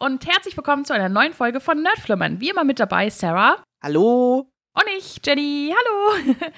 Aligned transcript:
und 0.00 0.26
herzlich 0.26 0.56
willkommen 0.56 0.86
zu 0.86 0.94
einer 0.94 1.10
neuen 1.10 1.34
Folge 1.34 1.60
von 1.60 1.82
Nerdflimmern. 1.82 2.40
Wie 2.40 2.48
immer 2.48 2.64
mit 2.64 2.80
dabei 2.80 3.10
Sarah. 3.10 3.62
Hallo. 3.82 4.50
Und 4.72 4.84
ich, 4.96 5.20
Jenny. 5.24 5.74
Hallo. 5.76 6.36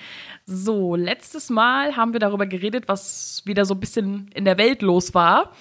So, 0.44 0.96
letztes 0.96 1.50
Mal 1.50 1.96
haben 1.96 2.12
wir 2.12 2.18
darüber 2.18 2.46
geredet, 2.46 2.88
was 2.88 3.42
wieder 3.44 3.64
so 3.64 3.74
ein 3.74 3.80
bisschen 3.80 4.28
in 4.34 4.44
der 4.44 4.58
Welt 4.58 4.82
los 4.82 5.14
war. 5.14 5.52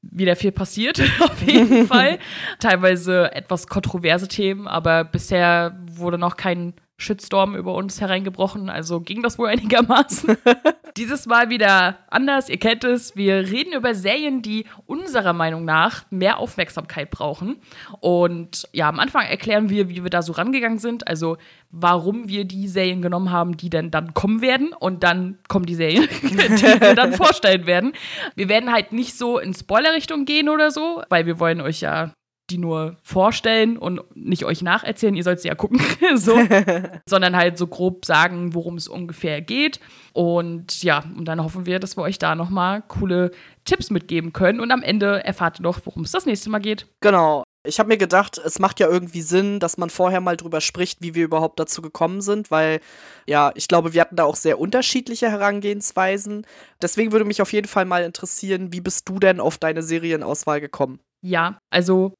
Wieder 0.00 0.34
viel 0.34 0.50
passiert, 0.50 0.98
auf 1.20 1.42
jeden 1.42 1.86
Fall. 1.88 2.18
Teilweise 2.58 3.30
etwas 3.34 3.66
kontroverse 3.66 4.26
Themen, 4.26 4.66
aber 4.66 5.04
bisher 5.04 5.78
wurde 5.90 6.16
noch 6.16 6.36
kein 6.38 6.72
Shitstorm 7.00 7.54
über 7.54 7.74
uns 7.74 8.00
hereingebrochen, 8.00 8.68
also 8.68 9.00
ging 9.00 9.22
das 9.22 9.38
wohl 9.38 9.48
einigermaßen. 9.48 10.36
Dieses 10.96 11.26
Mal 11.26 11.48
wieder 11.48 11.98
anders, 12.08 12.48
ihr 12.48 12.58
kennt 12.58 12.82
es. 12.82 13.14
Wir 13.14 13.36
reden 13.36 13.72
über 13.72 13.94
Serien, 13.94 14.42
die 14.42 14.64
unserer 14.86 15.32
Meinung 15.32 15.64
nach 15.64 16.04
mehr 16.10 16.38
Aufmerksamkeit 16.38 17.10
brauchen. 17.10 17.58
Und 18.00 18.68
ja, 18.72 18.88
am 18.88 18.98
Anfang 18.98 19.26
erklären 19.26 19.70
wir, 19.70 19.88
wie 19.88 20.02
wir 20.02 20.10
da 20.10 20.22
so 20.22 20.32
rangegangen 20.32 20.80
sind, 20.80 21.06
also 21.06 21.36
warum 21.70 22.28
wir 22.28 22.44
die 22.44 22.66
Serien 22.66 23.00
genommen 23.00 23.30
haben, 23.30 23.56
die 23.56 23.70
dann, 23.70 23.92
dann 23.92 24.12
kommen 24.12 24.42
werden. 24.42 24.72
Und 24.72 25.04
dann 25.04 25.38
kommen 25.46 25.66
die 25.66 25.76
Serien, 25.76 26.08
die 26.22 26.36
wir 26.36 26.96
dann 26.96 27.12
vorstellen 27.12 27.66
werden. 27.66 27.92
Wir 28.34 28.48
werden 28.48 28.72
halt 28.72 28.90
nicht 28.90 29.16
so 29.16 29.38
in 29.38 29.54
Spoiler-Richtung 29.54 30.24
gehen 30.24 30.48
oder 30.48 30.72
so, 30.72 31.04
weil 31.10 31.26
wir 31.26 31.38
wollen 31.38 31.60
euch 31.60 31.80
ja 31.80 32.12
die 32.50 32.58
nur 32.58 32.96
vorstellen 33.02 33.76
und 33.76 34.00
nicht 34.14 34.44
euch 34.44 34.62
nacherzählen, 34.62 35.14
ihr 35.14 35.24
sollt 35.24 35.40
sie 35.40 35.48
ja 35.48 35.54
gucken, 35.54 35.80
so, 36.16 36.38
sondern 37.08 37.36
halt 37.36 37.58
so 37.58 37.66
grob 37.66 38.04
sagen, 38.04 38.54
worum 38.54 38.76
es 38.76 38.88
ungefähr 38.88 39.40
geht. 39.40 39.80
Und 40.12 40.82
ja, 40.82 41.04
und 41.16 41.26
dann 41.26 41.42
hoffen 41.42 41.66
wir, 41.66 41.78
dass 41.78 41.96
wir 41.96 42.02
euch 42.02 42.18
da 42.18 42.34
nochmal 42.34 42.82
coole 42.88 43.30
Tipps 43.64 43.90
mitgeben 43.90 44.32
können. 44.32 44.60
Und 44.60 44.70
am 44.70 44.82
Ende 44.82 45.24
erfahrt 45.24 45.60
ihr 45.60 45.62
noch, 45.62 45.80
worum 45.84 46.02
es 46.02 46.12
das 46.12 46.26
nächste 46.26 46.50
Mal 46.50 46.60
geht. 46.60 46.86
Genau. 47.00 47.44
Ich 47.66 47.78
habe 47.78 47.88
mir 47.88 47.98
gedacht, 47.98 48.38
es 48.38 48.60
macht 48.60 48.80
ja 48.80 48.88
irgendwie 48.88 49.20
Sinn, 49.20 49.60
dass 49.60 49.76
man 49.76 49.90
vorher 49.90 50.20
mal 50.20 50.36
drüber 50.36 50.60
spricht, 50.60 51.02
wie 51.02 51.14
wir 51.14 51.24
überhaupt 51.24 51.60
dazu 51.60 51.82
gekommen 51.82 52.22
sind, 52.22 52.50
weil 52.50 52.80
ja, 53.26 53.52
ich 53.56 53.68
glaube, 53.68 53.92
wir 53.92 54.00
hatten 54.00 54.16
da 54.16 54.24
auch 54.24 54.36
sehr 54.36 54.58
unterschiedliche 54.58 55.30
Herangehensweisen. 55.30 56.46
Deswegen 56.80 57.12
würde 57.12 57.26
mich 57.26 57.42
auf 57.42 57.52
jeden 57.52 57.68
Fall 57.68 57.84
mal 57.84 58.04
interessieren, 58.04 58.72
wie 58.72 58.80
bist 58.80 59.08
du 59.08 59.18
denn 59.18 59.38
auf 59.38 59.58
deine 59.58 59.82
Serienauswahl 59.82 60.60
gekommen? 60.60 61.00
Ja, 61.20 61.58
also 61.70 62.14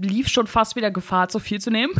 lief 0.00 0.28
schon 0.28 0.46
fast 0.46 0.76
wieder 0.76 0.90
Gefahr, 0.90 1.28
zu 1.28 1.38
viel 1.38 1.60
zu 1.60 1.70
nehmen. 1.70 1.92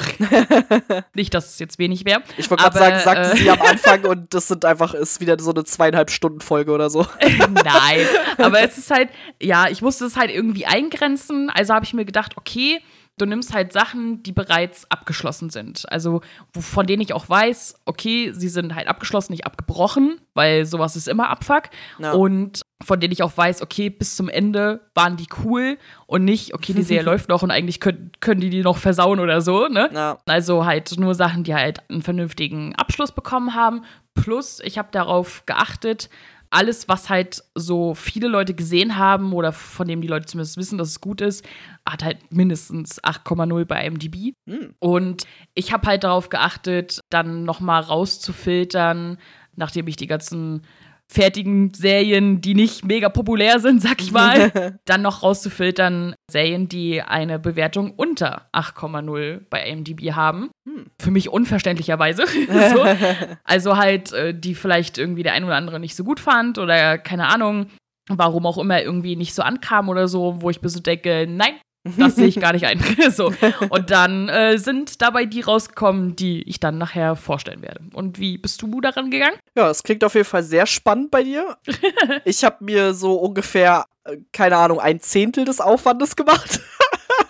Nicht, 1.15 1.35
dass 1.35 1.51
es 1.51 1.59
jetzt 1.59 1.79
wenig 1.79 2.05
wäre. 2.05 2.23
Ich 2.37 2.51
wollte 2.51 2.65
gerade 2.65 2.79
sagen, 2.79 2.99
sagte 3.01 3.33
äh, 3.33 3.37
sie 3.37 3.51
am 3.51 3.61
Anfang 3.61 4.05
und 4.07 4.33
das 4.35 4.49
sind 4.49 4.65
einfach, 4.65 4.95
ist 4.95 5.21
wieder 5.21 5.39
so 5.39 5.51
eine 5.51 5.65
zweieinhalb 5.65 6.11
Stunden 6.11 6.41
Folge 6.41 6.73
oder 6.73 6.91
so. 6.91 7.07
Nein, 7.21 8.07
aber 8.39 8.61
es 8.61 8.79
ist 8.79 8.91
halt, 8.91 9.11
ja, 9.41 9.69
ich 9.69 9.83
musste 9.83 10.05
es 10.05 10.17
halt 10.17 10.31
irgendwie 10.31 10.67
eingrenzen. 10.67 11.51
Also 11.51 11.75
habe 11.75 11.85
ich 11.85 11.95
mir 11.95 12.05
gedacht, 12.05 12.37
okay, 12.37 12.81
du 13.21 13.27
nimmst 13.27 13.53
halt 13.53 13.73
Sachen, 13.73 14.23
die 14.23 14.33
bereits 14.33 14.91
abgeschlossen 14.91 15.51
sind. 15.51 15.91
Also 15.91 16.23
von 16.59 16.87
denen 16.87 17.03
ich 17.03 17.13
auch 17.13 17.29
weiß, 17.29 17.81
okay, 17.85 18.33
sie 18.33 18.49
sind 18.49 18.75
halt 18.75 18.89
abgeschlossen, 18.89 19.33
nicht 19.33 19.47
abgebrochen, 19.47 20.21
weil 20.35 20.67
sowas 20.67 20.97
ist 20.97 21.09
immer 21.09 21.29
Abfuck. 21.29 21.65
Ja. 21.99 22.13
Und 22.13 22.63
von 22.83 22.99
denen 22.99 23.13
ich 23.13 23.23
auch 23.23 23.37
weiß, 23.37 23.63
okay, 23.63 23.91
bis 23.91 24.17
zum 24.17 24.29
Ende 24.29 24.81
waren 24.95 25.17
die 25.17 25.27
cool 25.45 25.77
und 26.07 26.25
nicht, 26.25 26.55
okay, 26.55 26.73
die 26.73 26.83
Serie 26.83 27.05
läuft 27.11 27.29
noch 27.29 27.43
und 27.43 27.51
eigentlich 27.51 27.81
können, 27.81 28.13
können 28.21 28.41
die 28.41 28.51
die 28.51 28.63
noch 28.63 28.79
versauen 28.79 29.21
oder 29.21 29.41
so, 29.41 29.69
ne? 29.69 29.91
Ja. 29.93 30.19
Also 30.27 30.65
halt 30.65 30.99
nur 30.99 31.15
Sachen, 31.15 31.45
die 31.45 31.55
halt 31.55 31.89
einen 31.91 32.03
vernünftigen 32.03 32.75
Abschluss 32.77 33.13
bekommen 33.13 33.55
haben. 33.55 33.85
Plus, 34.15 34.61
ich 34.65 34.79
habe 34.79 34.89
darauf 34.91 35.45
geachtet, 35.47 36.09
alles, 36.51 36.89
was 36.89 37.09
halt 37.09 37.45
so 37.55 37.95
viele 37.95 38.27
Leute 38.27 38.55
gesehen 38.55 38.97
haben 38.97 39.33
oder 39.33 39.53
von 39.53 39.87
dem 39.87 40.03
die 40.03 40.09
Leute 40.09 40.27
zumindest 40.27 40.57
wissen, 40.57 40.79
dass 40.79 40.89
es 40.89 41.01
gut 41.01 41.21
ist, 41.21 41.47
hat 41.89 42.03
halt 42.03 42.19
mindestens 42.33 43.03
8,0 43.03 43.65
bei 43.65 43.87
IMDb. 43.87 44.35
Mhm. 44.47 44.75
Und 44.81 45.27
ich 45.55 45.73
habe 45.73 45.87
halt 45.87 46.05
darauf 46.05 46.29
geachtet, 46.29 47.01
dann 47.09 47.45
noch 47.45 47.61
mal 47.61 47.81
rauszufiltern, 47.81 49.19
nachdem 49.55 49.87
ich 49.87 49.97
die 49.97 50.09
ganzen 50.09 50.63
fertigen 51.11 51.75
Serien, 51.75 52.41
die 52.41 52.55
nicht 52.55 52.85
mega 52.85 53.09
populär 53.09 53.59
sind, 53.59 53.83
sag 53.83 54.01
ich 54.01 54.13
mal, 54.13 54.79
dann 54.85 55.03
noch 55.03 55.25
rauszufiltern 55.25 56.15
Serien, 56.31 56.69
die 56.69 57.03
eine 57.03 57.41
Bewertung 57.41 57.95
unter 57.97 58.49
8,0 58.53 59.41
bei 59.51 59.69
IMDb 59.69 60.13
haben. 60.13 60.51
Hm. 60.69 60.87
Für 61.03 61.11
mich 61.11 61.29
unverständlicherweise. 61.29 62.27
so. 62.75 62.87
Also 63.45 63.77
halt, 63.77 64.13
äh, 64.13 64.33
die 64.33 64.55
vielleicht 64.55 64.99
irgendwie 64.99 65.25
der 65.25 65.33
ein 65.33 65.43
oder 65.43 65.57
andere 65.57 65.81
nicht 65.81 65.97
so 65.97 66.05
gut 66.05 66.21
fand 66.21 66.59
oder 66.59 66.99
keine 66.99 67.27
Ahnung, 67.27 67.67
warum 68.09 68.47
auch 68.47 68.59
immer 68.59 68.81
irgendwie 68.81 69.17
nicht 69.17 69.35
so 69.35 69.43
ankam 69.43 69.89
oder 69.89 70.07
so, 70.07 70.41
wo 70.41 70.51
ich 70.51 70.63
mir 70.63 70.69
so 70.69 70.81
denke, 70.81 71.27
nein, 71.29 71.55
das 71.85 72.17
sehe 72.17 72.27
ich 72.27 72.39
gar 72.41 72.53
nicht 72.53 72.67
ein. 72.67 72.83
so. 73.11 73.33
Und 73.71 73.91
dann 73.91 74.29
äh, 74.29 74.59
sind 74.59 75.01
dabei 75.03 75.25
die 75.25 75.41
rausgekommen, 75.41 76.17
die 76.17 76.43
ich 76.43 76.61
dann 76.61 76.79
nachher 76.79 77.17
vorstellen 77.17 77.63
werde. 77.63 77.81
Und 77.95 78.19
wie 78.19 78.39
bist 78.39 78.63
du 78.63 78.81
daran 78.81 79.11
gegangen? 79.11 79.37
Ja, 79.57 79.71
es 79.71 79.83
klingt 79.83 80.05
auf 80.05 80.15
jeden 80.15 80.27
Fall 80.27 80.43
sehr 80.43 80.67
spannend 80.67 81.11
bei 81.11 81.23
dir. 81.23 81.57
ich 82.25 82.45
habe 82.45 82.65
mir 82.65 82.95
so 82.95 83.15
ungefähr, 83.15 83.87
äh, 84.05 84.19
keine 84.33 84.57
Ahnung, 84.57 84.81
ein 84.81 85.01
Zehntel 85.01 85.45
des 85.45 85.61
Aufwandes 85.61 86.17
gemacht. 86.17 86.61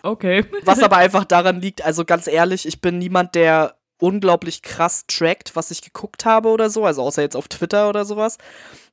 okay. 0.02 0.44
Was 0.64 0.82
aber 0.82 0.96
einfach 0.96 1.24
daran 1.24 1.60
liegt, 1.60 1.84
also 1.84 2.04
ganz 2.04 2.26
ehrlich, 2.26 2.66
ich 2.66 2.80
bin 2.80 2.98
niemand, 2.98 3.34
der 3.34 3.76
unglaublich 4.00 4.62
krass 4.62 5.04
trackt, 5.06 5.56
was 5.56 5.70
ich 5.70 5.82
geguckt 5.82 6.24
habe 6.24 6.48
oder 6.48 6.70
so, 6.70 6.84
also 6.84 7.02
außer 7.02 7.22
jetzt 7.22 7.36
auf 7.36 7.48
Twitter 7.48 7.88
oder 7.88 8.04
sowas. 8.04 8.38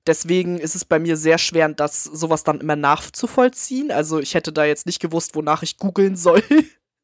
Deswegen 0.06 0.58
ist 0.58 0.76
es 0.76 0.86
bei 0.86 1.00
mir 1.00 1.18
sehr 1.18 1.38
schwer, 1.38 1.68
das 1.70 2.04
sowas 2.04 2.44
dann 2.44 2.62
immer 2.62 2.76
nachzuvollziehen. 2.76 3.92
Also 3.92 4.20
ich 4.20 4.36
hätte 4.36 4.54
da 4.54 4.64
jetzt 4.66 4.86
nicht 4.86 5.02
gewusst, 5.02 5.36
wonach 5.36 5.64
ich 5.64 5.78
googeln 5.78 6.16
soll. 6.16 6.44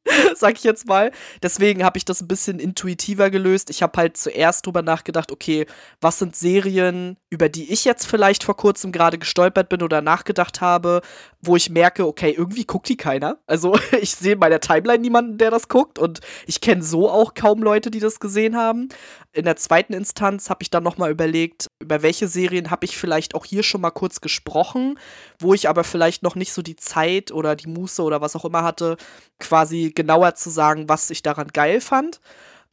sag 0.36 0.58
ich 0.58 0.64
jetzt 0.64 0.88
mal. 0.88 1.12
Deswegen 1.41 1.84
habe 1.84 1.97
ich 1.97 2.06
das 2.06 2.22
ein 2.22 2.28
bisschen 2.28 2.59
intuitiver 2.59 3.30
gelöst. 3.30 3.69
Ich 3.69 3.81
habe 3.81 3.97
halt 3.97 4.18
zuerst 4.18 4.66
drüber 4.66 4.81
nachgedacht, 4.81 5.31
okay, 5.31 5.66
was 6.02 6.20
sind 6.20 6.35
Serien, 6.35 7.18
über 7.34 7.50
die 7.50 7.74
ich 7.74 7.84
jetzt 7.84 8.06
vielleicht 8.06 8.44
vor 8.44 8.56
kurzem 8.56 8.92
gerade 8.92 9.18
gestolpert 9.18 9.68
bin 9.68 9.82
oder 9.82 10.02
nachgedacht 10.02 10.62
habe, 10.62 11.02
wo 11.42 11.56
ich 11.56 11.72
merke, 11.72 12.06
okay, 12.06 12.30
irgendwie 12.30 12.64
guckt 12.64 12.88
die 12.88 12.96
keiner. 12.96 13.40
Also 13.48 13.76
ich 14.00 14.14
sehe 14.14 14.34
in 14.34 14.40
meiner 14.40 14.60
Timeline 14.60 15.00
niemanden, 15.00 15.40
der 15.40 15.50
das 15.50 15.68
guckt 15.68 15.98
und 15.98 16.20
ich 16.46 16.62
kenne 16.62 16.84
so 16.84 17.10
auch 17.10 17.34
kaum 17.34 17.64
Leute, 17.64 17.90
die 17.90 18.00
das 18.00 18.20
gesehen 18.20 18.56
haben. 18.56 18.90
In 19.32 19.46
der 19.46 19.56
zweiten 19.56 19.94
Instanz 19.94 20.52
habe 20.52 20.62
ich 20.62 20.70
dann 20.70 20.84
nochmal 20.84 21.10
überlegt, 21.10 21.66
über 21.80 22.04
welche 22.04 22.28
Serien 22.28 22.70
habe 22.70 22.86
ich 22.86 22.98
vielleicht 22.98 23.34
auch 23.34 23.46
hier 23.46 23.64
schon 23.64 23.82
mal 23.82 23.90
kurz 23.90 24.22
gesprochen, 24.22 25.00
wo 25.40 25.56
ich 25.56 25.68
aber 25.68 25.84
vielleicht 25.84 26.22
noch 26.22 26.36
nicht 26.36 26.54
so 26.54 26.62
die 26.62 26.76
Zeit 26.76 27.32
oder 27.32 27.56
die 27.56 27.68
Muße 27.68 28.04
oder 28.04 28.22
was 28.22 28.36
auch 28.36 28.46
immer 28.46 28.62
hatte, 28.62 28.96
quasi 29.40 29.92
genauer 29.96 30.36
zu 30.36 30.52
sagen, 30.52 30.88
was 30.88 31.10
ich 31.10 31.24
daran 31.24 31.48
geil 31.48 31.82
fand. 31.82 32.20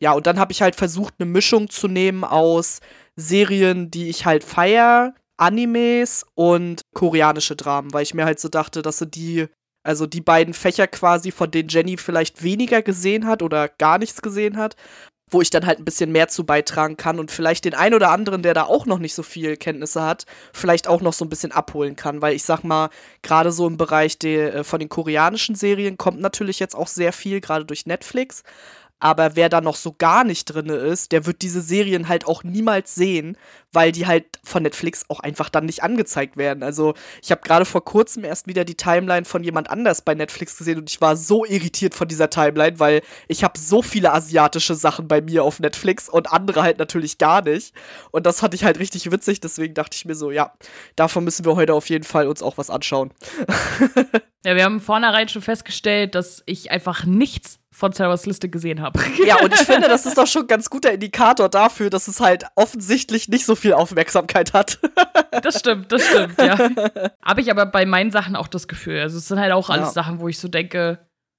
Ja, 0.00 0.12
und 0.12 0.26
dann 0.26 0.38
habe 0.38 0.52
ich 0.52 0.60
halt 0.60 0.76
versucht, 0.76 1.14
eine 1.18 1.30
Mischung 1.30 1.70
zu 1.70 1.88
nehmen 1.88 2.24
aus 2.24 2.80
Serien, 3.20 3.90
die 3.90 4.08
ich 4.08 4.26
halt 4.26 4.44
feier, 4.44 5.14
Animes 5.36 6.26
und 6.34 6.82
koreanische 6.94 7.56
Dramen, 7.56 7.92
weil 7.92 8.02
ich 8.02 8.14
mir 8.14 8.24
halt 8.24 8.40
so 8.40 8.48
dachte, 8.48 8.82
dass 8.82 8.98
sind 8.98 9.14
die, 9.14 9.46
also 9.82 10.06
die 10.06 10.20
beiden 10.20 10.52
Fächer 10.52 10.86
quasi, 10.86 11.30
von 11.30 11.50
denen 11.50 11.68
Jenny 11.70 11.96
vielleicht 11.96 12.42
weniger 12.42 12.82
gesehen 12.82 13.26
hat 13.26 13.42
oder 13.42 13.68
gar 13.68 13.98
nichts 13.98 14.20
gesehen 14.20 14.58
hat, 14.58 14.76
wo 15.30 15.40
ich 15.40 15.50
dann 15.50 15.64
halt 15.64 15.78
ein 15.78 15.84
bisschen 15.84 16.12
mehr 16.12 16.28
zu 16.28 16.44
beitragen 16.44 16.96
kann 16.96 17.18
und 17.18 17.30
vielleicht 17.30 17.64
den 17.64 17.74
einen 17.74 17.94
oder 17.94 18.10
anderen, 18.10 18.42
der 18.42 18.52
da 18.52 18.64
auch 18.64 18.84
noch 18.84 18.98
nicht 18.98 19.14
so 19.14 19.22
viel 19.22 19.56
Kenntnisse 19.56 20.02
hat, 20.02 20.26
vielleicht 20.52 20.88
auch 20.88 21.00
noch 21.00 21.12
so 21.12 21.24
ein 21.24 21.28
bisschen 21.28 21.52
abholen 21.52 21.96
kann, 21.96 22.20
weil 22.20 22.34
ich 22.34 22.44
sag 22.44 22.62
mal, 22.64 22.90
gerade 23.22 23.52
so 23.52 23.66
im 23.66 23.76
Bereich 23.76 24.18
der, 24.18 24.54
äh, 24.56 24.64
von 24.64 24.80
den 24.80 24.88
koreanischen 24.88 25.54
Serien 25.54 25.96
kommt 25.96 26.20
natürlich 26.20 26.58
jetzt 26.58 26.74
auch 26.74 26.88
sehr 26.88 27.12
viel, 27.12 27.40
gerade 27.40 27.64
durch 27.64 27.86
Netflix. 27.86 28.42
Aber 29.00 29.34
wer 29.34 29.48
da 29.48 29.62
noch 29.62 29.76
so 29.76 29.94
gar 29.96 30.24
nicht 30.24 30.44
drin 30.44 30.68
ist, 30.68 31.12
der 31.12 31.24
wird 31.24 31.40
diese 31.40 31.62
Serien 31.62 32.08
halt 32.08 32.26
auch 32.26 32.44
niemals 32.44 32.94
sehen, 32.94 33.36
weil 33.72 33.92
die 33.92 34.06
halt 34.06 34.38
von 34.44 34.62
Netflix 34.62 35.06
auch 35.08 35.20
einfach 35.20 35.48
dann 35.48 35.64
nicht 35.64 35.82
angezeigt 35.82 36.36
werden. 36.36 36.62
Also 36.62 36.94
ich 37.22 37.30
habe 37.30 37.40
gerade 37.40 37.64
vor 37.64 37.84
kurzem 37.84 38.24
erst 38.24 38.46
wieder 38.46 38.64
die 38.64 38.76
Timeline 38.76 39.24
von 39.24 39.42
jemand 39.42 39.70
anders 39.70 40.02
bei 40.02 40.14
Netflix 40.14 40.58
gesehen 40.58 40.78
und 40.78 40.90
ich 40.90 41.00
war 41.00 41.16
so 41.16 41.46
irritiert 41.46 41.94
von 41.94 42.08
dieser 42.08 42.28
Timeline, 42.28 42.78
weil 42.78 43.00
ich 43.26 43.42
habe 43.42 43.58
so 43.58 43.80
viele 43.80 44.12
asiatische 44.12 44.74
Sachen 44.74 45.08
bei 45.08 45.22
mir 45.22 45.44
auf 45.44 45.60
Netflix 45.60 46.08
und 46.08 46.30
andere 46.30 46.62
halt 46.62 46.78
natürlich 46.78 47.16
gar 47.16 47.42
nicht. 47.42 47.74
Und 48.10 48.26
das 48.26 48.40
fand 48.40 48.54
ich 48.54 48.64
halt 48.64 48.78
richtig 48.78 49.10
witzig, 49.10 49.40
deswegen 49.40 49.72
dachte 49.72 49.96
ich 49.96 50.04
mir 50.04 50.14
so, 50.14 50.30
ja, 50.30 50.52
davon 50.96 51.24
müssen 51.24 51.46
wir 51.46 51.56
heute 51.56 51.74
auf 51.74 51.88
jeden 51.88 52.04
Fall 52.04 52.26
uns 52.26 52.42
auch 52.42 52.58
was 52.58 52.68
anschauen. 52.68 53.12
ja, 54.44 54.56
wir 54.56 54.64
haben 54.64 54.80
vornherein 54.80 55.28
schon 55.28 55.42
festgestellt, 55.42 56.14
dass 56.14 56.42
ich 56.44 56.70
einfach 56.70 57.04
nichts 57.04 57.60
von 57.72 57.92
Sarahs 57.92 58.26
Liste 58.26 58.48
gesehen 58.48 58.80
habe. 58.80 59.00
Ja, 59.26 59.36
und 59.42 59.52
ich 59.52 59.60
finde, 59.60 59.88
das 59.88 60.06
ist 60.06 60.18
doch 60.18 60.26
schon 60.26 60.42
ein 60.42 60.48
ganz 60.48 60.70
guter 60.70 60.92
Indikator 60.92 61.48
dafür, 61.48 61.90
dass 61.90 62.08
es 62.08 62.20
halt 62.20 62.44
offensichtlich 62.56 63.28
nicht 63.28 63.44
so 63.44 63.54
viel 63.54 63.72
Aufmerksamkeit 63.72 64.52
hat. 64.52 64.78
Das 65.42 65.60
stimmt, 65.60 65.92
das 65.92 66.04
stimmt, 66.04 66.38
ja. 66.38 66.58
Habe 67.24 67.40
ich 67.40 67.50
aber 67.50 67.64
bei 67.64 67.86
meinen 67.86 68.10
Sachen 68.10 68.34
auch 68.34 68.48
das 68.48 68.66
Gefühl. 68.66 69.00
Also 69.00 69.16
es 69.16 69.28
sind 69.28 69.38
halt 69.38 69.52
auch 69.52 69.70
alles 69.70 69.88
ja. 69.88 69.92
Sachen, 69.92 70.20
wo 70.20 70.26
ich 70.26 70.38
so 70.38 70.48
denke, 70.48 70.98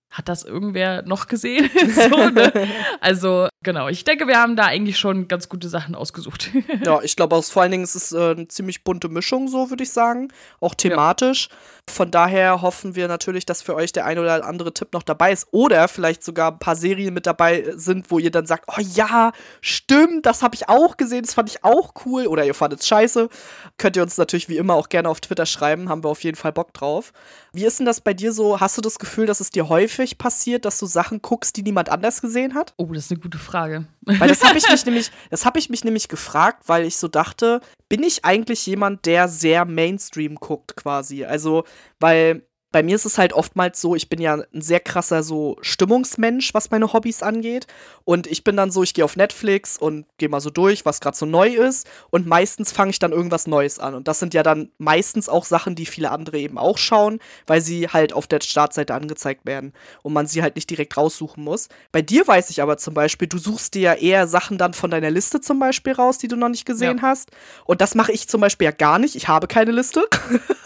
hat 0.09 0.27
das 0.29 0.43
irgendwer 0.43 1.03
noch 1.03 1.27
gesehen? 1.27 1.69
so, 1.93 2.29
ne? 2.29 2.51
Also, 2.99 3.49
genau, 3.63 3.89
ich 3.89 4.03
denke, 4.03 4.27
wir 4.27 4.39
haben 4.39 4.55
da 4.55 4.65
eigentlich 4.65 4.97
schon 4.97 5.27
ganz 5.27 5.49
gute 5.49 5.69
Sachen 5.69 5.93
ausgesucht. 5.93 6.51
ja, 6.85 7.01
ich 7.01 7.15
glaube, 7.15 7.41
vor 7.43 7.61
allen 7.61 7.71
Dingen 7.71 7.83
ist 7.83 7.95
es 7.95 8.11
äh, 8.11 8.31
eine 8.31 8.47
ziemlich 8.47 8.83
bunte 8.83 9.09
Mischung, 9.09 9.47
so 9.49 9.69
würde 9.69 9.83
ich 9.83 9.91
sagen, 9.91 10.29
auch 10.59 10.73
thematisch. 10.73 11.49
Ja. 11.49 11.55
Von 11.91 12.09
daher 12.09 12.61
hoffen 12.61 12.95
wir 12.95 13.07
natürlich, 13.07 13.45
dass 13.45 13.61
für 13.61 13.75
euch 13.75 13.91
der 13.91 14.05
ein 14.05 14.17
oder 14.17 14.45
andere 14.45 14.73
Tipp 14.73 14.93
noch 14.93 15.03
dabei 15.03 15.31
ist 15.31 15.47
oder 15.51 15.87
vielleicht 15.87 16.23
sogar 16.23 16.51
ein 16.51 16.59
paar 16.59 16.75
Serien 16.75 17.13
mit 17.13 17.27
dabei 17.27 17.65
sind, 17.75 18.09
wo 18.09 18.17
ihr 18.17 18.31
dann 18.31 18.45
sagt, 18.45 18.65
oh 18.67 18.81
ja, 18.81 19.31
stimmt, 19.59 20.25
das 20.25 20.41
habe 20.41 20.55
ich 20.55 20.69
auch 20.69 20.97
gesehen, 20.97 21.23
das 21.23 21.33
fand 21.33 21.49
ich 21.49 21.63
auch 21.63 21.93
cool 22.05 22.27
oder 22.27 22.45
ihr 22.45 22.53
fandet 22.53 22.79
es 22.79 22.87
scheiße. 22.87 23.29
Könnt 23.77 23.95
ihr 23.95 24.03
uns 24.03 24.17
natürlich 24.17 24.49
wie 24.49 24.57
immer 24.57 24.75
auch 24.75 24.89
gerne 24.89 25.09
auf 25.09 25.19
Twitter 25.19 25.45
schreiben, 25.45 25.89
haben 25.89 26.03
wir 26.03 26.09
auf 26.09 26.23
jeden 26.23 26.37
Fall 26.37 26.53
Bock 26.53 26.73
drauf. 26.73 27.11
Wie 27.53 27.65
ist 27.65 27.79
denn 27.79 27.85
das 27.85 27.99
bei 27.99 28.13
dir 28.13 28.31
so? 28.31 28.59
Hast 28.61 28.77
du 28.77 28.81
das 28.81 28.97
Gefühl, 28.97 29.25
dass 29.25 29.41
es 29.41 29.49
dir 29.49 29.67
häufig 29.67 30.17
passiert, 30.17 30.63
dass 30.63 30.79
du 30.79 30.85
Sachen 30.85 31.21
guckst, 31.21 31.57
die 31.57 31.63
niemand 31.63 31.89
anders 31.89 32.21
gesehen 32.21 32.55
hat? 32.55 32.73
Oh, 32.77 32.87
das 32.93 33.05
ist 33.05 33.11
eine 33.11 33.19
gute 33.19 33.37
Frage. 33.37 33.85
Weil 34.05 34.29
das 34.29 34.43
habe 34.43 34.57
ich 34.57 34.69
mich 34.69 34.85
nämlich, 34.85 35.11
das 35.29 35.45
habe 35.45 35.59
ich 35.59 35.69
mich 35.69 35.83
nämlich 35.83 36.07
gefragt, 36.07 36.63
weil 36.67 36.85
ich 36.85 36.97
so 36.97 37.07
dachte, 37.07 37.61
bin 37.89 38.03
ich 38.03 38.25
eigentlich 38.25 38.65
jemand, 38.65 39.05
der 39.05 39.27
sehr 39.27 39.65
Mainstream 39.65 40.35
guckt 40.35 40.75
quasi? 40.75 41.23
Also, 41.25 41.65
weil 41.99 42.43
bei 42.71 42.83
mir 42.83 42.95
ist 42.95 43.05
es 43.05 43.17
halt 43.17 43.33
oftmals 43.33 43.81
so, 43.81 43.95
ich 43.95 44.07
bin 44.07 44.21
ja 44.21 44.35
ein 44.53 44.61
sehr 44.61 44.79
krasser 44.79 45.23
so 45.23 45.57
Stimmungsmensch, 45.61 46.53
was 46.53 46.71
meine 46.71 46.93
Hobbys 46.93 47.21
angeht. 47.21 47.67
Und 48.05 48.27
ich 48.27 48.43
bin 48.43 48.55
dann 48.55 48.71
so, 48.71 48.81
ich 48.81 48.93
gehe 48.93 49.03
auf 49.03 49.17
Netflix 49.17 49.77
und 49.77 50.05
gehe 50.17 50.29
mal 50.29 50.39
so 50.39 50.49
durch, 50.49 50.85
was 50.85 51.01
gerade 51.01 51.17
so 51.17 51.25
neu 51.25 51.49
ist. 51.49 51.85
Und 52.09 52.27
meistens 52.27 52.71
fange 52.71 52.91
ich 52.91 52.99
dann 52.99 53.11
irgendwas 53.11 53.45
Neues 53.45 53.77
an. 53.79 53.93
Und 53.93 54.07
das 54.07 54.19
sind 54.19 54.33
ja 54.33 54.41
dann 54.41 54.69
meistens 54.77 55.27
auch 55.27 55.43
Sachen, 55.43 55.75
die 55.75 55.85
viele 55.85 56.11
andere 56.11 56.39
eben 56.39 56.57
auch 56.57 56.77
schauen, 56.77 57.19
weil 57.45 57.61
sie 57.61 57.89
halt 57.89 58.13
auf 58.13 58.25
der 58.27 58.39
Startseite 58.41 58.93
angezeigt 58.93 59.45
werden 59.45 59.73
und 60.01 60.13
man 60.13 60.27
sie 60.27 60.41
halt 60.41 60.55
nicht 60.55 60.69
direkt 60.69 60.95
raussuchen 60.95 61.43
muss. 61.43 61.67
Bei 61.91 62.01
dir 62.01 62.25
weiß 62.25 62.49
ich 62.51 62.61
aber 62.61 62.77
zum 62.77 62.93
Beispiel, 62.93 63.27
du 63.27 63.37
suchst 63.37 63.73
dir 63.73 63.81
ja 63.81 63.93
eher 63.95 64.27
Sachen 64.27 64.57
dann 64.57 64.73
von 64.73 64.91
deiner 64.91 65.11
Liste 65.11 65.41
zum 65.41 65.59
Beispiel 65.59 65.93
raus, 65.93 66.19
die 66.19 66.29
du 66.29 66.37
noch 66.37 66.49
nicht 66.49 66.65
gesehen 66.65 66.97
ja. 66.97 67.03
hast. 67.03 67.31
Und 67.65 67.81
das 67.81 67.95
mache 67.95 68.13
ich 68.13 68.29
zum 68.29 68.39
Beispiel 68.39 68.65
ja 68.65 68.71
gar 68.71 68.97
nicht. 68.97 69.15
Ich 69.15 69.27
habe 69.27 69.47
keine 69.47 69.71
Liste. 69.71 70.07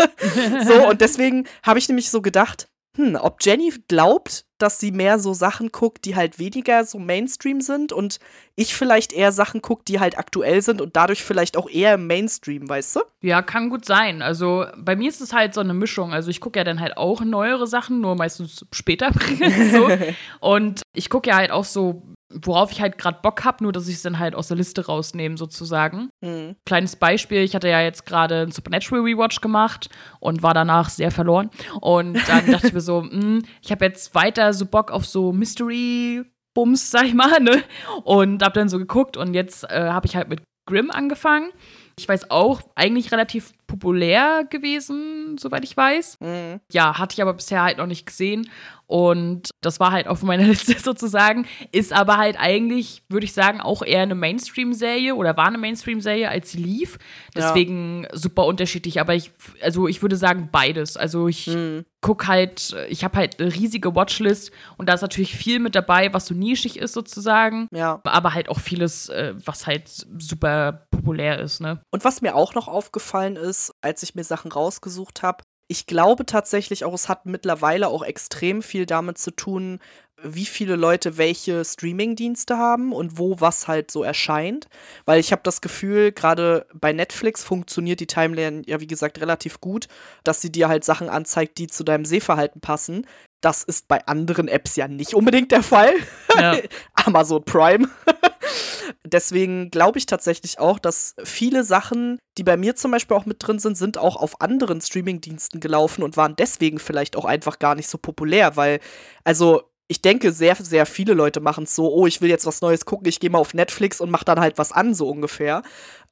so, 0.67 0.87
und 0.87 1.01
deswegen 1.01 1.47
habe 1.63 1.79
ich 1.79 1.89
nämlich 1.95 2.09
so 2.09 2.21
gedacht, 2.21 2.67
hm, 2.97 3.15
ob 3.15 3.37
Jenny 3.41 3.73
glaubt, 3.87 4.45
dass 4.57 4.79
sie 4.79 4.91
mehr 4.91 5.19
so 5.19 5.33
Sachen 5.33 5.69
guckt, 5.71 6.05
die 6.05 6.15
halt 6.15 6.39
weniger 6.39 6.85
so 6.85 6.97
Mainstream 6.97 7.59
sind 7.59 7.91
und 7.91 8.19
ich 8.55 8.73
vielleicht 8.73 9.11
eher 9.11 9.33
Sachen 9.33 9.61
gucke, 9.61 9.83
die 9.85 9.99
halt 9.99 10.17
aktuell 10.17 10.61
sind 10.61 10.81
und 10.81 10.95
dadurch 10.95 11.23
vielleicht 11.23 11.57
auch 11.57 11.69
eher 11.69 11.97
Mainstream, 11.97 12.69
weißt 12.69 12.97
du? 12.97 12.99
Ja, 13.21 13.41
kann 13.41 13.69
gut 13.69 13.83
sein. 13.83 14.21
Also 14.21 14.65
bei 14.77 14.95
mir 14.95 15.09
ist 15.09 15.19
es 15.19 15.33
halt 15.33 15.53
so 15.53 15.61
eine 15.61 15.73
Mischung. 15.73 16.13
Also 16.13 16.29
ich 16.29 16.39
gucke 16.39 16.59
ja 16.59 16.63
dann 16.63 16.79
halt 16.79 16.95
auch 16.97 17.21
neuere 17.21 17.67
Sachen, 17.67 17.99
nur 17.99 18.15
meistens 18.15 18.65
später. 18.71 19.11
so. 19.71 19.89
Und 20.39 20.81
ich 20.93 21.09
gucke 21.09 21.29
ja 21.29 21.35
halt 21.35 21.51
auch 21.51 21.65
so 21.65 22.01
worauf 22.29 22.71
ich 22.71 22.81
halt 22.81 22.97
gerade 22.97 23.19
Bock 23.21 23.43
habe, 23.43 23.63
nur 23.63 23.71
dass 23.71 23.87
ich 23.87 23.95
es 23.95 24.01
dann 24.01 24.19
halt 24.19 24.35
aus 24.35 24.47
der 24.47 24.57
Liste 24.57 24.85
rausnehme, 24.85 25.37
sozusagen. 25.37 26.09
Mhm. 26.21 26.55
Kleines 26.65 26.95
Beispiel, 26.95 27.39
ich 27.39 27.55
hatte 27.55 27.69
ja 27.69 27.81
jetzt 27.81 28.05
gerade 28.05 28.41
ein 28.41 28.51
Supernatural 28.51 29.03
Rewatch 29.03 29.41
gemacht 29.41 29.89
und 30.19 30.43
war 30.43 30.53
danach 30.53 30.89
sehr 30.89 31.11
verloren. 31.11 31.49
Und 31.81 32.17
dann 32.27 32.45
dachte 32.51 32.67
ich 32.67 32.73
mir 32.73 32.81
so, 32.81 33.01
mh, 33.01 33.11
hm, 33.11 33.41
ich 33.61 33.71
habe 33.71 33.85
jetzt 33.85 34.15
weiter 34.15 34.53
so 34.53 34.65
Bock 34.65 34.91
auf 34.91 35.05
so 35.05 35.31
Mystery 35.31 36.25
Bums, 36.53 36.89
sag 36.89 37.05
ich 37.05 37.13
mal, 37.13 37.39
ne? 37.39 37.63
Und 38.03 38.41
hab 38.41 38.53
dann 38.53 38.69
so 38.69 38.79
geguckt 38.79 39.17
und 39.17 39.33
jetzt 39.33 39.65
äh, 39.65 39.89
habe 39.89 40.07
ich 40.07 40.15
halt 40.15 40.29
mit 40.29 40.41
Grimm 40.65 40.89
angefangen. 40.89 41.51
Ich 41.97 42.09
weiß 42.09 42.31
auch, 42.31 42.61
eigentlich 42.75 43.11
relativ 43.11 43.53
populär 43.67 44.45
gewesen, 44.49 45.37
soweit 45.37 45.63
ich 45.63 45.77
weiß. 45.77 46.17
Mhm. 46.19 46.59
Ja, 46.71 46.97
hatte 46.97 47.13
ich 47.13 47.21
aber 47.21 47.33
bisher 47.33 47.63
halt 47.63 47.77
noch 47.77 47.85
nicht 47.87 48.05
gesehen. 48.05 48.49
Und 48.87 49.49
das 49.61 49.79
war 49.79 49.91
halt 49.91 50.07
auf 50.07 50.21
meiner 50.23 50.43
Liste 50.47 50.79
sozusagen. 50.79 51.47
Ist 51.71 51.93
aber 51.93 52.17
halt 52.17 52.37
eigentlich, 52.39 53.03
würde 53.09 53.25
ich 53.25 53.33
sagen, 53.33 53.61
auch 53.61 53.81
eher 53.81 54.01
eine 54.01 54.15
Mainstream-Serie 54.15 55.15
oder 55.15 55.35
war 55.37 55.47
eine 55.47 55.57
Mainstream-Serie, 55.57 56.29
als 56.29 56.51
sie 56.51 56.59
lief. 56.59 56.97
Deswegen 57.35 58.03
ja. 58.03 58.09
super 58.13 58.45
unterschiedlich. 58.45 58.99
Aber 58.99 59.15
ich, 59.15 59.31
also 59.61 59.87
ich 59.87 60.01
würde 60.01 60.17
sagen 60.17 60.49
beides. 60.51 60.97
Also 60.97 61.27
ich 61.27 61.47
mhm. 61.47 61.85
gucke 62.01 62.27
halt, 62.27 62.75
ich 62.89 63.03
habe 63.03 63.17
halt 63.17 63.39
eine 63.39 63.53
riesige 63.53 63.95
Watchlist 63.95 64.51
und 64.77 64.87
da 64.87 64.93
ist 64.93 65.01
natürlich 65.01 65.35
viel 65.35 65.59
mit 65.59 65.75
dabei, 65.75 66.13
was 66.13 66.27
so 66.27 66.35
nischig 66.35 66.77
ist 66.77 66.93
sozusagen. 66.93 67.67
Ja. 67.71 68.01
Aber 68.03 68.33
halt 68.33 68.49
auch 68.49 68.59
vieles, 68.59 69.09
äh, 69.09 69.33
was 69.45 69.65
halt 69.65 69.89
super 70.19 70.87
populär 70.91 71.39
ist, 71.39 71.59
ne? 71.59 71.81
Und 71.91 72.05
was 72.05 72.21
mir 72.21 72.35
auch 72.35 72.53
noch 72.53 72.67
aufgefallen 72.67 73.35
ist, 73.35 73.73
als 73.81 74.03
ich 74.03 74.15
mir 74.15 74.23
Sachen 74.23 74.51
rausgesucht 74.51 75.23
habe, 75.23 75.43
ich 75.67 75.87
glaube 75.87 76.25
tatsächlich 76.25 76.85
auch, 76.85 76.93
es 76.93 77.09
hat 77.09 77.25
mittlerweile 77.25 77.87
auch 77.87 78.03
extrem 78.03 78.61
viel 78.61 78.85
damit 78.85 79.17
zu 79.17 79.31
tun, 79.31 79.79
wie 80.23 80.45
viele 80.45 80.75
Leute 80.75 81.17
welche 81.17 81.65
Streaming-Dienste 81.65 82.57
haben 82.57 82.93
und 82.93 83.17
wo 83.17 83.39
was 83.39 83.67
halt 83.67 83.91
so 83.91 84.03
erscheint. 84.03 84.67
Weil 85.05 85.19
ich 85.19 85.31
habe 85.31 85.41
das 85.43 85.61
Gefühl, 85.61 86.11
gerade 86.11 86.65
bei 86.73 86.93
Netflix 86.93 87.43
funktioniert 87.43 87.99
die 87.99 88.07
Timeline 88.07 88.61
ja, 88.65 88.79
wie 88.79 88.87
gesagt, 88.87 89.19
relativ 89.19 89.59
gut, 89.59 89.87
dass 90.23 90.41
sie 90.41 90.51
dir 90.51 90.69
halt 90.69 90.83
Sachen 90.83 91.09
anzeigt, 91.09 91.57
die 91.57 91.67
zu 91.67 91.83
deinem 91.83 92.05
Sehverhalten 92.05 92.61
passen. 92.61 93.05
Das 93.41 93.63
ist 93.63 93.87
bei 93.87 94.05
anderen 94.07 94.47
Apps 94.47 94.75
ja 94.75 94.87
nicht 94.87 95.13
unbedingt 95.13 95.51
der 95.51 95.63
Fall. 95.63 95.93
Ja. 96.35 96.57
Amazon 96.93 97.43
Prime. 97.43 97.89
Deswegen 99.05 99.69
glaube 99.69 99.99
ich 99.99 100.05
tatsächlich 100.05 100.59
auch, 100.59 100.79
dass 100.79 101.15
viele 101.23 101.63
Sachen, 101.63 102.19
die 102.37 102.43
bei 102.43 102.57
mir 102.57 102.75
zum 102.75 102.91
Beispiel 102.91 103.15
auch 103.15 103.25
mit 103.25 103.37
drin 103.39 103.59
sind, 103.59 103.77
sind 103.77 103.97
auch 103.97 104.15
auf 104.15 104.41
anderen 104.41 104.81
Streamingdiensten 104.81 105.59
gelaufen 105.59 106.03
und 106.03 106.17
waren 106.17 106.35
deswegen 106.35 106.79
vielleicht 106.79 107.15
auch 107.15 107.25
einfach 107.25 107.59
gar 107.59 107.75
nicht 107.75 107.87
so 107.87 107.97
populär, 107.97 108.55
weil, 108.55 108.79
also 109.23 109.63
ich 109.87 110.01
denke, 110.01 110.31
sehr, 110.31 110.55
sehr 110.55 110.85
viele 110.85 111.13
Leute 111.13 111.39
machen 111.39 111.65
es 111.65 111.75
so, 111.75 111.93
oh, 111.93 112.07
ich 112.07 112.21
will 112.21 112.29
jetzt 112.29 112.45
was 112.47 112.61
Neues 112.61 112.85
gucken, 112.85 113.07
ich 113.07 113.19
gehe 113.19 113.29
mal 113.29 113.37
auf 113.37 113.53
Netflix 113.53 114.01
und 114.01 114.09
mache 114.09 114.25
dann 114.25 114.39
halt 114.39 114.57
was 114.57 114.71
an, 114.71 114.95
so 114.95 115.07
ungefähr. 115.07 115.61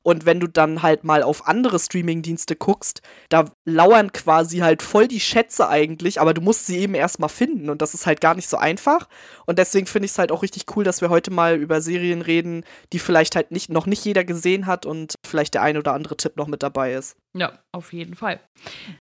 Und 0.03 0.25
wenn 0.25 0.39
du 0.39 0.47
dann 0.47 0.81
halt 0.83 1.03
mal 1.03 1.23
auf 1.23 1.47
andere 1.47 1.79
Streamingdienste 1.79 2.55
guckst, 2.55 3.01
da 3.29 3.45
lauern 3.65 4.11
quasi 4.11 4.59
halt 4.59 4.81
voll 4.81 5.07
die 5.07 5.19
Schätze 5.19 5.69
eigentlich, 5.69 6.19
aber 6.19 6.33
du 6.33 6.41
musst 6.41 6.67
sie 6.67 6.77
eben 6.77 6.94
erstmal 6.94 7.29
finden 7.29 7.69
und 7.69 7.81
das 7.81 7.94
ist 7.94 8.05
halt 8.05 8.21
gar 8.21 8.35
nicht 8.35 8.50
so 8.50 8.57
einfach. 8.57 9.07
Und 9.45 9.59
deswegen 9.59 9.88
finde 9.88 10.05
ich 10.05 10.11
es 10.11 10.19
halt 10.19 10.31
auch 10.31 10.44
richtig 10.44 10.65
cool, 10.75 10.83
dass 10.83 11.01
wir 11.01 11.09
heute 11.09 11.31
mal 11.31 11.55
über 11.55 11.81
Serien 11.81 12.21
reden, 12.21 12.65
die 12.91 13.00
vielleicht 13.00 13.35
halt 13.35 13.51
nicht, 13.51 13.69
noch 13.69 13.85
nicht 13.85 14.03
jeder 14.03 14.23
gesehen 14.23 14.67
hat 14.67 14.85
und 14.85 15.15
vielleicht 15.25 15.53
der 15.53 15.63
ein 15.63 15.77
oder 15.77 15.94
andere 15.94 16.17
Tipp 16.17 16.35
noch 16.35 16.47
mit 16.47 16.63
dabei 16.63 16.94
ist. 16.94 17.15
Ja, 17.33 17.59
auf 17.71 17.94
jeden 17.94 18.15
Fall. 18.15 18.39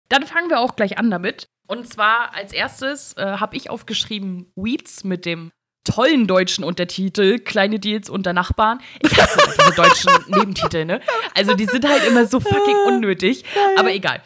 Dann 0.08 0.26
fangen 0.26 0.50
wir 0.50 0.60
auch 0.60 0.76
gleich 0.76 0.98
an 0.98 1.10
damit. 1.10 1.48
Und 1.66 1.88
zwar 1.88 2.34
als 2.34 2.52
erstes 2.52 3.16
äh, 3.16 3.36
habe 3.38 3.56
ich 3.56 3.70
aufgeschrieben 3.70 4.52
Weeds 4.56 5.04
mit 5.04 5.24
dem 5.24 5.52
tollen 5.90 6.26
deutschen 6.26 6.64
Untertitel, 6.64 7.38
kleine 7.38 7.80
Deals 7.80 8.08
unter 8.08 8.32
Nachbarn. 8.32 8.80
Ich 9.02 9.16
hasse 9.20 9.38
diese 9.58 9.74
deutschen 9.74 10.10
Nebentitel, 10.28 10.84
ne? 10.84 11.00
Also 11.34 11.54
die 11.54 11.66
sind 11.66 11.88
halt 11.88 12.06
immer 12.06 12.26
so 12.26 12.38
fucking 12.38 12.76
unnötig, 12.86 13.44
aber 13.76 13.92
egal. 13.92 14.22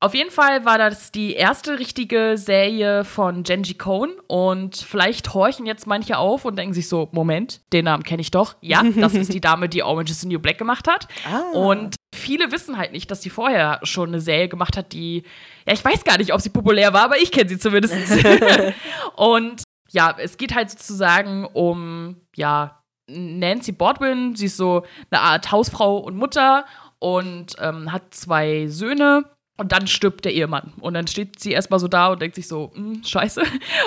Auf 0.00 0.14
jeden 0.14 0.30
Fall 0.30 0.64
war 0.64 0.78
das 0.78 1.12
die 1.12 1.34
erste 1.34 1.78
richtige 1.78 2.36
Serie 2.36 3.04
von 3.04 3.42
Genji 3.42 3.74
Cohn 3.74 4.10
und 4.26 4.76
vielleicht 4.76 5.32
horchen 5.32 5.64
jetzt 5.64 5.86
manche 5.86 6.18
auf 6.18 6.44
und 6.44 6.58
denken 6.58 6.74
sich 6.74 6.88
so, 6.88 7.08
Moment, 7.12 7.60
den 7.72 7.86
Namen 7.86 8.02
kenne 8.02 8.20
ich 8.20 8.30
doch. 8.30 8.56
Ja, 8.60 8.82
das 8.82 9.14
ist 9.14 9.32
die 9.32 9.40
Dame, 9.42 9.68
die 9.68 9.82
Orange 9.82 10.10
is 10.10 10.20
the 10.20 10.28
New 10.28 10.40
Black 10.40 10.58
gemacht 10.58 10.88
hat. 10.88 11.08
Ah. 11.24 11.56
Und 11.56 11.96
viele 12.14 12.52
wissen 12.52 12.76
halt 12.76 12.92
nicht, 12.92 13.10
dass 13.10 13.22
sie 13.22 13.30
vorher 13.30 13.80
schon 13.82 14.08
eine 14.08 14.20
Serie 14.20 14.48
gemacht 14.48 14.76
hat, 14.76 14.92
die, 14.92 15.22
ja, 15.66 15.72
ich 15.72 15.84
weiß 15.84 16.04
gar 16.04 16.18
nicht, 16.18 16.34
ob 16.34 16.40
sie 16.40 16.50
populär 16.50 16.92
war, 16.92 17.04
aber 17.04 17.18
ich 17.18 17.32
kenne 17.32 17.48
sie 17.48 17.58
zumindest. 17.58 17.94
und 19.16 19.62
ja, 19.92 20.14
es 20.18 20.36
geht 20.36 20.54
halt 20.54 20.70
sozusagen 20.70 21.44
um, 21.44 22.16
ja, 22.34 22.82
Nancy 23.08 23.72
Baldwin. 23.72 24.34
Sie 24.34 24.46
ist 24.46 24.56
so 24.56 24.84
eine 25.10 25.20
Art 25.20 25.52
Hausfrau 25.52 25.98
und 25.98 26.16
Mutter 26.16 26.64
und 26.98 27.54
ähm, 27.58 27.92
hat 27.92 28.14
zwei 28.14 28.66
Söhne. 28.68 29.24
Und 29.62 29.70
dann 29.70 29.86
stirbt 29.86 30.24
der 30.24 30.34
Ehemann. 30.34 30.72
Und 30.80 30.94
dann 30.94 31.06
steht 31.06 31.38
sie 31.38 31.52
erstmal 31.52 31.78
so 31.78 31.86
da 31.86 32.08
und 32.08 32.20
denkt 32.20 32.34
sich 32.34 32.48
so, 32.48 32.72
hm, 32.74 33.04
scheiße. 33.04 33.42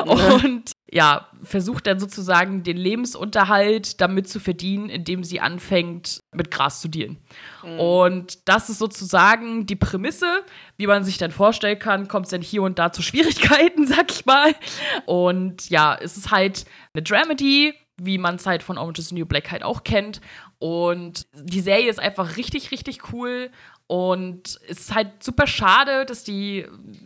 Und 0.05 0.71
ja, 0.89 1.27
versucht 1.43 1.85
dann 1.85 1.99
sozusagen 1.99 2.63
den 2.63 2.77
Lebensunterhalt 2.77 3.99
damit 3.99 4.29
zu 4.29 4.39
verdienen, 4.39 4.87
indem 4.87 5.25
sie 5.25 5.41
anfängt, 5.41 6.21
mit 6.31 6.49
Gras 6.49 6.79
zu 6.79 6.87
dealen. 6.87 7.17
Mhm. 7.61 7.77
Und 7.77 8.47
das 8.47 8.69
ist 8.69 8.79
sozusagen 8.79 9.65
die 9.65 9.75
Prämisse, 9.75 10.45
wie 10.77 10.87
man 10.87 11.03
sich 11.03 11.17
dann 11.17 11.31
vorstellen 11.31 11.77
kann, 11.77 12.07
kommt 12.07 12.27
es 12.27 12.31
dann 12.31 12.41
hier 12.41 12.61
und 12.61 12.79
da 12.79 12.93
zu 12.93 13.01
Schwierigkeiten, 13.01 13.85
sag 13.85 14.09
ich 14.09 14.25
mal. 14.25 14.55
Und 15.05 15.69
ja, 15.69 15.97
es 15.99 16.15
ist 16.15 16.31
halt 16.31 16.63
eine 16.93 17.03
Dramedy, 17.03 17.73
wie 17.97 18.17
man 18.17 18.35
es 18.35 18.45
halt 18.45 18.63
von 18.63 18.77
Orange 18.77 18.99
is 18.99 19.09
the 19.09 19.15
New 19.15 19.25
Black 19.25 19.51
halt 19.51 19.63
auch 19.63 19.83
kennt. 19.83 20.21
Und 20.57 21.27
die 21.33 21.59
Serie 21.59 21.89
ist 21.89 21.99
einfach 21.99 22.37
richtig, 22.37 22.71
richtig 22.71 23.11
cool. 23.11 23.51
Und 23.87 24.59
es 24.67 24.79
ist 24.79 24.95
halt 24.95 25.23
super 25.23 25.45
schade, 25.45 26.05
dass 26.05 26.23
die, 26.23 26.65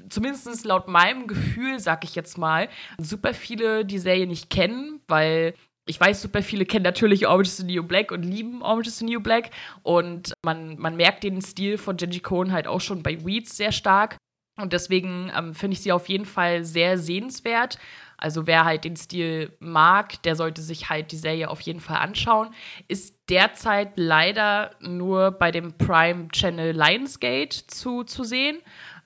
zumindest 0.09 0.63
laut 0.65 0.87
meinem 0.87 1.27
Gefühl, 1.27 1.79
sag 1.79 2.05
ich 2.05 2.15
jetzt 2.15 2.37
mal, 2.37 2.69
super 2.97 3.33
viele 3.33 3.85
die 3.85 3.99
Serie 3.99 4.27
nicht 4.27 4.49
kennen, 4.49 5.01
weil 5.07 5.55
ich 5.85 5.99
weiß, 5.99 6.21
super 6.21 6.43
viele 6.43 6.65
kennen 6.65 6.83
natürlich 6.83 7.27
Orange 7.27 7.47
is 7.47 7.57
the 7.57 7.63
New 7.63 7.83
Black 7.83 8.11
und 8.11 8.23
lieben 8.23 8.61
Orange 8.61 8.87
is 8.87 8.99
the 8.99 9.05
New 9.05 9.19
Black. 9.19 9.49
Und 9.81 10.33
man, 10.45 10.77
man 10.77 10.95
merkt 10.95 11.23
den 11.23 11.41
Stil 11.41 11.77
von 11.77 11.97
Genji 11.97 12.19
Cohen 12.19 12.53
halt 12.53 12.67
auch 12.67 12.79
schon 12.79 13.01
bei 13.01 13.25
Weeds 13.25 13.57
sehr 13.57 13.71
stark. 13.71 14.17
Und 14.61 14.71
deswegen 14.73 15.31
ähm, 15.35 15.53
finde 15.55 15.73
ich 15.73 15.81
sie 15.81 15.91
auf 15.91 16.07
jeden 16.07 16.25
Fall 16.25 16.63
sehr 16.63 16.97
sehenswert. 16.97 17.79
Also 18.19 18.47
wer 18.47 18.65
halt 18.65 18.83
den 18.83 18.95
Stil 18.95 19.53
mag, 19.59 20.21
der 20.23 20.35
sollte 20.35 20.61
sich 20.61 20.89
halt 20.89 21.11
die 21.11 21.17
Serie 21.17 21.49
auf 21.49 21.61
jeden 21.61 21.79
Fall 21.79 21.97
anschauen. 21.97 22.49
Ist 22.87 23.15
derzeit 23.29 23.93
leider 23.95 24.71
nur 24.81 25.31
bei 25.31 25.51
dem 25.51 25.73
Prime 25.77 26.27
Channel 26.29 26.75
Lionsgate 26.75 27.67
zu, 27.67 28.03
zu 28.03 28.23
sehen. 28.23 28.59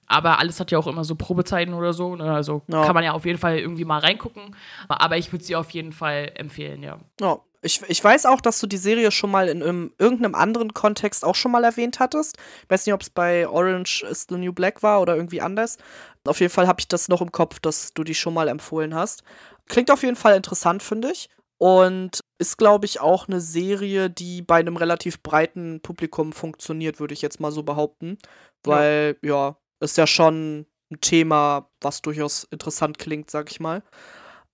Aber 0.08 0.40
alles 0.40 0.60
hat 0.60 0.72
ja 0.72 0.78
auch 0.78 0.88
immer 0.88 1.04
so 1.04 1.16
Probezeiten 1.16 1.74
oder 1.74 1.94
so. 1.94 2.16
Ne? 2.16 2.32
Also 2.32 2.64
ja. 2.68 2.86
kann 2.86 2.94
man 2.94 3.04
ja 3.04 3.14
auf 3.14 3.26
jeden 3.26 3.40
Fall 3.40 3.60
irgendwie 3.60 3.86
mal 3.86 4.00
reingucken. 4.00 4.56
Aber 4.88 5.18
ich 5.18 5.32
würde 5.32 5.46
sie 5.46 5.56
auf 5.56 5.72
jeden 5.72 5.92
Fall 5.92 6.32
empfehlen, 6.36 6.84
ja. 6.84 7.00
Ja, 7.22 7.40
ich, 7.64 7.82
ich 7.88 8.04
weiß 8.04 8.26
auch, 8.26 8.42
dass 8.42 8.60
du 8.60 8.68
die 8.68 8.78
Serie 8.78 9.12
schon 9.12 9.32
mal 9.32 9.48
in, 9.48 9.62
in 9.62 9.94
irgendeinem 9.98 10.36
anderen 10.36 10.74
Kontext 10.74 11.24
auch 11.24 11.36
schon 11.36 11.52
mal 11.52 11.64
erwähnt 11.64 12.00
hattest. 12.00 12.38
Ich 12.64 12.70
weiß 12.70 12.86
nicht, 12.86 12.94
ob 12.94 13.02
es 13.02 13.10
bei 13.10 13.48
Orange 13.48 14.04
is 14.04 14.28
the 14.30 14.36
New 14.36 14.54
Black 14.54 14.84
war 14.84 15.02
oder 15.02 15.16
irgendwie 15.16 15.42
anders. 15.42 15.78
Auf 16.26 16.40
jeden 16.40 16.52
Fall 16.52 16.68
habe 16.68 16.80
ich 16.80 16.88
das 16.88 17.08
noch 17.08 17.22
im 17.22 17.32
Kopf, 17.32 17.60
dass 17.60 17.94
du 17.94 18.04
die 18.04 18.16
schon 18.16 18.34
mal 18.34 18.48
empfohlen 18.48 18.94
hast. 18.94 19.24
Klingt 19.68 19.92
auf 19.92 20.04
jeden 20.04 20.16
Fall 20.16 20.36
interessant, 20.36 20.84
finde 20.84 21.12
ich. 21.12 21.30
Und 21.58 22.20
ist, 22.40 22.58
glaube 22.58 22.86
ich, 22.86 23.00
auch 23.00 23.28
eine 23.28 23.40
Serie, 23.40 24.10
die 24.10 24.42
bei 24.42 24.60
einem 24.60 24.76
relativ 24.76 25.24
breiten 25.24 25.80
Publikum 25.82 26.34
funktioniert, 26.34 27.00
würde 27.00 27.14
ich 27.14 27.22
jetzt 27.22 27.40
mal 27.40 27.52
so 27.52 27.64
behaupten. 27.64 28.18
Weil, 28.64 29.18
ja, 29.22 29.30
ja 29.30 29.58
ist 29.80 29.98
ja 29.98 30.08
schon 30.08 30.66
ein 30.92 31.02
Thema, 31.02 31.70
was 31.82 32.02
durchaus 32.02 32.46
interessant 32.46 32.98
klingt, 32.98 33.32
sag 33.32 33.50
ich 33.52 33.60
mal. 33.60 33.84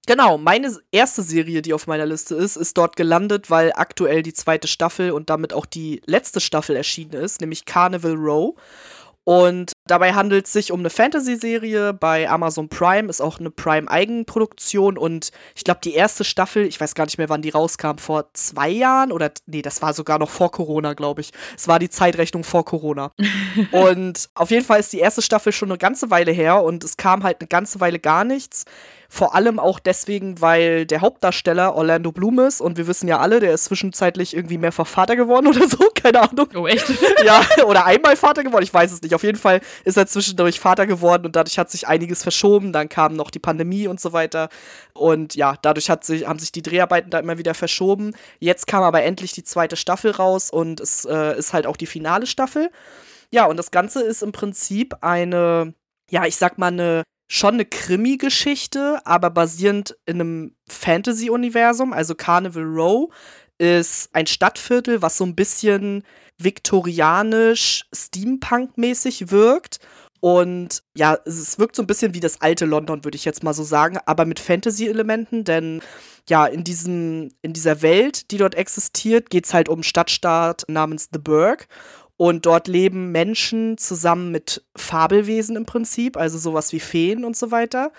Genau, 0.09 0.39
meine 0.39 0.75
erste 0.91 1.21
Serie, 1.21 1.61
die 1.61 1.71
auf 1.71 1.85
meiner 1.85 2.07
Liste 2.07 2.33
ist, 2.33 2.55
ist 2.55 2.75
dort 2.79 2.95
gelandet, 2.95 3.51
weil 3.51 3.71
aktuell 3.75 4.23
die 4.23 4.33
zweite 4.33 4.67
Staffel 4.67 5.11
und 5.11 5.29
damit 5.29 5.53
auch 5.53 5.67
die 5.67 6.01
letzte 6.07 6.39
Staffel 6.39 6.75
erschienen 6.75 7.13
ist, 7.13 7.41
nämlich 7.41 7.65
Carnival 7.65 8.15
Row. 8.15 8.55
Und 9.23 9.71
dabei 9.85 10.13
handelt 10.13 10.47
es 10.47 10.53
sich 10.53 10.71
um 10.71 10.79
eine 10.79 10.89
Fantasy-Serie 10.89 11.93
bei 11.93 12.27
Amazon 12.27 12.69
Prime, 12.69 13.07
ist 13.07 13.21
auch 13.21 13.39
eine 13.39 13.51
Prime-Eigenproduktion 13.51 14.97
und 14.97 15.29
ich 15.55 15.63
glaube, 15.63 15.81
die 15.83 15.93
erste 15.93 16.23
Staffel, 16.23 16.65
ich 16.65 16.81
weiß 16.81 16.95
gar 16.95 17.05
nicht 17.05 17.19
mehr, 17.19 17.29
wann 17.29 17.43
die 17.43 17.49
rauskam, 17.49 17.99
vor 17.99 18.33
zwei 18.33 18.69
Jahren 18.69 19.11
oder 19.11 19.31
nee, 19.45 19.61
das 19.61 19.83
war 19.83 19.93
sogar 19.93 20.17
noch 20.17 20.31
vor 20.31 20.49
Corona, 20.49 20.95
glaube 20.95 21.21
ich. 21.21 21.29
Es 21.55 21.67
war 21.67 21.77
die 21.77 21.91
Zeitrechnung 21.91 22.43
vor 22.43 22.65
Corona. 22.65 23.11
und 23.71 24.27
auf 24.33 24.49
jeden 24.49 24.65
Fall 24.65 24.79
ist 24.79 24.91
die 24.91 24.99
erste 24.99 25.21
Staffel 25.21 25.53
schon 25.53 25.69
eine 25.69 25.77
ganze 25.77 26.09
Weile 26.09 26.31
her 26.31 26.63
und 26.63 26.83
es 26.83 26.97
kam 26.97 27.21
halt 27.21 27.41
eine 27.41 27.47
ganze 27.47 27.79
Weile 27.79 27.99
gar 27.99 28.23
nichts. 28.23 28.65
Vor 29.11 29.33
allem 29.33 29.57
auch 29.57 29.79
deswegen, 29.79 30.39
weil 30.39 30.85
der 30.85 31.01
Hauptdarsteller 31.01 31.73
Orlando 31.73 32.11
Bloom 32.11 32.37
ist 32.39 32.61
und 32.61 32.77
wir 32.77 32.85
wissen 32.85 33.07
ja 33.07 33.17
alle, 33.17 33.39
der 33.39 33.55
ist 33.55 33.65
zwischenzeitlich 33.65 34.35
irgendwie 34.35 34.59
mehrfach 34.59 34.85
Vater 34.85 35.15
geworden 35.15 35.47
oder 35.47 35.67
so, 35.67 35.89
keine 35.95 36.21
Ahnung. 36.21 36.47
Oh, 36.55 36.67
echt? 36.67 36.87
ja, 37.25 37.41
oder 37.65 37.87
einmal 37.87 38.15
Vater 38.15 38.43
geworden, 38.43 38.63
ich 38.63 38.73
weiß 38.73 38.91
es 38.91 39.01
nicht. 39.01 39.15
Auf 39.15 39.23
jeden 39.23 39.39
Fall 39.39 39.61
ist 39.83 39.97
er 39.97 40.05
zwischendurch 40.05 40.59
Vater 40.59 40.85
geworden 40.85 41.25
und 41.25 41.35
dadurch 41.35 41.57
hat 41.57 41.71
sich 41.71 41.87
einiges 41.87 42.21
verschoben. 42.21 42.71
Dann 42.71 42.87
kam 42.87 43.15
noch 43.15 43.31
die 43.31 43.39
Pandemie 43.39 43.87
und 43.87 43.99
so 43.99 44.13
weiter. 44.13 44.47
Und 44.93 45.33
ja, 45.33 45.55
dadurch 45.59 45.89
hat 45.89 46.03
sich, 46.03 46.27
haben 46.27 46.37
sich 46.37 46.51
die 46.51 46.61
Dreharbeiten 46.61 47.09
da 47.09 47.17
immer 47.17 47.39
wieder 47.39 47.55
verschoben. 47.55 48.13
Jetzt 48.37 48.67
kam 48.67 48.83
aber 48.83 49.01
endlich 49.01 49.31
die 49.31 49.43
zweite 49.43 49.75
Staffel 49.75 50.11
raus 50.11 50.51
und 50.51 50.79
es 50.79 51.05
äh, 51.05 51.35
ist 51.35 51.53
halt 51.53 51.65
auch 51.65 51.77
die 51.77 51.87
finale 51.87 52.27
Staffel. 52.27 52.69
Ja, 53.31 53.45
und 53.45 53.57
das 53.57 53.71
Ganze 53.71 54.03
ist 54.03 54.21
im 54.21 54.31
Prinzip 54.31 54.97
eine, 55.01 55.73
ja, 56.11 56.25
ich 56.25 56.35
sag 56.35 56.59
mal, 56.59 56.67
eine 56.67 57.03
schon 57.31 57.53
eine 57.53 57.65
Krimi-Geschichte, 57.65 58.99
aber 59.05 59.29
basierend 59.29 59.95
in 60.07 60.19
einem 60.19 60.55
Fantasy-Universum. 60.67 61.93
Also 61.93 62.15
Carnival 62.15 62.63
Row 62.63 63.13
ist 63.59 64.09
ein 64.13 64.25
Stadtviertel, 64.25 65.03
was 65.03 65.17
so 65.17 65.25
ein 65.25 65.35
bisschen 65.35 66.03
viktorianisch, 66.39 67.85
Steampunk-mäßig 67.93 69.29
wirkt. 69.29 69.79
Und 70.21 70.83
ja, 70.95 71.17
es 71.25 71.59
wirkt 71.59 71.75
so 71.75 71.83
ein 71.83 71.87
bisschen 71.87 72.13
wie 72.15 72.19
das 72.19 72.41
alte 72.41 72.65
London, 72.65 73.05
würde 73.05 73.15
ich 73.15 73.25
jetzt 73.25 73.43
mal 73.43 73.53
so 73.53 73.63
sagen, 73.63 73.99
aber 74.05 74.25
mit 74.25 74.39
Fantasy-Elementen, 74.39 75.43
denn 75.43 75.81
ja, 76.27 76.45
in, 76.45 76.63
diesem, 76.63 77.31
in 77.41 77.53
dieser 77.53 77.81
Welt, 77.81 78.31
die 78.31 78.37
dort 78.37 78.55
existiert, 78.55 79.29
geht 79.29 79.45
es 79.45 79.53
halt 79.53 79.69
um 79.69 79.83
Stadtstaat 79.83 80.65
namens 80.67 81.09
The 81.13 81.19
Burg. 81.19 81.67
Und 82.21 82.45
dort 82.45 82.67
leben 82.67 83.13
Menschen 83.13 83.77
zusammen 83.77 84.29
mit 84.29 84.61
Fabelwesen 84.75 85.55
im 85.55 85.65
Prinzip, 85.65 86.17
also 86.17 86.37
sowas 86.37 86.73
wie 86.73 86.81
Feen 86.81 87.23
und 87.23 87.37
so 87.37 87.49
weiter. 87.49 87.93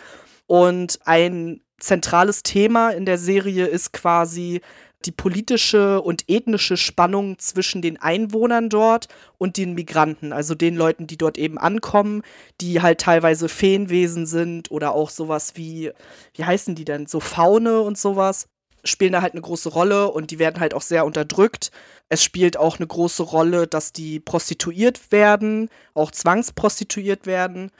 Und 0.46 0.98
ein 1.06 1.62
zentrales 1.78 2.42
Thema 2.42 2.90
in 2.90 3.06
der 3.06 3.16
Serie 3.16 3.64
ist 3.64 3.94
quasi 3.94 4.60
die 5.06 5.10
politische 5.10 6.02
und 6.02 6.28
ethnische 6.28 6.76
Spannung 6.76 7.38
zwischen 7.38 7.80
den 7.80 7.96
Einwohnern 7.96 8.68
dort 8.68 9.08
und 9.38 9.56
den 9.56 9.72
Migranten, 9.72 10.34
also 10.34 10.54
den 10.54 10.76
Leuten, 10.76 11.06
die 11.06 11.16
dort 11.16 11.38
eben 11.38 11.56
ankommen, 11.56 12.20
die 12.60 12.82
halt 12.82 13.00
teilweise 13.00 13.48
Feenwesen 13.48 14.26
sind 14.26 14.70
oder 14.70 14.92
auch 14.92 15.08
sowas 15.08 15.52
wie, 15.56 15.92
wie 16.34 16.44
heißen 16.44 16.74
die 16.74 16.84
denn, 16.84 17.06
so 17.06 17.20
Faune 17.20 17.80
und 17.80 17.96
sowas 17.96 18.48
spielen 18.84 19.12
da 19.12 19.22
halt 19.22 19.34
eine 19.34 19.42
große 19.42 19.68
Rolle 19.68 20.10
und 20.10 20.30
die 20.30 20.38
werden 20.38 20.60
halt 20.60 20.74
auch 20.74 20.82
sehr 20.82 21.04
unterdrückt. 21.04 21.70
Es 22.08 22.22
spielt 22.24 22.56
auch 22.56 22.78
eine 22.78 22.86
große 22.86 23.22
Rolle, 23.22 23.66
dass 23.66 23.92
die 23.92 24.20
prostituiert 24.20 25.12
werden, 25.12 25.70
auch 25.94 26.10
zwangsprostituiert 26.10 27.26
werden. 27.26 27.70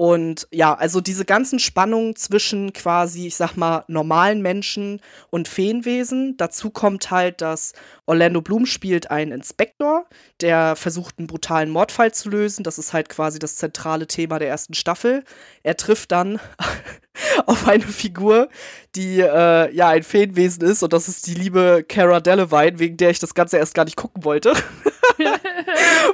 Und 0.00 0.48
ja, 0.50 0.72
also 0.72 1.02
diese 1.02 1.26
ganzen 1.26 1.58
Spannungen 1.58 2.16
zwischen 2.16 2.72
quasi, 2.72 3.26
ich 3.26 3.36
sag 3.36 3.58
mal, 3.58 3.84
normalen 3.86 4.40
Menschen 4.40 5.02
und 5.28 5.46
Feenwesen. 5.46 6.38
Dazu 6.38 6.70
kommt 6.70 7.10
halt, 7.10 7.42
dass 7.42 7.74
Orlando 8.06 8.40
Bloom 8.40 8.64
spielt 8.64 9.10
einen 9.10 9.30
Inspektor, 9.30 10.06
der 10.40 10.74
versucht, 10.74 11.18
einen 11.18 11.26
brutalen 11.26 11.68
Mordfall 11.68 12.14
zu 12.14 12.30
lösen. 12.30 12.62
Das 12.64 12.78
ist 12.78 12.94
halt 12.94 13.10
quasi 13.10 13.38
das 13.38 13.56
zentrale 13.56 14.06
Thema 14.06 14.38
der 14.38 14.48
ersten 14.48 14.72
Staffel. 14.72 15.22
Er 15.64 15.76
trifft 15.76 16.12
dann 16.12 16.40
auf 17.44 17.68
eine 17.68 17.84
Figur, 17.84 18.48
die 18.96 19.20
äh, 19.20 19.70
ja 19.70 19.88
ein 19.90 20.02
Feenwesen 20.02 20.62
ist 20.62 20.82
und 20.82 20.94
das 20.94 21.08
ist 21.08 21.26
die 21.26 21.34
liebe 21.34 21.84
Cara 21.86 22.20
Delevingne, 22.20 22.78
wegen 22.78 22.96
der 22.96 23.10
ich 23.10 23.18
das 23.18 23.34
Ganze 23.34 23.58
erst 23.58 23.74
gar 23.74 23.84
nicht 23.84 23.96
gucken 23.96 24.24
wollte. 24.24 24.54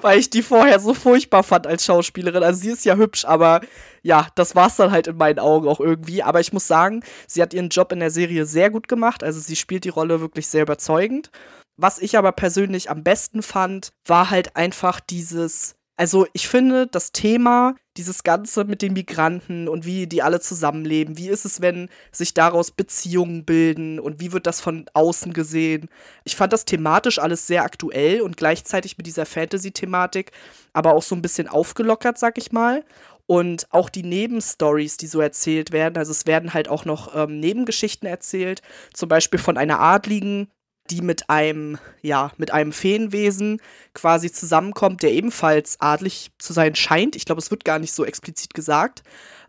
Weil 0.03 0.19
ich 0.19 0.31
die 0.31 0.43
vorher 0.43 0.81
so 0.81 0.95
furchtbar 0.95 1.43
fand 1.43 1.67
als 1.67 1.85
Schauspielerin. 1.85 2.43
Also 2.43 2.61
sie 2.61 2.71
ist 2.71 2.85
ja 2.85 2.97
hübsch, 2.97 3.25
aber 3.25 3.61
ja, 4.03 4.29
das 4.35 4.55
war's 4.55 4.76
dann 4.76 4.91
halt 4.91 5.07
in 5.07 5.17
meinen 5.17 5.38
Augen 5.38 5.69
auch 5.69 5.81
irgendwie. 5.81 6.23
Aber 6.23 6.41
ich 6.41 6.53
muss 6.53 6.67
sagen, 6.67 7.03
sie 7.26 7.43
hat 7.43 7.55
ihren 7.55 7.69
Job 7.69 7.93
in 7.93 8.00
der 8.00 8.11
Serie 8.11 8.47
sehr 8.47 8.71
gut 8.71 8.88
gemacht. 8.88 9.23
Also 9.23 9.41
sie 9.41 9.57
spielt 9.57 9.85
die 9.85 9.91
Rolle 9.91 10.21
wirklich 10.21 10.49
sehr 10.49 10.62
überzeugend. 10.62 11.31
Was 11.79 11.99
ich 11.99 12.17
aber 12.17 12.33
persönlich 12.33 12.91
am 12.91 13.03
besten 13.05 13.43
fand, 13.43 13.91
war 14.07 14.31
halt 14.31 14.57
einfach 14.57 14.99
dieses 15.00 15.75
also 15.97 16.26
ich 16.35 16.47
finde, 16.49 16.87
das 16.87 17.12
Thema, 17.12 17.75
dieses 17.97 18.23
Ganze 18.23 18.65
mit 18.65 18.83
den 18.83 18.93
Migranten 18.93 19.67
und 19.67 19.87
wie 19.87 20.07
die 20.07 20.23
alle 20.23 20.41
zusammenleben, 20.41 21.17
wie 21.17 21.29
ist 21.29 21.47
es, 21.47 21.62
wenn 21.62 21.88
sich 22.12 22.35
daraus 22.35 22.71
Beziehungen 22.71 23.47
bilden 23.47 23.99
und 23.99 24.21
wie 24.21 24.33
wird 24.33 24.47
das 24.47 24.61
von 24.61 24.85
außen 24.93 25.33
gesehen? 25.33 25.88
Ich 26.25 26.37
fand 26.37 26.53
das 26.53 26.67
thematisch 26.67 27.19
alles 27.19 27.47
sehr 27.47 27.62
aktuell 27.65 28.21
und 28.21 28.37
gleichzeitig 28.37 28.99
mit 28.99 29.07
dieser 29.07 29.25
Fantasy-Thematik, 29.25 30.33
aber 30.75 30.93
auch 30.95 31.03
so 31.03 31.15
ein 31.15 31.23
bisschen 31.23 31.49
aufgelockert, 31.49 32.19
sag 32.19 32.37
ich 32.37 32.53
mal. 32.53 32.85
Und 33.25 33.67
auch 33.71 33.88
die 33.88 34.05
Nebenstories, 34.05 34.99
die 34.99 35.09
so 35.09 35.21
erzählt 35.21 35.73
werden, 35.73 35.97
also 35.97 36.12
es 36.12 36.26
werden 36.26 36.55
halt 36.55 36.69
auch 36.69 36.85
noch 36.85 37.17
ähm, 37.17 37.41
Nebengeschichten 37.41 38.07
erzählt, 38.07 38.61
zum 38.93 39.09
Beispiel 39.09 39.41
von 39.41 39.57
einer 39.57 39.81
Adligen, 39.81 40.49
die 40.90 41.02
mit 41.02 41.28
einem, 41.31 41.78
ja, 42.02 42.33
mit 42.37 42.52
einem 42.52 42.73
Feenwesen 42.73 43.61
quasi 43.95 44.33
zusammenkommt, 44.33 45.02
der 45.02 45.12
ebenfalls 45.12 45.81
adlig 45.81 46.31
zu 46.38 46.52
sein 46.52 46.75
scheint. 46.75 47.16
Ich 47.16 47.25
glaube, 47.25 47.40
es 47.40 47.50
wird 47.50 47.64
gar 47.64 47.78
nicht 47.78 47.93
so 47.93 48.05
explizit 48.05 48.55
gesagt. 48.55 49.02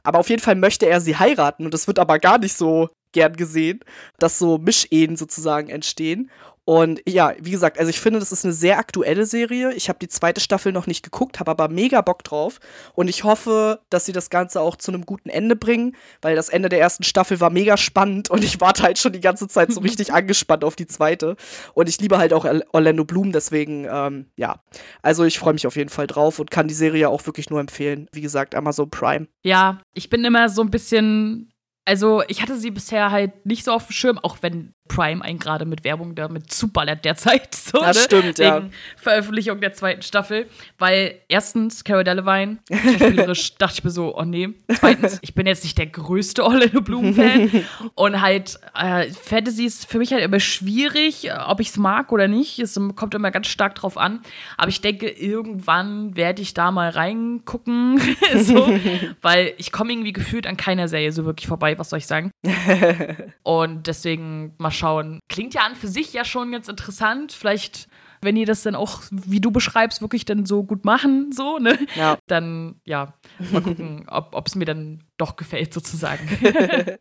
Aber 0.04 0.20
auf 0.20 0.30
jeden 0.30 0.42
Fall 0.42 0.56
möchte 0.56 0.86
er 0.88 1.02
sie 1.02 1.18
heiraten 1.18 1.66
und 1.66 1.74
das 1.74 1.88
wird 1.88 2.00
aber 2.00 2.20
gar 2.20 2.38
nicht 2.38 2.56
so 2.56 2.90
gern 3.12 3.36
gesehen, 3.36 3.80
dass 4.20 4.40
so 4.40 4.58
Mischehen 4.58 5.16
sozusagen 5.16 5.70
entstehen. 5.70 6.30
Und 6.70 7.02
ja, 7.08 7.34
wie 7.40 7.52
gesagt, 7.52 7.80
also 7.80 7.90
ich 7.90 8.02
finde, 8.02 8.20
das 8.20 8.34
ist 8.34 8.44
eine 8.44 8.54
sehr 8.54 8.78
aktuelle 8.78 9.26
Serie. 9.26 9.72
Ich 9.72 9.88
habe 9.88 10.00
die 10.00 10.10
zweite 10.10 10.42
Staffel 10.42 10.74
noch 10.74 10.86
nicht 10.86 11.02
geguckt, 11.02 11.40
habe 11.40 11.52
aber 11.52 11.70
mega 11.70 12.02
Bock 12.02 12.26
drauf. 12.26 12.60
Und 12.94 13.08
ich 13.08 13.24
hoffe, 13.24 13.80
dass 13.90 14.06
sie 14.06 14.12
das 14.12 14.30
Ganze 14.30 14.60
auch 14.60 14.76
zu 14.76 14.92
einem 14.92 15.06
guten 15.06 15.30
Ende 15.30 15.56
bringen, 15.56 15.96
weil 16.22 16.36
das 16.36 16.50
Ende 16.50 16.68
der 16.68 16.82
ersten 16.82 17.04
Staffel 17.04 17.40
war 17.40 17.52
mega 17.52 17.78
spannend 17.78 18.30
und 18.30 18.44
ich 18.44 18.60
warte 18.60 18.84
halt 18.84 19.00
schon 19.00 19.14
die 19.14 19.22
ganze 19.22 19.48
Zeit 19.48 19.72
so 19.72 19.80
richtig 19.80 20.12
angespannt 20.14 20.66
auf 20.66 20.76
die 20.76 20.88
zweite. 20.88 21.38
Und 21.74 21.88
ich 21.88 22.02
liebe 22.02 22.18
halt 22.18 22.34
auch 22.34 22.46
Orlando 22.74 23.06
Bloom, 23.06 23.32
deswegen, 23.32 23.88
ähm, 23.90 24.26
ja. 24.36 24.62
Also 25.02 25.24
ich 25.24 25.40
freue 25.40 25.54
mich 25.54 25.68
auf 25.68 25.78
jeden 25.78 25.90
Fall 25.90 26.08
drauf 26.08 26.38
und 26.38 26.52
kann 26.52 26.68
die 26.68 26.74
Serie 26.74 27.08
auch 27.08 27.26
wirklich 27.26 27.50
nur 27.50 27.62
empfehlen. 27.62 28.10
Wie 28.12 28.20
gesagt, 28.20 28.56
Amazon 28.56 28.90
Prime. 28.90 29.28
Ja, 29.42 29.80
ich 29.94 30.10
bin 30.10 30.26
immer 30.26 30.50
so 30.50 30.64
ein 30.64 30.70
bisschen 30.70 31.50
Also 31.88 32.22
ich 32.28 32.42
hatte 32.42 32.58
sie 32.58 32.70
bisher 32.70 33.12
halt 33.12 33.46
nicht 33.46 33.64
so 33.64 33.72
auf 33.72 33.88
dem 33.88 33.94
Schirm, 33.94 34.20
auch 34.20 34.40
wenn 34.42 34.74
Prime 34.88 35.24
einen 35.24 35.40
gerade 35.40 35.66
mit 35.66 35.84
Werbung 35.84 36.16
damit 36.16 36.52
zuballert 36.52 37.06
derzeit. 37.06 37.56
So, 37.68 37.80
Das 37.80 37.98
ne? 37.98 38.04
stimmt, 38.04 38.40
ja. 38.40 38.58
Wegen 38.58 38.72
Veröffentlichung 38.96 39.60
der 39.60 39.74
zweiten 39.74 40.02
Staffel. 40.02 40.48
Weil 40.78 41.16
erstens, 41.28 41.84
Cara 41.84 42.04
Delevingne, 42.04 42.60
schauspielerisch 42.72 43.56
dachte 43.58 43.74
ich 43.80 43.84
mir 43.84 43.90
so, 43.90 44.18
oh 44.18 44.24
nee. 44.24 44.50
Zweitens, 44.74 45.20
ich 45.22 45.34
bin 45.34 45.48
jetzt 45.48 45.66
nicht 45.66 45.78
der 45.78 45.88
größte 45.88 46.46
Orlando 46.46 46.80
Bloom-Fan. 46.80 47.66
Und 47.96 48.22
halt, 48.22 48.58
äh, 48.74 49.10
Fantasy 49.12 49.66
ist 49.66 49.86
für 49.86 49.98
mich 49.98 50.14
halt 50.14 50.24
immer 50.24 50.40
schwierig, 50.40 51.28
äh, 51.28 51.34
ob 51.46 51.60
ich 51.60 51.70
es 51.70 51.78
mag 51.78 52.14
oder 52.14 52.30
nicht. 52.30 52.58
Es 52.60 52.80
kommt 52.96 53.14
immer 53.16 53.32
ganz 53.32 53.48
stark 53.48 53.76
drauf 53.76 53.98
an. 53.98 54.22
Aber 54.56 54.70
ich 54.70 54.80
denke, 54.80 55.10
irgendwann 55.10 56.16
werde 56.16 56.42
ich 56.42 56.54
da 56.54 56.72
mal 56.72 56.90
reingucken. 56.90 58.00
so, 58.38 58.80
weil 59.22 59.54
ich 59.58 59.74
komme 59.74 59.92
irgendwie 59.92 60.14
gefühlt 60.14 60.48
an 60.48 60.56
keiner 60.56 60.88
Serie 60.88 61.12
so 61.12 61.26
wirklich 61.26 61.48
vorbei, 61.48 61.77
was 61.78 61.90
soll 61.90 62.00
ich 62.00 62.08
sagen. 62.08 62.32
Und 63.44 63.88
deswegen 63.88 64.54
mal 64.58 64.72
schauen. 64.72 65.20
Klingt 65.30 65.54
ja 65.54 65.62
an 65.62 65.76
für 65.76 65.88
sich 65.88 66.14
ja 66.14 66.26
schon 66.26 66.52
ganz 66.52 66.68
interessant. 66.68 67.32
Vielleicht, 67.32 67.88
wenn 68.22 68.36
ihr 68.36 68.46
das 68.46 68.64
dann 68.64 68.76
auch, 68.76 69.02
wie 69.12 69.42
du 69.42 69.52
beschreibst, 69.52 70.02
wirklich 70.02 70.26
dann 70.26 70.46
so 70.46 70.64
gut 70.64 70.86
machen, 70.86 71.32
so, 71.32 71.58
ne? 71.58 71.78
Ja. 71.96 72.18
Dann, 72.28 72.82
ja, 72.86 73.14
mal 73.52 73.62
gucken, 73.62 74.06
ob 74.10 74.48
es 74.48 74.56
mir 74.56 74.66
dann 74.66 75.04
doch 75.18 75.36
gefällt, 75.36 75.74
sozusagen. 75.74 76.28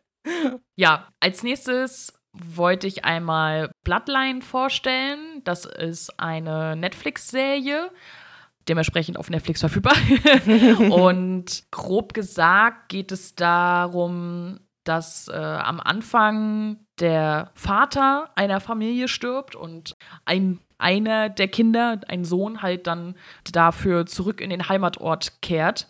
ja, 0.76 1.08
als 1.20 1.42
nächstes 1.42 2.12
wollte 2.32 2.86
ich 2.86 3.04
einmal 3.04 3.70
Bloodline 3.84 4.42
vorstellen. 4.42 5.42
Das 5.44 5.64
ist 5.64 6.20
eine 6.20 6.76
Netflix-Serie, 6.76 7.90
dementsprechend 8.68 9.18
auf 9.18 9.30
Netflix 9.30 9.60
verfügbar. 9.60 9.96
Und 10.90 11.64
grob 11.70 12.14
gesagt 12.14 12.88
geht 12.88 13.12
es 13.12 13.34
darum, 13.34 14.60
dass 14.88 15.28
äh, 15.28 15.36
am 15.36 15.80
Anfang 15.80 16.78
der 17.00 17.50
Vater 17.54 18.30
einer 18.34 18.60
Familie 18.60 19.08
stirbt 19.08 19.54
und 19.54 19.96
ein 20.24 20.60
einer 20.78 21.30
der 21.30 21.48
Kinder, 21.48 22.00
ein 22.08 22.24
Sohn, 22.24 22.60
halt 22.60 22.86
dann 22.86 23.14
dafür 23.50 24.04
zurück 24.04 24.42
in 24.42 24.50
den 24.50 24.68
Heimatort 24.68 25.40
kehrt. 25.40 25.88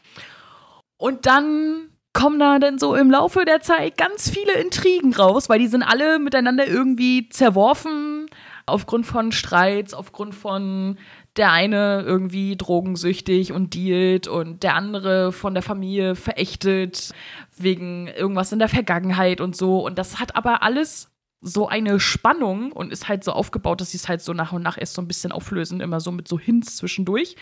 Und 0.97 1.27
dann 1.27 1.89
kommen 2.13 2.39
da 2.39 2.59
dann 2.59 2.79
so 2.79 2.95
im 2.95 3.11
Laufe 3.11 3.45
der 3.45 3.61
Zeit 3.61 3.99
ganz 3.99 4.31
viele 4.31 4.55
Intrigen 4.55 5.15
raus, 5.15 5.49
weil 5.49 5.59
die 5.59 5.67
sind 5.67 5.83
alle 5.83 6.19
miteinander 6.19 6.67
irgendwie 6.67 7.29
zerworfen 7.29 8.27
aufgrund 8.65 9.07
von 9.07 9.33
Streits, 9.33 9.93
aufgrund 9.93 10.35
von 10.35 10.99
der 11.37 11.53
eine 11.53 12.03
irgendwie 12.07 12.57
drogensüchtig 12.57 13.53
und 13.53 13.75
dealt 13.75 14.29
und 14.29 14.63
der 14.63 14.75
andere 14.75 15.31
von 15.33 15.53
der 15.53 15.63
Familie 15.63 16.15
verächtet 16.15 17.13
wegen 17.59 18.09
irgendwas 18.09 18.53
in 18.53 18.59
der 18.59 18.69
Vergangenheit 18.69 19.41
und 19.41 19.57
so. 19.57 19.85
Und 19.85 19.99
das 19.99 20.19
hat 20.21 20.37
aber 20.37 20.63
alles 20.63 21.11
so 21.43 21.69
eine 21.69 22.01
Spannung 22.01 22.73
und 22.73 22.93
ist 22.93 23.09
halt 23.09 23.23
so 23.23 23.33
aufgebaut, 23.33 23.81
dass 23.81 23.91
sie 23.91 23.99
es 23.99 24.09
halt 24.09 24.23
so 24.23 24.33
nach 24.33 24.53
und 24.53 24.63
nach 24.63 24.79
erst 24.79 24.95
so 24.95 25.03
ein 25.03 25.07
bisschen 25.07 25.33
auflösen, 25.33 25.81
immer 25.81 26.01
so 26.01 26.11
mit 26.11 26.27
so 26.27 26.39
Hints 26.39 26.77
zwischendurch. 26.77 27.37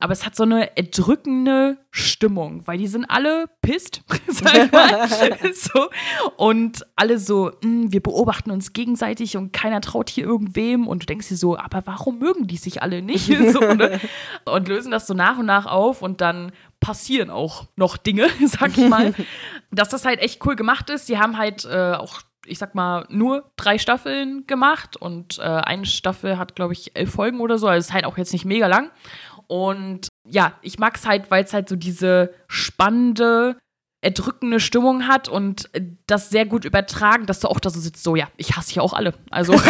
Aber 0.00 0.12
es 0.12 0.26
hat 0.26 0.34
so 0.34 0.42
eine 0.42 0.76
erdrückende 0.76 1.78
Stimmung, 1.90 2.66
weil 2.66 2.78
die 2.78 2.88
sind 2.88 3.04
alle 3.04 3.46
pisst, 3.62 4.02
sag 4.26 4.54
ich 4.56 4.72
mal. 4.72 5.08
so. 5.54 5.88
Und 6.36 6.84
alle 6.96 7.18
so, 7.18 7.52
"Mm, 7.62 7.92
wir 7.92 8.02
beobachten 8.02 8.50
uns 8.50 8.72
gegenseitig 8.72 9.36
und 9.36 9.52
keiner 9.52 9.80
traut 9.80 10.10
hier 10.10 10.24
irgendwem. 10.24 10.88
Und 10.88 11.02
du 11.02 11.06
denkst 11.06 11.28
dir 11.28 11.36
so, 11.36 11.56
aber 11.56 11.82
warum 11.84 12.18
mögen 12.18 12.46
die 12.48 12.56
sich 12.56 12.82
alle 12.82 13.02
nicht? 13.02 13.26
so, 13.52 13.60
ne? 13.60 14.00
Und 14.46 14.68
lösen 14.68 14.90
das 14.90 15.06
so 15.06 15.14
nach 15.14 15.38
und 15.38 15.46
nach 15.46 15.66
auf 15.66 16.02
und 16.02 16.20
dann 16.20 16.50
passieren 16.84 17.30
auch 17.30 17.66
noch 17.76 17.96
Dinge, 17.96 18.28
sag 18.46 18.76
ich 18.76 18.88
mal. 18.88 19.14
Dass 19.70 19.88
das 19.88 20.04
halt 20.04 20.20
echt 20.20 20.44
cool 20.44 20.54
gemacht 20.54 20.90
ist. 20.90 21.06
Sie 21.06 21.18
haben 21.18 21.38
halt 21.38 21.64
äh, 21.64 21.94
auch 21.94 22.20
ich 22.46 22.58
sag 22.58 22.74
mal, 22.74 23.06
nur 23.08 23.50
drei 23.56 23.78
Staffeln 23.78 24.46
gemacht 24.46 24.98
und 24.98 25.38
äh, 25.38 25.42
eine 25.42 25.86
Staffel 25.86 26.36
hat, 26.36 26.54
glaube 26.54 26.74
ich, 26.74 26.94
elf 26.94 27.12
Folgen 27.12 27.40
oder 27.40 27.56
so. 27.56 27.66
Also 27.68 27.88
ist 27.88 27.94
halt 27.94 28.04
auch 28.04 28.18
jetzt 28.18 28.34
nicht 28.34 28.44
mega 28.44 28.66
lang. 28.66 28.90
Und 29.46 30.08
ja, 30.28 30.52
ich 30.60 30.78
mag 30.78 30.94
es 30.96 31.06
halt, 31.06 31.30
weil 31.30 31.44
es 31.44 31.54
halt 31.54 31.70
so 31.70 31.76
diese 31.76 32.34
spannende, 32.46 33.56
erdrückende 34.04 34.60
Stimmung 34.60 35.08
hat 35.08 35.28
und 35.28 35.70
das 36.06 36.28
sehr 36.28 36.44
gut 36.44 36.64
übertragen, 36.64 37.24
dass 37.26 37.40
du 37.40 37.48
auch 37.48 37.58
da 37.58 37.70
so 37.70 37.80
sitzt, 37.80 38.04
so, 38.04 38.16
ja, 38.16 38.28
ich 38.36 38.54
hasse 38.56 38.72
hier 38.72 38.82
auch 38.82 38.92
alle. 38.92 39.14
Also 39.30 39.54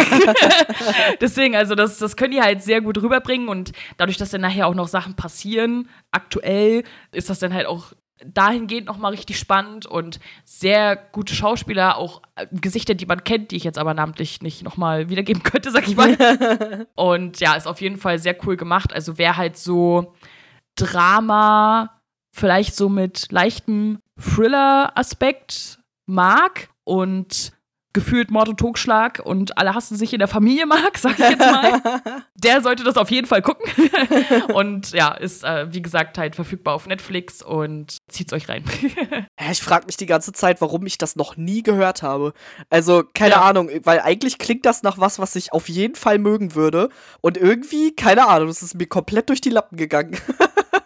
deswegen, 1.21 1.55
also 1.55 1.73
das, 1.73 1.97
das 1.97 2.17
können 2.17 2.31
die 2.31 2.41
halt 2.41 2.61
sehr 2.61 2.81
gut 2.81 3.01
rüberbringen 3.01 3.47
und 3.47 3.71
dadurch, 3.97 4.17
dass 4.17 4.31
dann 4.31 4.41
nachher 4.41 4.67
auch 4.67 4.75
noch 4.75 4.89
Sachen 4.89 5.15
passieren, 5.15 5.87
aktuell, 6.11 6.83
ist 7.13 7.29
das 7.29 7.39
dann 7.39 7.53
halt 7.53 7.65
auch 7.65 7.93
dahingehend 8.25 8.87
nochmal 8.87 9.11
richtig 9.11 9.39
spannend 9.39 9.85
und 9.85 10.19
sehr 10.43 10.95
gute 10.95 11.33
Schauspieler, 11.33 11.97
auch 11.97 12.21
äh, 12.35 12.47
Gesichter, 12.51 12.93
die 12.93 13.05
man 13.05 13.23
kennt, 13.23 13.51
die 13.51 13.55
ich 13.57 13.63
jetzt 13.63 13.77
aber 13.77 13.93
namentlich 13.93 14.41
nicht 14.41 14.63
nochmal 14.63 15.09
wiedergeben 15.09 15.43
könnte, 15.43 15.71
sag 15.71 15.87
ich 15.87 15.95
mal. 15.95 16.87
und 16.95 17.39
ja, 17.39 17.55
ist 17.55 17.67
auf 17.67 17.79
jeden 17.79 17.97
Fall 17.97 18.19
sehr 18.19 18.35
cool 18.45 18.57
gemacht. 18.57 18.93
Also 18.93 19.17
wer 19.17 19.37
halt 19.37 19.57
so 19.57 20.13
Drama, 20.75 22.01
vielleicht 22.33 22.75
so 22.75 22.89
mit 22.89 23.31
leichtem 23.31 23.99
Thriller-Aspekt 24.19 25.79
mag 26.05 26.69
und 26.83 27.51
gefühlt 27.93 28.29
Mord 28.29 28.49
und 28.49 28.57
Totschlag 28.59 29.21
und 29.23 29.57
alle 29.57 29.73
hassen 29.73 29.95
sich 29.95 30.11
in 30.11 30.19
der 30.19 30.27
Familie 30.27 30.65
mag, 30.65 30.97
sag 30.97 31.13
ich 31.13 31.29
jetzt 31.29 31.39
mal, 31.39 31.81
der 32.35 32.61
sollte 32.61 32.83
das 32.83 32.97
auf 32.97 33.09
jeden 33.09 33.25
Fall 33.25 33.41
gucken. 33.41 33.71
und 34.53 34.91
ja, 34.91 35.13
ist 35.13 35.45
äh, 35.45 35.73
wie 35.73 35.81
gesagt 35.81 36.17
halt 36.17 36.35
verfügbar 36.35 36.73
auf 36.75 36.87
Netflix 36.87 37.41
und 37.41 37.99
zieht's 38.09 38.33
euch 38.33 38.49
rein. 38.49 38.65
Ich 39.49 39.61
frage 39.61 39.85
mich 39.85 39.95
die 39.95 40.07
ganze 40.07 40.33
Zeit, 40.33 40.59
warum 40.59 40.85
ich 40.85 40.97
das 40.97 41.15
noch 41.15 41.37
nie 41.37 41.63
gehört 41.63 42.03
habe. 42.03 42.33
Also, 42.69 43.03
keine 43.13 43.35
Ja. 43.35 43.41
Ahnung, 43.43 43.69
weil 43.85 44.01
eigentlich 44.01 44.39
klingt 44.39 44.65
das 44.65 44.83
nach 44.83 44.97
was, 44.97 45.17
was 45.17 45.33
ich 45.37 45.53
auf 45.53 45.69
jeden 45.69 45.95
Fall 45.95 46.19
mögen 46.19 46.53
würde. 46.53 46.89
Und 47.21 47.37
irgendwie, 47.37 47.95
keine 47.95 48.27
Ahnung, 48.27 48.49
das 48.49 48.61
ist 48.61 48.75
mir 48.75 48.87
komplett 48.87 49.29
durch 49.29 49.39
die 49.39 49.49
Lappen 49.51 49.77
gegangen. 49.77 50.17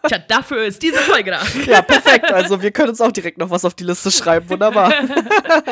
Tja, 0.07 0.19
dafür 0.19 0.65
ist 0.65 0.81
diese 0.81 0.99
Folge 0.99 1.31
da. 1.31 1.41
ja, 1.65 1.81
perfekt. 1.81 2.31
Also, 2.31 2.61
wir 2.61 2.71
können 2.71 2.89
uns 2.89 3.01
auch 3.01 3.11
direkt 3.11 3.37
noch 3.37 3.49
was 3.49 3.65
auf 3.65 3.73
die 3.73 3.83
Liste 3.83 4.11
schreiben. 4.11 4.49
Wunderbar. 4.49 4.93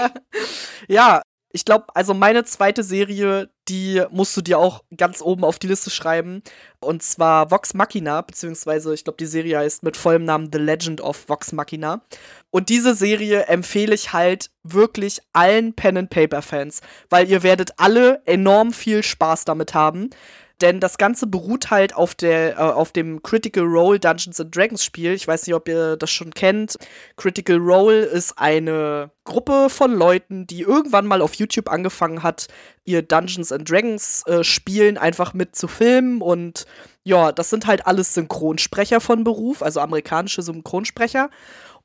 ja, 0.88 1.22
ich 1.54 1.66
glaube, 1.66 1.86
also 1.96 2.14
meine 2.14 2.44
zweite 2.44 2.84
Serie, 2.84 3.50
die 3.70 4.04
musst 4.12 4.36
du 4.36 4.42
dir 4.42 4.60
auch 4.60 4.84
ganz 4.96 5.22
oben 5.22 5.44
auf 5.44 5.58
die 5.60 5.68
Liste 5.68 5.90
schreiben. 5.90 6.44
Und 6.82 7.04
zwar 7.04 7.50
Vox 7.50 7.74
Machina, 7.74 8.22
beziehungsweise 8.22 8.94
ich 8.94 9.06
glaube, 9.06 9.18
die 9.18 9.26
Serie 9.26 9.60
heißt 9.60 9.82
mit 9.82 9.98
vollem 9.98 10.26
Namen 10.26 10.50
The 10.52 10.60
Legend 10.60 11.02
of 11.02 11.28
Vox 11.30 11.54
Machina. 11.54 12.02
Und 12.52 12.70
diese 12.70 12.94
Serie 12.94 13.48
empfehle 13.48 13.96
ich 13.96 14.14
halt 14.14 14.52
wirklich 14.64 15.20
allen 15.34 15.74
Pen-and-Paper-Fans, 15.74 16.82
weil 17.10 17.30
ihr 17.30 17.44
werdet 17.44 17.72
alle 17.78 18.22
enorm 18.26 18.74
viel 18.74 19.02
Spaß 19.02 19.46
damit 19.46 19.74
haben. 19.74 20.10
Denn 20.62 20.80
das 20.80 20.98
Ganze 20.98 21.28
beruht 21.28 21.70
halt 21.70 21.96
auf, 21.96 22.16
der, 22.16 22.54
äh, 22.54 22.62
auf 22.62 22.92
dem 22.92 23.22
Critical 23.22 23.64
Role 23.64 24.00
Dungeons 24.00 24.40
and 24.42 24.56
Dragons 24.56 24.84
Spiel. 24.84 25.14
Ich 25.14 25.28
weiß 25.28 25.46
nicht, 25.46 25.56
ob 25.56 25.68
ihr 25.68 25.98
das 25.98 26.10
schon 26.10 26.34
kennt. 26.34 26.78
Critical 27.16 27.58
Role 27.58 28.02
ist 28.02 28.40
eine 28.40 29.12
Gruppe 29.24 29.70
von 29.70 29.94
Leuten, 29.94 30.48
die 30.48 30.62
irgendwann 30.62 31.06
mal 31.06 31.22
auf 31.22 31.36
YouTube 31.36 31.70
angefangen 31.70 32.24
hat, 32.24 32.48
ihr 32.86 33.04
Dungeons 33.04 33.52
and 33.52 33.70
Dragons 33.70 34.24
äh, 34.26 34.44
Spielen 34.44 34.98
einfach 34.98 35.36
mit 35.36 35.56
zu 35.56 35.68
filmen. 35.68 36.22
Und 36.22 36.66
ja, 37.04 37.32
das 37.32 37.52
sind 37.52 37.68
halt 37.68 37.86
alles 37.86 38.16
Synchronsprecher 38.16 39.00
von 39.00 39.24
Beruf, 39.24 39.62
also 39.62 39.80
amerikanische 39.80 40.42
Synchronsprecher. 40.42 41.30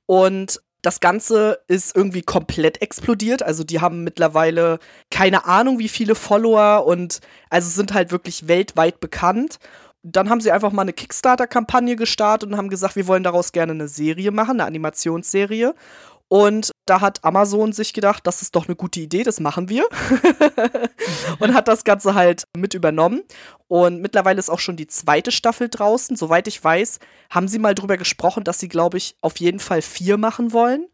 Und 0.07 0.63
das 0.83 0.99
Ganze 0.99 1.61
ist 1.69 1.95
irgendwie 1.97 2.23
komplett 2.23 2.83
explodiert. 2.83 3.43
Also 3.43 3.63
die 3.65 3.81
haben 3.81 4.03
mittlerweile 4.03 4.81
keine 5.11 5.47
Ahnung, 5.47 5.79
wie 5.79 5.89
viele 5.89 6.17
Follower 6.17 6.85
und 6.87 7.21
also 7.51 7.71
sind 7.71 7.95
halt 7.95 8.11
wirklich 8.11 8.49
weltweit 8.49 9.01
bekannt. 9.01 9.59
Dann 10.03 10.29
haben 10.29 10.41
sie 10.41 10.51
einfach 10.51 10.73
mal 10.73 10.83
eine 10.83 10.93
Kickstarter-Kampagne 10.93 11.95
gestartet 11.95 12.51
und 12.51 12.57
haben 12.57 12.69
gesagt, 12.69 12.97
wir 12.97 13.07
wollen 13.07 13.23
daraus 13.23 13.53
gerne 13.53 13.73
eine 13.73 13.87
Serie 13.87 14.33
machen, 14.33 14.61
eine 14.61 14.65
Animationsserie. 14.65 15.75
Und 16.33 16.73
da 16.87 17.03
hat 17.03 17.23
Amazon 17.25 17.75
sich 17.75 17.93
gedacht, 17.93 18.27
das 18.27 18.41
ist 18.41 18.57
doch 18.57 18.67
eine 18.67 18.75
gute 18.75 19.01
Idee, 19.01 19.23
das 19.23 19.39
machen 19.39 19.69
wir. 19.69 19.85
und 21.41 21.53
hat 21.53 21.69
das 21.69 21.85
Ganze 21.85 22.15
halt 22.15 22.45
mit 22.57 22.73
übernommen. 22.73 23.21
Und 23.69 24.01
mittlerweile 24.01 24.39
ist 24.39 24.49
auch 24.49 24.59
schon 24.59 24.77
die 24.79 24.87
zweite 24.87 25.31
Staffel 25.31 25.69
draußen. 25.69 26.17
Soweit 26.17 26.49
ich 26.49 26.65
weiß, 26.65 27.01
haben 27.29 27.49
sie 27.49 27.59
mal 27.59 27.75
drüber 27.75 27.99
gesprochen, 27.99 28.45
dass 28.45 28.59
sie, 28.59 28.69
glaube 28.69 28.97
ich, 28.97 29.15
auf 29.21 29.37
jeden 29.41 29.61
Fall 29.61 29.83
vier 29.83 30.17
machen 30.17 30.55
wollen. 30.55 30.87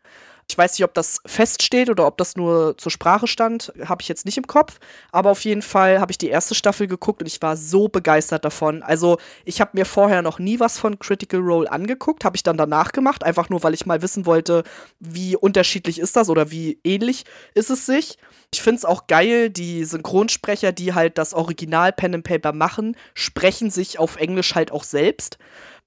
Ich 0.50 0.56
weiß 0.56 0.72
nicht, 0.72 0.84
ob 0.84 0.94
das 0.94 1.20
feststeht 1.26 1.90
oder 1.90 2.06
ob 2.06 2.16
das 2.16 2.34
nur 2.34 2.76
zur 2.78 2.90
Sprache 2.90 3.26
stand, 3.26 3.70
habe 3.84 4.00
ich 4.00 4.08
jetzt 4.08 4.24
nicht 4.24 4.38
im 4.38 4.46
Kopf. 4.46 4.78
Aber 5.12 5.30
auf 5.30 5.44
jeden 5.44 5.60
Fall 5.60 6.00
habe 6.00 6.10
ich 6.10 6.16
die 6.16 6.28
erste 6.28 6.54
Staffel 6.54 6.86
geguckt 6.86 7.20
und 7.20 7.26
ich 7.26 7.42
war 7.42 7.54
so 7.56 7.88
begeistert 7.88 8.46
davon. 8.46 8.82
Also 8.82 9.18
ich 9.44 9.60
habe 9.60 9.72
mir 9.74 9.84
vorher 9.84 10.22
noch 10.22 10.38
nie 10.38 10.58
was 10.58 10.78
von 10.78 10.98
Critical 10.98 11.40
Role 11.40 11.70
angeguckt, 11.70 12.24
habe 12.24 12.36
ich 12.36 12.42
dann 12.42 12.56
danach 12.56 12.92
gemacht, 12.92 13.24
einfach 13.24 13.50
nur, 13.50 13.62
weil 13.62 13.74
ich 13.74 13.84
mal 13.84 14.00
wissen 14.00 14.24
wollte, 14.24 14.64
wie 15.00 15.36
unterschiedlich 15.36 15.98
ist 15.98 16.16
das 16.16 16.30
oder 16.30 16.50
wie 16.50 16.80
ähnlich 16.82 17.24
ist 17.52 17.68
es 17.68 17.84
sich. 17.84 18.16
Ich 18.52 18.62
finde 18.62 18.78
es 18.78 18.84
auch 18.86 19.06
geil, 19.06 19.50
die 19.50 19.84
Synchronsprecher, 19.84 20.72
die 20.72 20.94
halt 20.94 21.18
das 21.18 21.34
Original 21.34 21.92
Pen 21.92 22.14
and 22.14 22.24
Paper 22.24 22.54
machen, 22.54 22.96
sprechen 23.12 23.70
sich 23.70 23.98
auf 23.98 24.16
Englisch 24.16 24.54
halt 24.54 24.72
auch 24.72 24.84
selbst. 24.84 25.36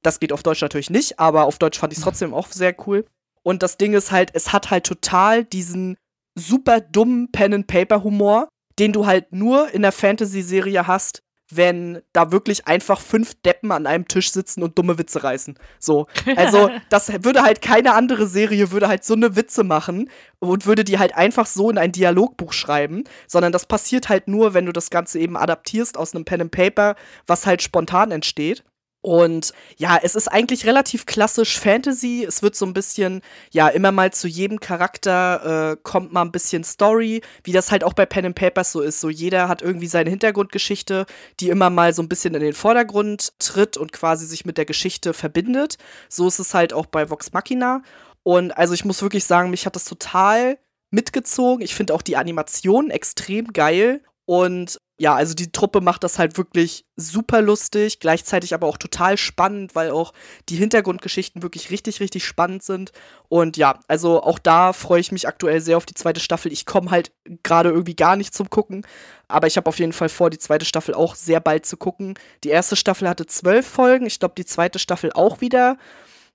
Das 0.04 0.20
geht 0.20 0.32
auf 0.32 0.44
Deutsch 0.44 0.62
natürlich 0.62 0.92
nicht, 0.92 1.20
aber 1.20 1.46
auf 1.46 1.58
Deutsch 1.58 1.80
fand 1.80 1.94
ich 1.94 1.98
es 1.98 2.04
trotzdem 2.04 2.36
auch 2.36 2.52
sehr 2.52 2.76
cool. 2.86 3.06
Und 3.44 3.64
das 3.64 3.78
Ding 3.78 3.94
ist 3.94 4.12
halt, 4.12 4.32
es 4.34 4.54
hat 4.54 4.72
halt 4.72 4.86
total 4.86 5.44
diesen 5.44 5.98
super 6.36 6.80
dummen 6.80 7.32
Pen-and-Paper-Humor, 7.32 8.48
den 8.80 8.94
du 8.94 9.06
halt 9.06 9.34
nur 9.34 9.72
in 9.74 9.82
der 9.82 9.92
Fantasy-Serie 9.92 10.88
hast, 10.88 11.22
wenn 11.52 12.02
da 12.14 12.32
wirklich 12.32 12.68
einfach 12.68 13.02
fünf 13.02 13.36
Deppen 13.44 13.72
an 13.72 13.86
einem 13.86 14.08
Tisch 14.08 14.32
sitzen 14.32 14.64
und 14.64 14.78
dumme 14.78 14.98
Witze 14.98 15.24
reißen. 15.24 15.60
So. 15.80 16.08
Also, 16.36 16.70
das 16.90 17.12
würde 17.24 17.44
halt 17.44 17.62
keine 17.62 17.94
andere 17.94 18.26
Serie 18.26 18.72
würde 18.72 18.88
halt 18.88 19.04
so 19.04 19.14
eine 19.14 19.36
Witze 19.36 19.64
machen 19.64 20.10
und 20.40 20.66
würde 20.66 20.84
die 20.84 20.98
halt 20.98 21.16
einfach 21.16 21.46
so 21.46 21.70
in 21.70 21.78
ein 21.78 21.92
Dialogbuch 21.92 22.54
schreiben, 22.54 23.04
sondern 23.28 23.52
das 23.52 23.66
passiert 23.66 24.10
halt 24.10 24.28
nur, 24.28 24.54
wenn 24.54 24.66
du 24.66 24.72
das 24.72 24.90
Ganze 24.90 25.20
eben 25.20 25.36
adaptierst 25.36 25.98
aus 25.98 26.16
einem 26.16 26.26
Pen 26.26 26.42
and 26.42 26.52
Paper, 26.52 26.96
was 27.28 27.46
halt 27.46 27.62
spontan 27.62 28.12
entsteht. 28.12 28.64
Und 29.02 29.54
ja, 29.78 30.00
es 30.02 30.16
ist 30.16 30.28
eigentlich 30.28 30.66
relativ 30.66 31.08
klassisch 31.08 31.60
Fantasy. 31.60 32.24
Es 32.28 32.44
wird 32.44 32.56
so 32.56 32.66
ein 32.68 32.74
bisschen, 32.74 33.22
ja, 33.50 33.68
immer 33.68 33.92
mal 33.92 34.14
zu 34.14 34.28
jedem 34.28 34.60
Charakter 34.60 35.72
äh, 35.72 35.78
kommt 35.82 36.14
mal 36.14 36.22
ein 36.22 36.32
bisschen 36.32 36.64
Story, 36.64 37.22
wie 37.44 37.52
das 37.52 37.72
halt 37.72 37.84
auch 37.84 37.94
bei 37.94 38.06
Pen 38.06 38.28
and 38.28 38.36
Papers 38.36 38.72
so 38.72 38.82
ist. 38.82 39.00
So 39.00 39.10
jeder 39.10 39.48
hat 39.48 39.64
irgendwie 39.64 39.88
seine 39.88 40.12
Hintergrundgeschichte, 40.12 41.08
die 41.40 41.50
immer 41.50 41.72
mal 41.72 41.94
so 41.94 42.04
ein 42.04 42.10
bisschen 42.10 42.36
in 42.36 42.42
den 42.42 42.54
Vordergrund 42.54 43.34
tritt 43.40 43.76
und 43.76 43.92
quasi 43.92 44.28
sich 44.28 44.46
mit 44.46 44.58
der 44.58 44.66
Geschichte 44.66 45.14
verbindet. 45.14 45.78
So 46.08 46.28
ist 46.28 46.40
es 46.40 46.54
halt 46.54 46.72
auch 46.72 46.86
bei 46.86 47.10
Vox 47.10 47.34
Machina. 47.34 47.82
Und 48.24 48.52
also 48.52 48.76
ich 48.76 48.86
muss 48.86 49.02
wirklich 49.02 49.26
sagen, 49.26 49.50
mich 49.50 49.66
hat 49.66 49.76
das 49.76 49.86
total 49.86 50.60
mitgezogen. 50.92 51.64
Ich 51.64 51.74
finde 51.74 51.96
auch 51.96 52.04
die 52.04 52.18
Animation 52.18 52.92
extrem 52.92 53.48
geil. 53.48 54.04
Und 54.26 54.80
ja, 55.02 55.16
also 55.16 55.34
die 55.34 55.52
Truppe 55.52 55.82
macht 55.82 56.04
das 56.04 56.20
halt 56.20 56.38
wirklich 56.38 56.86
super 56.96 57.42
lustig, 57.42 58.00
gleichzeitig 58.00 58.54
aber 58.54 58.68
auch 58.68 58.78
total 58.78 59.18
spannend, 59.18 59.74
weil 59.74 59.90
auch 59.90 60.14
die 60.48 60.58
Hintergrundgeschichten 60.58 61.42
wirklich 61.42 61.72
richtig, 61.72 62.02
richtig 62.02 62.24
spannend 62.24 62.62
sind. 62.62 62.92
Und 63.28 63.58
ja, 63.58 63.80
also 63.88 64.22
auch 64.22 64.38
da 64.38 64.74
freue 64.74 65.00
ich 65.02 65.12
mich 65.12 65.28
aktuell 65.28 65.60
sehr 65.60 65.78
auf 65.78 65.88
die 65.88 65.96
zweite 65.96 66.20
Staffel. 66.20 66.52
Ich 66.52 66.68
komme 66.68 66.92
halt 66.92 67.12
gerade 67.42 67.70
irgendwie 67.70 67.96
gar 67.96 68.16
nicht 68.16 68.36
zum 68.36 68.52
Gucken, 68.52 68.86
aber 69.28 69.48
ich 69.48 69.58
habe 69.58 69.68
auf 69.68 69.80
jeden 69.80 69.94
Fall 69.94 70.10
vor, 70.10 70.30
die 70.30 70.38
zweite 70.38 70.66
Staffel 70.66 70.94
auch 70.94 71.16
sehr 71.16 71.40
bald 71.40 71.66
zu 71.66 71.78
gucken. 71.78 72.14
Die 72.44 72.50
erste 72.50 72.76
Staffel 72.76 73.10
hatte 73.10 73.26
zwölf 73.26 73.66
Folgen, 73.66 74.06
ich 74.06 74.20
glaube 74.20 74.36
die 74.38 74.46
zweite 74.46 74.78
Staffel 74.78 75.12
auch 75.14 75.42
wieder. 75.42 75.78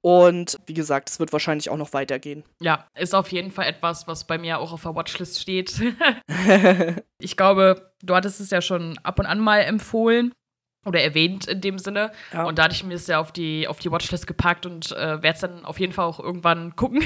Und 0.02 0.58
wie 0.66 0.74
gesagt, 0.74 1.10
es 1.10 1.18
wird 1.18 1.32
wahrscheinlich 1.32 1.70
auch 1.70 1.76
noch 1.76 1.92
weitergehen. 1.92 2.44
Ja, 2.60 2.86
ist 2.94 3.14
auf 3.14 3.32
jeden 3.32 3.50
Fall 3.50 3.66
etwas, 3.66 4.06
was 4.06 4.24
bei 4.24 4.38
mir 4.38 4.58
auch 4.58 4.72
auf 4.72 4.82
der 4.82 4.94
Watchlist 4.94 5.40
steht. 5.40 5.80
ich 7.18 7.36
glaube, 7.36 7.92
du 8.02 8.14
hattest 8.14 8.40
es 8.40 8.50
ja 8.50 8.60
schon 8.60 8.98
ab 9.02 9.18
und 9.18 9.26
an 9.26 9.40
mal 9.40 9.60
empfohlen 9.60 10.32
oder 10.86 11.02
erwähnt 11.02 11.46
in 11.46 11.60
dem 11.60 11.78
Sinne. 11.78 12.12
Ja. 12.32 12.44
Und 12.44 12.58
da 12.58 12.64
hatte 12.64 12.74
ich 12.74 12.84
mir 12.84 12.94
es 12.94 13.08
ja 13.08 13.18
auf 13.18 13.32
die, 13.32 13.66
auf 13.66 13.80
die 13.80 13.90
Watchlist 13.90 14.26
gepackt 14.26 14.64
und 14.64 14.92
äh, 14.92 15.22
werde 15.22 15.30
es 15.30 15.40
dann 15.40 15.64
auf 15.64 15.80
jeden 15.80 15.92
Fall 15.92 16.04
auch 16.04 16.20
irgendwann 16.20 16.76
gucken. 16.76 17.02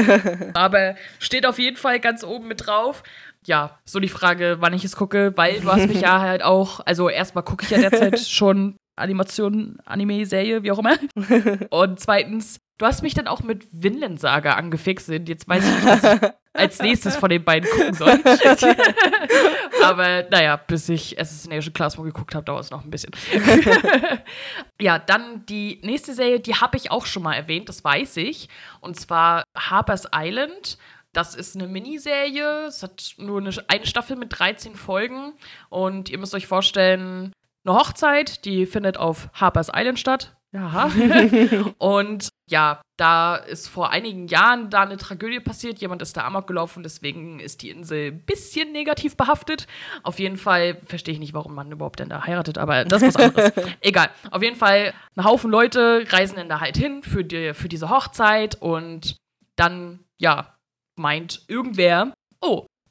Aber 0.54 0.94
steht 1.18 1.46
auf 1.46 1.58
jeden 1.58 1.78
Fall 1.78 1.98
ganz 1.98 2.22
oben 2.22 2.46
mit 2.46 2.66
drauf. 2.66 3.02
Ja, 3.46 3.78
so 3.84 4.00
die 4.00 4.08
Frage, 4.08 4.58
wann 4.60 4.74
ich 4.74 4.84
es 4.84 4.96
gucke, 4.96 5.32
weil 5.36 5.60
du 5.60 5.72
hast 5.72 5.86
mich 5.88 6.00
ja 6.00 6.20
halt 6.20 6.42
auch, 6.42 6.80
also 6.80 7.08
erstmal 7.08 7.44
gucke 7.44 7.64
ich 7.64 7.70
ja 7.70 7.78
derzeit 7.78 8.18
schon 8.20 8.76
Animation, 8.96 9.78
Anime-Serie, 9.84 10.62
wie 10.62 10.70
auch 10.70 10.78
immer. 10.78 10.96
und 11.70 12.00
zweitens, 12.00 12.60
du 12.78 12.86
hast 12.86 13.02
mich 13.02 13.14
dann 13.14 13.28
auch 13.28 13.42
mit 13.42 13.66
Vinland 13.72 14.20
Saga 14.20 14.54
angefixt. 14.54 15.08
Und 15.08 15.28
jetzt 15.28 15.48
weiß 15.48 15.64
ich 15.64 15.74
nicht, 15.74 15.86
was 15.86 16.14
ich 16.14 16.30
als 16.52 16.78
nächstes 16.80 17.16
von 17.16 17.30
den 17.30 17.44
beiden 17.44 17.68
gucken 17.68 17.94
soll. 17.94 18.20
Aber 19.82 20.24
naja, 20.30 20.56
bis 20.56 20.88
ich 20.88 21.18
Assassination 21.20 21.74
Classroom 21.74 22.06
geguckt 22.06 22.34
habe, 22.34 22.44
dauert 22.44 22.64
es 22.64 22.70
noch 22.70 22.84
ein 22.84 22.90
bisschen. 22.90 23.12
ja, 24.80 24.98
dann 24.98 25.44
die 25.46 25.80
nächste 25.82 26.14
Serie, 26.14 26.40
die 26.40 26.54
habe 26.54 26.76
ich 26.76 26.90
auch 26.90 27.06
schon 27.06 27.22
mal 27.22 27.34
erwähnt, 27.34 27.68
das 27.68 27.82
weiß 27.82 28.16
ich. 28.18 28.48
Und 28.80 28.98
zwar 28.98 29.44
Harper's 29.56 30.08
Island. 30.14 30.78
Das 31.12 31.34
ist 31.36 31.54
eine 31.54 31.68
Miniserie. 31.68 32.66
Es 32.66 32.82
hat 32.82 33.14
nur 33.18 33.40
eine, 33.40 33.50
eine 33.68 33.86
Staffel 33.86 34.16
mit 34.16 34.36
13 34.36 34.74
Folgen. 34.74 35.32
Und 35.68 36.08
ihr 36.08 36.18
müsst 36.18 36.34
euch 36.34 36.46
vorstellen, 36.46 37.32
eine 37.64 37.76
Hochzeit, 37.76 38.44
die 38.44 38.66
findet 38.66 38.96
auf 38.96 39.28
Harper's 39.34 39.70
Island 39.74 39.98
statt. 39.98 40.36
Ja. 40.52 40.88
und 41.78 42.28
ja, 42.48 42.80
da 42.96 43.34
ist 43.34 43.66
vor 43.68 43.90
einigen 43.90 44.28
Jahren 44.28 44.70
da 44.70 44.82
eine 44.82 44.96
Tragödie 44.96 45.40
passiert. 45.40 45.80
Jemand 45.80 46.00
ist 46.00 46.16
da 46.16 46.24
amok 46.24 46.46
gelaufen, 46.46 46.84
deswegen 46.84 47.40
ist 47.40 47.62
die 47.62 47.70
Insel 47.70 48.12
ein 48.12 48.20
bisschen 48.24 48.70
negativ 48.70 49.16
behaftet. 49.16 49.66
Auf 50.04 50.20
jeden 50.20 50.36
Fall 50.36 50.78
verstehe 50.86 51.14
ich 51.14 51.18
nicht, 51.18 51.34
warum 51.34 51.54
man 51.54 51.72
überhaupt 51.72 51.98
denn 51.98 52.08
da 52.08 52.24
heiratet, 52.24 52.58
aber 52.58 52.84
das 52.84 53.02
ist 53.02 53.18
was 53.18 53.36
anderes. 53.36 53.52
Egal. 53.80 54.10
Auf 54.30 54.42
jeden 54.42 54.56
Fall, 54.56 54.94
ein 55.16 55.24
Haufen 55.24 55.50
Leute 55.50 56.04
reisen 56.08 56.36
dann 56.36 56.48
da 56.48 56.60
halt 56.60 56.76
hin 56.76 57.02
für, 57.02 57.24
die, 57.24 57.52
für 57.52 57.68
diese 57.68 57.90
Hochzeit 57.90 58.60
und 58.60 59.16
dann, 59.56 60.04
ja, 60.18 60.54
meint 60.94 61.44
irgendwer, 61.48 62.12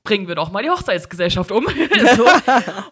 bringen 0.04 0.28
wir 0.28 0.36
doch 0.36 0.52
mal 0.52 0.62
die 0.62 0.70
Hochzeitsgesellschaft 0.70 1.52
um. 1.52 1.66
so. 2.16 2.26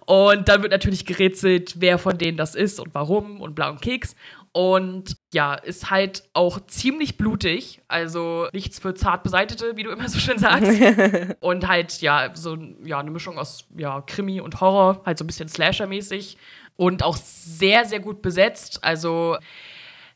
Und 0.06 0.47
dann 0.47 0.62
wird 0.62 0.71
natürlich 0.71 1.06
gerätselt, 1.06 1.76
wer 1.80 1.97
von 1.97 2.17
denen 2.17 2.38
das 2.38 2.56
ist 2.56 2.80
und 2.80 2.93
warum 2.93 3.41
und 3.41 3.54
bla 3.54 3.69
und 3.69 3.82
Keks. 3.82 4.15
Und 4.54 5.17
ja, 5.34 5.54
ist 5.54 5.91
halt 5.91 6.24
auch 6.34 6.60
ziemlich 6.67 7.17
blutig. 7.17 7.82
Also 7.88 8.47
nichts 8.54 8.80
für 8.80 8.93
zart 8.93 9.24
Beseitete, 9.24 9.78
wie 9.78 9.84
du 9.84 9.91
immer 9.91 10.10
so 10.10 10.19
schön 10.19 10.39
sagst. 10.39 10.71
und 11.39 11.67
halt, 11.67 12.02
ja, 12.02 12.32
so 12.34 12.58
ja, 12.84 13.00
eine 13.00 13.12
Mischung 13.12 13.38
aus 13.38 13.65
ja, 13.76 14.02
Krimi 14.02 14.41
und 14.41 14.60
Horror, 14.60 15.02
halt 15.06 15.17
so 15.17 15.24
ein 15.24 15.28
bisschen 15.28 15.50
Slasher-mäßig. 15.50 16.38
Und 16.78 17.04
auch 17.04 17.17
sehr, 17.17 17.86
sehr 17.86 18.00
gut 18.00 18.21
besetzt. 18.21 18.84
Also 18.84 19.38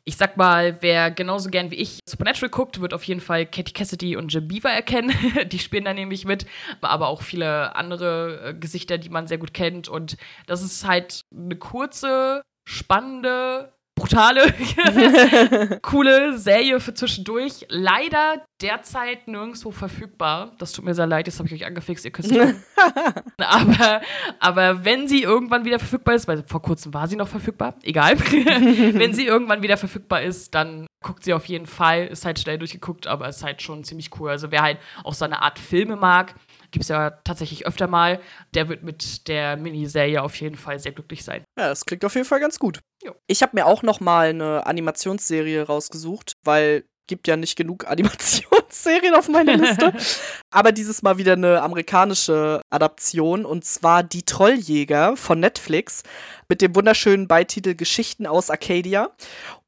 ich 0.07 0.17
sag 0.17 0.37
mal, 0.37 0.77
wer 0.81 1.09
genauso 1.09 1.49
gern 1.49 1.71
wie 1.71 1.75
ich 1.75 1.99
Supernatural 2.07 2.49
guckt, 2.49 2.79
wird 2.79 2.93
auf 2.93 3.03
jeden 3.03 3.21
Fall 3.21 3.47
Katie 3.47 3.73
Cassidy 3.73 4.15
und 4.15 4.31
Jim 4.31 4.47
Beaver 4.47 4.69
erkennen. 4.69 5.11
die 5.51 5.59
spielen 5.59 5.85
da 5.85 5.93
nämlich 5.93 6.25
mit, 6.25 6.45
aber 6.81 7.07
auch 7.07 7.23
viele 7.23 7.75
andere 7.75 8.49
äh, 8.49 8.53
Gesichter, 8.53 8.99
die 8.99 9.09
man 9.09 9.25
sehr 9.25 9.39
gut 9.39 9.53
kennt. 9.53 9.89
Und 9.89 10.17
das 10.45 10.61
ist 10.61 10.87
halt 10.87 11.21
eine 11.35 11.55
kurze, 11.55 12.43
spannende 12.67 13.73
brutale, 13.95 14.53
coole 15.81 16.37
Serie 16.37 16.79
für 16.79 16.93
zwischendurch. 16.93 17.65
Leider 17.69 18.45
derzeit 18.61 19.27
nirgendwo 19.27 19.71
verfügbar. 19.71 20.53
Das 20.59 20.71
tut 20.71 20.85
mir 20.85 20.93
sehr 20.93 21.07
leid, 21.07 21.27
jetzt 21.27 21.39
habe 21.39 21.47
ich 21.47 21.55
euch 21.55 21.65
angefixt, 21.65 22.05
ihr 22.05 22.11
könnt 22.11 22.31
es 22.31 22.55
aber, 23.37 24.01
aber 24.39 24.85
wenn 24.85 25.07
sie 25.07 25.23
irgendwann 25.23 25.65
wieder 25.65 25.79
verfügbar 25.79 26.15
ist, 26.15 26.27
weil 26.27 26.43
vor 26.43 26.61
kurzem 26.61 26.93
war 26.93 27.07
sie 27.07 27.15
noch 27.15 27.27
verfügbar, 27.27 27.75
egal. 27.83 28.19
wenn 28.19 29.13
sie 29.13 29.25
irgendwann 29.25 29.61
wieder 29.61 29.77
verfügbar 29.77 30.21
ist, 30.21 30.53
dann 30.53 30.87
guckt 31.05 31.23
sie 31.23 31.33
auf 31.33 31.45
jeden 31.45 31.67
Fall. 31.67 32.07
Ist 32.07 32.25
halt 32.25 32.39
schnell 32.39 32.57
durchgeguckt, 32.57 33.07
aber 33.07 33.29
ist 33.29 33.43
halt 33.43 33.61
schon 33.61 33.83
ziemlich 33.83 34.09
cool. 34.19 34.31
Also 34.31 34.51
wer 34.51 34.63
halt 34.63 34.79
auch 35.03 35.13
so 35.13 35.25
eine 35.25 35.41
Art 35.41 35.59
Filme 35.59 35.95
mag, 35.95 36.33
gibt 36.75 36.83
es 36.83 36.89
ja 36.89 37.09
tatsächlich 37.23 37.65
öfter 37.65 37.87
mal, 37.87 38.19
der 38.53 38.67
wird 38.67 38.83
mit 38.83 39.29
der 39.29 39.55
Miniserie 39.55 40.21
auf 40.21 40.35
jeden 40.35 40.57
Fall 40.57 40.77
sehr 40.77 40.91
glücklich 40.91 41.23
sein. 41.23 41.45
Ja, 41.57 41.69
das 41.69 41.85
klingt 41.85 42.03
auf 42.03 42.13
jeden 42.15 42.27
Fall 42.27 42.41
ganz 42.41 42.59
gut. 42.59 42.81
Jo. 43.01 43.15
Ich 43.27 43.41
habe 43.41 43.55
mir 43.55 43.65
auch 43.65 43.81
noch 43.81 44.01
mal 44.01 44.27
eine 44.29 44.65
Animationsserie 44.65 45.63
rausgesucht, 45.63 46.33
weil 46.43 46.83
gibt 47.07 47.27
ja 47.27 47.37
nicht 47.37 47.55
genug 47.55 47.87
Animationsserien 47.87 49.15
auf 49.15 49.27
meiner 49.29 49.57
Liste. 49.57 49.93
Aber 50.51 50.71
dieses 50.71 51.01
Mal 51.01 51.17
wieder 51.17 51.33
eine 51.33 51.61
amerikanische 51.61 52.61
Adaption 52.69 53.45
und 53.45 53.65
zwar 53.65 54.03
Die 54.03 54.23
Trolljäger 54.23 55.17
von 55.17 55.39
Netflix 55.39 56.03
mit 56.49 56.61
dem 56.61 56.75
wunderschönen 56.75 57.27
Beititel 57.27 57.75
Geschichten 57.75 58.27
aus 58.27 58.49
Arcadia. 58.49 59.11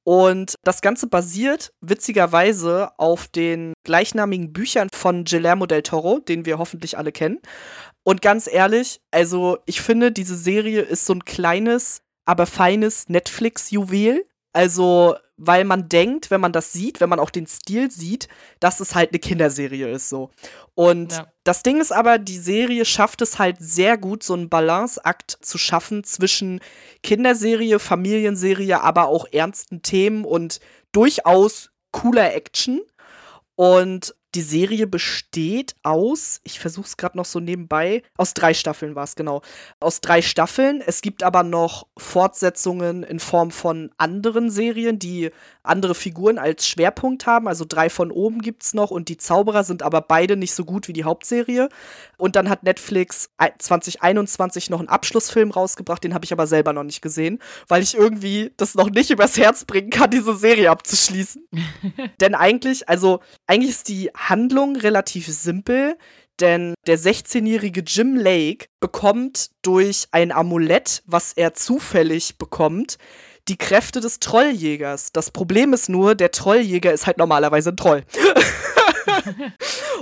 Und 0.03 0.55
das 0.63 0.79
Ganze 0.79 1.07
basiert 1.07 1.73
witzigerweise 1.81 2.91
auf 2.97 3.27
den 3.27 3.73
gleichnamigen 3.83 4.53
Büchern 4.53 4.87
von 4.93 5.25
Guillermo 5.25 5.65
del 5.65 5.83
Toro, 5.83 6.19
den 6.19 6.45
wir 6.45 6.59
hoffentlich 6.59 6.97
alle 6.97 7.11
kennen. 7.11 7.39
Und 8.05 8.21
ganz 8.21 8.47
ehrlich, 8.47 9.01
also 9.11 9.57
ich 9.65 9.81
finde, 9.81 10.13
diese 10.13 10.37
Serie 10.37 10.79
ist 10.79 11.05
so 11.05 11.11
ein 11.11 11.25
kleines, 11.25 11.99
aber 12.25 12.45
feines 12.45 13.09
Netflix-Juwel. 13.09 14.25
Also, 14.57 15.15
weil 15.37 15.65
man 15.65 15.87
denkt, 15.87 16.31
wenn 16.31 16.41
man 16.41 16.51
das 16.51 16.73
sieht, 16.73 16.99
wenn 16.99 17.09
man 17.09 17.19
auch 17.19 17.29
den 17.29 17.45
Stil 17.45 17.91
sieht, 17.91 18.27
dass 18.59 18.79
es 18.79 18.95
halt 18.95 19.11
eine 19.11 19.19
Kinderserie 19.19 19.87
ist 19.91 20.09
so. 20.09 20.31
Und 20.73 21.11
ja. 21.11 21.27
das 21.43 21.61
Ding 21.61 21.79
ist 21.79 21.91
aber, 21.91 22.17
die 22.17 22.39
Serie 22.39 22.83
schafft 22.83 23.21
es 23.21 23.37
halt 23.37 23.57
sehr 23.59 23.99
gut, 23.99 24.23
so 24.23 24.33
einen 24.33 24.49
Balanceakt 24.49 25.37
zu 25.41 25.59
schaffen 25.59 26.03
zwischen 26.03 26.59
Kinderserie, 27.03 27.77
Familienserie, 27.77 28.81
aber 28.81 29.09
auch 29.09 29.27
ernsten 29.31 29.83
Themen 29.83 30.25
und 30.25 30.59
durchaus 30.91 31.69
cooler 31.91 32.33
Action. 32.33 32.81
Und 33.53 34.15
die 34.35 34.41
Serie 34.41 34.87
besteht 34.87 35.75
aus, 35.83 36.41
ich 36.43 36.59
versuche 36.59 36.85
es 36.85 36.97
gerade 36.97 37.17
noch 37.17 37.25
so 37.25 37.39
nebenbei, 37.39 38.03
aus 38.17 38.33
drei 38.33 38.53
Staffeln 38.53 38.95
war 38.95 39.05
es 39.05 39.15
genau. 39.15 39.41
Aus 39.79 40.01
drei 40.01 40.21
Staffeln. 40.21 40.81
Es 40.85 41.01
gibt 41.01 41.23
aber 41.23 41.43
noch 41.43 41.87
Fortsetzungen 41.97 43.03
in 43.03 43.19
Form 43.19 43.51
von 43.51 43.91
anderen 43.97 44.49
Serien, 44.49 44.99
die 44.99 45.31
andere 45.67 45.95
Figuren 45.95 46.37
als 46.37 46.67
Schwerpunkt 46.67 47.25
haben. 47.25 47.47
Also 47.47 47.65
drei 47.67 47.89
von 47.89 48.11
oben 48.11 48.41
gibt 48.41 48.63
es 48.63 48.73
noch 48.73 48.91
und 48.91 49.09
die 49.09 49.17
Zauberer 49.17 49.63
sind 49.63 49.83
aber 49.83 50.01
beide 50.01 50.37
nicht 50.37 50.53
so 50.53 50.65
gut 50.65 50.87
wie 50.87 50.93
die 50.93 51.03
Hauptserie. 51.03 51.69
Und 52.17 52.35
dann 52.35 52.49
hat 52.49 52.63
Netflix 52.63 53.29
2021 53.59 54.69
noch 54.69 54.79
einen 54.79 54.89
Abschlussfilm 54.89 55.51
rausgebracht, 55.51 56.03
den 56.03 56.13
habe 56.13 56.25
ich 56.25 56.33
aber 56.33 56.47
selber 56.47 56.73
noch 56.73 56.83
nicht 56.83 57.01
gesehen, 57.01 57.39
weil 57.67 57.83
ich 57.83 57.95
irgendwie 57.95 58.51
das 58.57 58.75
noch 58.75 58.89
nicht 58.89 59.09
übers 59.09 59.37
Herz 59.37 59.65
bringen 59.65 59.89
kann, 59.89 60.09
diese 60.09 60.35
Serie 60.35 60.71
abzuschließen. 60.71 61.47
Denn 62.21 62.35
eigentlich, 62.35 62.89
also 62.89 63.19
eigentlich 63.45 63.71
ist 63.71 63.87
die 63.87 64.09
Handlung 64.15 64.75
relativ 64.75 65.27
simpel. 65.27 65.97
denn 66.39 66.75
der 66.85 66.99
16-jährige 66.99 67.81
Jim 67.81 68.15
Lake 68.15 68.67
bekommt 68.79 69.49
durch 69.63 70.07
ein 70.11 70.31
Amulett, 70.31 71.01
was 71.07 71.33
er 71.33 71.55
zufällig 71.55 72.37
bekommt, 72.37 72.99
die 73.47 73.57
Kräfte 73.57 73.99
des 73.99 74.19
Trolljägers. 74.19 75.11
Das 75.13 75.31
Problem 75.31 75.73
ist 75.73 75.89
nur, 75.89 76.15
der 76.15 76.31
Trolljäger 76.31 76.93
ist 76.93 77.07
halt 77.07 77.17
normalerweise 77.17 77.69
ein 77.69 77.77
Troll. 77.77 78.03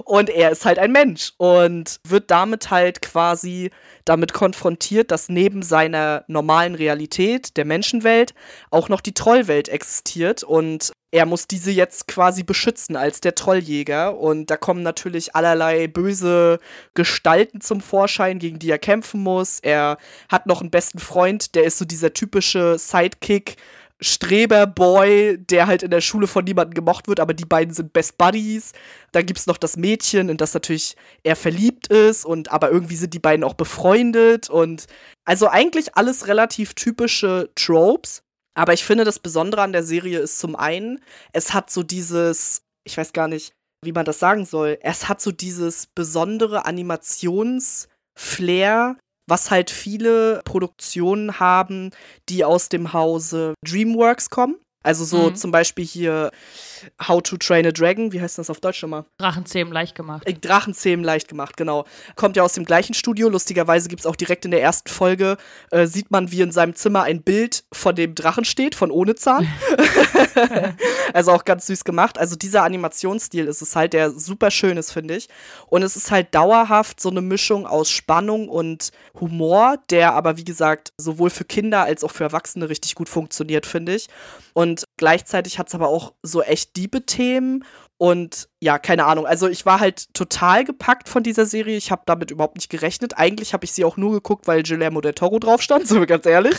und 0.05 0.29
er 0.29 0.51
ist 0.51 0.65
halt 0.65 0.79
ein 0.79 0.91
Mensch 0.91 1.33
und 1.37 1.99
wird 2.07 2.31
damit 2.31 2.71
halt 2.71 3.01
quasi 3.01 3.71
damit 4.03 4.33
konfrontiert, 4.33 5.11
dass 5.11 5.29
neben 5.29 5.61
seiner 5.63 6.23
normalen 6.27 6.75
Realität, 6.75 7.57
der 7.57 7.65
Menschenwelt, 7.65 8.33
auch 8.71 8.89
noch 8.89 9.01
die 9.01 9.13
Trollwelt 9.13 9.69
existiert 9.69 10.43
und 10.43 10.91
er 11.11 11.25
muss 11.25 11.47
diese 11.47 11.71
jetzt 11.71 12.07
quasi 12.07 12.43
beschützen 12.43 12.95
als 12.95 13.21
der 13.21 13.35
Trolljäger. 13.35 14.17
Und 14.17 14.49
da 14.51 14.57
kommen 14.57 14.83
natürlich 14.83 15.35
allerlei 15.35 15.87
böse 15.87 16.59
Gestalten 16.93 17.61
zum 17.61 17.81
Vorschein, 17.81 18.39
gegen 18.39 18.59
die 18.59 18.69
er 18.69 18.79
kämpfen 18.79 19.21
muss. 19.23 19.59
Er 19.61 19.97
hat 20.29 20.45
noch 20.45 20.61
einen 20.61 20.71
besten 20.71 20.99
Freund, 20.99 21.55
der 21.55 21.63
ist 21.63 21.77
so 21.77 21.85
dieser 21.85 22.13
typische 22.13 22.77
Sidekick, 22.77 23.55
Streberboy, 24.01 25.37
der 25.37 25.67
halt 25.67 25.81
in 25.81 25.89
der 25.89 26.01
Schule 26.01 26.27
von 26.27 26.43
niemandem 26.43 26.73
gemocht 26.73 27.07
wird, 27.07 27.21
aber 27.21 27.33
die 27.33 27.45
beiden 27.45 27.73
sind 27.73 27.93
Best 27.93 28.17
Buddies. 28.17 28.73
Da 29.13 29.21
gibt 29.21 29.39
es 29.39 29.47
noch 29.47 29.57
das 29.57 29.77
Mädchen, 29.77 30.27
in 30.27 30.37
das 30.37 30.53
natürlich 30.53 30.97
er 31.23 31.37
verliebt 31.37 31.87
ist 31.87 32.25
und 32.25 32.51
aber 32.51 32.71
irgendwie 32.71 32.97
sind 32.97 33.13
die 33.13 33.19
beiden 33.19 33.45
auch 33.45 33.53
befreundet 33.53 34.49
und 34.49 34.87
also 35.23 35.47
eigentlich 35.47 35.95
alles 35.95 36.27
relativ 36.27 36.73
typische 36.73 37.49
Tropes. 37.55 38.24
Aber 38.55 38.73
ich 38.73 38.83
finde, 38.85 39.03
das 39.03 39.19
Besondere 39.19 39.61
an 39.61 39.73
der 39.73 39.83
Serie 39.83 40.17
ist 40.19 40.39
zum 40.39 40.55
einen, 40.55 41.03
es 41.33 41.53
hat 41.53 41.69
so 41.69 41.83
dieses, 41.83 42.63
ich 42.85 42.97
weiß 42.97 43.13
gar 43.13 43.27
nicht, 43.27 43.53
wie 43.83 43.91
man 43.91 44.05
das 44.05 44.17
sagen 44.19 44.45
soll, 44.45 44.77
es 44.81 45.09
hat 45.09 45.21
so 45.21 45.31
dieses 45.31 45.87
besondere 45.87 46.65
Animationsflair, 46.65 48.97
was 49.27 49.51
halt 49.51 49.69
viele 49.69 50.41
Produktionen 50.45 51.39
haben, 51.39 51.91
die 52.29 52.45
aus 52.45 52.69
dem 52.69 52.93
Hause 52.93 53.55
DreamWorks 53.67 54.29
kommen. 54.29 54.55
Also 54.85 55.03
so 55.03 55.29
mhm. 55.29 55.35
zum 55.35 55.51
Beispiel 55.51 55.85
hier 55.85 56.31
How 57.07 57.21
to 57.21 57.37
Train 57.37 57.65
a 57.65 57.71
Dragon, 57.71 58.11
wie 58.11 58.21
heißt 58.21 58.37
das 58.37 58.49
auf 58.49 58.59
Deutsch 58.59 58.81
nochmal? 58.83 59.05
Drachenzähmen 59.17 59.73
leicht 59.73 59.95
gemacht. 59.95 60.27
Äh, 60.27 60.33
Drachenzähmen 60.33 61.03
leicht 61.03 61.27
gemacht, 61.27 61.57
genau. 61.57 61.85
Kommt 62.15 62.35
ja 62.35 62.43
aus 62.43 62.53
dem 62.53 62.65
gleichen 62.65 62.93
Studio. 62.93 63.29
Lustigerweise 63.29 63.89
gibt 63.89 64.01
es 64.01 64.05
auch 64.05 64.15
direkt 64.15 64.45
in 64.45 64.51
der 64.51 64.61
ersten 64.61 64.89
Folge, 64.89 65.37
äh, 65.71 65.87
sieht 65.87 66.11
man, 66.11 66.31
wie 66.31 66.41
in 66.41 66.51
seinem 66.51 66.75
Zimmer 66.75 67.03
ein 67.03 67.23
Bild 67.23 67.63
von 67.73 67.95
dem 67.95 68.13
Drachen 68.13 68.45
steht, 68.45 68.75
von 68.75 68.91
ohne 68.91 69.15
Zahn. 69.15 69.47
also 71.13 71.31
auch 71.31 71.45
ganz 71.45 71.67
süß 71.67 71.83
gemacht. 71.83 72.17
Also 72.17 72.35
dieser 72.35 72.63
Animationsstil 72.63 73.45
ist 73.45 73.61
es 73.61 73.75
halt, 73.75 73.93
der 73.93 74.11
super 74.11 74.51
schön 74.51 74.77
ist, 74.77 74.91
finde 74.91 75.15
ich. 75.15 75.29
Und 75.67 75.83
es 75.83 75.95
ist 75.95 76.11
halt 76.11 76.33
dauerhaft 76.35 76.99
so 76.99 77.09
eine 77.09 77.21
Mischung 77.21 77.65
aus 77.65 77.89
Spannung 77.89 78.49
und 78.49 78.91
Humor, 79.19 79.77
der 79.89 80.13
aber, 80.13 80.37
wie 80.37 80.45
gesagt, 80.45 80.93
sowohl 80.97 81.29
für 81.29 81.45
Kinder 81.45 81.83
als 81.83 82.03
auch 82.03 82.11
für 82.11 82.25
Erwachsene 82.25 82.69
richtig 82.69 82.95
gut 82.95 83.09
funktioniert, 83.09 83.65
finde 83.65 83.95
ich. 83.95 84.07
Und 84.53 84.74
gleichzeitig 84.97 85.59
hat 85.59 85.67
es 85.67 85.75
aber 85.75 85.87
auch 85.87 86.13
so 86.21 86.41
echt 86.41 86.75
diebe 86.75 87.05
Themen. 87.05 87.63
Und 87.97 88.49
ja, 88.59 88.77
keine 88.77 89.05
Ahnung. 89.05 89.25
Also 89.25 89.47
ich 89.47 89.65
war 89.65 89.79
halt 89.79 90.13
total 90.13 90.65
gepackt 90.65 91.07
von 91.07 91.23
dieser 91.23 91.45
Serie. 91.45 91.77
Ich 91.77 91.91
habe 91.91 92.03
damit 92.05 92.29
überhaupt 92.29 92.57
nicht 92.57 92.69
gerechnet. 92.69 93.17
Eigentlich 93.17 93.53
habe 93.53 93.63
ich 93.63 93.71
sie 93.71 93.85
auch 93.85 93.95
nur 93.95 94.11
geguckt, 94.11 94.47
weil 94.47 94.63
Guillermo 94.63 94.99
del 94.99 95.13
Toro 95.13 95.39
drauf 95.39 95.61
stand, 95.61 95.87
so 95.87 96.05
ganz 96.05 96.25
ehrlich. 96.25 96.55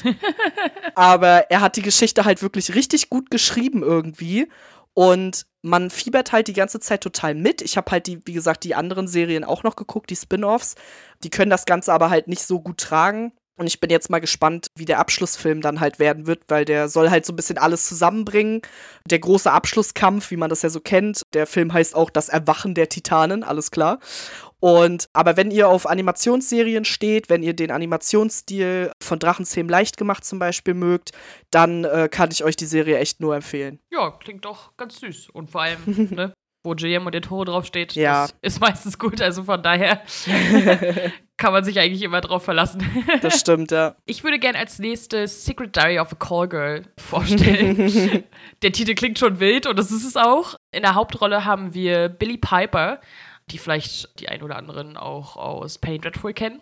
aber 0.95 1.51
er 1.51 1.61
hat 1.61 1.77
die 1.77 1.83
Geschichte 1.83 2.25
halt 2.25 2.43
wirklich 2.43 2.75
richtig 2.75 3.11
gut 3.11 3.31
geschrieben 3.31 3.83
irgendwie. 3.83 4.49
Und 4.95 5.45
man 5.61 5.91
fiebert 5.91 6.33
halt 6.33 6.49
die 6.49 6.55
ganze 6.55 6.81
Zeit 6.81 7.03
total 7.03 7.35
mit. 7.35 7.61
Ich 7.61 7.77
habe 7.77 7.91
halt 7.91 8.07
die, 8.07 8.21
wie 8.25 8.33
gesagt, 8.33 8.65
die 8.65 8.75
anderen 8.75 9.09
Serien 9.09 9.45
auch 9.45 9.63
noch 9.63 9.77
geguckt, 9.77 10.09
die 10.09 10.17
Spin-offs. 10.17 10.75
Die 11.23 11.29
können 11.29 11.51
das 11.51 11.67
Ganze 11.67 11.93
aber 11.93 12.09
halt 12.09 12.29
nicht 12.29 12.43
so 12.43 12.61
gut 12.61 12.79
tragen. 12.79 13.33
Und 13.59 13.67
ich 13.67 13.81
bin 13.81 13.89
jetzt 13.89 14.11
mal 14.11 14.21
gespannt, 14.21 14.69
wie 14.77 14.85
der 14.85 14.99
Abschlussfilm 14.99 15.63
dann 15.63 15.81
halt 15.81 15.99
werden 15.99 16.27
wird, 16.27 16.43
weil 16.49 16.67
der 16.67 16.89
soll 16.89 17.11
halt 17.11 17.25
so 17.25 17.33
ein 17.33 17.37
bisschen 17.37 17.57
alles 17.57 17.87
zusammenbringen. 17.87 18.61
Der 19.07 19.19
große 19.19 19.51
Abschlusskampf, 19.51 20.31
wie 20.31 20.37
man 20.37 20.51
das 20.51 20.61
ja 20.61 20.69
so 20.69 20.81
kennt. 20.81 21.23
Der 21.33 21.47
Film 21.47 21.73
heißt 21.73 21.95
auch 21.95 22.11
Das 22.11 22.29
Erwachen 22.29 22.75
der 22.75 22.91
Titanen, 22.91 23.43
alles 23.43 23.71
klar. 23.71 23.99
Und 24.61 25.09
aber 25.13 25.37
wenn 25.37 25.51
ihr 25.51 25.69
auf 25.69 25.87
Animationsserien 25.87 26.85
steht, 26.85 27.29
wenn 27.31 27.43
ihr 27.43 27.55
den 27.55 27.71
Animationsstil 27.71 28.91
von 29.03 29.19
Drachenzähmen 29.19 29.71
leicht 29.71 29.97
gemacht 29.97 30.25
zum 30.25 30.39
Beispiel 30.39 30.75
mögt, 30.75 31.13
dann 31.51 31.85
äh, 31.85 32.09
kann 32.11 32.31
ich 32.33 32.45
euch 32.45 32.57
die 32.57 32.67
Serie 32.67 32.99
echt 32.99 33.21
nur 33.21 33.37
empfehlen. 33.37 33.81
Ja, 33.91 34.11
klingt 34.11 34.45
doch 34.45 34.77
ganz 34.77 35.01
süß. 35.01 35.31
Und 35.31 35.51
vor 35.51 35.63
allem, 35.63 35.81
ne, 36.11 36.33
wo 36.67 36.75
GM 36.75 37.07
und 37.07 37.13
der 37.13 37.23
Tore 37.23 37.47
draufsteht, 37.47 37.95
ja. 37.95 38.23
das 38.23 38.35
ist 38.43 38.61
meistens 38.61 38.99
gut. 38.99 39.23
Also 39.23 39.45
von 39.45 39.63
daher 39.63 40.03
kann 41.37 41.53
man 41.53 41.65
sich 41.65 41.79
eigentlich 41.79 42.03
immer 42.03 42.21
drauf 42.21 42.45
verlassen. 42.45 42.85
das 43.23 43.41
stimmt, 43.41 43.71
ja. 43.71 43.97
Ich 44.05 44.25
würde 44.25 44.39
gerne 44.39 44.59
als 44.59 44.79
nächstes 44.79 45.45
Secret 45.45 45.75
Diary 45.75 45.99
of 45.99 46.13
a 46.13 46.17
Call 46.17 46.49
Girl 46.49 46.83
vorstellen. 46.99 48.25
der 48.63 48.73
Titel 48.73 48.95
klingt 48.95 49.19
schon 49.19 49.41
wild 49.41 49.67
und 49.67 49.79
das 49.79 49.91
ist 49.91 50.05
es 50.05 50.17
auch. 50.17 50.57
In 50.73 50.83
der 50.83 50.95
Hauptrolle 50.95 51.45
haben 51.45 51.73
wir 51.73 52.09
Billy 52.09 52.37
Piper, 52.37 53.01
die 53.51 53.59
vielleicht 53.59 54.19
die 54.21 54.29
ein 54.29 54.43
oder 54.43 54.57
anderen 54.57 54.97
auch 54.97 55.37
aus 55.37 55.79
Penny 55.79 55.99
Dreadful 55.99 56.35
kennen. 56.35 56.61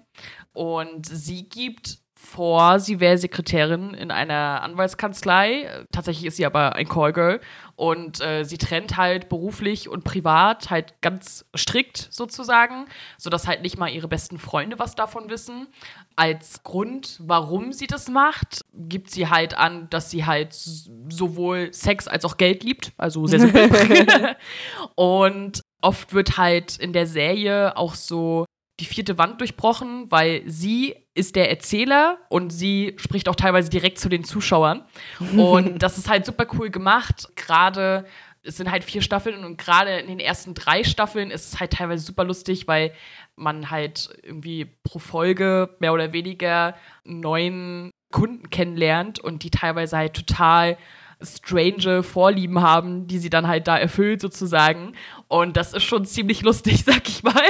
Und 0.52 1.06
sie 1.06 1.48
gibt 1.48 2.03
vor, 2.24 2.80
sie 2.80 3.00
wäre 3.00 3.18
Sekretärin 3.18 3.94
in 3.94 4.10
einer 4.10 4.62
Anwaltskanzlei. 4.62 5.84
Tatsächlich 5.92 6.26
ist 6.26 6.36
sie 6.36 6.46
aber 6.46 6.74
ein 6.74 6.88
Callgirl 6.88 7.40
und 7.76 8.20
äh, 8.20 8.44
sie 8.44 8.58
trennt 8.58 8.96
halt 8.96 9.28
beruflich 9.28 9.88
und 9.88 10.04
privat 10.04 10.70
halt 10.70 11.00
ganz 11.00 11.44
strikt 11.56 12.08
sozusagen, 12.10 12.86
sodass 13.18 13.46
halt 13.46 13.62
nicht 13.62 13.78
mal 13.78 13.88
ihre 13.88 14.08
besten 14.08 14.38
Freunde 14.38 14.78
was 14.78 14.94
davon 14.94 15.28
wissen. 15.30 15.68
Als 16.16 16.62
Grund, 16.62 17.18
warum 17.20 17.72
sie 17.72 17.86
das 17.86 18.08
macht, 18.08 18.64
gibt 18.72 19.10
sie 19.10 19.28
halt 19.28 19.56
an, 19.56 19.88
dass 19.90 20.10
sie 20.10 20.24
halt 20.24 20.54
sowohl 20.54 21.72
Sex 21.72 22.08
als 22.08 22.24
auch 22.24 22.36
Geld 22.36 22.62
liebt, 22.64 22.92
also 22.96 23.26
sehr 23.26 23.40
simpel. 23.40 24.36
und 24.94 25.60
oft 25.82 26.14
wird 26.14 26.38
halt 26.38 26.78
in 26.78 26.92
der 26.92 27.06
Serie 27.06 27.76
auch 27.76 27.94
so 27.94 28.46
die 28.80 28.86
vierte 28.86 29.18
Wand 29.18 29.40
durchbrochen, 29.40 30.10
weil 30.10 30.42
sie 30.46 30.96
ist 31.14 31.36
der 31.36 31.48
Erzähler 31.48 32.18
und 32.28 32.50
sie 32.50 32.94
spricht 32.98 33.28
auch 33.28 33.36
teilweise 33.36 33.70
direkt 33.70 33.98
zu 33.98 34.08
den 34.08 34.24
Zuschauern. 34.24 34.84
Und 35.36 35.80
das 35.82 35.96
ist 35.96 36.08
halt 36.08 36.26
super 36.26 36.46
cool 36.54 36.70
gemacht. 36.70 37.28
Gerade, 37.36 38.04
es 38.42 38.56
sind 38.56 38.70
halt 38.70 38.82
vier 38.82 39.00
Staffeln 39.00 39.44
und 39.44 39.56
gerade 39.56 39.98
in 39.98 40.08
den 40.08 40.18
ersten 40.18 40.54
drei 40.54 40.84
Staffeln 40.84 41.30
ist 41.30 41.54
es 41.54 41.60
halt 41.60 41.72
teilweise 41.72 42.04
super 42.04 42.24
lustig, 42.24 42.66
weil 42.66 42.92
man 43.36 43.70
halt 43.70 44.10
irgendwie 44.22 44.66
pro 44.82 44.98
Folge 44.98 45.70
mehr 45.78 45.92
oder 45.92 46.12
weniger 46.12 46.74
neuen 47.04 47.90
Kunden 48.10 48.50
kennenlernt 48.50 49.18
und 49.18 49.44
die 49.44 49.50
teilweise 49.50 49.96
halt 49.96 50.14
total 50.14 50.76
strange 51.22 52.02
Vorlieben 52.02 52.60
haben, 52.60 53.06
die 53.06 53.18
sie 53.18 53.30
dann 53.30 53.46
halt 53.46 53.66
da 53.66 53.78
erfüllt 53.78 54.20
sozusagen. 54.20 54.94
Und 55.34 55.56
das 55.56 55.72
ist 55.72 55.82
schon 55.82 56.04
ziemlich 56.04 56.42
lustig, 56.42 56.84
sag 56.86 57.08
ich 57.08 57.24
mal. 57.24 57.42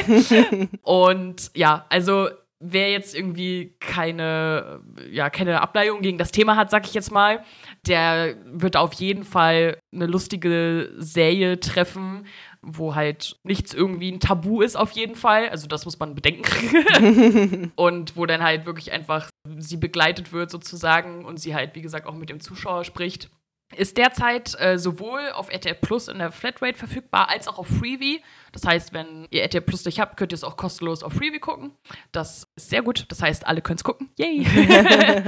und 0.82 1.50
ja, 1.54 1.84
also 1.90 2.30
wer 2.58 2.90
jetzt 2.90 3.14
irgendwie 3.14 3.76
keine, 3.78 4.80
ja, 5.10 5.28
keine 5.28 5.60
Ableitung 5.60 6.00
gegen 6.00 6.16
das 6.16 6.32
Thema 6.32 6.56
hat, 6.56 6.70
sag 6.70 6.86
ich 6.86 6.94
jetzt 6.94 7.12
mal, 7.12 7.44
der 7.86 8.36
wird 8.46 8.78
auf 8.78 8.94
jeden 8.94 9.22
Fall 9.22 9.76
eine 9.92 10.06
lustige 10.06 10.94
Serie 10.96 11.60
treffen, 11.60 12.26
wo 12.62 12.94
halt 12.94 13.36
nichts 13.42 13.74
irgendwie 13.74 14.10
ein 14.10 14.20
Tabu 14.20 14.62
ist 14.62 14.76
auf 14.76 14.92
jeden 14.92 15.14
Fall. 15.14 15.50
Also 15.50 15.66
das 15.66 15.84
muss 15.84 15.98
man 15.98 16.14
bedenken. 16.14 17.70
und 17.76 18.16
wo 18.16 18.24
dann 18.24 18.42
halt 18.42 18.64
wirklich 18.64 18.92
einfach 18.92 19.28
sie 19.58 19.76
begleitet 19.76 20.32
wird 20.32 20.50
sozusagen 20.50 21.26
und 21.26 21.38
sie 21.38 21.54
halt, 21.54 21.74
wie 21.74 21.82
gesagt, 21.82 22.06
auch 22.06 22.14
mit 22.14 22.30
dem 22.30 22.40
Zuschauer 22.40 22.84
spricht 22.84 23.28
ist 23.76 23.96
derzeit 23.96 24.58
äh, 24.60 24.78
sowohl 24.78 25.30
auf 25.32 25.50
RTL 25.50 25.74
Plus 25.74 26.08
in 26.08 26.18
der 26.18 26.32
Flatrate 26.32 26.78
verfügbar 26.78 27.28
als 27.28 27.48
auch 27.48 27.58
auf 27.58 27.66
Freebie. 27.66 28.22
Das 28.54 28.64
heißt, 28.64 28.92
wenn 28.92 29.26
ihr 29.30 29.42
RTL 29.42 29.62
Plus 29.62 29.84
nicht 29.84 29.98
habt, 29.98 30.16
könnt 30.16 30.32
ihr 30.32 30.36
es 30.36 30.44
auch 30.44 30.56
kostenlos 30.56 31.02
auf 31.02 31.12
Freebie 31.12 31.40
gucken. 31.40 31.72
Das 32.12 32.46
ist 32.54 32.70
sehr 32.70 32.82
gut. 32.82 33.06
Das 33.08 33.20
heißt, 33.20 33.48
alle 33.48 33.60
können 33.60 33.78
es 33.78 33.84
gucken. 33.84 34.10
Yay! 34.16 34.46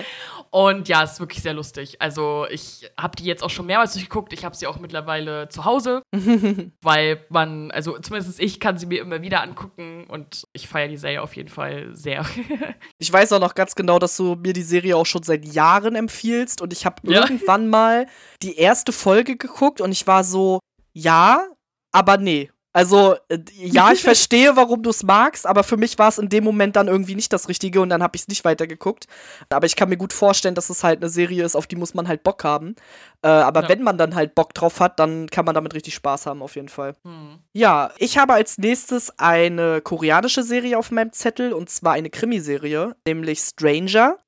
und 0.50 0.88
ja, 0.88 1.02
es 1.02 1.14
ist 1.14 1.20
wirklich 1.20 1.42
sehr 1.42 1.52
lustig. 1.52 2.00
Also, 2.00 2.46
ich 2.48 2.88
habe 2.96 3.16
die 3.16 3.24
jetzt 3.24 3.42
auch 3.42 3.50
schon 3.50 3.66
mehrmals 3.66 3.94
durchgeguckt. 3.94 4.32
Ich 4.32 4.44
habe 4.44 4.54
sie 4.54 4.68
auch 4.68 4.78
mittlerweile 4.78 5.48
zu 5.48 5.64
Hause, 5.64 6.02
weil 6.82 7.26
man, 7.28 7.72
also 7.72 7.98
zumindest 7.98 8.38
ich 8.38 8.60
kann 8.60 8.78
sie 8.78 8.86
mir 8.86 9.00
immer 9.00 9.20
wieder 9.22 9.42
angucken 9.42 10.06
und 10.08 10.46
ich 10.52 10.68
feiere 10.68 10.88
die 10.88 10.96
Serie 10.96 11.20
auf 11.20 11.34
jeden 11.34 11.48
Fall 11.48 11.88
sehr. 11.96 12.24
ich 12.98 13.12
weiß 13.12 13.32
auch 13.32 13.40
noch 13.40 13.56
ganz 13.56 13.74
genau, 13.74 13.98
dass 13.98 14.16
du 14.16 14.36
mir 14.36 14.52
die 14.52 14.62
Serie 14.62 14.96
auch 14.96 15.06
schon 15.06 15.24
seit 15.24 15.44
Jahren 15.44 15.96
empfiehlst 15.96 16.62
und 16.62 16.72
ich 16.72 16.86
habe 16.86 17.02
ja. 17.02 17.22
irgendwann 17.22 17.68
mal 17.68 18.06
die 18.40 18.56
erste 18.56 18.92
Folge 18.92 19.36
geguckt 19.36 19.80
und 19.80 19.90
ich 19.90 20.06
war 20.06 20.22
so, 20.22 20.60
ja, 20.92 21.44
aber 21.90 22.18
nee. 22.18 22.50
Also, 22.76 23.16
äh, 23.30 23.38
ja, 23.54 23.90
ich 23.90 24.02
verstehe, 24.02 24.54
warum 24.54 24.82
du 24.82 24.90
es 24.90 25.02
magst, 25.02 25.46
aber 25.46 25.64
für 25.64 25.78
mich 25.78 25.98
war 25.98 26.10
es 26.10 26.18
in 26.18 26.28
dem 26.28 26.44
Moment 26.44 26.76
dann 26.76 26.88
irgendwie 26.88 27.14
nicht 27.14 27.32
das 27.32 27.48
Richtige 27.48 27.80
und 27.80 27.88
dann 27.88 28.02
habe 28.02 28.16
ich 28.16 28.22
es 28.22 28.28
nicht 28.28 28.44
weitergeguckt. 28.44 29.06
Aber 29.48 29.64
ich 29.64 29.76
kann 29.76 29.88
mir 29.88 29.96
gut 29.96 30.12
vorstellen, 30.12 30.54
dass 30.54 30.68
es 30.68 30.84
halt 30.84 31.00
eine 31.00 31.08
Serie 31.08 31.42
ist, 31.42 31.56
auf 31.56 31.66
die 31.66 31.76
muss 31.76 31.94
man 31.94 32.06
halt 32.06 32.22
Bock 32.22 32.44
haben. 32.44 32.76
Äh, 33.22 33.28
aber 33.28 33.62
ja. 33.62 33.70
wenn 33.70 33.82
man 33.82 33.96
dann 33.96 34.14
halt 34.14 34.34
Bock 34.34 34.52
drauf 34.52 34.78
hat, 34.80 35.00
dann 35.00 35.30
kann 35.30 35.46
man 35.46 35.54
damit 35.54 35.72
richtig 35.72 35.94
Spaß 35.94 36.26
haben, 36.26 36.42
auf 36.42 36.54
jeden 36.54 36.68
Fall. 36.68 36.94
Hm. 37.02 37.38
Ja, 37.54 37.92
ich 37.96 38.18
habe 38.18 38.34
als 38.34 38.58
nächstes 38.58 39.18
eine 39.18 39.80
koreanische 39.80 40.42
Serie 40.42 40.76
auf 40.76 40.90
meinem 40.90 41.14
Zettel 41.14 41.54
und 41.54 41.70
zwar 41.70 41.94
eine 41.94 42.10
Krimiserie, 42.10 42.94
nämlich 43.06 43.38
Stranger. 43.38 44.18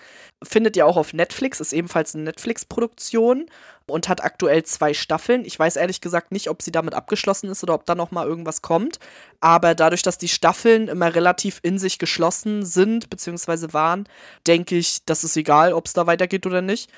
Findet 0.43 0.77
ihr 0.77 0.87
auch 0.87 0.97
auf 0.97 1.13
Netflix, 1.13 1.61
ist 1.61 1.73
ebenfalls 1.73 2.15
eine 2.15 2.25
Netflix-Produktion 2.25 3.47
und 3.89 4.09
hat 4.09 4.23
aktuell 4.23 4.63
zwei 4.63 4.95
Staffeln. 4.95 5.45
Ich 5.45 5.59
weiß 5.59 5.77
ehrlich 5.77 6.01
gesagt 6.01 6.31
nicht, 6.31 6.49
ob 6.49 6.63
sie 6.63 6.71
damit 6.71 6.95
abgeschlossen 6.95 7.51
ist 7.51 7.63
oder 7.63 7.75
ob 7.75 7.87
da 7.87 7.95
noch 7.95 8.11
mal 8.11 8.27
irgendwas 8.27 8.63
kommt. 8.63 8.99
Aber 9.41 9.75
dadurch, 9.75 10.03
dass 10.03 10.19
die 10.19 10.29
Staffeln 10.29 10.89
immer 10.89 11.15
relativ 11.15 11.59
in 11.63 11.79
sich 11.79 11.99
geschlossen 11.99 12.65
sind 12.65 13.11
bzw. 13.11 13.73
waren, 13.73 14.09
denke 14.47 14.77
ich, 14.77 15.05
das 15.07 15.25
ist 15.25 15.37
egal, 15.37 15.73
ob 15.73 15.87
es 15.87 15.93
da 15.93 16.07
weitergeht 16.07 16.47
oder 16.47 16.63
nicht. 16.63 16.91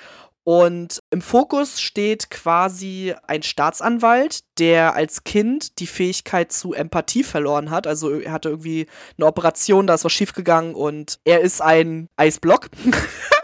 Und 0.50 0.98
im 1.10 1.22
Fokus 1.22 1.80
steht 1.80 2.28
quasi 2.28 3.14
ein 3.28 3.44
Staatsanwalt, 3.44 4.40
der 4.58 4.96
als 4.96 5.22
Kind 5.22 5.78
die 5.78 5.86
Fähigkeit 5.86 6.50
zu 6.50 6.74
Empathie 6.74 7.22
verloren 7.22 7.70
hat. 7.70 7.86
Also 7.86 8.18
er 8.18 8.32
hatte 8.32 8.48
irgendwie 8.48 8.88
eine 9.16 9.28
Operation, 9.28 9.86
da 9.86 9.94
ist 9.94 10.04
was 10.04 10.12
schiefgegangen 10.12 10.74
und 10.74 11.20
er 11.22 11.40
ist 11.40 11.62
ein 11.62 12.08
Eisblock. 12.16 12.68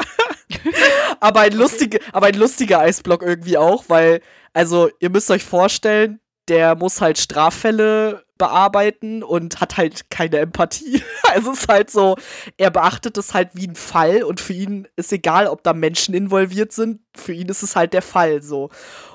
aber, 1.20 1.42
ein 1.42 1.52
lustige, 1.52 2.00
aber 2.10 2.26
ein 2.26 2.34
lustiger 2.34 2.80
Eisblock 2.80 3.22
irgendwie 3.22 3.56
auch, 3.56 3.84
weil, 3.86 4.20
also 4.52 4.90
ihr 4.98 5.10
müsst 5.10 5.30
euch 5.30 5.44
vorstellen, 5.44 6.18
der 6.48 6.76
muss 6.76 7.00
halt 7.00 7.18
Straffälle 7.18 8.24
bearbeiten 8.38 9.22
und 9.22 9.60
hat 9.60 9.76
halt 9.76 10.10
keine 10.10 10.38
Empathie. 10.38 11.02
Also 11.34 11.52
es 11.52 11.60
ist 11.60 11.68
halt 11.68 11.90
so, 11.90 12.16
er 12.56 12.70
beachtet 12.70 13.18
es 13.18 13.34
halt 13.34 13.50
wie 13.52 13.66
ein 13.66 13.74
Fall 13.74 14.22
und 14.22 14.40
für 14.40 14.54
ihn 14.54 14.88
ist 14.96 15.12
egal, 15.12 15.48
ob 15.48 15.62
da 15.62 15.74
Menschen 15.74 16.14
involviert 16.14 16.72
sind, 16.72 17.00
für 17.14 17.32
ihn 17.32 17.48
ist 17.48 17.62
es 17.62 17.76
halt 17.76 17.92
der 17.92 18.00
Fall 18.00 18.42
so. 18.42 18.70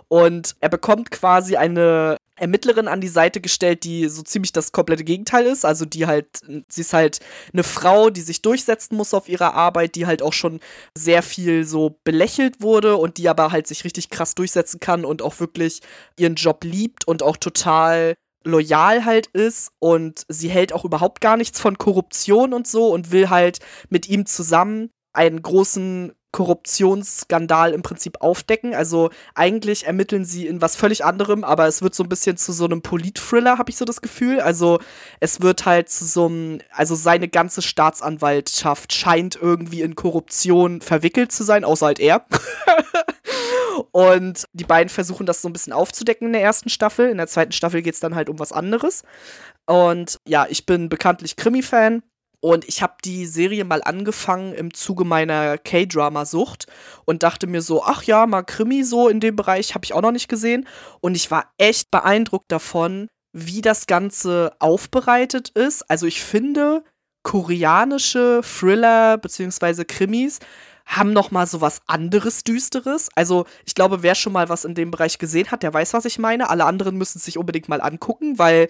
Und 0.08 0.56
er 0.60 0.70
bekommt 0.70 1.10
quasi 1.10 1.56
eine 1.56 2.18
Ermittlerin 2.38 2.88
an 2.88 3.02
die 3.02 3.08
Seite 3.08 3.42
gestellt, 3.42 3.84
die 3.84 4.08
so 4.08 4.24
ziemlich 4.24 4.52
das 4.52 4.72
komplette 4.72 5.04
Gegenteil 5.04 5.46
ist. 5.46 5.66
Also 5.66 5.86
die 5.86 6.08
halt, 6.08 6.28
sie 6.70 6.82
ist 6.82 6.94
halt 6.94 7.20
eine 7.54 7.64
Frau, 7.64 8.10
die 8.10 8.22
sich 8.22 8.42
durchsetzen 8.42 8.96
muss 8.96 9.14
auf 9.14 9.30
ihrer 9.30 9.54
Arbeit, 9.54 9.96
die 9.96 10.06
halt 10.06 10.22
auch 10.22 10.34
schon 10.34 10.60
sehr 10.98 11.24
viel 11.24 11.66
so 11.66 12.00
belächelt 12.04 12.62
wurde 12.62 12.98
und 12.98 13.18
die 13.18 13.30
aber 13.30 13.52
halt 13.52 13.68
sich 13.68 13.84
richtig 13.84 14.10
krass 14.10 14.36
durchsetzen 14.36 14.80
kann 14.80 15.06
und 15.06 15.22
auch 15.22 15.40
wirklich 15.40 15.82
ihren 16.18 16.36
Job 16.36 16.64
liebt 16.64 17.08
und 17.08 17.22
auch 17.22 17.38
total 17.38 18.16
loyal 18.44 19.06
halt 19.06 19.28
ist 19.28 19.72
und 19.80 20.26
sie 20.28 20.50
hält 20.50 20.74
auch 20.74 20.86
überhaupt 20.86 21.22
gar 21.22 21.38
nichts 21.38 21.60
von 21.60 21.78
Korruption 21.78 22.54
und 22.54 22.68
so 22.68 22.92
und 22.92 23.12
will 23.12 23.30
halt 23.30 23.60
mit 23.90 24.10
ihm 24.10 24.26
zusammen 24.26 24.90
einen 25.14 25.42
großen 25.42 26.14
Korruptionsskandal 26.32 27.74
im 27.74 27.82
Prinzip 27.82 28.22
aufdecken. 28.22 28.74
Also 28.74 29.10
eigentlich 29.36 29.86
ermitteln 29.86 30.26
sie 30.26 30.48
in 30.48 30.62
was 30.62 30.76
völlig 30.76 31.04
anderem, 31.04 31.44
aber 31.44 31.68
es 31.68 31.82
wird 31.82 31.94
so 31.94 32.04
ein 32.04 32.10
bisschen 32.10 32.38
zu 32.38 32.54
so 32.54 32.66
einem 32.66 32.82
Polit-Thriller, 32.82 33.58
habe 33.58 33.70
ich 33.70 33.78
so 33.78 33.86
das 33.86 34.02
Gefühl. 34.02 34.40
Also 34.40 34.80
es 35.20 35.42
wird 35.42 35.66
halt 35.66 35.90
zu 35.90 36.06
so 36.06 36.28
einem, 36.28 36.60
also 36.72 36.96
seine 36.96 37.28
ganze 37.28 37.62
Staatsanwaltschaft 37.62 38.94
scheint 38.94 39.36
irgendwie 39.36 39.82
in 39.82 39.96
Korruption 39.96 40.82
verwickelt 40.82 41.32
zu 41.32 41.44
sein, 41.44 41.64
außer 41.64 41.88
halt 41.88 42.00
er. 42.00 42.26
Und 43.92 44.46
die 44.54 44.64
beiden 44.64 44.90
versuchen 44.90 45.26
das 45.26 45.42
so 45.42 45.50
ein 45.50 45.54
bisschen 45.54 45.74
aufzudecken 45.74 46.28
in 46.28 46.34
der 46.34 46.42
ersten 46.42 46.70
Staffel. 46.70 47.10
In 47.10 47.18
der 47.18 47.28
zweiten 47.28 47.52
Staffel 47.52 47.82
geht 47.82 47.94
es 47.94 48.00
dann 48.00 48.16
halt 48.16 48.30
um 48.30 48.40
was 48.40 48.52
anderes. 48.52 49.04
Und 49.66 50.20
ja, 50.28 50.46
ich 50.50 50.66
bin 50.66 50.90
bekanntlich 50.90 51.36
Krimi-Fan 51.36 52.04
und 52.42 52.68
ich 52.68 52.82
habe 52.82 52.96
die 53.06 53.28
Serie 53.28 53.64
mal 53.64 53.82
angefangen 53.84 54.54
im 54.54 54.74
Zuge 54.74 55.06
meiner 55.06 55.60
K-Drama-Sucht 55.60 56.66
und 57.06 57.22
dachte 57.22 57.46
mir 57.46 57.62
so, 57.62 57.84
ach 57.84 58.04
ja, 58.04 58.26
mal 58.26 58.42
Krimi 58.42 58.84
so 58.84 59.08
in 59.08 59.20
dem 59.20 59.36
Bereich 59.36 59.76
habe 59.76 59.86
ich 59.86 59.94
auch 59.94 60.02
noch 60.02 60.12
nicht 60.12 60.28
gesehen. 60.28 60.68
Und 61.02 61.16
ich 61.16 61.30
war 61.30 61.54
echt 61.60 61.92
beeindruckt 61.92 62.52
davon, 62.52 63.08
wie 63.32 63.62
das 63.62 63.86
Ganze 63.86 64.54
aufbereitet 64.58 65.50
ist. 65.50 65.90
Also 65.90 66.08
ich 66.08 66.24
finde, 66.24 66.84
koreanische 67.22 68.42
Thriller 68.44 69.20
bzw. 69.20 69.86
Krimis 69.86 70.40
haben 70.88 71.14
noch 71.14 71.30
mal 71.30 71.46
so 71.46 71.62
was 71.62 71.82
anderes 71.86 72.44
Düsteres. 72.44 73.10
Also 73.14 73.46
ich 73.68 73.76
glaube, 73.76 74.02
wer 74.02 74.16
schon 74.16 74.34
mal 74.34 74.50
was 74.50 74.66
in 74.66 74.74
dem 74.74 74.90
Bereich 74.90 75.20
gesehen 75.20 75.52
hat, 75.52 75.62
der 75.62 75.76
weiß, 75.76 75.94
was 75.94 76.06
ich 76.06 76.18
meine. 76.18 76.50
Alle 76.50 76.66
anderen 76.66 76.98
müssen 76.98 77.20
es 77.20 77.26
sich 77.26 77.38
unbedingt 77.38 77.70
mal 77.70 77.82
angucken, 77.82 78.40
weil 78.40 78.68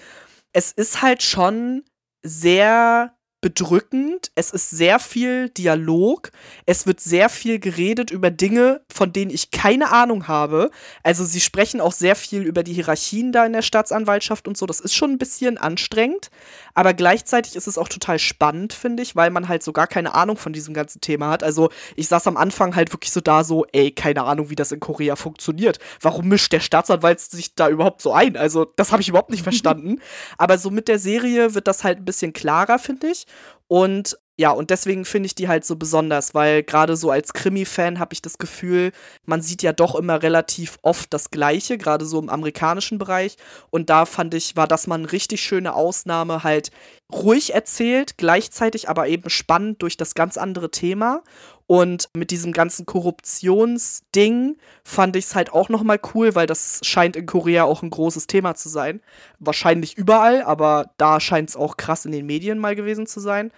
es 0.52 0.74
ist 0.74 1.02
halt 1.02 1.24
schon 1.24 1.86
sehr 2.22 3.16
bedrückend. 3.41 4.32
Es 4.36 4.51
ist 4.51 4.69
sehr 4.69 4.99
viel 4.99 5.49
Dialog. 5.49 6.32
Es 6.65 6.86
wird 6.86 6.99
sehr 6.99 7.27
viel 7.27 7.60
geredet 7.60 8.12
über 8.12 8.30
Dinge, 8.30 8.82
von 8.93 9.12
denen 9.12 9.32
ich 9.32 9.49
keine 9.51 9.91
Ahnung 9.91 10.27
habe. 10.27 10.69
Also 11.04 11.25
sie 11.25 11.41
sprechen 11.41 11.82
auch 11.82 11.91
sehr 11.91 12.15
viel 12.15 12.43
über 12.43 12.63
die 12.63 12.73
Hierarchien 12.73 13.32
da 13.32 13.45
in 13.45 13.54
der 13.54 13.63
Staatsanwaltschaft 13.63 14.47
und 14.47 14.58
so. 14.58 14.67
Das 14.67 14.80
ist 14.80 14.93
schon 14.93 15.12
ein 15.12 15.17
bisschen 15.17 15.58
anstrengend. 15.58 16.30
Aber 16.73 16.93
gleichzeitig 16.93 17.56
ist 17.56 17.67
es 17.67 17.77
auch 17.77 17.89
total 17.89 18.19
spannend, 18.19 18.73
finde 18.73 19.04
ich, 19.04 19.15
weil 19.15 19.32
man 19.32 19.47
halt 19.47 19.63
so 19.63 19.73
gar 19.73 19.88
keine 19.88 20.13
Ahnung 20.13 20.38
von 20.38 20.54
diesem 20.54 20.73
ganzen 20.73 21.01
Thema 21.01 21.30
hat. 21.30 21.43
Also 21.43 21.69
ich 21.95 22.08
saß 22.08 22.27
am 22.27 22.38
Anfang 22.38 22.75
halt 22.75 22.93
wirklich 22.93 23.12
so 23.12 23.21
da 23.21 23.43
so, 23.43 23.65
ey, 23.73 23.91
keine 23.91 24.23
Ahnung, 24.23 24.49
wie 24.49 24.56
das 24.56 24.71
in 24.71 24.80
Korea 24.80 25.15
funktioniert. 25.15 25.80
Warum 25.99 26.27
mischt 26.27 26.54
der 26.54 26.60
Staatsanwalt 26.60 27.19
sich 27.19 27.56
da 27.56 27.69
überhaupt 27.69 28.01
so 28.01 28.13
ein? 28.13 28.38
Also 28.38 28.65
das 28.75 28.91
habe 28.91 29.01
ich 29.01 29.10
überhaupt 29.10 29.32
nicht 29.32 29.43
verstanden. 29.43 29.99
Aber 30.38 30.58
so 30.58 30.69
mit 30.69 30.88
der 30.88 30.99
Serie 30.99 31.56
wird 31.56 31.67
das 31.67 31.84
halt 31.84 31.97
ein 31.97 32.06
bisschen 32.06 32.34
klarer, 32.34 32.77
finde 32.80 33.08
ich. 33.08 33.25
Und 33.67 34.17
ja, 34.41 34.50
und 34.50 34.72
deswegen 34.72 35.06
finde 35.06 35.28
ich 35.28 35.36
die 35.36 35.48
halt 35.48 35.65
so 35.65 35.76
besonders, 35.76 36.34
weil 36.34 36.63
gerade 36.63 36.96
so 36.96 37.12
als 37.12 37.34
Krimi-Fan 37.34 38.00
habe 38.00 38.13
ich 38.13 38.24
das 38.24 38.39
Gefühl, 38.39 38.91
man 39.24 39.44
sieht 39.44 39.62
ja 39.62 39.72
doch 39.72 39.94
immer 39.94 40.24
relativ 40.24 40.80
oft 40.82 41.13
das 41.13 41.30
Gleiche, 41.30 41.78
gerade 41.78 42.06
so 42.06 42.17
im 42.17 42.28
amerikanischen 42.28 42.98
Bereich. 42.98 43.36
Und 43.70 43.91
da 43.91 44.06
fand 44.08 44.34
ich, 44.34 44.56
war 44.56 44.67
das 44.67 44.88
mal 44.88 44.96
eine 44.96 45.12
richtig 45.12 45.41
schöne 45.41 45.76
Ausnahme, 45.76 46.44
halt 46.44 46.72
ruhig 47.13 47.54
erzählt, 47.54 48.17
gleichzeitig 48.17 48.89
aber 48.89 49.08
eben 49.08 49.30
spannend 49.30 49.84
durch 49.84 49.96
das 49.96 50.15
ganz 50.15 50.38
andere 50.38 50.72
Thema. 50.72 51.22
Und 51.67 52.10
mit 52.15 52.32
diesem 52.32 52.52
ganzen 52.52 52.86
Korruptionsding 52.86 54.58
fand 54.84 55.15
ich 55.15 55.26
es 55.26 55.36
halt 55.36 55.54
auch 55.54 55.69
noch 55.69 55.84
mal 55.84 56.00
cool, 56.13 56.36
weil 56.36 56.47
das 56.47 56.82
scheint 56.84 57.15
in 57.15 57.26
Korea 57.26 57.63
auch 57.63 57.82
ein 57.84 57.89
großes 57.89 58.28
Thema 58.28 58.56
zu 58.56 58.69
sein. 58.69 59.02
Wahrscheinlich 59.39 59.97
überall, 59.97 60.41
aber 60.43 60.91
da 60.97 61.19
scheint 61.19 61.50
es 61.50 61.56
auch 61.56 61.78
krass 61.78 62.06
in 62.06 62.12
den 62.12 62.26
Medien 62.26 62.60
mal 62.60 62.76
gewesen 62.76 63.08
zu 63.08 63.19
sein. 63.19 63.52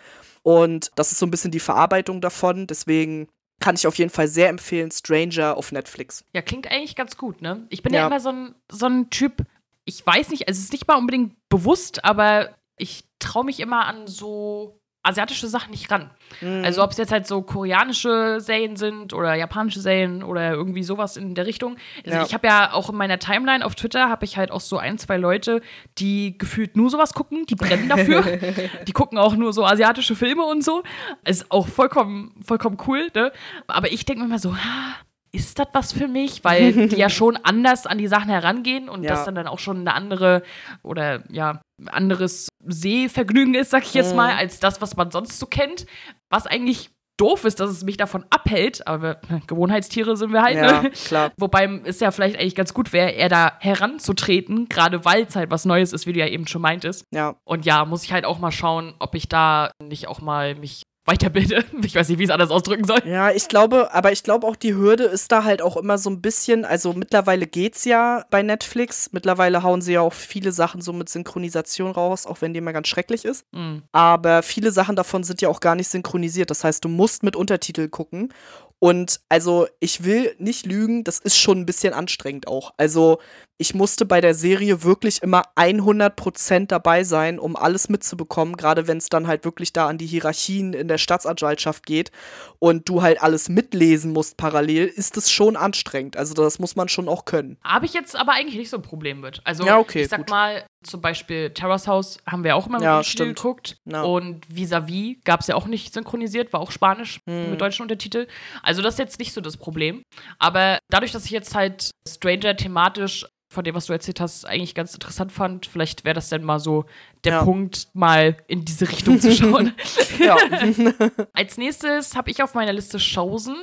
Und 0.43 0.91
das 0.95 1.11
ist 1.11 1.19
so 1.19 1.25
ein 1.25 1.31
bisschen 1.31 1.51
die 1.51 1.59
Verarbeitung 1.59 2.21
davon. 2.21 2.67
Deswegen 2.67 3.27
kann 3.59 3.75
ich 3.75 3.87
auf 3.87 3.97
jeden 3.97 4.11
Fall 4.11 4.27
sehr 4.27 4.49
empfehlen, 4.49 4.91
Stranger 4.91 5.55
auf 5.57 5.71
Netflix. 5.71 6.25
Ja, 6.33 6.41
klingt 6.41 6.69
eigentlich 6.69 6.95
ganz 6.95 7.17
gut, 7.17 7.41
ne? 7.41 7.65
Ich 7.69 7.81
bin 7.81 7.93
ja, 7.93 8.01
ja 8.01 8.07
immer 8.07 8.19
so 8.19 8.29
ein, 8.29 8.55
so 8.69 8.87
ein 8.87 9.09
Typ, 9.09 9.45
ich 9.85 10.05
weiß 10.05 10.29
nicht, 10.29 10.47
also 10.47 10.57
es 10.57 10.65
ist 10.65 10.73
nicht 10.73 10.87
mal 10.87 10.97
unbedingt 10.97 11.35
bewusst, 11.49 12.03
aber 12.03 12.55
ich 12.77 13.05
traue 13.19 13.45
mich 13.45 13.59
immer 13.59 13.85
an 13.85 14.07
so 14.07 14.81
asiatische 15.03 15.47
Sachen 15.47 15.71
nicht 15.71 15.91
ran. 15.91 16.09
Mhm. 16.41 16.63
Also 16.63 16.81
ob 16.81 16.91
es 16.91 16.97
jetzt 16.97 17.11
halt 17.11 17.27
so 17.27 17.41
koreanische 17.41 18.39
Serien 18.39 18.77
sind 18.77 19.13
oder 19.13 19.35
japanische 19.35 19.81
Serien 19.81 20.23
oder 20.23 20.51
irgendwie 20.51 20.83
sowas 20.83 21.17
in 21.17 21.35
der 21.35 21.45
Richtung. 21.45 21.75
Also 22.05 22.17
ja. 22.17 22.25
ich 22.25 22.33
habe 22.33 22.47
ja 22.47 22.73
auch 22.73 22.89
in 22.89 22.95
meiner 22.95 23.19
Timeline 23.19 23.65
auf 23.65 23.75
Twitter 23.75 24.09
habe 24.09 24.23
ich 24.23 24.37
halt 24.37 24.49
auch 24.49 24.61
so 24.61 24.77
ein, 24.77 24.97
zwei 24.97 25.17
Leute, 25.17 25.61
die 25.97 26.37
gefühlt 26.37 26.77
nur 26.77 26.89
sowas 26.89 27.13
gucken, 27.13 27.45
die 27.45 27.55
brennen 27.55 27.89
dafür. 27.89 28.23
die 28.87 28.93
gucken 28.93 29.17
auch 29.17 29.35
nur 29.35 29.51
so 29.51 29.65
asiatische 29.65 30.15
Filme 30.15 30.43
und 30.43 30.63
so. 30.63 30.83
Ist 31.25 31.51
auch 31.51 31.67
vollkommen, 31.67 32.33
vollkommen 32.43 32.77
cool, 32.87 33.09
ne? 33.13 33.31
Aber 33.67 33.91
ich 33.91 34.05
denke 34.05 34.21
mir 34.21 34.27
immer 34.27 34.39
so, 34.39 34.51
ah, 34.51 34.95
ist 35.33 35.59
das 35.59 35.67
was 35.73 35.91
für 35.91 36.07
mich? 36.07 36.43
Weil 36.43 36.87
die 36.87 36.95
ja 36.95 37.09
schon 37.09 37.37
anders 37.37 37.85
an 37.85 37.97
die 37.97 38.07
Sachen 38.07 38.29
herangehen 38.29 38.87
und 38.87 39.03
ja. 39.03 39.09
das 39.09 39.25
dann, 39.25 39.35
dann 39.35 39.47
auch 39.47 39.59
schon 39.59 39.79
eine 39.79 39.93
andere 39.93 40.43
oder 40.83 41.23
ja, 41.29 41.61
anderes 41.87 42.47
Sehvergnügen 42.65 43.55
ist, 43.55 43.71
sag 43.71 43.83
ich 43.83 43.93
jetzt 43.93 44.15
mal, 44.15 44.33
mhm. 44.33 44.39
als 44.39 44.59
das, 44.59 44.81
was 44.81 44.95
man 44.95 45.11
sonst 45.11 45.39
so 45.39 45.45
kennt. 45.47 45.85
Was 46.29 46.47
eigentlich 46.47 46.91
doof 47.17 47.45
ist, 47.45 47.59
dass 47.59 47.69
es 47.69 47.83
mich 47.83 47.97
davon 47.97 48.25
abhält, 48.29 48.87
aber 48.87 49.21
Gewohnheitstiere 49.47 50.17
sind 50.17 50.33
wir 50.33 50.41
halt. 50.41 50.55
Ja, 50.55 50.81
ne? 50.81 50.91
klar. 50.91 51.31
Wobei 51.37 51.81
es 51.85 51.99
ja 51.99 52.11
vielleicht 52.11 52.37
eigentlich 52.37 52.55
ganz 52.55 52.73
gut 52.73 52.91
wäre, 52.93 53.11
eher 53.11 53.29
da 53.29 53.53
heranzutreten, 53.59 54.67
gerade 54.67 55.05
weil 55.05 55.23
es 55.23 55.35
halt 55.35 55.51
was 55.51 55.65
Neues 55.65 55.93
ist, 55.93 56.07
wie 56.07 56.13
du 56.13 56.19
ja 56.19 56.27
eben 56.27 56.47
schon 56.47 56.61
meintest. 56.61 57.05
Ja. 57.11 57.35
Und 57.43 57.65
ja, 57.65 57.85
muss 57.85 58.03
ich 58.03 58.13
halt 58.13 58.25
auch 58.25 58.39
mal 58.39 58.51
schauen, 58.51 58.93
ob 58.99 59.15
ich 59.15 59.29
da 59.29 59.71
nicht 59.81 60.07
auch 60.07 60.21
mal 60.21 60.55
mich 60.55 60.83
weiterbilde. 61.05 61.63
Ich 61.83 61.95
weiß 61.95 62.07
nicht, 62.09 62.17
wie 62.17 62.23
ich 62.23 62.29
es 62.29 62.33
anders 62.33 62.49
ausdrücken 62.49 62.85
soll. 62.85 62.99
Ja, 63.05 63.31
ich 63.31 63.49
glaube, 63.49 63.93
aber 63.93 64.11
ich 64.11 64.23
glaube 64.23 64.47
auch, 64.47 64.55
die 64.55 64.73
Hürde 64.73 65.03
ist 65.03 65.31
da 65.31 65.43
halt 65.43 65.61
auch 65.61 65.75
immer 65.75 65.97
so 65.97 66.09
ein 66.09 66.21
bisschen, 66.21 66.65
also 66.65 66.93
mittlerweile 66.93 67.45
geht's 67.45 67.83
ja 67.83 68.25
bei 68.29 68.41
Netflix. 68.41 69.11
Mittlerweile 69.11 69.63
hauen 69.63 69.81
sie 69.81 69.93
ja 69.93 70.01
auch 70.01 70.13
viele 70.13 70.51
Sachen 70.51 70.81
so 70.81 70.93
mit 70.93 71.09
Synchronisation 71.09 71.91
raus, 71.91 72.25
auch 72.25 72.41
wenn 72.41 72.53
die 72.53 72.59
immer 72.59 72.73
ganz 72.73 72.87
schrecklich 72.87 73.25
ist. 73.25 73.45
Mhm. 73.51 73.83
Aber 73.91 74.43
viele 74.43 74.71
Sachen 74.71 74.95
davon 74.95 75.23
sind 75.23 75.41
ja 75.41 75.49
auch 75.49 75.59
gar 75.59 75.75
nicht 75.75 75.89
synchronisiert. 75.89 76.49
Das 76.49 76.63
heißt, 76.63 76.83
du 76.85 76.89
musst 76.89 77.23
mit 77.23 77.35
Untertitel 77.35 77.89
gucken. 77.89 78.33
Und 78.79 79.21
also, 79.29 79.67
ich 79.79 80.03
will 80.03 80.35
nicht 80.39 80.65
lügen, 80.65 81.05
das 81.05 81.19
ist 81.19 81.37
schon 81.37 81.59
ein 81.59 81.65
bisschen 81.65 81.93
anstrengend 81.93 82.47
auch. 82.47 82.73
Also, 82.77 83.19
ich 83.57 83.73
musste 83.75 84.05
bei 84.05 84.19
der 84.21 84.33
Serie 84.33 84.83
wirklich 84.83 85.21
immer 85.21 85.43
100% 85.55 86.67
dabei 86.67 87.03
sein, 87.03 87.39
um 87.39 87.55
alles 87.55 87.89
mitzubekommen, 87.89 88.57
gerade 88.57 88.87
wenn 88.87 88.97
es 88.97 89.09
dann 89.09 89.27
halt 89.27 89.45
wirklich 89.45 89.73
da 89.73 89.87
an 89.87 89.97
die 89.97 90.05
Hierarchien 90.07 90.73
in 90.73 90.87
der 90.87 90.97
Staatsanwaltschaft 90.97 91.85
geht 91.85 92.11
und 92.59 92.89
du 92.89 93.01
halt 93.01 93.21
alles 93.21 93.49
mitlesen 93.49 94.11
musst 94.11 94.37
parallel, 94.37 94.85
ist 94.87 95.17
es 95.17 95.31
schon 95.31 95.55
anstrengend. 95.55 96.17
Also 96.17 96.33
das 96.33 96.59
muss 96.59 96.75
man 96.75 96.89
schon 96.89 97.07
auch 97.07 97.25
können. 97.25 97.57
Habe 97.63 97.85
ich 97.85 97.93
jetzt 97.93 98.15
aber 98.15 98.33
eigentlich 98.33 98.55
nicht 98.57 98.69
so 98.69 98.77
ein 98.77 98.83
Problem 98.83 99.21
mit. 99.21 99.41
Also 99.43 99.65
Ja, 99.65 99.77
okay, 99.77 100.03
ich 100.03 100.09
sag 100.09 100.19
gut. 100.19 100.29
mal, 100.29 100.65
zum 100.83 100.99
Beispiel 101.01 101.51
Terrace 101.51 101.87
House 101.87 102.17
haben 102.27 102.43
wir 102.43 102.55
auch 102.55 102.67
immer 102.67 102.77
mit 102.79 102.85
Ja, 102.85 103.03
stimmt. 103.03 103.37
geguckt. 103.37 103.77
Ja. 103.85 104.01
Und 104.01 104.43
Vis-a-vis 104.53 105.17
gab 105.23 105.39
es 105.41 105.47
ja 105.47 105.55
auch 105.55 105.67
nicht 105.67 105.93
synchronisiert, 105.93 106.51
war 106.51 106.59
auch 106.59 106.71
Spanisch 106.71 107.19
Hm. 107.29 107.51
mit 107.51 107.61
deutschen 107.61 107.83
Untertitel. 107.83 108.27
Also 108.63 108.81
das 108.81 108.95
ist 108.95 108.99
jetzt 108.99 109.19
nicht 109.19 109.33
so 109.33 109.39
das 109.41 109.55
Problem. 109.57 110.01
Aber 110.39 110.79
dadurch, 110.93 111.11
dass 111.11 111.25
ich 111.25 111.31
jetzt 111.31 111.55
halt 111.55 111.91
Stranger 112.07 112.55
thematisch 112.55 113.25
von 113.51 113.63
dem, 113.63 113.75
was 113.75 113.87
du 113.87 113.93
erzählt 113.93 114.19
hast, 114.19 114.45
eigentlich 114.45 114.75
ganz 114.75 114.93
interessant 114.93 115.31
fand, 115.31 115.65
vielleicht 115.65 116.05
wäre 116.05 116.15
das 116.15 116.29
dann 116.29 116.43
mal 116.43 116.59
so 116.59 116.85
der 117.23 117.33
Ja. 117.33 117.43
Punkt, 117.43 117.87
mal 117.93 118.37
in 118.47 118.65
diese 118.65 118.89
Richtung 118.89 119.19
zu 119.19 119.31
schauen. 119.31 119.73
Als 121.33 121.57
nächstes 121.57 122.15
habe 122.15 122.31
ich 122.31 122.41
auf 122.41 122.53
meiner 122.53 122.73
Liste 122.73 122.97
Chosen. 122.99 123.55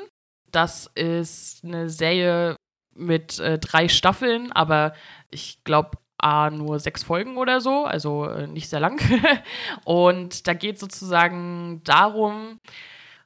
Das 0.51 0.91
ist 0.95 1.65
eine 1.65 1.89
Serie 1.89 2.57
mit 2.95 3.39
äh, 3.39 3.59
drei 3.59 3.89
Staffeln, 3.89 4.53
aber 4.53 4.95
ich 5.31 5.63
glaube, 5.65 5.99
A, 6.19 6.51
nur 6.51 6.81
sechs 6.81 7.03
Folgen 7.03 7.37
oder 7.37 7.61
so, 7.61 7.85
also 7.85 8.27
äh, 8.27 8.47
nicht 8.47 8.69
sehr 8.69 8.81
lang. 8.81 9.01
Und 9.85 10.47
da 10.47 10.55
geht 10.55 10.79
sozusagen 10.79 11.81
darum, 11.85 12.59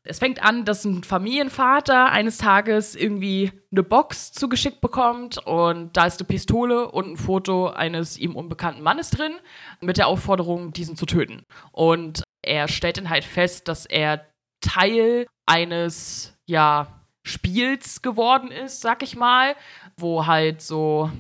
es 0.07 0.19
fängt 0.19 0.43
an, 0.43 0.67
dass 0.67 0.85
ein 0.85 1.03
Familienvater 1.03 2.11
eines 2.11 2.37
Tages 2.37 2.95
irgendwie 2.95 3.53
eine 3.73 3.83
Box 3.83 4.33
zugeschickt 4.33 4.83
bekommt 4.83 5.39
und 5.47 5.97
da 5.97 6.05
ist 6.05 6.21
eine 6.21 6.27
Pistole 6.27 6.91
und 6.91 7.13
ein 7.13 7.17
Foto 7.17 7.69
eines 7.69 8.19
ihm 8.19 8.37
unbekannten 8.37 8.83
Mannes 8.83 9.11
drin 9.11 9.33
mit 9.81 9.97
der 9.97 10.07
Aufforderung, 10.07 10.73
diesen 10.73 10.97
zu 10.97 11.07
töten. 11.07 11.45
Und 11.73 12.23
er 12.43 12.69
stellt 12.69 12.99
dann 12.99 13.09
halt 13.09 13.25
fest, 13.25 13.67
dass 13.69 13.87
er 13.87 14.27
Teil 14.61 15.27
eines, 15.47 16.37
ja, 16.47 17.01
Spiels 17.27 18.03
geworden 18.03 18.51
ist, 18.51 18.83
sag 18.83 19.03
ich 19.03 19.17
mal, 19.17 19.57
wo 19.97 20.27
halt 20.27 20.61
so 20.61 21.11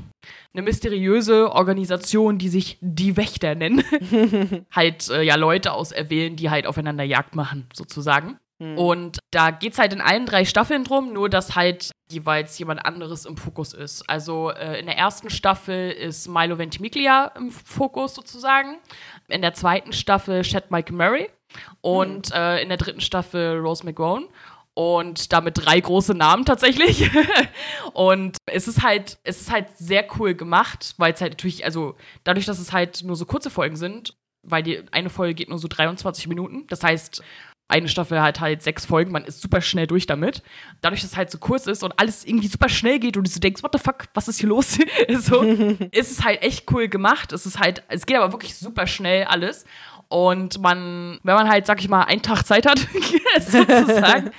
eine 0.53 0.63
mysteriöse 0.63 1.51
Organisation, 1.51 2.37
die 2.37 2.51
sich 2.51 2.77
die 2.83 3.17
Wächter 3.17 3.55
nennen, 3.55 3.83
halt 4.71 5.09
äh, 5.09 5.23
ja 5.23 5.37
Leute 5.37 5.73
auserwählen, 5.73 6.37
die 6.37 6.51
halt 6.51 6.67
aufeinander 6.67 7.05
Jagd 7.05 7.35
machen, 7.35 7.67
sozusagen. 7.73 8.39
Hm. 8.63 8.79
Und 8.79 9.19
da 9.31 9.51
geht's 9.51 9.79
halt 9.79 9.93
in 9.93 10.01
allen 10.01 10.27
drei 10.27 10.45
Staffeln 10.45 10.85
drum, 10.85 11.13
nur 11.13 11.29
dass 11.29 11.57
halt 11.57 11.91
jeweils 12.11 12.59
jemand 12.59 12.85
anderes 12.85 13.25
im 13.25 13.37
Fokus 13.37 13.73
ist. 13.73 14.09
Also 14.09 14.51
äh, 14.51 14.79
in 14.79 14.87
der 14.87 14.97
ersten 14.97 15.31
Staffel 15.31 15.91
ist 15.91 16.29
Milo 16.29 16.59
Ventimiglia 16.59 17.33
im 17.37 17.51
Fokus 17.51 18.15
sozusagen. 18.15 18.79
In 19.29 19.43
der 19.43 19.55
zweiten 19.55 19.93
Staffel 19.93 20.43
Chad 20.43 20.71
Michael 20.71 20.97
Murray. 20.97 21.31
Und 21.81 22.33
äh, 22.33 22.61
in 22.63 22.69
der 22.69 22.79
dritten 22.79 23.01
Staffel 23.01 23.59
Rose 23.59 23.85
McGowan. 23.85 24.27
Und 24.75 25.33
damit 25.33 25.65
drei 25.65 25.79
große 25.81 26.15
Namen 26.15 26.45
tatsächlich. 26.45 27.11
und 27.93 28.37
es 28.47 28.69
ist 28.69 28.83
halt, 28.83 29.19
es 29.23 29.41
ist 29.41 29.51
halt 29.51 29.77
sehr 29.77 30.05
cool 30.19 30.35
gemacht, 30.35 30.95
weil 30.99 31.13
es 31.13 31.21
halt 31.21 31.33
natürlich, 31.33 31.65
also 31.65 31.97
dadurch, 32.25 32.47
dass 32.47 32.59
es 32.59 32.73
halt 32.73 33.03
nur 33.05 33.15
so 33.15 33.25
kurze 33.25 33.51
Folgen 33.51 33.77
sind, 33.77 34.17
weil 34.43 34.63
die 34.63 34.83
eine 34.93 35.11
Folge 35.11 35.35
geht 35.35 35.49
nur 35.49 35.59
so 35.59 35.69
23 35.69 36.27
Minuten. 36.27 36.67
Das 36.67 36.83
heißt, 36.83 37.23
eine 37.67 37.89
Staffel 37.89 38.21
hat 38.21 38.41
halt 38.41 38.63
sechs 38.63 38.85
Folgen, 38.85 39.11
man 39.11 39.25
ist 39.25 39.41
super 39.41 39.61
schnell 39.63 39.87
durch 39.87 40.07
damit. 40.07 40.43
Dadurch, 40.83 41.01
dass 41.01 41.13
es 41.13 41.17
halt 41.17 41.31
so 41.31 41.39
kurz 41.39 41.67
ist 41.67 41.83
und 41.83 41.99
alles 41.99 42.25
irgendwie 42.25 42.49
super 42.49 42.69
schnell 42.69 42.99
geht 42.99 43.17
und 43.17 43.27
du 43.27 43.31
so 43.31 43.41
denkst, 43.41 43.63
what 43.63 43.73
the 43.73 43.79
fuck, 43.79 44.05
was 44.13 44.29
ist 44.29 44.41
hier 44.41 44.51
los? 44.51 44.79
so, 45.21 45.43
ist 45.91 46.11
es 46.11 46.25
halt 46.25 46.43
echt 46.43 46.71
cool 46.73 46.89
gemacht. 46.89 47.33
Es 47.33 47.47
ist 47.47 47.59
halt, 47.59 47.83
es 47.89 48.05
geht 48.07 48.17
aber 48.17 48.33
wirklich 48.33 48.55
super 48.55 48.87
schnell 48.87 49.25
alles. 49.25 49.65
Und 50.09 50.61
man, 50.61 51.19
wenn 51.23 51.35
man 51.35 51.49
halt, 51.49 51.67
sag 51.67 51.81
ich 51.81 51.89
mal, 51.89 52.03
einen 52.03 52.23
Tag 52.23 52.45
Zeit 52.45 52.67
hat, 52.67 52.79
sozusagen, 53.41 54.31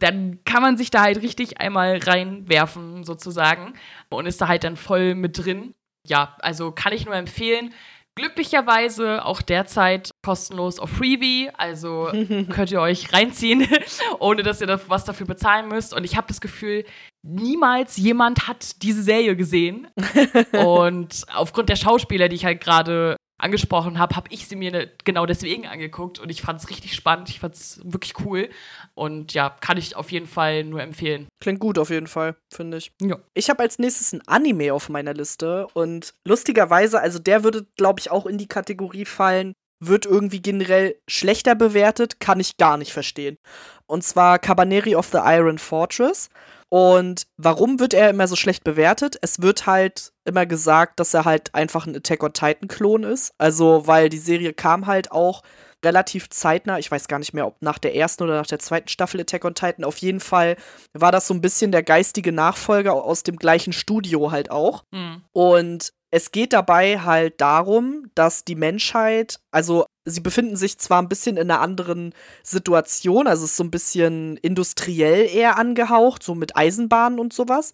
dann 0.00 0.40
kann 0.44 0.62
man 0.62 0.76
sich 0.76 0.90
da 0.90 1.02
halt 1.02 1.22
richtig 1.22 1.60
einmal 1.60 1.98
reinwerfen, 1.98 3.04
sozusagen. 3.04 3.74
Und 4.08 4.26
ist 4.26 4.40
da 4.40 4.48
halt 4.48 4.64
dann 4.64 4.76
voll 4.76 5.14
mit 5.14 5.38
drin. 5.38 5.74
Ja, 6.04 6.36
also 6.40 6.72
kann 6.72 6.92
ich 6.92 7.06
nur 7.06 7.14
empfehlen. 7.14 7.72
Glücklicherweise 8.16 9.26
auch 9.26 9.42
derzeit 9.42 10.10
kostenlos 10.24 10.78
auf 10.78 10.88
Freebie, 10.88 11.50
also 11.58 12.08
könnt 12.50 12.72
ihr 12.72 12.80
euch 12.80 13.12
reinziehen, 13.12 13.68
ohne 14.18 14.42
dass 14.42 14.62
ihr 14.62 14.80
was 14.88 15.04
dafür 15.04 15.26
bezahlen 15.26 15.68
müsst. 15.68 15.92
Und 15.92 16.04
ich 16.04 16.16
habe 16.16 16.26
das 16.26 16.40
Gefühl, 16.40 16.84
niemals 17.22 17.98
jemand 17.98 18.48
hat 18.48 18.82
diese 18.82 19.02
Serie 19.02 19.36
gesehen. 19.36 19.88
Und 20.52 21.26
aufgrund 21.34 21.68
der 21.68 21.76
Schauspieler, 21.76 22.28
die 22.28 22.36
ich 22.36 22.46
halt 22.46 22.62
gerade 22.62 23.16
angesprochen 23.38 23.98
habe, 23.98 24.16
habe 24.16 24.28
ich 24.30 24.48
sie 24.48 24.56
mir 24.56 24.70
ne, 24.70 24.90
genau 25.04 25.26
deswegen 25.26 25.66
angeguckt 25.66 26.18
und 26.18 26.30
ich 26.30 26.42
fand 26.42 26.60
es 26.60 26.70
richtig 26.70 26.94
spannend, 26.94 27.28
ich 27.28 27.40
fand 27.40 27.54
es 27.54 27.80
wirklich 27.84 28.14
cool 28.24 28.48
und 28.94 29.34
ja, 29.34 29.50
kann 29.60 29.76
ich 29.76 29.96
auf 29.96 30.10
jeden 30.10 30.26
Fall 30.26 30.64
nur 30.64 30.82
empfehlen. 30.82 31.26
Klingt 31.40 31.60
gut 31.60 31.78
auf 31.78 31.90
jeden 31.90 32.06
Fall, 32.06 32.36
finde 32.52 32.78
ich. 32.78 32.92
Ja. 33.00 33.18
Ich 33.34 33.50
habe 33.50 33.62
als 33.62 33.78
nächstes 33.78 34.12
ein 34.12 34.26
Anime 34.26 34.72
auf 34.72 34.88
meiner 34.88 35.14
Liste 35.14 35.66
und 35.74 36.14
lustigerweise, 36.24 37.00
also 37.00 37.18
der 37.18 37.44
würde, 37.44 37.66
glaube 37.76 38.00
ich, 38.00 38.10
auch 38.10 38.26
in 38.26 38.38
die 38.38 38.48
Kategorie 38.48 39.04
fallen, 39.04 39.52
wird 39.80 40.06
irgendwie 40.06 40.40
generell 40.40 40.96
schlechter 41.06 41.54
bewertet, 41.54 42.20
kann 42.20 42.40
ich 42.40 42.56
gar 42.56 42.78
nicht 42.78 42.92
verstehen. 42.92 43.36
Und 43.86 44.02
zwar 44.02 44.38
Cabaneri 44.38 44.96
of 44.96 45.08
the 45.12 45.18
Iron 45.22 45.58
Fortress. 45.58 46.30
Und 46.68 47.26
warum 47.36 47.78
wird 47.78 47.94
er 47.94 48.10
immer 48.10 48.26
so 48.26 48.36
schlecht 48.36 48.64
bewertet? 48.64 49.16
Es 49.22 49.40
wird 49.40 49.66
halt 49.66 50.12
immer 50.24 50.46
gesagt, 50.46 50.98
dass 50.98 51.14
er 51.14 51.24
halt 51.24 51.54
einfach 51.54 51.86
ein 51.86 51.96
Attack 51.96 52.22
on 52.22 52.32
Titan 52.32 52.68
Klon 52.68 53.04
ist. 53.04 53.32
Also, 53.38 53.86
weil 53.86 54.08
die 54.08 54.18
Serie 54.18 54.52
kam 54.52 54.86
halt 54.86 55.12
auch 55.12 55.42
relativ 55.84 56.28
zeitnah. 56.30 56.78
Ich 56.78 56.90
weiß 56.90 57.06
gar 57.06 57.18
nicht 57.18 57.34
mehr, 57.34 57.46
ob 57.46 57.60
nach 57.60 57.78
der 57.78 57.94
ersten 57.94 58.24
oder 58.24 58.34
nach 58.36 58.46
der 58.46 58.58
zweiten 58.58 58.88
Staffel 58.88 59.20
Attack 59.20 59.44
on 59.44 59.54
Titan. 59.54 59.84
Auf 59.84 59.98
jeden 59.98 60.20
Fall 60.20 60.56
war 60.92 61.12
das 61.12 61.28
so 61.28 61.34
ein 61.34 61.40
bisschen 61.40 61.70
der 61.70 61.82
geistige 61.82 62.32
Nachfolger 62.32 62.94
aus 62.94 63.22
dem 63.22 63.36
gleichen 63.36 63.72
Studio 63.72 64.30
halt 64.32 64.50
auch. 64.50 64.84
Hm. 64.92 65.22
Und 65.32 65.92
es 66.10 66.32
geht 66.32 66.52
dabei 66.52 67.00
halt 67.00 67.40
darum, 67.40 68.10
dass 68.14 68.44
die 68.44 68.54
Menschheit, 68.54 69.40
also 69.50 69.86
sie 70.06 70.20
befinden 70.20 70.56
sich 70.56 70.78
zwar 70.78 71.02
ein 71.02 71.08
bisschen 71.08 71.36
in 71.36 71.50
einer 71.50 71.60
anderen 71.60 72.14
Situation, 72.42 73.26
also 73.26 73.44
es 73.44 73.50
ist 73.50 73.56
so 73.56 73.64
ein 73.64 73.70
bisschen 73.70 74.38
industriell 74.38 75.28
eher 75.28 75.58
angehaucht, 75.58 76.22
so 76.22 76.34
mit 76.34 76.56
Eisenbahnen 76.56 77.18
und 77.18 77.32
sowas, 77.32 77.72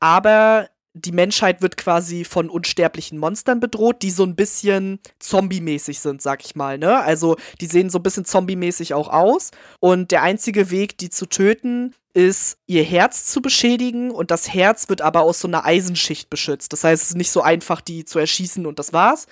aber 0.00 0.68
die 0.94 1.12
Menschheit 1.12 1.62
wird 1.62 1.76
quasi 1.76 2.24
von 2.24 2.50
unsterblichen 2.50 3.18
Monstern 3.18 3.60
bedroht, 3.60 4.02
die 4.02 4.10
so 4.10 4.24
ein 4.24 4.36
bisschen 4.36 5.00
zombie-mäßig 5.18 6.00
sind, 6.00 6.20
sag 6.20 6.44
ich 6.44 6.54
mal, 6.54 6.76
ne? 6.76 6.98
Also, 6.98 7.36
die 7.60 7.66
sehen 7.66 7.88
so 7.88 7.98
ein 7.98 8.02
bisschen 8.02 8.26
zombie-mäßig 8.26 8.92
auch 8.92 9.08
aus. 9.08 9.52
Und 9.80 10.10
der 10.10 10.22
einzige 10.22 10.70
Weg, 10.70 10.98
die 10.98 11.08
zu 11.08 11.26
töten, 11.26 11.94
ist, 12.14 12.58
ihr 12.66 12.82
Herz 12.82 13.24
zu 13.24 13.40
beschädigen. 13.40 14.10
Und 14.10 14.30
das 14.30 14.52
Herz 14.52 14.90
wird 14.90 15.00
aber 15.00 15.22
aus 15.22 15.40
so 15.40 15.48
einer 15.48 15.64
Eisenschicht 15.64 16.28
beschützt. 16.28 16.72
Das 16.74 16.84
heißt, 16.84 17.02
es 17.02 17.10
ist 17.10 17.16
nicht 17.16 17.30
so 17.30 17.40
einfach, 17.40 17.80
die 17.80 18.04
zu 18.04 18.18
erschießen 18.18 18.66
und 18.66 18.78
das 18.78 18.92
war's. 18.92 19.26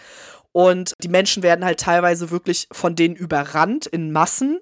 Und 0.52 0.94
die 1.02 1.08
Menschen 1.08 1.42
werden 1.42 1.64
halt 1.64 1.80
teilweise 1.80 2.30
wirklich 2.30 2.66
von 2.72 2.96
denen 2.96 3.14
überrannt 3.14 3.86
in 3.86 4.12
Massen. 4.12 4.60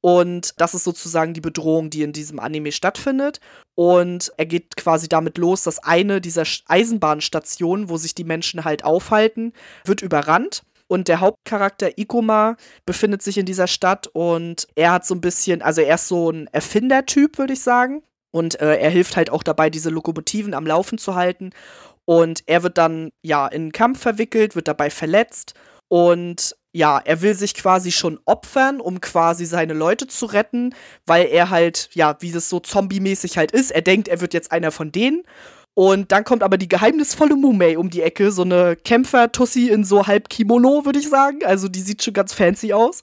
Und 0.00 0.60
das 0.60 0.74
ist 0.74 0.84
sozusagen 0.84 1.32
die 1.32 1.40
Bedrohung, 1.40 1.88
die 1.88 2.02
in 2.02 2.12
diesem 2.12 2.40
Anime 2.40 2.72
stattfindet. 2.72 3.40
Und 3.74 4.32
er 4.36 4.46
geht 4.46 4.76
quasi 4.76 5.08
damit 5.08 5.38
los, 5.38 5.62
dass 5.62 5.78
eine 5.78 6.20
dieser 6.20 6.44
Eisenbahnstationen, 6.66 7.88
wo 7.88 7.96
sich 7.96 8.14
die 8.14 8.24
Menschen 8.24 8.64
halt 8.64 8.84
aufhalten, 8.84 9.52
wird 9.84 10.02
überrannt. 10.02 10.62
Und 10.88 11.08
der 11.08 11.20
Hauptcharakter 11.20 11.96
Ikoma 11.96 12.56
befindet 12.84 13.22
sich 13.22 13.38
in 13.38 13.46
dieser 13.46 13.66
Stadt 13.66 14.08
und 14.08 14.68
er 14.74 14.92
hat 14.92 15.06
so 15.06 15.14
ein 15.14 15.22
bisschen, 15.22 15.62
also 15.62 15.80
er 15.80 15.94
ist 15.94 16.08
so 16.08 16.30
ein 16.30 16.48
Erfindertyp, 16.48 17.38
würde 17.38 17.54
ich 17.54 17.62
sagen. 17.62 18.02
Und 18.30 18.60
äh, 18.60 18.76
er 18.76 18.90
hilft 18.90 19.16
halt 19.16 19.30
auch 19.30 19.42
dabei, 19.42 19.70
diese 19.70 19.88
Lokomotiven 19.88 20.52
am 20.52 20.66
Laufen 20.66 20.98
zu 20.98 21.14
halten. 21.14 21.50
Und 22.04 22.42
er 22.46 22.62
wird 22.62 22.78
dann, 22.78 23.10
ja, 23.22 23.46
in 23.46 23.62
einen 23.62 23.72
Kampf 23.72 24.00
verwickelt, 24.00 24.56
wird 24.56 24.68
dabei 24.68 24.90
verletzt. 24.90 25.54
Und 25.88 26.56
ja, 26.72 26.98
er 27.04 27.20
will 27.20 27.34
sich 27.34 27.54
quasi 27.54 27.92
schon 27.92 28.18
opfern, 28.24 28.80
um 28.80 29.00
quasi 29.00 29.44
seine 29.44 29.74
Leute 29.74 30.06
zu 30.06 30.26
retten, 30.26 30.74
weil 31.06 31.26
er 31.26 31.50
halt, 31.50 31.90
ja, 31.92 32.16
wie 32.20 32.32
das 32.32 32.48
so 32.48 32.60
zombie-mäßig 32.60 33.36
halt 33.36 33.52
ist, 33.52 33.70
er 33.70 33.82
denkt, 33.82 34.08
er 34.08 34.20
wird 34.20 34.32
jetzt 34.32 34.52
einer 34.52 34.70
von 34.70 34.90
denen. 34.90 35.22
Und 35.74 36.12
dann 36.12 36.24
kommt 36.24 36.42
aber 36.42 36.58
die 36.58 36.68
geheimnisvolle 36.68 37.34
Mumei 37.36 37.78
um 37.78 37.88
die 37.88 38.02
Ecke, 38.02 38.30
so 38.30 38.42
eine 38.42 38.76
Kämpfer-Tussi 38.76 39.68
in 39.68 39.84
so 39.84 40.06
halb 40.06 40.28
Kimono, 40.28 40.84
würde 40.84 40.98
ich 40.98 41.08
sagen. 41.08 41.44
Also 41.44 41.68
die 41.68 41.80
sieht 41.80 42.02
schon 42.02 42.14
ganz 42.14 42.34
fancy 42.34 42.72
aus. 42.74 43.02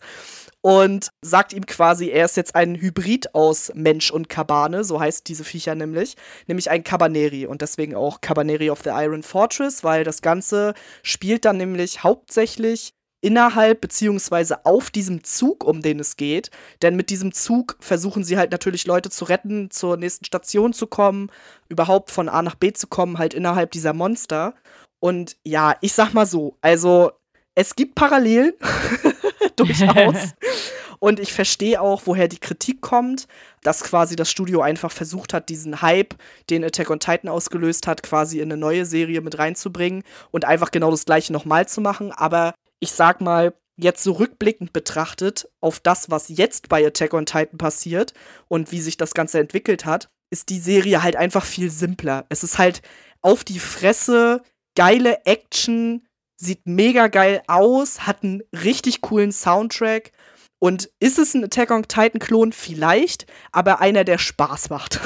Und 0.62 1.12
sagt 1.22 1.54
ihm 1.54 1.66
quasi, 1.66 2.10
er 2.10 2.26
ist 2.26 2.36
jetzt 2.36 2.54
ein 2.54 2.76
Hybrid 2.76 3.34
aus 3.34 3.72
Mensch 3.76 4.12
und 4.12 4.28
Kabane, 4.28 4.84
so 4.84 5.00
heißt 5.00 5.28
diese 5.30 5.46
Viecher 5.46 5.74
nämlich, 5.74 6.18
nämlich 6.48 6.70
ein 6.70 6.84
Cabaneri 6.84 7.46
und 7.46 7.62
deswegen 7.62 7.96
auch 7.96 8.20
Cabaneri 8.20 8.70
of 8.70 8.82
the 8.84 8.90
Iron 8.90 9.24
Fortress, 9.24 9.86
weil 9.86 10.04
das 10.04 10.22
Ganze 10.22 10.74
spielt 11.02 11.46
dann 11.46 11.56
nämlich 11.58 12.04
hauptsächlich 12.04 12.94
innerhalb 13.22 13.82
beziehungsweise 13.82 14.66
auf 14.66 14.90
diesem 14.90 15.24
Zug, 15.24 15.64
um 15.64 15.82
den 15.82 16.00
es 16.00 16.18
geht. 16.18 16.52
Denn 16.82 16.96
mit 16.96 17.10
diesem 17.10 17.34
Zug 17.34 17.78
versuchen 17.80 18.24
sie 18.24 18.38
halt 18.38 18.52
natürlich 18.52 18.86
Leute 18.86 19.10
zu 19.10 19.26
retten, 19.26 19.72
zur 19.72 19.98
nächsten 19.98 20.26
Station 20.26 20.74
zu 20.74 20.88
kommen, 20.88 21.30
überhaupt 21.68 22.12
von 22.12 22.30
A 22.30 22.42
nach 22.42 22.56
B 22.56 22.74
zu 22.74 22.88
kommen, 22.88 23.18
halt 23.18 23.34
innerhalb 23.34 23.72
dieser 23.72 23.94
Monster. 23.94 24.54
Und 25.00 25.38
ja, 25.44 25.76
ich 25.82 25.94
sag 25.94 26.14
mal 26.14 26.26
so, 26.26 26.58
also 26.62 27.12
es 27.56 27.76
gibt 27.76 27.96
Parallelen, 27.96 28.54
durchaus. 29.56 30.34
Und 31.00 31.22
ich 31.22 31.32
verstehe 31.32 31.80
auch, 31.80 32.02
woher 32.06 32.28
die 32.28 32.40
Kritik 32.40 32.82
kommt, 32.82 33.28
dass 33.64 33.84
quasi 33.84 34.18
das 34.18 34.30
Studio 34.30 34.62
einfach 34.62 34.92
versucht 34.92 35.34
hat, 35.34 35.48
diesen 35.48 35.82
Hype, 35.82 36.16
den 36.50 36.64
Attack 36.64 36.90
on 36.90 37.00
Titan 37.00 37.30
ausgelöst 37.30 37.88
hat, 37.88 38.04
quasi 38.04 38.40
in 38.40 38.52
eine 38.52 38.58
neue 38.58 38.86
Serie 38.86 39.22
mit 39.22 39.38
reinzubringen 39.38 40.04
und 40.32 40.44
einfach 40.44 40.72
genau 40.72 40.92
das 40.92 41.06
gleiche 41.06 41.32
nochmal 41.32 41.68
zu 41.70 41.80
machen. 41.80 42.12
Aber 42.12 42.54
ich 42.82 42.92
sag 42.92 43.22
mal, 43.22 43.54
jetzt 43.78 44.04
so 44.04 44.12
rückblickend 44.14 44.74
betrachtet 44.74 45.48
auf 45.62 45.80
das, 45.80 46.12
was 46.12 46.28
jetzt 46.28 46.68
bei 46.68 46.86
Attack 46.86 47.14
on 47.14 47.26
Titan 47.26 47.58
passiert 47.58 48.14
und 48.50 48.74
wie 48.74 48.82
sich 48.82 48.98
das 48.98 49.14
Ganze 49.14 49.40
entwickelt 49.40 49.86
hat, 49.86 50.10
ist 50.32 50.50
die 50.50 50.60
Serie 50.60 51.02
halt 51.02 51.16
einfach 51.16 51.46
viel 51.46 51.72
simpler. 51.72 52.26
Es 52.28 52.44
ist 52.44 52.58
halt 52.58 52.82
auf 53.22 53.44
die 53.44 53.60
Fresse, 53.60 54.42
geile 54.76 55.26
Action, 55.26 56.06
sieht 56.40 56.66
mega 56.66 57.08
geil 57.08 57.42
aus, 57.48 58.08
hat 58.08 58.24
einen 58.24 58.42
richtig 58.54 59.02
coolen 59.02 59.32
Soundtrack 59.32 60.12
und 60.60 60.90
ist 61.00 61.20
es 61.20 61.34
ein 61.34 61.46
Attack 61.46 61.72
on 61.72 61.84
Titan-Klon? 61.84 62.52
Vielleicht, 62.52 63.26
aber 63.52 63.80
einer, 63.80 64.04
der 64.04 64.18
Spaß 64.18 64.70
macht. 64.70 65.00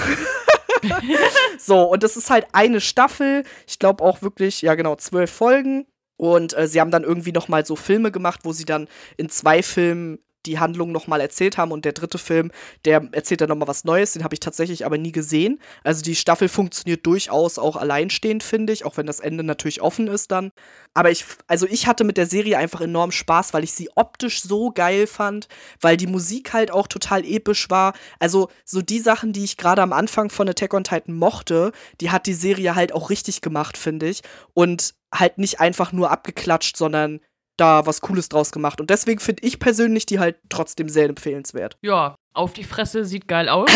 so, 1.60 1.84
und 1.84 2.04
das 2.04 2.18
ist 2.18 2.30
halt 2.30 2.48
eine 2.54 2.82
Staffel. 2.82 3.44
Ich 3.68 3.80
glaube 3.80 4.04
auch 4.04 4.22
wirklich, 4.22 4.62
ja 4.62 4.76
genau, 4.76 4.96
zwölf 4.96 5.32
Folgen. 5.32 5.86
Und 6.18 6.58
äh, 6.58 6.68
sie 6.68 6.80
haben 6.80 6.92
dann 6.92 7.04
irgendwie 7.04 7.32
noch 7.32 7.48
mal 7.48 7.66
so 7.66 7.76
Filme 7.76 8.12
gemacht, 8.12 8.42
wo 8.44 8.54
sie 8.54 8.66
dann 8.66 8.88
in 9.18 9.30
zwei 9.30 9.62
Filmen 9.62 10.20
die 10.46 10.60
Handlung 10.60 10.92
nochmal 10.92 11.22
erzählt 11.22 11.58
haben. 11.58 11.72
Und 11.72 11.86
der 11.86 11.94
dritte 11.94 12.18
Film, 12.18 12.52
der 12.86 13.08
erzählt 13.12 13.42
dann 13.42 13.50
nochmal 13.50 13.68
was 13.68 13.84
Neues. 13.84 14.14
Den 14.14 14.24
habe 14.24 14.36
ich 14.36 14.40
tatsächlich 14.40 14.86
aber 14.86 14.98
nie 14.98 15.12
gesehen. 15.12 15.60
Also 15.84 16.02
die 16.02 16.16
Staffel 16.16 16.50
funktioniert 16.50 17.06
durchaus 17.06 17.58
auch 17.58 17.76
alleinstehend, 17.76 18.44
finde 18.44 18.74
ich, 18.74 18.86
auch 18.86 18.98
wenn 18.98 19.06
das 19.06 19.20
Ende 19.20 19.44
natürlich 19.44 19.82
offen 19.82 20.08
ist 20.08 20.32
dann. 20.32 20.52
Aber 20.94 21.12
ich, 21.12 21.26
also 21.48 21.66
ich 21.68 21.88
hatte 21.88 22.04
mit 22.04 22.18
der 22.18 22.28
Serie 22.28 22.58
einfach 22.58 22.82
enorm 22.82 23.12
Spaß, 23.12 23.54
weil 23.54 23.64
ich 23.64 23.74
sie 23.74 23.90
optisch 23.96 24.42
so 24.42 24.72
geil 24.72 25.08
fand, 25.08 25.48
weil 25.82 25.98
die 25.98 26.08
Musik 26.08 26.54
halt 26.54 26.72
auch 26.72 26.88
total 26.88 27.26
episch 27.26 27.70
war. 27.70 27.94
Also 28.20 28.50
so 28.66 28.82
die 28.82 29.00
Sachen, 29.00 29.34
die 29.34 29.44
ich 29.44 29.58
gerade 29.58 29.82
am 29.82 29.94
Anfang 29.94 30.30
von 30.30 30.48
Attack 30.48 30.74
on 30.74 30.84
Titan 30.84 31.16
mochte, 31.16 31.72
die 32.02 32.12
hat 32.12 32.28
die 32.28 32.34
Serie 32.34 32.76
halt 32.76 32.94
auch 32.94 33.10
richtig 33.10 33.42
gemacht, 33.42 33.78
finde 33.78 34.08
ich. 34.08 34.22
Und 34.54 34.94
halt 35.14 35.38
nicht 35.38 35.60
einfach 35.60 35.92
nur 35.92 36.12
abgeklatscht, 36.12 36.76
sondern 36.76 37.20
da 37.58 37.86
was 37.86 38.02
Cooles 38.02 38.30
draus 38.30 38.52
gemacht. 38.52 38.82
Und 38.82 38.90
deswegen 38.90 39.20
finde 39.20 39.44
ich 39.44 39.60
persönlich 39.60 40.06
die 40.06 40.20
halt 40.20 40.38
trotzdem 40.50 40.90
sehr 40.90 41.10
empfehlenswert. 41.10 41.78
Ja, 41.82 42.16
auf 42.34 42.54
die 42.54 42.64
Fresse 42.64 43.06
sieht 43.06 43.28
geil 43.28 43.48
aus. 43.48 43.70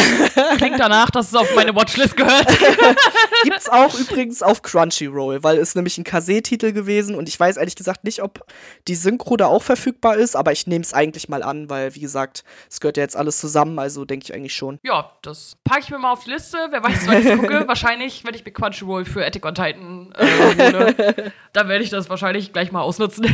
Klingt 0.58 0.80
danach, 0.80 1.12
dass 1.12 1.28
es 1.28 1.36
auf 1.36 1.56
meine 1.56 1.76
Watchlist 1.76 2.18
gehört. 2.18 2.48
Gibt's 3.44 3.70
auch 3.70 3.94
übrigens 4.00 4.42
auf 4.42 4.64
Crunchyroll, 4.64 5.44
weil 5.44 5.58
es 5.58 5.76
nämlich 5.76 5.98
ein 6.00 6.04
Kase-Titel 6.04 6.72
gewesen 6.72 7.16
und 7.16 7.30
ich 7.30 7.40
weiß 7.40 7.58
ehrlich 7.58 7.76
gesagt 7.76 8.04
nicht, 8.04 8.24
ob 8.24 8.46
die 8.88 8.96
Synchro 8.96 9.38
da 9.38 9.46
auch 9.46 9.62
verfügbar 9.62 10.18
ist, 10.18 10.36
aber 10.36 10.52
ich 10.52 10.66
nehme 10.66 10.84
es 10.84 10.94
eigentlich 10.94 11.30
mal 11.30 11.44
an, 11.44 11.70
weil 11.70 11.94
wie 11.94 12.00
gesagt, 12.00 12.44
es 12.70 12.80
gehört 12.80 12.98
ja 12.98 13.04
jetzt 13.04 13.16
alles 13.16 13.40
zusammen, 13.40 13.78
also 13.78 14.06
denke 14.06 14.26
ich 14.26 14.34
eigentlich 14.34 14.56
schon. 14.56 14.80
Ja, 14.84 15.12
das 15.22 15.58
packe 15.64 15.82
ich 15.82 15.90
mir 15.92 16.00
mal 16.00 16.14
auf 16.14 16.24
die 16.24 16.32
Liste. 16.32 16.58
Wer 16.72 16.84
weiß, 16.84 17.08
wann 17.08 17.28
ich 17.28 17.40
gucke. 17.40 17.64
wahrscheinlich, 17.68 18.26
wenn 18.26 18.34
ich 18.34 18.44
mir 18.44 18.52
Crunchyroll 18.52 19.06
für 19.06 19.24
Attack 19.24 19.46
on 19.46 19.54
Titan 19.54 20.14
äh, 20.18 20.26
hole, 20.26 21.32
dann 21.54 21.68
werde 21.68 21.84
ich 21.84 21.92
das 21.92 22.10
wahrscheinlich 22.10 22.54
gleich 22.54 22.72
mal 22.72 22.82
ausnutzen. 22.82 23.28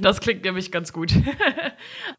das 0.00 0.20
klingt 0.20 0.44
nämlich 0.44 0.70
ganz 0.70 0.92
gut. 0.92 1.12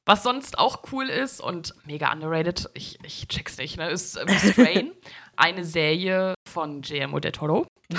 Was 0.06 0.24
sonst 0.24 0.60
auch 0.60 0.84
cool 0.92 1.10
ist 1.10 1.40
und 1.40 1.74
mega 1.86 2.12
underrated, 2.12 2.70
ich, 2.74 2.98
ich 3.04 3.28
check's 3.28 3.58
nicht, 3.58 3.78
ne, 3.78 3.90
ist 3.90 4.16
äh, 4.16 4.52
Strain, 4.52 4.92
eine 5.36 5.64
Serie 5.64 6.34
von 6.50 6.82
Guillermo 6.82 7.20
del 7.20 7.32
Toro. 7.32 7.66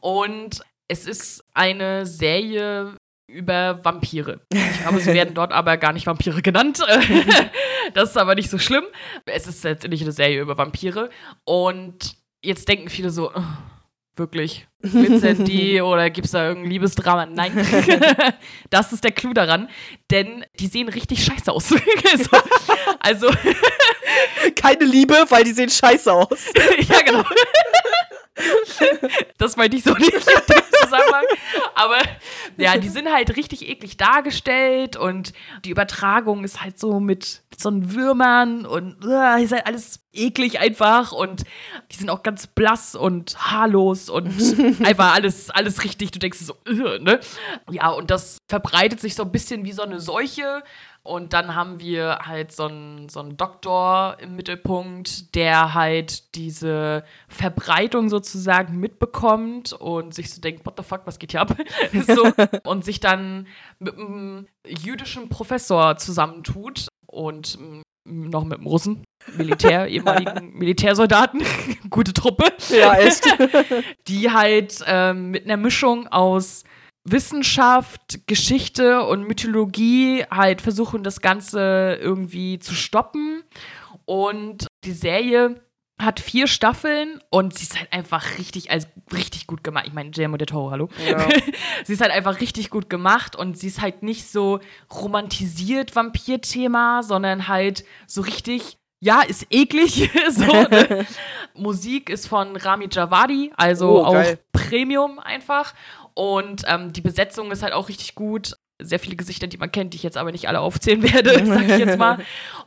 Und 0.00 0.60
es 0.88 1.06
ist 1.06 1.44
eine 1.54 2.06
Serie 2.06 2.96
über 3.30 3.82
Vampire. 3.84 4.40
Ich 4.52 4.80
glaube, 4.80 5.00
sie 5.00 5.14
werden 5.14 5.34
dort 5.34 5.52
aber 5.52 5.76
gar 5.76 5.92
nicht 5.92 6.06
Vampire 6.06 6.42
genannt. 6.42 6.80
das 7.94 8.10
ist 8.10 8.16
aber 8.16 8.34
nicht 8.34 8.50
so 8.50 8.58
schlimm. 8.58 8.84
Es 9.24 9.46
ist 9.46 9.64
letztendlich 9.64 10.02
eine 10.02 10.12
Serie 10.12 10.40
über 10.40 10.58
Vampire. 10.58 11.10
Und 11.44 12.16
jetzt 12.44 12.68
denken 12.68 12.88
viele 12.88 13.10
so, 13.10 13.30
oh, 13.34 13.42
wirklich, 14.16 14.66
glitzern 14.82 15.44
die 15.44 15.80
oder 15.80 16.10
gibt 16.10 16.26
es 16.26 16.32
da 16.32 16.48
irgendein 16.48 16.70
Liebesdrama? 16.70 17.26
Nein. 17.26 17.52
das 18.70 18.92
ist 18.92 19.04
der 19.04 19.12
Clou 19.12 19.32
daran, 19.32 19.68
denn 20.10 20.44
die 20.58 20.66
sehen 20.66 20.88
richtig 20.88 21.24
scheiße 21.24 21.50
aus. 21.50 21.68
so, 21.68 21.78
also. 23.00 23.30
Keine 24.56 24.84
Liebe, 24.84 25.24
weil 25.28 25.44
die 25.44 25.52
sehen 25.52 25.70
scheiße 25.70 26.12
aus. 26.12 26.52
ja, 26.88 27.00
genau. 27.02 27.24
das 29.38 29.56
meinte 29.56 29.76
ich 29.76 29.84
so 29.84 29.94
nicht 29.94 30.12
in 30.12 30.20
dem 30.20 30.62
Zusammenhang. 30.82 31.24
Aber 31.74 31.98
ja, 32.56 32.76
die 32.76 32.88
sind 32.88 33.12
halt 33.12 33.36
richtig 33.36 33.68
eklig 33.68 33.96
dargestellt 33.96 34.96
und 34.96 35.32
die 35.64 35.70
Übertragung 35.70 36.44
ist 36.44 36.62
halt 36.62 36.78
so 36.78 37.00
mit 37.00 37.42
so 37.56 37.68
einen 37.68 37.94
Würmern 37.94 38.66
und 38.66 39.04
uh, 39.04 39.36
ist 39.38 39.52
halt 39.52 39.66
alles 39.66 40.00
eklig 40.12 40.58
einfach 40.58 41.12
und 41.12 41.44
die 41.90 41.96
sind 41.96 42.10
auch 42.10 42.22
ganz 42.22 42.46
blass 42.46 42.94
und 42.94 43.36
haarlos 43.38 44.08
und 44.08 44.34
einfach 44.84 45.14
alles, 45.14 45.50
alles 45.50 45.84
richtig. 45.84 46.10
Du 46.10 46.18
denkst 46.18 46.38
so, 46.40 46.54
uh, 46.68 46.98
ne? 47.00 47.20
Ja, 47.70 47.90
und 47.90 48.10
das 48.10 48.38
verbreitet 48.48 49.00
sich 49.00 49.14
so 49.14 49.22
ein 49.22 49.32
bisschen 49.32 49.64
wie 49.64 49.72
so 49.72 49.82
eine 49.82 50.00
Seuche 50.00 50.62
und 51.06 51.34
dann 51.34 51.54
haben 51.54 51.80
wir 51.80 52.20
halt 52.22 52.50
so 52.50 52.64
einen, 52.64 53.10
so 53.10 53.20
einen 53.20 53.36
Doktor 53.36 54.16
im 54.20 54.36
Mittelpunkt, 54.36 55.34
der 55.34 55.74
halt 55.74 56.34
diese 56.34 57.04
Verbreitung 57.28 58.08
sozusagen 58.08 58.80
mitbekommt 58.80 59.74
und 59.74 60.14
sich 60.14 60.32
so 60.32 60.40
denkt, 60.40 60.64
what 60.64 60.74
the 60.78 60.82
fuck, 60.82 61.02
was 61.04 61.18
geht 61.18 61.32
hier 61.32 61.42
ab? 61.42 61.54
so, 62.06 62.32
und 62.64 62.86
sich 62.86 63.00
dann 63.00 63.46
mit 63.78 63.98
einem 63.98 64.46
jüdischen 64.66 65.28
Professor 65.28 65.98
zusammentut 65.98 66.88
und 67.06 67.58
mm, 67.60 67.82
noch 68.30 68.44
mit 68.44 68.58
dem 68.58 68.66
Russen, 68.66 69.04
Militär, 69.36 69.86
ehemaligen 69.88 70.54
Militärsoldaten, 70.56 71.42
gute 71.90 72.14
Truppe. 72.14 72.46
Ja, 72.70 72.94
echt. 72.94 73.26
die 74.08 74.30
halt 74.30 74.82
ähm, 74.86 75.30
mit 75.30 75.44
einer 75.44 75.58
Mischung 75.58 76.06
aus 76.06 76.64
Wissenschaft, 77.04 78.26
Geschichte 78.26 79.04
und 79.04 79.26
Mythologie 79.26 80.24
halt 80.30 80.60
versuchen, 80.60 81.02
das 81.02 81.20
Ganze 81.20 81.98
irgendwie 82.00 82.58
zu 82.58 82.74
stoppen. 82.74 83.42
Und 84.06 84.66
die 84.84 84.92
Serie 84.92 85.60
hat 86.00 86.18
vier 86.18 86.46
Staffeln 86.46 87.20
und 87.30 87.54
sie 87.54 87.64
ist 87.64 87.78
halt 87.78 87.92
einfach 87.92 88.38
richtig, 88.38 88.70
also 88.70 88.88
richtig 89.12 89.46
gut 89.46 89.62
gemacht. 89.62 89.84
Ich 89.86 89.92
meine, 89.92 90.10
Guillermo 90.10 90.36
de 90.36 90.46
Toro, 90.46 90.70
hallo. 90.70 90.88
Ja. 91.06 91.28
sie 91.84 91.92
ist 91.92 92.00
halt 92.00 92.10
einfach 92.10 92.40
richtig 92.40 92.70
gut 92.70 92.90
gemacht 92.90 93.36
und 93.36 93.56
sie 93.56 93.68
ist 93.68 93.80
halt 93.80 94.02
nicht 94.02 94.28
so 94.28 94.60
romantisiert 94.92 95.94
Vampir-Thema, 95.94 97.02
sondern 97.02 97.48
halt 97.48 97.84
so 98.06 98.22
richtig 98.22 98.78
ja, 99.00 99.20
ist 99.20 99.46
eklig. 99.50 100.10
so, 100.30 100.46
ne? 100.46 101.06
Musik 101.54 102.08
ist 102.08 102.26
von 102.26 102.56
Rami 102.56 102.88
Javadi, 102.90 103.52
also 103.54 104.00
oh, 104.00 104.04
auch 104.04 104.24
Premium 104.52 105.18
einfach. 105.18 105.74
Und 106.14 106.62
ähm, 106.66 106.92
die 106.92 107.00
Besetzung 107.00 107.50
ist 107.50 107.62
halt 107.62 107.72
auch 107.72 107.88
richtig 107.88 108.14
gut. 108.14 108.56
Sehr 108.80 108.98
viele 108.98 109.16
Gesichter, 109.16 109.46
die 109.46 109.56
man 109.56 109.70
kennt, 109.70 109.92
die 109.92 109.96
ich 109.96 110.02
jetzt 110.02 110.16
aber 110.16 110.32
nicht 110.32 110.48
alle 110.48 110.60
aufzählen 110.60 111.02
werde, 111.14 111.30
sag 111.46 111.68
ich 111.68 111.78
jetzt 111.78 111.98
mal. 111.98 112.18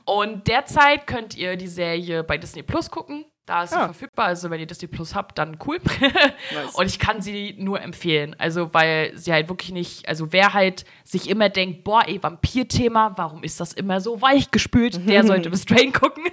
Und 0.05 0.47
derzeit 0.47 1.07
könnt 1.07 1.35
ihr 1.35 1.57
die 1.57 1.67
Serie 1.67 2.23
bei 2.23 2.37
Disney 2.37 2.63
Plus 2.63 2.89
gucken. 2.91 3.25
Da 3.47 3.63
ist 3.63 3.69
sie 3.69 3.77
ja. 3.77 3.85
verfügbar. 3.85 4.25
Also, 4.25 4.49
wenn 4.49 4.59
ihr 4.59 4.67
Disney 4.67 4.89
Plus 4.89 5.15
habt, 5.15 5.37
dann 5.37 5.57
cool. 5.65 5.79
nice. 6.01 6.75
Und 6.75 6.85
ich 6.87 6.99
kann 6.99 7.21
sie 7.21 7.55
nur 7.57 7.81
empfehlen. 7.81 8.35
Also, 8.37 8.73
weil 8.73 9.17
sie 9.17 9.31
halt 9.31 9.47
wirklich 9.47 9.71
nicht, 9.71 10.05
also 10.05 10.33
wer 10.33 10.53
halt 10.53 10.83
sich 11.05 11.29
immer 11.29 11.47
denkt, 11.47 11.85
boah, 11.85 12.03
ey, 12.05 12.21
Vampir-Thema, 12.21 13.13
warum 13.15 13.43
ist 13.43 13.61
das 13.61 13.71
immer 13.71 14.01
so 14.01 14.21
weich 14.21 14.51
gespült? 14.51 14.99
Der 15.07 15.23
sollte 15.23 15.55
Strain 15.57 15.93
gucken. 15.93 16.25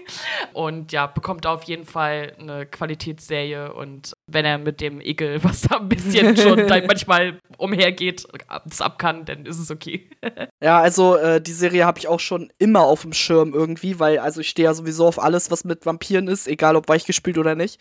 Und 0.55 0.91
ja, 0.91 1.07
bekommt 1.07 1.47
auf 1.47 1.63
jeden 1.65 1.85
Fall 1.85 2.33
eine 2.41 2.67
Qualitätsserie. 2.67 3.73
Und 3.73 4.13
wenn 4.27 4.45
er 4.45 4.59
mit 4.59 4.81
dem 4.81 5.01
Ekel, 5.01 5.43
was 5.45 5.63
da 5.63 5.79
ein 5.79 5.89
bisschen 5.89 6.37
schon 6.37 6.67
manchmal 6.67 7.39
umhergeht, 7.59 8.27
das 8.65 8.81
ab 8.81 8.99
kann, 8.99 9.25
dann 9.25 9.47
ist 9.47 9.59
es 9.59 9.71
okay. 9.71 10.09
ja, 10.63 10.81
also 10.81 11.17
äh, 11.17 11.41
die 11.41 11.53
Serie 11.53 11.85
habe 11.85 11.99
ich 11.99 12.09
auch 12.09 12.21
schon 12.21 12.53
immer 12.59 12.83
auf 12.83 13.03
dem 13.03 13.13
Schirm 13.13 13.53
irgendwie, 13.53 14.01
weil 14.01 14.19
also 14.19 14.41
ich 14.41 14.49
stehe 14.49 14.67
ja 14.67 14.75
sowieso 14.75 15.07
auf 15.07 15.23
alles, 15.23 15.51
was 15.51 15.65
mit 15.65 15.87
Vampiren 15.87 16.29
ist, 16.29 16.49
egal 16.49 16.77
ob 16.77 16.89
weich 16.89 17.05
gespielt 17.05 17.39
oder 17.39 17.55
nicht. 17.55 17.81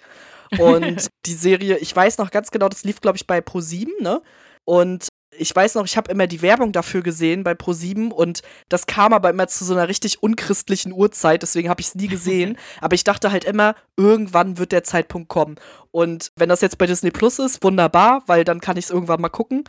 Und 0.59 1.07
die 1.25 1.33
Serie, 1.33 1.77
ich 1.77 1.95
weiß 1.95 2.19
noch 2.19 2.29
ganz 2.29 2.51
genau, 2.51 2.69
das 2.69 2.83
lief, 2.83 3.01
glaube 3.01 3.17
ich, 3.17 3.25
bei 3.25 3.39
Pro7, 3.39 3.87
ne? 4.01 4.21
Und 4.65 5.07
ich 5.37 5.55
weiß 5.55 5.75
noch, 5.75 5.85
ich 5.85 5.97
habe 5.97 6.11
immer 6.11 6.27
die 6.27 6.41
Werbung 6.41 6.71
dafür 6.71 7.01
gesehen 7.01 7.43
bei 7.43 7.53
Pro7 7.53 8.11
und 8.11 8.41
das 8.69 8.85
kam 8.85 9.13
aber 9.13 9.29
immer 9.29 9.47
zu 9.47 9.65
so 9.65 9.73
einer 9.73 9.87
richtig 9.87 10.21
unchristlichen 10.23 10.91
Uhrzeit, 10.93 11.41
deswegen 11.41 11.69
habe 11.69 11.81
ich 11.81 11.87
es 11.87 11.95
nie 11.95 12.07
gesehen. 12.07 12.57
aber 12.81 12.95
ich 12.95 13.03
dachte 13.03 13.31
halt 13.31 13.43
immer, 13.43 13.75
irgendwann 13.97 14.57
wird 14.57 14.71
der 14.71 14.83
Zeitpunkt 14.83 15.29
kommen. 15.29 15.55
Und 15.91 16.31
wenn 16.35 16.49
das 16.49 16.61
jetzt 16.61 16.77
bei 16.77 16.85
Disney 16.85 17.11
Plus 17.11 17.39
ist, 17.39 17.63
wunderbar, 17.63 18.23
weil 18.27 18.43
dann 18.43 18.61
kann 18.61 18.77
ich 18.77 18.85
es 18.85 18.91
irgendwann 18.91 19.21
mal 19.21 19.29
gucken. 19.29 19.63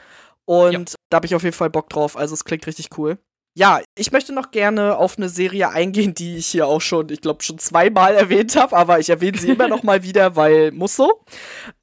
Und 0.47 0.73
Ja. 0.91 0.97
da 1.11 1.17
habe 1.17 1.27
ich 1.27 1.35
auf 1.35 1.43
jeden 1.43 1.57
Fall 1.57 1.71
Bock 1.71 1.89
drauf. 1.89 2.17
Also 2.17 2.35
es 2.35 2.45
klingt 2.45 2.67
richtig 2.67 2.91
cool. 2.99 3.19
Ja, 3.57 3.81
ich 3.97 4.11
möchte 4.11 4.33
noch 4.33 4.51
gerne 4.51 4.97
auf 4.97 5.17
eine 5.17 5.29
Serie 5.29 5.69
eingehen, 5.71 6.13
die 6.13 6.37
ich 6.39 6.49
hier 6.49 6.67
auch 6.67 6.81
schon, 6.81 7.09
ich 7.11 7.21
glaube, 7.21 7.45
schon 7.45 7.59
zweimal 7.59 8.15
erwähnt 8.17 8.57
habe, 8.57 8.77
aber 8.77 8.99
ich 8.99 9.09
erwähne 9.09 9.39
sie 9.39 9.51
immer 9.51 9.69
noch 9.69 9.85
mal 9.85 10.03
wieder, 10.03 10.35
weil 10.35 10.73
muss 10.73 10.97
so. 10.97 11.25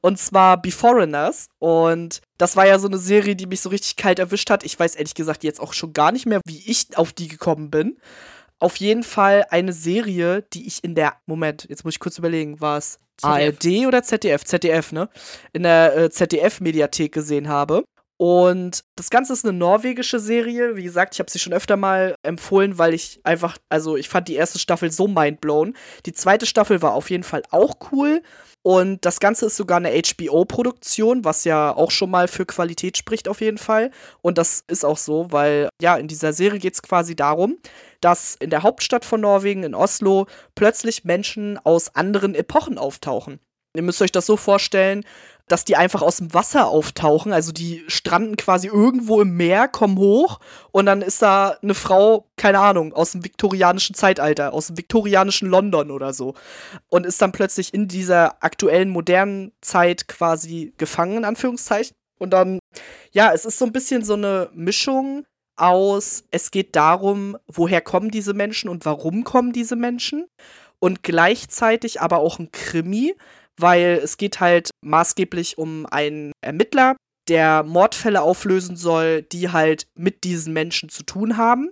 Und 0.01 0.19
zwar 0.19 0.61
Beforeigners. 0.61 1.47
Und 1.59 2.21
das 2.37 2.57
war 2.57 2.67
ja 2.67 2.77
so 2.77 2.87
eine 2.87 2.97
Serie, 2.97 3.37
die 3.37 3.45
mich 3.45 3.61
so 3.61 3.69
richtig 3.69 3.95
kalt 3.95 4.19
erwischt 4.19 4.49
hat. 4.49 4.65
Ich 4.65 4.77
weiß 4.77 4.95
ehrlich 4.95 5.15
gesagt 5.15 5.45
jetzt 5.45 5.61
auch 5.61 5.71
schon 5.71 5.93
gar 5.93 6.11
nicht 6.11 6.25
mehr, 6.25 6.41
wie 6.45 6.61
ich 6.69 6.97
auf 6.97 7.13
die 7.13 7.29
gekommen 7.29 7.71
bin. 7.71 7.97
Auf 8.59 8.75
jeden 8.75 9.03
Fall 9.03 9.45
eine 9.49 9.71
Serie, 9.71 10.43
die 10.53 10.67
ich 10.67 10.83
in 10.83 10.93
der, 10.93 11.13
Moment, 11.25 11.67
jetzt 11.69 11.85
muss 11.85 11.95
ich 11.95 11.99
kurz 11.99 12.17
überlegen, 12.17 12.59
war 12.59 12.77
es. 12.77 12.99
ARD 13.23 13.85
oder 13.87 14.03
ZDF? 14.03 14.43
ZDF, 14.43 14.91
ne? 14.91 15.07
In 15.53 15.63
der 15.63 15.95
äh, 15.95 16.09
ZDF-Mediathek 16.09 17.13
gesehen 17.13 17.47
habe. 17.49 17.83
Und 18.21 18.83
das 18.95 19.09
Ganze 19.09 19.33
ist 19.33 19.45
eine 19.45 19.57
norwegische 19.57 20.19
Serie. 20.19 20.75
Wie 20.75 20.83
gesagt, 20.83 21.15
ich 21.15 21.19
habe 21.19 21.31
sie 21.31 21.39
schon 21.39 21.53
öfter 21.53 21.75
mal 21.75 22.13
empfohlen, 22.21 22.77
weil 22.77 22.93
ich 22.93 23.19
einfach, 23.23 23.57
also 23.67 23.97
ich 23.97 24.09
fand 24.09 24.27
die 24.27 24.35
erste 24.35 24.59
Staffel 24.59 24.91
so 24.91 25.07
mindblown. 25.07 25.75
Die 26.05 26.13
zweite 26.13 26.45
Staffel 26.45 26.83
war 26.83 26.93
auf 26.93 27.09
jeden 27.09 27.23
Fall 27.23 27.41
auch 27.49 27.73
cool. 27.91 28.21
Und 28.61 29.03
das 29.07 29.19
Ganze 29.19 29.47
ist 29.47 29.57
sogar 29.57 29.77
eine 29.77 29.99
HBO-Produktion, 29.99 31.25
was 31.25 31.45
ja 31.45 31.75
auch 31.75 31.89
schon 31.89 32.11
mal 32.11 32.27
für 32.27 32.45
Qualität 32.45 32.95
spricht 32.95 33.27
auf 33.27 33.41
jeden 33.41 33.57
Fall. 33.57 33.89
Und 34.21 34.37
das 34.37 34.63
ist 34.67 34.85
auch 34.85 34.97
so, 34.97 35.31
weil 35.31 35.69
ja, 35.81 35.95
in 35.95 36.07
dieser 36.07 36.31
Serie 36.31 36.59
geht 36.59 36.75
es 36.75 36.83
quasi 36.83 37.15
darum, 37.15 37.57
dass 38.01 38.35
in 38.35 38.51
der 38.51 38.61
Hauptstadt 38.61 39.03
von 39.03 39.21
Norwegen, 39.21 39.63
in 39.63 39.73
Oslo, 39.73 40.27
plötzlich 40.53 41.05
Menschen 41.05 41.57
aus 41.63 41.95
anderen 41.95 42.35
Epochen 42.35 42.77
auftauchen. 42.77 43.39
Ihr 43.75 43.81
müsst 43.81 44.01
euch 44.01 44.11
das 44.11 44.25
so 44.25 44.37
vorstellen, 44.37 45.05
dass 45.51 45.65
die 45.65 45.75
einfach 45.75 46.01
aus 46.01 46.17
dem 46.17 46.33
Wasser 46.33 46.67
auftauchen. 46.67 47.33
Also 47.33 47.51
die 47.51 47.83
stranden 47.87 48.37
quasi 48.37 48.67
irgendwo 48.67 49.19
im 49.19 49.35
Meer, 49.35 49.67
kommen 49.67 49.97
hoch 49.97 50.39
und 50.71 50.85
dann 50.85 51.01
ist 51.01 51.21
da 51.21 51.57
eine 51.61 51.73
Frau, 51.73 52.29
keine 52.37 52.59
Ahnung, 52.59 52.93
aus 52.93 53.11
dem 53.11 53.25
viktorianischen 53.25 53.93
Zeitalter, 53.93 54.53
aus 54.53 54.67
dem 54.67 54.77
viktorianischen 54.77 55.49
London 55.49 55.91
oder 55.91 56.13
so. 56.13 56.35
Und 56.87 57.05
ist 57.05 57.21
dann 57.21 57.33
plötzlich 57.33 57.73
in 57.73 57.89
dieser 57.89 58.41
aktuellen 58.41 58.89
modernen 58.89 59.51
Zeit 59.59 60.07
quasi 60.07 60.73
gefangen, 60.77 61.17
in 61.17 61.25
Anführungszeichen. 61.25 61.95
Und 62.17 62.31
dann, 62.31 62.59
ja, 63.11 63.33
es 63.33 63.45
ist 63.45 63.59
so 63.59 63.65
ein 63.65 63.73
bisschen 63.73 64.05
so 64.05 64.13
eine 64.13 64.49
Mischung 64.53 65.25
aus, 65.57 66.23
es 66.31 66.51
geht 66.51 66.75
darum, 66.75 67.37
woher 67.47 67.81
kommen 67.81 68.09
diese 68.09 68.33
Menschen 68.33 68.69
und 68.69 68.85
warum 68.85 69.25
kommen 69.25 69.51
diese 69.51 69.75
Menschen. 69.75 70.27
Und 70.79 71.03
gleichzeitig 71.03 71.99
aber 71.99 72.19
auch 72.19 72.39
ein 72.39 72.51
Krimi, 72.51 73.15
weil 73.61 73.99
es 74.03 74.17
geht 74.17 74.39
halt 74.39 74.71
maßgeblich 74.81 75.57
um 75.57 75.85
einen 75.85 76.31
Ermittler, 76.41 76.95
der 77.27 77.63
Mordfälle 77.63 78.21
auflösen 78.21 78.75
soll, 78.75 79.21
die 79.21 79.51
halt 79.51 79.87
mit 79.95 80.23
diesen 80.23 80.53
Menschen 80.53 80.89
zu 80.89 81.03
tun 81.03 81.37
haben. 81.37 81.69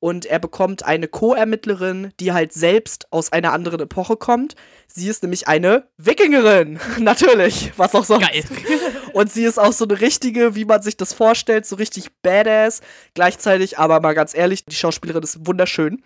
Und 0.00 0.26
er 0.26 0.38
bekommt 0.38 0.84
eine 0.84 1.08
Co-Ermittlerin, 1.08 2.12
die 2.20 2.32
halt 2.32 2.52
selbst 2.52 3.12
aus 3.12 3.32
einer 3.32 3.52
anderen 3.52 3.80
Epoche 3.80 4.16
kommt. 4.16 4.54
Sie 4.86 5.08
ist 5.08 5.24
nämlich 5.24 5.48
eine 5.48 5.88
Wikingerin. 5.96 6.78
Natürlich, 6.98 7.72
was 7.76 7.94
auch 7.96 8.04
sonst. 8.04 8.28
Geil. 8.28 8.44
Und 9.12 9.32
sie 9.32 9.44
ist 9.44 9.58
auch 9.58 9.72
so 9.72 9.84
eine 9.84 10.00
richtige, 10.00 10.54
wie 10.54 10.64
man 10.64 10.82
sich 10.82 10.96
das 10.96 11.12
vorstellt, 11.12 11.66
so 11.66 11.76
richtig 11.76 12.10
badass. 12.22 12.80
Gleichzeitig, 13.14 13.78
aber 13.78 14.00
mal 14.00 14.14
ganz 14.14 14.34
ehrlich, 14.34 14.64
die 14.64 14.76
Schauspielerin 14.76 15.24
ist 15.24 15.44
wunderschön. 15.46 16.02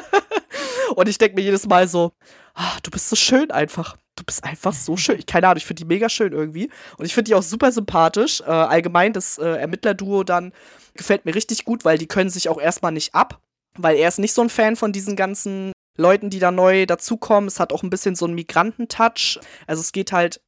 Und 0.94 1.08
ich 1.08 1.16
denke 1.16 1.36
mir 1.36 1.42
jedes 1.42 1.66
Mal 1.66 1.88
so, 1.88 2.12
ah, 2.54 2.76
du 2.82 2.90
bist 2.90 3.08
so 3.08 3.16
schön 3.16 3.50
einfach. 3.50 3.96
Du 4.20 4.24
bist 4.26 4.44
einfach 4.44 4.74
so 4.74 4.98
schön. 4.98 5.18
Ich 5.18 5.24
keine 5.24 5.46
Ahnung, 5.46 5.56
ich 5.56 5.64
finde 5.64 5.80
die 5.82 5.86
mega 5.86 6.10
schön 6.10 6.34
irgendwie. 6.34 6.70
Und 6.98 7.06
ich 7.06 7.14
finde 7.14 7.30
die 7.30 7.34
auch 7.34 7.42
super 7.42 7.72
sympathisch. 7.72 8.42
Äh, 8.42 8.50
allgemein, 8.50 9.14
das 9.14 9.38
äh, 9.38 9.46
Ermittlerduo 9.46 10.24
dann 10.24 10.52
gefällt 10.92 11.24
mir 11.24 11.34
richtig 11.34 11.64
gut, 11.64 11.86
weil 11.86 11.96
die 11.96 12.06
können 12.06 12.28
sich 12.28 12.50
auch 12.50 12.60
erstmal 12.60 12.92
nicht 12.92 13.14
ab. 13.14 13.40
Weil 13.78 13.96
er 13.96 14.08
ist 14.08 14.18
nicht 14.18 14.34
so 14.34 14.42
ein 14.42 14.50
Fan 14.50 14.76
von 14.76 14.92
diesen 14.92 15.16
ganzen 15.16 15.72
Leuten, 16.00 16.30
die 16.30 16.38
da 16.38 16.50
neu 16.50 16.86
dazukommen. 16.86 17.48
Es 17.48 17.60
hat 17.60 17.72
auch 17.72 17.82
ein 17.82 17.90
bisschen 17.90 18.14
so 18.14 18.24
einen 18.24 18.34
Migrantentouch. 18.34 19.38
Also 19.66 19.80
es 19.80 19.92
geht 19.92 20.12
halt, 20.12 20.40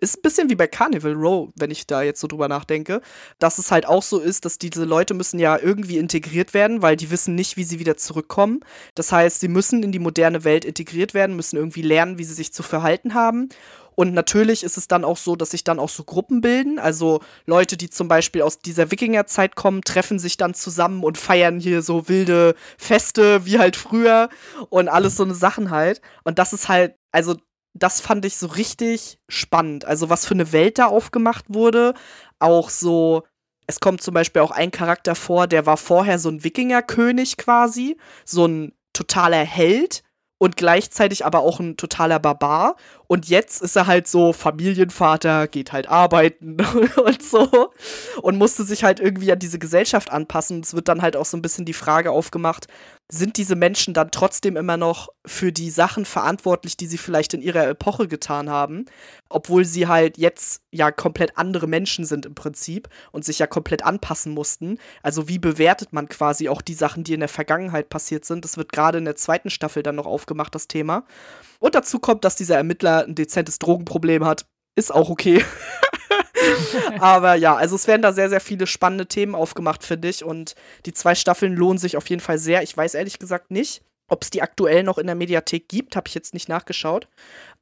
ist 0.00 0.18
ein 0.18 0.22
bisschen 0.22 0.50
wie 0.50 0.54
bei 0.54 0.66
Carnival 0.66 1.14
Row, 1.14 1.50
wenn 1.56 1.70
ich 1.70 1.86
da 1.86 2.02
jetzt 2.02 2.20
so 2.20 2.26
drüber 2.26 2.48
nachdenke, 2.48 3.00
dass 3.38 3.58
es 3.58 3.70
halt 3.70 3.86
auch 3.86 4.02
so 4.02 4.18
ist, 4.18 4.44
dass 4.44 4.58
diese 4.58 4.84
Leute 4.84 5.14
müssen 5.14 5.38
ja 5.38 5.58
irgendwie 5.58 5.98
integriert 5.98 6.54
werden, 6.54 6.82
weil 6.82 6.96
die 6.96 7.10
wissen 7.10 7.34
nicht, 7.34 7.56
wie 7.56 7.64
sie 7.64 7.78
wieder 7.78 7.96
zurückkommen. 7.96 8.60
Das 8.94 9.12
heißt, 9.12 9.40
sie 9.40 9.48
müssen 9.48 9.82
in 9.82 9.92
die 9.92 9.98
moderne 9.98 10.44
Welt 10.44 10.64
integriert 10.64 11.14
werden, 11.14 11.36
müssen 11.36 11.56
irgendwie 11.56 11.82
lernen, 11.82 12.18
wie 12.18 12.24
sie 12.24 12.34
sich 12.34 12.52
zu 12.52 12.62
verhalten 12.62 13.14
haben. 13.14 13.48
Und 13.96 14.12
natürlich 14.12 14.62
ist 14.62 14.76
es 14.76 14.86
dann 14.86 15.04
auch 15.04 15.16
so, 15.16 15.34
dass 15.34 15.50
sich 15.50 15.64
dann 15.64 15.80
auch 15.80 15.88
so 15.88 16.04
Gruppen 16.04 16.40
bilden. 16.42 16.78
Also 16.78 17.20
Leute, 17.46 17.76
die 17.76 17.90
zum 17.90 18.06
Beispiel 18.06 18.42
aus 18.42 18.60
dieser 18.60 18.90
Wikingerzeit 18.90 19.56
kommen, 19.56 19.82
treffen 19.82 20.18
sich 20.18 20.36
dann 20.36 20.54
zusammen 20.54 21.02
und 21.02 21.18
feiern 21.18 21.58
hier 21.58 21.82
so 21.82 22.08
wilde 22.08 22.54
Feste 22.78 23.46
wie 23.46 23.58
halt 23.58 23.74
früher 23.74 24.28
und 24.68 24.88
alles 24.88 25.16
so 25.16 25.24
eine 25.24 25.34
Sachen 25.34 25.70
halt. 25.70 26.02
Und 26.24 26.38
das 26.38 26.52
ist 26.52 26.68
halt, 26.68 26.94
also 27.10 27.36
das 27.72 28.00
fand 28.00 28.24
ich 28.26 28.36
so 28.36 28.46
richtig 28.48 29.18
spannend. 29.28 29.86
Also 29.86 30.10
was 30.10 30.26
für 30.26 30.34
eine 30.34 30.52
Welt 30.52 30.78
da 30.78 30.86
aufgemacht 30.86 31.46
wurde. 31.48 31.94
Auch 32.38 32.68
so, 32.68 33.24
es 33.66 33.80
kommt 33.80 34.02
zum 34.02 34.12
Beispiel 34.12 34.42
auch 34.42 34.50
ein 34.50 34.70
Charakter 34.70 35.14
vor, 35.14 35.46
der 35.46 35.64
war 35.64 35.78
vorher 35.78 36.18
so 36.18 36.28
ein 36.28 36.44
Wikingerkönig 36.44 37.38
quasi, 37.38 37.96
so 38.26 38.46
ein 38.46 38.72
totaler 38.92 39.44
Held 39.44 40.02
und 40.38 40.56
gleichzeitig 40.56 41.24
aber 41.24 41.40
auch 41.40 41.60
ein 41.60 41.76
totaler 41.76 42.18
Barbar. 42.18 42.76
Und 43.06 43.28
jetzt 43.28 43.62
ist 43.62 43.76
er 43.76 43.86
halt 43.86 44.08
so 44.08 44.32
Familienvater, 44.32 45.48
geht 45.48 45.72
halt 45.72 45.88
arbeiten 45.88 46.56
und 47.04 47.22
so 47.22 47.72
und 48.20 48.36
musste 48.36 48.64
sich 48.64 48.84
halt 48.84 49.00
irgendwie 49.00 49.32
an 49.32 49.38
diese 49.38 49.58
Gesellschaft 49.58 50.10
anpassen. 50.10 50.60
Es 50.60 50.74
wird 50.74 50.88
dann 50.88 51.02
halt 51.02 51.16
auch 51.16 51.24
so 51.24 51.36
ein 51.36 51.42
bisschen 51.42 51.64
die 51.64 51.72
Frage 51.72 52.10
aufgemacht, 52.10 52.66
sind 53.08 53.36
diese 53.36 53.54
Menschen 53.54 53.94
dann 53.94 54.10
trotzdem 54.10 54.56
immer 54.56 54.76
noch 54.76 55.08
für 55.24 55.52
die 55.52 55.70
Sachen 55.70 56.04
verantwortlich, 56.04 56.76
die 56.76 56.86
sie 56.86 56.98
vielleicht 56.98 57.34
in 57.34 57.42
ihrer 57.42 57.68
Epoche 57.68 58.08
getan 58.08 58.50
haben, 58.50 58.86
obwohl 59.28 59.64
sie 59.64 59.86
halt 59.86 60.18
jetzt 60.18 60.62
ja 60.72 60.90
komplett 60.90 61.38
andere 61.38 61.68
Menschen 61.68 62.04
sind 62.04 62.26
im 62.26 62.34
Prinzip 62.34 62.88
und 63.12 63.24
sich 63.24 63.38
ja 63.38 63.46
komplett 63.46 63.84
anpassen 63.84 64.34
mussten. 64.34 64.78
Also 65.02 65.28
wie 65.28 65.38
bewertet 65.38 65.92
man 65.92 66.08
quasi 66.08 66.48
auch 66.48 66.62
die 66.62 66.74
Sachen, 66.74 67.04
die 67.04 67.14
in 67.14 67.20
der 67.20 67.28
Vergangenheit 67.28 67.90
passiert 67.90 68.24
sind? 68.24 68.44
Das 68.44 68.56
wird 68.56 68.72
gerade 68.72 68.98
in 68.98 69.04
der 69.04 69.16
zweiten 69.16 69.50
Staffel 69.50 69.84
dann 69.84 69.94
noch 69.94 70.06
aufgemacht, 70.06 70.54
das 70.54 70.66
Thema. 70.66 71.04
Und 71.60 71.76
dazu 71.76 72.00
kommt, 72.00 72.24
dass 72.24 72.34
dieser 72.34 72.56
Ermittler 72.56 73.04
ein 73.04 73.14
dezentes 73.14 73.60
Drogenproblem 73.60 74.24
hat. 74.24 74.46
Ist 74.74 74.92
auch 74.92 75.10
okay. 75.10 75.44
Aber 77.00 77.34
ja, 77.34 77.54
also 77.54 77.76
es 77.76 77.86
werden 77.86 78.02
da 78.02 78.12
sehr, 78.12 78.28
sehr 78.28 78.40
viele 78.40 78.66
spannende 78.66 79.06
Themen 79.06 79.34
aufgemacht, 79.34 79.84
finde 79.84 80.08
ich. 80.08 80.24
Und 80.24 80.54
die 80.86 80.92
zwei 80.92 81.14
Staffeln 81.14 81.54
lohnen 81.54 81.78
sich 81.78 81.96
auf 81.96 82.08
jeden 82.08 82.20
Fall 82.22 82.38
sehr. 82.38 82.62
Ich 82.62 82.76
weiß 82.76 82.94
ehrlich 82.94 83.18
gesagt 83.18 83.50
nicht, 83.50 83.82
ob 84.08 84.22
es 84.22 84.30
die 84.30 84.42
aktuell 84.42 84.82
noch 84.82 84.98
in 84.98 85.06
der 85.06 85.16
Mediathek 85.16 85.68
gibt. 85.68 85.96
Habe 85.96 86.08
ich 86.08 86.14
jetzt 86.14 86.34
nicht 86.34 86.48
nachgeschaut. 86.48 87.08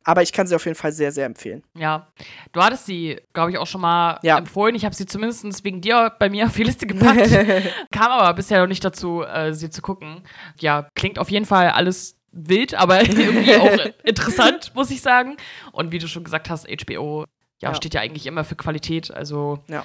Aber 0.07 0.21
ich 0.21 0.35
kann 0.35 0.47
sie 0.47 0.55
auf 0.55 0.67
jeden 0.67 0.77
Fall 0.77 0.93
sehr, 0.93 1.13
sehr 1.13 1.25
empfehlen. 1.25 1.63
Ja, 1.75 2.09
du 2.53 2.61
hattest 2.63 2.85
sie, 2.85 3.19
glaube 3.33 3.51
ich, 3.53 3.57
auch 3.59 3.67
schon 3.67 3.81
mal 3.81 4.19
Ja. 4.23 4.37
empfohlen. 4.37 4.75
Ich 4.75 4.85
habe 4.85 4.95
sie 4.95 5.07
zumindest 5.07 5.65
wegen 5.65 5.81
dir 5.81 6.13
bei 6.19 6.29
mir 6.29 6.45
auf 6.45 6.53
die 6.55 6.65
Liste 6.65 6.87
gepackt. 6.87 7.31
Kam 7.91 8.13
aber 8.13 8.35
bisher 8.35 8.61
noch 8.61 8.67
nicht 8.69 8.85
dazu, 8.85 9.23
äh, 9.23 9.55
sie 9.55 9.71
zu 9.71 9.81
gucken. 9.81 10.23
Ja, 10.61 10.89
klingt 10.95 11.19
auf 11.19 11.31
jeden 11.31 11.47
Fall 11.47 11.71
alles 11.71 12.19
wild, 12.33 12.75
aber 12.75 13.01
irgendwie 13.09 13.57
auch 13.57 13.79
interessant, 14.05 14.73
muss 14.75 14.91
ich 14.91 15.01
sagen. 15.01 15.39
Und 15.73 15.91
wie 15.91 15.99
du 15.99 16.07
schon 16.07 16.25
gesagt 16.25 16.51
hast, 16.51 16.67
HBO 16.69 17.25
ja, 17.63 17.71
Ja. 17.71 17.75
steht 17.75 17.95
ja 17.95 18.01
eigentlich 18.01 18.27
immer 18.27 18.45
für 18.45 18.57
Qualität. 18.57 19.13
Also 19.13 19.61
Ja. 19.69 19.85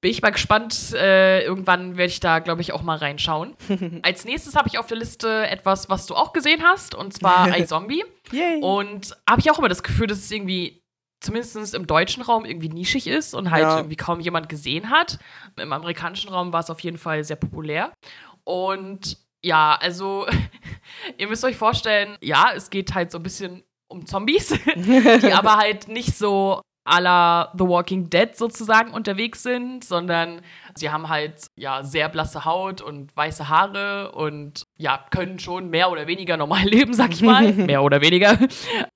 bin 0.00 0.10
ich 0.10 0.22
mal 0.22 0.30
gespannt. 0.30 0.92
Äh, 0.94 1.42
irgendwann 1.44 1.96
werde 1.96 2.10
ich 2.12 2.20
da, 2.20 2.38
glaube 2.40 2.60
ich, 2.62 2.72
auch 2.72 2.82
mal 2.82 2.96
reinschauen. 2.98 3.54
Als 4.02 4.24
nächstes 4.24 4.54
habe 4.56 4.68
ich 4.68 4.78
auf 4.78 4.86
der 4.86 4.98
Liste 4.98 5.46
etwas, 5.46 5.88
was 5.88 6.06
du 6.06 6.14
auch 6.14 6.32
gesehen 6.32 6.62
hast, 6.62 6.94
und 6.94 7.12
zwar 7.14 7.48
iZombie. 7.58 8.04
Yay. 8.32 8.60
Und 8.60 9.16
habe 9.28 9.40
ich 9.40 9.50
auch 9.50 9.58
immer 9.58 9.68
das 9.68 9.82
Gefühl, 9.82 10.06
dass 10.06 10.18
es 10.18 10.30
irgendwie 10.30 10.82
zumindest 11.20 11.74
im 11.74 11.86
deutschen 11.86 12.22
Raum 12.22 12.44
irgendwie 12.44 12.68
nischig 12.68 13.06
ist 13.06 13.32
und 13.34 13.50
halt 13.50 13.62
Ja. 13.62 13.76
irgendwie 13.78 13.96
kaum 13.96 14.20
jemand 14.20 14.50
gesehen 14.50 14.90
hat. 14.90 15.18
Im 15.56 15.72
amerikanischen 15.72 16.28
Raum 16.28 16.52
war 16.52 16.60
es 16.60 16.68
auf 16.68 16.80
jeden 16.80 16.98
Fall 16.98 17.24
sehr 17.24 17.36
populär. 17.36 17.92
Und 18.44 19.16
ja, 19.42 19.74
also 19.80 20.26
ihr 21.18 21.28
müsst 21.28 21.44
euch 21.44 21.56
vorstellen, 21.56 22.18
ja, 22.20 22.52
es 22.54 22.68
geht 22.68 22.94
halt 22.94 23.10
so 23.10 23.18
ein 23.18 23.22
bisschen 23.22 23.62
um 23.88 24.04
Zombies, 24.06 24.48
die 24.76 25.32
aber 25.32 25.56
halt 25.56 25.88
nicht 25.88 26.14
so 26.16 26.60
la 26.84 27.52
The 27.56 27.64
Walking 27.64 28.10
Dead 28.10 28.36
sozusagen 28.36 28.92
unterwegs 28.92 29.42
sind, 29.42 29.84
sondern 29.84 30.42
sie 30.74 30.90
haben 30.90 31.08
halt 31.08 31.46
ja 31.56 31.82
sehr 31.82 32.08
blasse 32.08 32.44
Haut 32.44 32.82
und 32.82 33.16
weiße 33.16 33.48
Haare 33.48 34.12
und 34.12 34.64
ja, 34.76 35.04
können 35.10 35.38
schon 35.38 35.70
mehr 35.70 35.90
oder 35.90 36.06
weniger 36.06 36.36
normal 36.36 36.64
leben, 36.68 36.94
sag 36.94 37.12
ich 37.12 37.22
mal. 37.22 37.52
mehr 37.52 37.82
oder 37.82 38.00
weniger. 38.00 38.38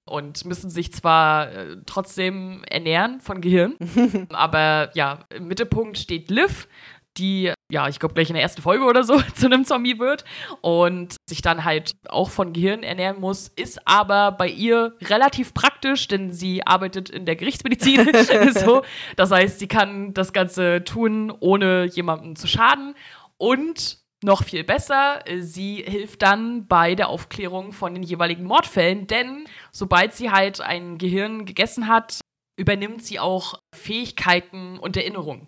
Und 0.04 0.44
müssen 0.44 0.70
sich 0.70 0.92
zwar 0.92 1.52
äh, 1.52 1.76
trotzdem 1.86 2.62
ernähren 2.68 3.20
von 3.20 3.40
Gehirn, 3.40 3.76
aber 4.32 4.90
ja, 4.94 5.20
im 5.34 5.48
Mittelpunkt 5.48 5.98
steht 5.98 6.30
Liv, 6.30 6.68
die 7.16 7.52
ja, 7.70 7.88
ich 7.88 7.98
glaube 7.98 8.14
gleich 8.14 8.30
in 8.30 8.34
der 8.34 8.42
ersten 8.42 8.62
Folge 8.62 8.84
oder 8.84 9.04
so 9.04 9.20
zu 9.34 9.46
einem 9.46 9.64
Zombie 9.64 9.98
wird 9.98 10.24
und 10.60 11.16
sich 11.28 11.42
dann 11.42 11.64
halt 11.64 11.96
auch 12.08 12.30
von 12.30 12.52
Gehirn 12.52 12.82
ernähren 12.82 13.20
muss, 13.20 13.48
ist 13.48 13.86
aber 13.86 14.32
bei 14.32 14.48
ihr 14.48 14.96
relativ 15.02 15.52
praktisch, 15.52 16.08
denn 16.08 16.32
sie 16.32 16.66
arbeitet 16.66 17.10
in 17.10 17.26
der 17.26 17.36
Gerichtsmedizin. 17.36 18.10
so. 18.54 18.82
Das 19.16 19.30
heißt, 19.30 19.58
sie 19.58 19.68
kann 19.68 20.14
das 20.14 20.32
Ganze 20.32 20.82
tun, 20.84 21.32
ohne 21.40 21.84
jemandem 21.84 22.36
zu 22.36 22.46
schaden. 22.46 22.94
Und 23.36 23.98
noch 24.22 24.42
viel 24.42 24.64
besser, 24.64 25.22
sie 25.38 25.84
hilft 25.86 26.22
dann 26.22 26.66
bei 26.66 26.96
der 26.96 27.08
Aufklärung 27.08 27.72
von 27.72 27.94
den 27.94 28.02
jeweiligen 28.02 28.44
Mordfällen, 28.44 29.06
denn 29.06 29.44
sobald 29.70 30.12
sie 30.12 30.32
halt 30.32 30.60
ein 30.60 30.98
Gehirn 30.98 31.44
gegessen 31.44 31.86
hat, 31.86 32.20
übernimmt 32.58 33.04
sie 33.04 33.20
auch 33.20 33.60
Fähigkeiten 33.72 34.78
und 34.78 34.96
Erinnerungen, 34.96 35.46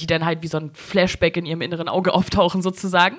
die 0.00 0.06
dann 0.06 0.26
halt 0.26 0.42
wie 0.42 0.46
so 0.46 0.58
ein 0.58 0.72
Flashback 0.74 1.38
in 1.38 1.46
ihrem 1.46 1.62
inneren 1.62 1.88
Auge 1.88 2.12
auftauchen 2.14 2.60
sozusagen. 2.60 3.16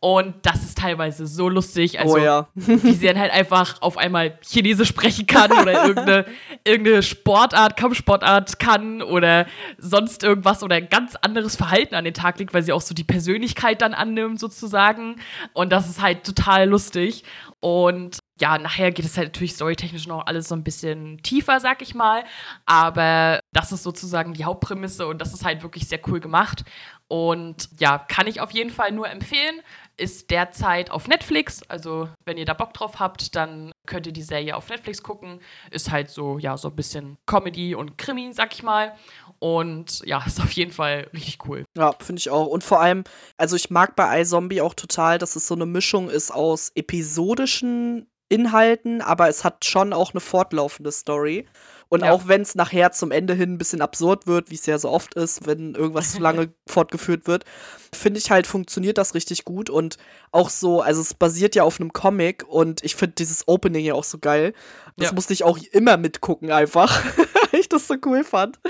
Und 0.00 0.34
das 0.42 0.64
ist 0.64 0.78
teilweise 0.78 1.26
so 1.26 1.48
lustig, 1.48 2.00
also 2.00 2.14
oh 2.14 2.18
ja. 2.18 2.48
wie 2.54 2.92
sie 2.92 3.06
dann 3.06 3.18
halt 3.18 3.32
einfach 3.32 3.80
auf 3.80 3.96
einmal 3.96 4.38
Chinesisch 4.42 4.88
sprechen 4.88 5.26
kann 5.26 5.52
oder 5.52 5.86
irgendeine, 5.86 6.26
irgendeine 6.64 7.02
Sportart, 7.02 7.76
Kampfsportart 7.76 8.58
kann 8.58 9.02
oder 9.02 9.46
sonst 9.78 10.24
irgendwas 10.24 10.64
oder 10.64 10.76
ein 10.76 10.88
ganz 10.88 11.14
anderes 11.14 11.54
Verhalten 11.54 11.94
an 11.94 12.04
den 12.04 12.14
Tag 12.14 12.40
legt, 12.40 12.52
weil 12.52 12.64
sie 12.64 12.72
auch 12.72 12.80
so 12.80 12.92
die 12.92 13.04
Persönlichkeit 13.04 13.82
dann 13.82 13.94
annimmt 13.94 14.40
sozusagen. 14.40 15.16
Und 15.52 15.70
das 15.70 15.88
ist 15.88 16.02
halt 16.02 16.24
total 16.24 16.68
lustig. 16.68 17.22
Und 17.60 18.18
ja, 18.40 18.58
nachher 18.58 18.90
geht 18.90 19.04
es 19.04 19.16
halt 19.16 19.28
natürlich 19.28 19.54
storytechnisch 19.54 20.06
noch 20.06 20.26
alles 20.26 20.48
so 20.48 20.54
ein 20.54 20.64
bisschen 20.64 21.22
tiefer, 21.22 21.60
sag 21.60 21.82
ich 21.82 21.94
mal. 21.94 22.24
Aber 22.64 23.40
das 23.52 23.70
ist 23.72 23.82
sozusagen 23.82 24.32
die 24.32 24.44
Hauptprämisse 24.44 25.06
und 25.06 25.20
das 25.20 25.34
ist 25.34 25.44
halt 25.44 25.62
wirklich 25.62 25.88
sehr 25.88 26.00
cool 26.08 26.20
gemacht. 26.20 26.64
Und 27.06 27.68
ja, 27.78 27.98
kann 27.98 28.28
ich 28.28 28.40
auf 28.40 28.52
jeden 28.52 28.70
Fall 28.70 28.92
nur 28.92 29.08
empfehlen. 29.08 29.60
Ist 29.96 30.30
derzeit 30.30 30.90
auf 30.90 31.08
Netflix. 31.08 31.62
Also, 31.68 32.08
wenn 32.24 32.38
ihr 32.38 32.44
da 32.44 32.54
Bock 32.54 32.72
drauf 32.72 33.00
habt, 33.00 33.34
dann 33.34 33.72
könnt 33.84 34.06
ihr 34.06 34.12
die 34.12 34.22
Serie 34.22 34.56
auf 34.56 34.68
Netflix 34.68 35.02
gucken. 35.02 35.40
Ist 35.70 35.90
halt 35.90 36.08
so, 36.08 36.38
ja, 36.38 36.56
so 36.56 36.68
ein 36.68 36.76
bisschen 36.76 37.18
Comedy 37.26 37.74
und 37.74 37.98
Krimi, 37.98 38.32
sag 38.32 38.54
ich 38.54 38.62
mal. 38.62 38.94
Und 39.40 40.02
ja, 40.06 40.22
ist 40.24 40.40
auf 40.40 40.52
jeden 40.52 40.70
Fall 40.70 41.08
richtig 41.12 41.38
cool. 41.46 41.64
Ja, 41.76 41.94
finde 41.98 42.20
ich 42.20 42.30
auch. 42.30 42.46
Und 42.46 42.62
vor 42.62 42.80
allem, 42.80 43.04
also 43.36 43.56
ich 43.56 43.70
mag 43.70 43.96
bei 43.96 44.20
iZombie 44.20 44.60
auch 44.60 44.74
total, 44.74 45.18
dass 45.18 45.34
es 45.34 45.48
so 45.48 45.54
eine 45.54 45.66
Mischung 45.66 46.08
ist 46.08 46.30
aus 46.30 46.70
episodischen 46.76 48.06
Inhalten, 48.30 49.02
aber 49.02 49.28
es 49.28 49.44
hat 49.44 49.64
schon 49.66 49.92
auch 49.92 50.12
eine 50.12 50.20
fortlaufende 50.20 50.92
Story. 50.92 51.46
Und 51.88 52.04
ja. 52.04 52.12
auch 52.12 52.28
wenn 52.28 52.42
es 52.42 52.54
nachher 52.54 52.92
zum 52.92 53.10
Ende 53.10 53.34
hin 53.34 53.54
ein 53.54 53.58
bisschen 53.58 53.82
absurd 53.82 54.28
wird, 54.28 54.48
wie 54.48 54.54
es 54.54 54.64
ja 54.64 54.78
so 54.78 54.88
oft 54.88 55.14
ist, 55.14 55.46
wenn 55.46 55.74
irgendwas 55.74 56.12
zu 56.12 56.20
lange 56.20 56.54
fortgeführt 56.68 57.26
wird, 57.26 57.44
finde 57.92 58.20
ich 58.20 58.30
halt, 58.30 58.46
funktioniert 58.46 58.96
das 58.96 59.14
richtig 59.14 59.44
gut. 59.44 59.68
Und 59.68 59.96
auch 60.30 60.50
so, 60.50 60.80
also 60.80 61.00
es 61.00 61.14
basiert 61.14 61.56
ja 61.56 61.64
auf 61.64 61.80
einem 61.80 61.92
Comic 61.92 62.44
und 62.46 62.84
ich 62.84 62.94
finde 62.94 63.16
dieses 63.16 63.48
Opening 63.48 63.84
ja 63.84 63.94
auch 63.94 64.04
so 64.04 64.18
geil. 64.18 64.54
Das 64.96 65.08
ja. 65.08 65.14
musste 65.14 65.32
ich 65.32 65.42
auch 65.42 65.58
immer 65.72 65.96
mitgucken, 65.96 66.52
einfach. 66.52 67.04
weil 67.50 67.60
ich 67.60 67.68
das 67.68 67.88
so 67.88 67.96
cool 68.06 68.22
fand. 68.22 68.60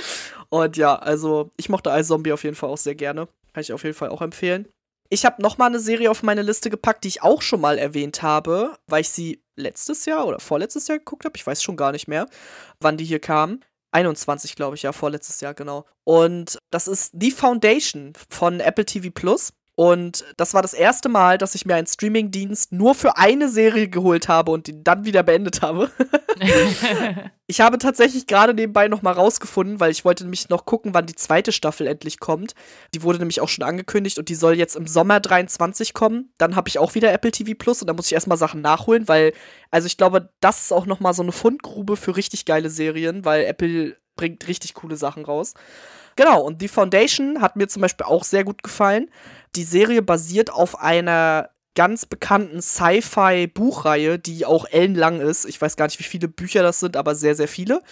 Und 0.49 0.79
ja, 0.79 0.97
also 0.97 1.51
ich 1.59 1.69
mochte 1.69 1.91
iZombie 1.91 2.33
auf 2.33 2.45
jeden 2.45 2.57
Fall 2.57 2.71
auch 2.71 2.79
sehr 2.79 2.95
gerne. 2.95 3.29
Kann 3.53 3.61
ich 3.61 3.75
auf 3.75 3.85
jeden 3.85 3.97
Fall 3.97 4.09
auch 4.09 4.23
empfehlen. 4.23 4.67
Ich 5.13 5.25
habe 5.25 5.43
noch 5.43 5.59
mal 5.59 5.67
eine 5.67 5.81
Serie 5.81 6.09
auf 6.09 6.23
meine 6.23 6.43
Liste 6.43 6.71
gepackt, 6.71 7.03
die 7.03 7.09
ich 7.09 7.23
auch 7.23 7.43
schon 7.43 7.61
mal 7.61 7.79
erwähnt 7.79 8.23
habe, 8.23 8.79
weil 8.87 9.01
ich 9.01 9.11
sie 9.11 9.43
letztes 9.57 10.07
Jahr 10.07 10.25
oder 10.27 10.39
vorletztes 10.39 10.87
Jahr 10.87 10.99
geguckt 10.99 11.25
habe. 11.25 11.37
Ich 11.37 11.45
weiß 11.45 11.65
schon 11.65 11.77
gar 11.77 11.91
nicht 11.91 12.07
mehr, 12.07 12.29
wann 12.79 12.97
die 12.97 13.05
hier 13.05 13.19
kam. 13.19 13.61
21, 13.93 14.55
glaube 14.55 14.77
ich, 14.77 14.83
ja, 14.83 14.93
vorletztes 14.93 15.41
Jahr, 15.41 15.53
genau. 15.53 15.85
Und 16.05 16.59
das 16.71 16.87
ist 16.87 17.13
The 17.21 17.33
Foundation 17.33 18.13
von 18.29 18.61
Apple 18.61 18.85
TV 18.85 19.11
Plus. 19.13 19.53
Und 19.77 20.25
das 20.37 20.53
war 20.53 20.61
das 20.61 20.75
erste 20.75 21.09
Mal, 21.09 21.39
dass 21.39 21.55
ich 21.55 21.64
mir 21.64 21.75
einen 21.75 21.87
Streamingdienst 21.87 22.73
nur 22.73 22.95
für 22.95 23.16
eine 23.16 23.49
Serie 23.49 23.89
geholt 23.89 24.29
habe 24.29 24.51
und 24.51 24.66
die 24.66 24.85
dann 24.85 25.07
wieder 25.07 25.23
beendet 25.23 25.62
habe. 25.62 25.91
ich 27.47 27.61
habe 27.62 27.79
tatsächlich 27.79 28.27
gerade 28.27 28.53
nebenbei 28.53 28.89
noch 28.89 29.01
mal 29.01 29.12
rausgefunden, 29.12 29.81
weil 29.81 29.91
ich 29.91 30.05
wollte 30.05 30.25
nämlich 30.25 30.51
noch 30.51 30.66
gucken, 30.66 30.93
wann 30.93 31.07
die 31.07 31.14
zweite 31.14 31.51
Staffel 31.51 31.87
endlich 31.87 32.21
kommt. 32.21 32.55
Die 32.95 33.03
wurde 33.03 33.21
nämlich 33.21 33.41
auch 33.41 33.49
schon 33.49 33.64
angekündigt 33.64 34.18
und 34.18 34.29
die 34.29 34.35
soll 34.35 34.55
jetzt 34.55 34.77
im 34.77 34.87
Sommer 34.87 35.18
23 35.18 35.95
kommen. 35.95 36.31
Dann 36.37 36.57
habe 36.57 36.68
ich 36.68 36.79
auch 36.79 36.95
wieder 36.95 37.12
Apple 37.12 37.31
TV 37.31 37.53
Plus 37.57 37.81
und 37.81 37.87
da 37.87 37.95
muss 37.95 38.07
ich 38.07 38.12
erstmal 38.12 38.39
Sachen 38.39 38.61
nachholen, 38.61 39.09
weil 39.09 39.33
also 39.71 39.87
ich 39.87 39.97
glaube, 39.97 40.31
das 40.41 40.62
ist 40.62 40.73
auch 40.73 40.87
noch 40.87 41.01
mal 41.01 41.14
so 41.14 41.23
eine 41.23 41.33
Fundgrube 41.33 41.97
für 41.97 42.16
richtig 42.16 42.45
geile 42.45 42.68
Serien, 42.68 43.25
weil 43.25 43.45
Apple 43.45 43.97
bringt 44.16 44.47
richtig 44.47 44.75
coole 44.75 44.97
Sachen 44.97 45.25
raus. 45.25 45.55
Genau, 46.17 46.43
und 46.43 46.61
The 46.61 46.69
Foundation 46.69 47.41
hat 47.41 47.57
mir 47.57 47.69
zum 47.69 47.83
Beispiel 47.83 48.07
auch 48.07 48.25
sehr 48.25 48.45
gut 48.45 48.63
gefallen. 48.63 49.11
Die 49.57 49.65
Serie 49.65 50.03
basiert 50.03 50.53
auf 50.53 50.79
einer 50.81 51.51
ganz 51.75 52.07
bekannten 52.07 52.61
Sci-Fi-Buchreihe, 52.61 54.19
die 54.19 54.45
auch 54.45 54.67
ellenlang 54.71 55.21
ist. 55.21 55.45
Ich 55.45 55.61
weiß 55.61 55.77
gar 55.77 55.87
nicht, 55.87 55.99
wie 55.99 56.05
viele 56.05 56.29
Bücher 56.29 56.63
das 56.63 56.81
sind, 56.81 56.97
aber 56.97 57.15
sehr, 57.15 57.35
sehr 57.35 57.49
viele. 57.49 57.83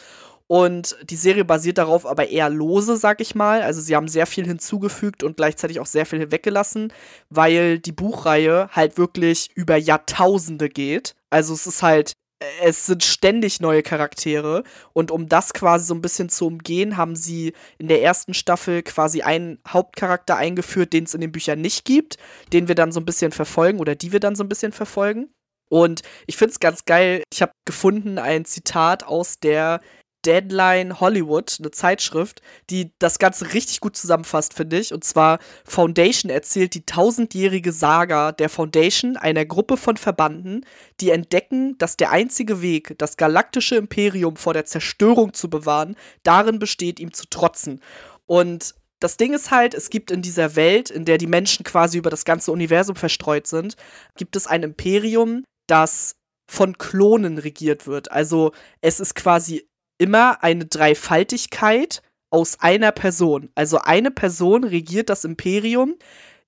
Und 0.49 0.97
die 1.03 1.17
Serie 1.17 1.45
basiert 1.45 1.77
darauf 1.77 2.07
aber 2.07 2.31
eher 2.31 2.49
lose, 2.49 2.97
sag 2.97 3.21
ich 3.21 3.35
mal. 3.35 3.61
Also 3.63 3.83
sie 3.83 3.95
haben 3.95 4.09
sehr 4.09 4.27
viel 4.27 4.47
hinzugefügt 4.47 5.23
und 5.23 5.37
gleichzeitig 5.37 5.79
auch 5.79 5.87
sehr 5.87 6.07
viel 6.07 6.31
weggelassen, 6.33 6.93
weil 7.29 7.79
die 7.79 7.93
Buchreihe 7.93 8.69
halt 8.73 8.97
wirklich 8.97 9.51
über 9.55 9.77
Jahrtausende 9.77 10.71
geht. 10.71 11.15
Also 11.29 11.53
es 11.53 11.67
ist 11.67 11.83
halt 11.83 12.15
es 12.63 12.87
sind 12.87 13.03
ständig 13.03 13.61
neue 13.61 13.83
Charaktere 13.83 14.63
und 14.93 15.11
um 15.11 15.29
das 15.29 15.53
quasi 15.53 15.87
so 15.87 15.95
ein 15.95 16.01
bisschen 16.01 16.29
zu 16.29 16.47
umgehen, 16.47 16.97
haben 16.97 17.17
sie 17.17 17.53
in 17.79 17.89
der 17.89 18.03
ersten 18.03 18.35
Staffel 18.35 18.83
quasi 18.83 19.23
einen 19.23 19.59
Hauptcharakter 19.67 20.37
eingeführt, 20.37 20.93
den 20.93 21.05
es 21.05 21.15
in 21.15 21.21
den 21.21 21.33
Büchern 21.33 21.61
nicht 21.61 21.85
gibt, 21.85 22.17
den 22.53 22.69
wir 22.69 22.75
dann 22.75 22.93
so 22.93 23.01
ein 23.01 23.07
bisschen 23.07 23.33
verfolgen 23.33 23.81
oder 23.81 23.95
die 23.95 24.13
wir 24.13 24.21
dann 24.21 24.37
so 24.37 24.45
ein 24.45 24.49
bisschen 24.49 24.73
verfolgen. 24.73 25.31
Und 25.69 26.03
ich 26.27 26.37
finde 26.37 26.53
es 26.53 26.61
ganz 26.61 26.85
geil. 26.85 27.23
Ich 27.33 27.43
habe 27.43 27.53
gefunden 27.67 28.19
ein 28.19 28.45
Zitat 28.45 29.05
aus 29.05 29.39
der 29.39 29.81
Deadline 30.25 31.01
Hollywood, 31.01 31.57
eine 31.59 31.71
Zeitschrift, 31.71 32.43
die 32.71 32.93
das 32.99 33.19
Ganze 33.19 33.53
richtig 33.55 33.81
gut 33.81 33.97
zusammenfasst, 33.97 34.55
finde 34.55 34.79
ich. 34.79 34.93
Und 34.93 35.05
zwar 35.05 35.39
Foundation 35.65 36.31
erzählt 36.31 36.75
die 36.75 36.85
tausendjährige 36.85 37.73
Saga 37.73 38.33
der 38.33 38.49
Foundation, 38.49 39.17
einer 39.17 39.45
Gruppe 39.45 39.77
von 39.77 39.97
Verbanden, 39.97 40.65
die 41.01 41.11
entdecken, 41.11 41.79
dass 41.79 41.97
der 41.97 42.11
einzige 42.11 42.63
Weg, 42.63 42.95
das 42.99 43.17
galaktische 43.17 43.77
Imperium 43.77 44.37
vor 44.37 44.55
der 44.55 44.65
Zerstörung 44.65 45.35
zu 45.35 45.49
bewahren, 45.49 45.97
darin 46.23 46.59
besteht, 46.59 47.01
ihm 47.01 47.13
zu 47.13 47.27
trotzen. 47.29 47.81
Und 48.27 48.75
das 49.01 49.17
Ding 49.17 49.33
ist 49.33 49.51
halt, 49.51 49.75
es 49.75 49.91
gibt 49.91 50.11
in 50.11 50.23
dieser 50.23 50.57
Welt, 50.57 50.91
in 50.91 51.05
der 51.05 51.19
die 51.19 51.29
Menschen 51.29 51.65
quasi 51.65 51.99
über 51.99 52.11
das 52.11 52.25
ganze 52.25 52.51
Universum 52.51 52.97
verstreut 52.97 53.47
sind, 53.47 53.77
gibt 54.17 54.35
es 54.35 54.47
ein 54.47 54.65
Imperium, 54.65 55.45
das 55.69 56.17
von 56.51 56.79
Klonen 56.79 57.39
regiert 57.39 57.87
wird. 57.87 58.11
Also 58.11 58.53
es 58.81 59.01
ist 59.01 59.15
quasi 59.15 59.68
immer 59.99 60.43
eine 60.43 60.67
Dreifaltigkeit 60.67 62.03
aus 62.31 62.61
einer 62.61 62.93
Person. 62.93 63.51
Also 63.55 63.79
eine 63.79 64.11
Person 64.11 64.65
regiert 64.65 65.11
das 65.11 65.25
Imperium, 65.25 65.97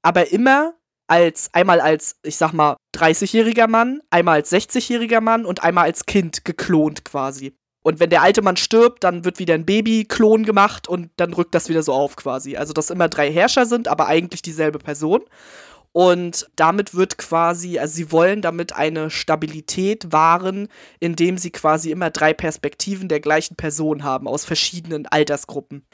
aber 0.03 0.31
immer 0.33 0.75
als 1.07 1.53
einmal 1.53 1.81
als, 1.81 2.17
ich 2.23 2.37
sag 2.37 2.53
mal, 2.53 2.77
30-jähriger 2.97 3.67
Mann, 3.67 4.01
einmal 4.11 4.37
als 4.37 4.53
60-jähriger 4.53 5.21
Mann 5.21 5.45
und 5.45 5.63
einmal 5.63 5.85
als 5.85 6.07
Kind 6.07 6.45
geklont 6.45 7.05
quasi. 7.05 7.53
Und 7.83 7.99
wenn 7.99 8.11
der 8.11 8.23
alte 8.23 8.43
Mann 8.43 8.57
stirbt, 8.57 9.05
dann 9.05 9.25
wird 9.25 9.39
wieder 9.39 9.55
ein 9.55 9.65
Baby-Klon 9.65 10.45
gemacht 10.45 10.87
und 10.87 11.11
dann 11.17 11.33
rückt 11.33 11.55
das 11.55 11.69
wieder 11.69 11.83
so 11.83 11.95
auf 11.95 12.15
quasi. 12.15 12.57
Also, 12.57 12.73
dass 12.73 12.91
immer 12.91 13.09
drei 13.09 13.33
Herrscher 13.33 13.65
sind, 13.65 13.89
aber 13.89 14.07
eigentlich 14.07 14.43
dieselbe 14.43 14.79
Person. 14.79 15.23
Und 15.93 16.49
damit 16.55 16.95
wird 16.95 17.19
quasi, 17.19 17.79
also 17.79 17.95
sie 17.95 18.13
wollen 18.13 18.43
damit 18.43 18.75
eine 18.75 19.11
Stabilität 19.11 20.13
wahren, 20.13 20.69
indem 21.01 21.37
sie 21.37 21.51
quasi 21.51 21.91
immer 21.91 22.11
drei 22.11 22.33
Perspektiven 22.33 23.09
der 23.09 23.21
gleichen 23.21 23.57
Person 23.57 24.05
haben 24.05 24.29
aus 24.29 24.45
verschiedenen 24.45 25.07
Altersgruppen. 25.07 25.85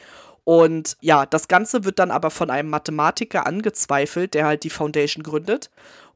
Und 0.44 0.96
ja, 1.00 1.26
das 1.26 1.48
Ganze 1.48 1.84
wird 1.84 1.98
dann 1.98 2.10
aber 2.10 2.30
von 2.30 2.50
einem 2.50 2.68
Mathematiker 2.68 3.46
angezweifelt, 3.46 4.34
der 4.34 4.46
halt 4.46 4.64
die 4.64 4.70
Foundation 4.70 5.22
gründet. 5.22 5.70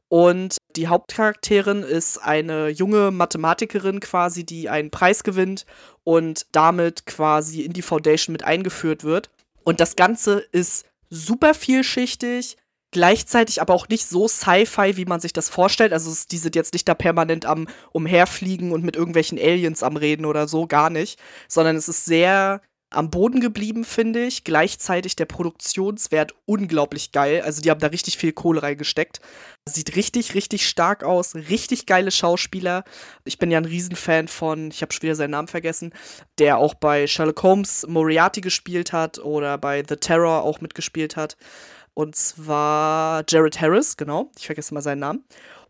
Und 0.07 0.57
die 0.75 0.87
Hauptcharakterin 0.87 1.83
ist 1.83 2.17
eine 2.17 2.69
junge 2.69 3.11
Mathematikerin 3.11 3.99
quasi, 3.99 4.45
die 4.45 4.69
einen 4.69 4.91
Preis 4.91 5.23
gewinnt 5.23 5.65
und 6.03 6.45
damit 6.51 7.05
quasi 7.05 7.61
in 7.61 7.73
die 7.73 7.81
Foundation 7.81 8.33
mit 8.33 8.43
eingeführt 8.43 9.03
wird. 9.03 9.29
Und 9.63 9.79
das 9.79 9.95
Ganze 9.95 10.39
ist 10.51 10.85
super 11.09 11.53
vielschichtig, 11.53 12.57
gleichzeitig 12.91 13.61
aber 13.61 13.73
auch 13.73 13.87
nicht 13.87 14.05
so 14.05 14.27
Sci-Fi, 14.27 14.97
wie 14.97 15.05
man 15.05 15.19
sich 15.19 15.33
das 15.33 15.49
vorstellt. 15.49 15.93
Also 15.93 16.13
die 16.29 16.37
sind 16.37 16.55
jetzt 16.55 16.73
nicht 16.73 16.87
da 16.87 16.93
permanent 16.93 17.45
am 17.45 17.67
Umherfliegen 17.91 18.71
und 18.71 18.83
mit 18.83 18.95
irgendwelchen 18.95 19.39
Aliens 19.39 19.83
am 19.83 19.97
Reden 19.97 20.25
oder 20.25 20.47
so, 20.47 20.67
gar 20.67 20.89
nicht. 20.89 21.19
Sondern 21.47 21.75
es 21.75 21.87
ist 21.87 22.05
sehr 22.05 22.61
am 22.93 23.09
Boden 23.09 23.39
geblieben, 23.39 23.85
finde 23.85 24.25
ich. 24.25 24.43
Gleichzeitig 24.43 25.15
der 25.15 25.25
Produktionswert 25.25 26.33
unglaublich 26.45 27.13
geil. 27.13 27.41
Also 27.41 27.61
die 27.61 27.71
haben 27.71 27.79
da 27.79 27.87
richtig 27.87 28.17
viel 28.17 28.33
Kohle 28.33 28.61
reingesteckt. 28.61 29.21
Sieht 29.65 29.95
richtig, 29.95 30.35
richtig 30.35 30.67
stark 30.67 31.03
aus. 31.03 31.33
Richtig 31.33 31.85
geile 31.85 32.11
Schauspieler. 32.11 32.83
Ich 33.23 33.39
bin 33.39 33.49
ja 33.49 33.57
ein 33.57 33.65
Riesenfan 33.65 34.27
von, 34.27 34.69
ich 34.71 34.81
habe 34.81 34.91
schon 34.91 35.03
wieder 35.03 35.15
seinen 35.15 35.31
Namen 35.31 35.47
vergessen, 35.47 35.93
der 36.37 36.57
auch 36.57 36.73
bei 36.73 37.07
Sherlock 37.07 37.41
Holmes 37.41 37.85
Moriarty 37.87 38.41
gespielt 38.41 38.91
hat 38.91 39.19
oder 39.19 39.57
bei 39.57 39.83
The 39.87 39.95
Terror 39.95 40.43
auch 40.43 40.59
mitgespielt 40.59 41.15
hat. 41.15 41.37
Und 41.93 42.15
zwar 42.15 43.23
Jared 43.27 43.59
Harris, 43.59 43.97
genau. 43.97 44.31
Ich 44.37 44.45
vergesse 44.45 44.73
mal 44.73 44.81
seinen 44.81 44.99
Namen. 44.99 45.25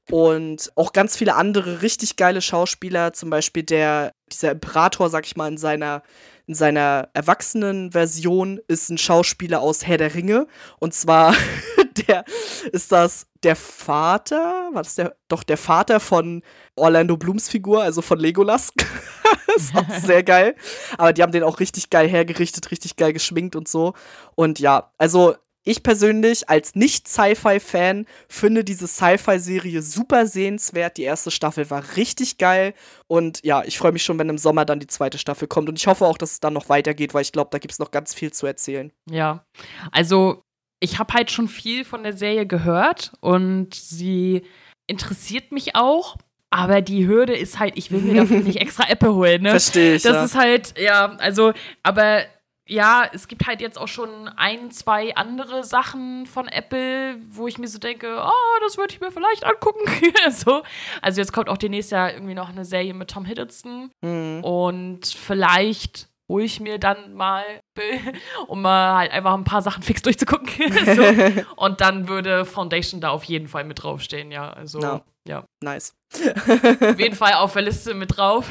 Und 0.09 0.71
auch 0.75 0.93
ganz 0.93 1.15
viele 1.15 1.35
andere 1.35 1.81
richtig 1.81 2.15
geile 2.15 2.41
Schauspieler, 2.41 3.13
zum 3.13 3.29
Beispiel 3.29 3.63
der, 3.63 4.11
dieser 4.31 4.51
Imperator, 4.51 5.09
sag 5.09 5.25
ich 5.25 5.35
mal, 5.35 5.47
in 5.47 5.57
seiner, 5.57 6.03
in 6.47 6.55
seiner 6.55 7.09
erwachsenen 7.13 7.91
Version 7.91 8.59
ist 8.67 8.89
ein 8.89 8.97
Schauspieler 8.97 9.61
aus 9.61 9.85
Herr 9.85 9.97
der 9.97 10.13
Ringe. 10.13 10.47
Und 10.79 10.93
zwar 10.93 11.33
der 12.07 12.25
ist 12.71 12.91
das 12.91 13.27
der 13.43 13.55
Vater, 13.55 14.69
war 14.73 14.83
das 14.83 14.95
der, 14.95 15.15
doch 15.27 15.43
der 15.43 15.57
Vater 15.57 15.99
von 15.99 16.43
Orlando 16.75 17.17
Blooms 17.17 17.49
Figur, 17.49 17.83
also 17.83 18.01
von 18.01 18.19
Legolas. 18.19 18.73
ist 19.55 19.75
auch 19.75 19.89
sehr 20.03 20.23
geil. 20.23 20.55
Aber 20.97 21.13
die 21.13 21.21
haben 21.21 21.31
den 21.31 21.43
auch 21.43 21.59
richtig 21.59 21.89
geil 21.89 22.07
hergerichtet, 22.07 22.71
richtig 22.71 22.95
geil 22.95 23.13
geschminkt 23.13 23.55
und 23.55 23.67
so. 23.67 23.93
Und 24.35 24.59
ja, 24.59 24.91
also 24.97 25.35
ich 25.63 25.83
persönlich 25.83 26.49
als 26.49 26.75
Nicht-Sci-Fi-Fan 26.75 28.05
finde 28.27 28.63
diese 28.63 28.87
Sci-Fi-Serie 28.87 29.81
super 29.81 30.25
sehenswert. 30.25 30.97
Die 30.97 31.03
erste 31.03 31.29
Staffel 31.29 31.69
war 31.69 31.83
richtig 31.97 32.37
geil. 32.37 32.73
Und 33.07 33.43
ja, 33.43 33.63
ich 33.63 33.77
freue 33.77 33.91
mich 33.91 34.03
schon, 34.03 34.17
wenn 34.17 34.29
im 34.29 34.39
Sommer 34.39 34.65
dann 34.65 34.79
die 34.79 34.87
zweite 34.87 35.19
Staffel 35.19 35.47
kommt. 35.47 35.69
Und 35.69 35.77
ich 35.77 35.87
hoffe 35.87 36.05
auch, 36.05 36.17
dass 36.17 36.31
es 36.31 36.39
dann 36.39 36.53
noch 36.53 36.69
weitergeht, 36.69 37.13
weil 37.13 37.21
ich 37.21 37.31
glaube, 37.31 37.49
da 37.51 37.59
gibt 37.59 37.73
es 37.73 37.79
noch 37.79 37.91
ganz 37.91 38.13
viel 38.13 38.33
zu 38.33 38.47
erzählen. 38.47 38.91
Ja, 39.09 39.45
also 39.91 40.43
ich 40.79 40.97
habe 40.97 41.13
halt 41.13 41.29
schon 41.29 41.47
viel 41.47 41.85
von 41.85 42.03
der 42.03 42.13
Serie 42.13 42.47
gehört 42.47 43.13
und 43.19 43.75
sie 43.75 44.41
interessiert 44.87 45.51
mich 45.51 45.75
auch. 45.75 46.17
Aber 46.53 46.81
die 46.81 47.07
Hürde 47.07 47.33
ist 47.33 47.59
halt, 47.59 47.77
ich 47.77 47.91
will 47.91 48.01
mir 48.01 48.15
dafür 48.15 48.39
nicht 48.43 48.59
extra 48.59 48.89
Apple 48.89 49.13
holen, 49.13 49.43
ne? 49.43 49.51
Verstehe 49.51 49.95
ich. 49.95 50.03
Das 50.03 50.13
ja. 50.13 50.25
ist 50.25 50.35
halt, 50.35 50.77
ja, 50.77 51.15
also, 51.17 51.53
aber 51.81 52.25
ja, 52.71 53.03
es 53.11 53.27
gibt 53.27 53.45
halt 53.47 53.59
jetzt 53.59 53.77
auch 53.77 53.89
schon 53.89 54.29
ein, 54.29 54.71
zwei 54.71 55.13
andere 55.15 55.65
Sachen 55.65 56.25
von 56.25 56.47
Apple, 56.47 57.17
wo 57.27 57.45
ich 57.47 57.57
mir 57.57 57.67
so 57.67 57.79
denke, 57.79 58.23
oh, 58.25 58.59
das 58.61 58.77
würde 58.77 58.93
ich 58.93 59.01
mir 59.01 59.11
vielleicht 59.11 59.45
angucken. 59.45 59.83
so. 60.31 60.63
Also 61.01 61.19
jetzt 61.19 61.33
kommt 61.33 61.49
auch 61.49 61.57
demnächst 61.57 61.91
ja 61.91 62.09
irgendwie 62.09 62.33
noch 62.33 62.47
eine 62.47 62.63
Serie 62.63 62.93
mit 62.93 63.09
Tom 63.09 63.25
Hiddleston. 63.25 63.91
Mhm. 64.01 64.41
Und 64.45 65.05
vielleicht 65.05 66.07
hole 66.29 66.45
ich 66.45 66.61
mir 66.61 66.79
dann 66.79 67.13
mal, 67.13 67.43
um 68.47 68.61
mal 68.61 68.95
halt 68.95 69.11
einfach 69.11 69.33
ein 69.33 69.43
paar 69.43 69.61
Sachen 69.61 69.83
fix 69.83 70.01
durchzugucken. 70.01 70.47
so. 70.95 71.43
Und 71.57 71.81
dann 71.81 72.07
würde 72.07 72.45
Foundation 72.45 73.01
da 73.01 73.09
auf 73.09 73.25
jeden 73.25 73.49
Fall 73.49 73.65
mit 73.65 73.83
draufstehen, 73.83 74.31
ja. 74.31 74.49
Also, 74.49 74.79
Ja. 74.79 75.01
Ja. 75.27 75.45
Nice. 75.63 75.93
Auf 76.13 76.99
jeden 76.99 77.15
Fall 77.21 77.33
auf 77.33 77.53
der 77.53 77.61
Liste 77.61 77.93
mit 77.93 78.17
drauf. 78.17 78.49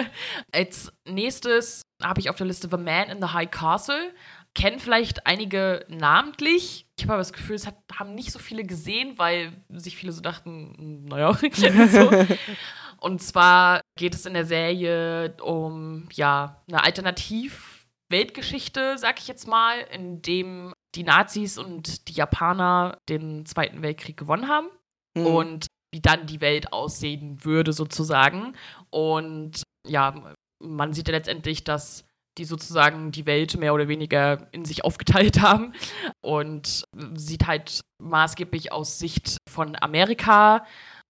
Als 0.52 0.92
nächstes 1.08 1.82
habe 2.02 2.20
ich 2.20 2.30
auf 2.30 2.36
der 2.36 2.46
Liste 2.46 2.68
The 2.70 2.76
Man 2.76 3.08
in 3.10 3.20
the 3.20 3.28
High 3.28 3.50
Castle. 3.50 4.12
Kennen 4.54 4.78
vielleicht 4.80 5.26
einige 5.26 5.84
namentlich. 5.88 6.86
Ich 6.98 7.04
habe 7.04 7.14
aber 7.14 7.20
das 7.20 7.32
Gefühl, 7.32 7.56
es 7.56 7.66
hat, 7.66 7.76
haben 7.94 8.14
nicht 8.14 8.32
so 8.32 8.38
viele 8.38 8.64
gesehen, 8.64 9.16
weil 9.16 9.52
sich 9.68 9.96
viele 9.96 10.12
so 10.12 10.20
dachten, 10.20 10.74
hm, 10.76 11.04
naja. 11.06 11.32
so. 11.88 12.10
Und 12.98 13.22
zwar 13.22 13.80
geht 13.96 14.14
es 14.14 14.26
in 14.26 14.34
der 14.34 14.44
Serie 14.44 15.34
um 15.40 16.08
ja 16.12 16.62
eine 16.68 16.82
Alternativ-Weltgeschichte, 16.84 18.98
sag 18.98 19.20
ich 19.20 19.28
jetzt 19.28 19.46
mal, 19.46 19.78
in 19.92 20.20
dem 20.20 20.74
die 20.96 21.04
Nazis 21.04 21.56
und 21.56 22.08
die 22.08 22.14
Japaner 22.14 22.98
den 23.08 23.46
Zweiten 23.46 23.82
Weltkrieg 23.82 24.16
gewonnen 24.16 24.48
haben 24.48 24.66
Mhm. 25.16 25.26
und 25.26 25.66
wie 25.92 26.00
dann 26.00 26.26
die 26.26 26.40
Welt 26.40 26.72
aussehen 26.72 27.44
würde, 27.44 27.72
sozusagen. 27.72 28.54
Und 28.90 29.62
ja, 29.86 30.34
man 30.62 30.92
sieht 30.92 31.08
ja 31.08 31.14
letztendlich, 31.14 31.64
dass 31.64 32.04
die 32.38 32.44
sozusagen 32.44 33.10
die 33.10 33.26
Welt 33.26 33.56
mehr 33.58 33.74
oder 33.74 33.88
weniger 33.88 34.48
in 34.52 34.64
sich 34.64 34.84
aufgeteilt 34.84 35.40
haben 35.42 35.72
und 36.22 36.84
sieht 37.14 37.46
halt 37.46 37.80
maßgeblich 38.02 38.72
aus 38.72 38.98
Sicht 38.98 39.38
von 39.48 39.76
Amerika, 39.80 40.64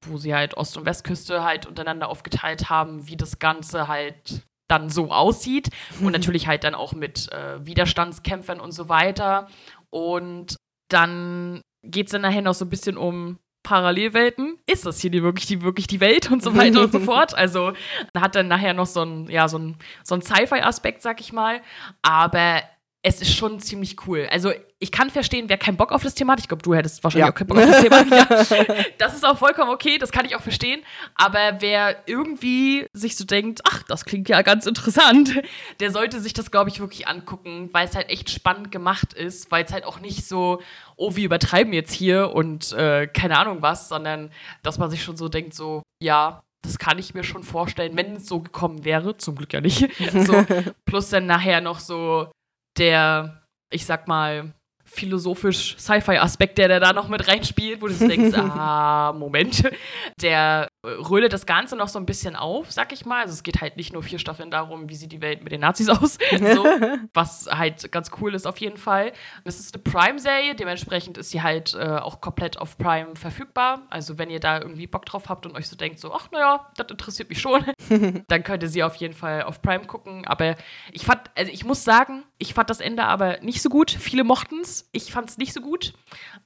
wo 0.06 0.16
sie 0.16 0.34
halt 0.34 0.56
Ost- 0.56 0.76
und 0.76 0.86
Westküste 0.86 1.44
halt 1.44 1.66
untereinander 1.66 2.08
aufgeteilt 2.08 2.70
haben, 2.70 3.06
wie 3.06 3.16
das 3.16 3.38
Ganze 3.38 3.86
halt 3.86 4.42
dann 4.68 4.88
so 4.88 5.10
aussieht 5.10 5.68
und 6.00 6.12
natürlich 6.12 6.46
halt 6.46 6.64
dann 6.64 6.74
auch 6.74 6.92
mit 6.92 7.30
äh, 7.32 7.64
Widerstandskämpfern 7.66 8.60
und 8.60 8.72
so 8.72 8.88
weiter. 8.88 9.48
Und 9.90 10.56
dann 10.88 11.60
geht 11.84 12.06
es 12.06 12.12
dann 12.12 12.22
nachher 12.22 12.42
noch 12.42 12.54
so 12.54 12.64
ein 12.64 12.70
bisschen 12.70 12.96
um 12.96 13.38
Parallelwelten. 13.62 14.58
Ist 14.66 14.86
das 14.86 15.00
hier 15.00 15.10
die 15.10 15.22
wirklich, 15.22 15.46
die, 15.46 15.62
wirklich 15.62 15.86
die 15.86 16.00
Welt 16.00 16.30
und 16.30 16.42
so 16.42 16.56
weiter 16.56 16.82
und 16.82 16.92
so 16.92 16.98
fort? 17.00 17.34
Also 17.34 17.72
hat 18.16 18.34
dann 18.34 18.48
nachher 18.48 18.74
noch 18.74 18.86
so 18.86 19.02
ein, 19.02 19.28
ja, 19.30 19.48
so 19.48 19.58
ein, 19.58 19.76
so 20.02 20.14
ein 20.14 20.22
Sci-Fi-Aspekt, 20.22 21.02
sag 21.02 21.20
ich 21.20 21.32
mal. 21.32 21.60
Aber 22.02 22.62
es 23.02 23.22
ist 23.22 23.34
schon 23.34 23.60
ziemlich 23.60 24.06
cool. 24.06 24.28
Also 24.30 24.52
ich 24.78 24.92
kann 24.92 25.08
verstehen, 25.08 25.48
wer 25.48 25.56
keinen 25.56 25.78
Bock 25.78 25.90
auf 25.90 26.02
das 26.02 26.14
Thema 26.14 26.32
hat. 26.32 26.40
Ich 26.40 26.48
glaube, 26.48 26.62
du 26.62 26.74
hättest 26.74 27.02
wahrscheinlich 27.02 27.26
Ja. 27.26 27.32
auch 27.32 27.34
keinen 27.34 27.46
Bock 27.46 27.58
auf 27.58 27.64
das 27.64 27.80
Thema. 27.80 28.04
Ja. 28.10 28.84
Das 28.98 29.14
ist 29.14 29.24
auch 29.24 29.38
vollkommen 29.38 29.70
okay, 29.70 29.96
das 29.96 30.12
kann 30.12 30.26
ich 30.26 30.36
auch 30.36 30.42
verstehen. 30.42 30.82
Aber 31.14 31.56
wer 31.60 32.02
irgendwie 32.06 32.86
sich 32.92 33.16
so 33.16 33.24
denkt, 33.24 33.62
ach, 33.64 33.82
das 33.84 34.04
klingt 34.04 34.28
ja 34.28 34.42
ganz 34.42 34.66
interessant, 34.66 35.40
der 35.80 35.90
sollte 35.92 36.20
sich 36.20 36.34
das, 36.34 36.50
glaube 36.50 36.68
ich, 36.68 36.80
wirklich 36.80 37.08
angucken, 37.08 37.70
weil 37.72 37.86
es 37.88 37.96
halt 37.96 38.10
echt 38.10 38.28
spannend 38.28 38.70
gemacht 38.70 39.14
ist, 39.14 39.50
weil 39.50 39.64
es 39.64 39.72
halt 39.72 39.84
auch 39.84 40.00
nicht 40.00 40.26
so, 40.26 40.60
oh, 40.96 41.16
wir 41.16 41.24
übertreiben 41.24 41.72
jetzt 41.72 41.92
hier 41.92 42.32
und 42.34 42.72
äh, 42.72 43.06
keine 43.06 43.38
Ahnung 43.38 43.58
was, 43.62 43.88
sondern 43.88 44.30
dass 44.62 44.76
man 44.78 44.90
sich 44.90 45.02
schon 45.02 45.16
so 45.16 45.28
denkt, 45.30 45.54
so, 45.54 45.82
ja, 46.02 46.42
das 46.62 46.78
kann 46.78 46.98
ich 46.98 47.14
mir 47.14 47.24
schon 47.24 47.42
vorstellen, 47.44 47.96
wenn 47.96 48.16
es 48.16 48.26
so 48.26 48.40
gekommen 48.40 48.84
wäre. 48.84 49.16
Zum 49.16 49.36
Glück 49.36 49.54
ja 49.54 49.62
nicht. 49.62 49.88
So, 50.12 50.44
plus 50.84 51.08
dann 51.08 51.24
nachher 51.24 51.62
noch 51.62 51.80
so 51.80 52.30
der, 52.78 53.42
ich 53.70 53.86
sag 53.86 54.08
mal, 54.08 54.54
philosophisch-Sci-Fi-Aspekt, 54.92 56.58
der, 56.58 56.68
der 56.68 56.80
da 56.80 56.92
noch 56.92 57.08
mit 57.08 57.26
reinspielt, 57.28 57.80
wo 57.80 57.86
du 57.86 57.94
so 57.94 58.08
denkst, 58.08 58.36
ah, 58.38 59.12
Moment, 59.16 59.62
der 60.20 60.68
äh, 60.82 60.88
rödelt 60.88 61.32
das 61.32 61.46
Ganze 61.46 61.76
noch 61.76 61.88
so 61.88 61.98
ein 61.98 62.06
bisschen 62.06 62.34
auf, 62.34 62.72
sag 62.72 62.92
ich 62.92 63.06
mal. 63.06 63.22
Also 63.22 63.34
es 63.34 63.42
geht 63.42 63.60
halt 63.60 63.76
nicht 63.76 63.92
nur 63.92 64.02
vier 64.02 64.18
Staffeln 64.18 64.50
darum, 64.50 64.88
wie 64.88 64.96
sieht 64.96 65.12
die 65.12 65.20
Welt 65.20 65.42
mit 65.44 65.52
den 65.52 65.60
Nazis 65.60 65.88
aus, 65.90 66.18
so, 66.30 66.64
was 67.14 67.48
halt 67.50 67.90
ganz 67.92 68.10
cool 68.20 68.34
ist 68.34 68.46
auf 68.46 68.58
jeden 68.58 68.76
Fall. 68.76 69.12
Es 69.44 69.60
ist 69.60 69.74
eine 69.74 69.82
Prime-Serie, 69.82 70.54
dementsprechend 70.54 71.18
ist 71.18 71.30
sie 71.30 71.42
halt 71.42 71.74
äh, 71.74 71.98
auch 71.98 72.20
komplett 72.20 72.58
auf 72.58 72.76
Prime 72.76 73.14
verfügbar. 73.14 73.82
Also 73.90 74.18
wenn 74.18 74.28
ihr 74.28 74.40
da 74.40 74.60
irgendwie 74.60 74.86
Bock 74.86 75.06
drauf 75.06 75.28
habt 75.28 75.46
und 75.46 75.54
euch 75.56 75.68
so 75.68 75.76
denkt, 75.76 76.00
so, 76.00 76.12
ach 76.12 76.30
naja, 76.32 76.68
das 76.76 76.88
interessiert 76.90 77.28
mich 77.28 77.40
schon, 77.40 77.64
dann 78.28 78.42
könnt 78.42 78.62
ihr 78.62 78.68
sie 78.68 78.82
auf 78.82 78.96
jeden 78.96 79.14
Fall 79.14 79.44
auf 79.44 79.62
Prime 79.62 79.86
gucken. 79.86 80.26
Aber 80.26 80.56
ich 80.92 81.04
fand, 81.04 81.30
also 81.36 81.52
ich 81.52 81.64
muss 81.64 81.84
sagen, 81.84 82.24
ich 82.38 82.54
fand 82.54 82.70
das 82.70 82.80
Ende 82.80 83.04
aber 83.04 83.38
nicht 83.40 83.62
so 83.62 83.68
gut. 83.68 83.90
Viele 83.90 84.24
mochten 84.24 84.60
es. 84.60 84.79
Ich 84.92 85.12
fand 85.12 85.30
es 85.30 85.38
nicht 85.38 85.52
so 85.52 85.60
gut, 85.60 85.94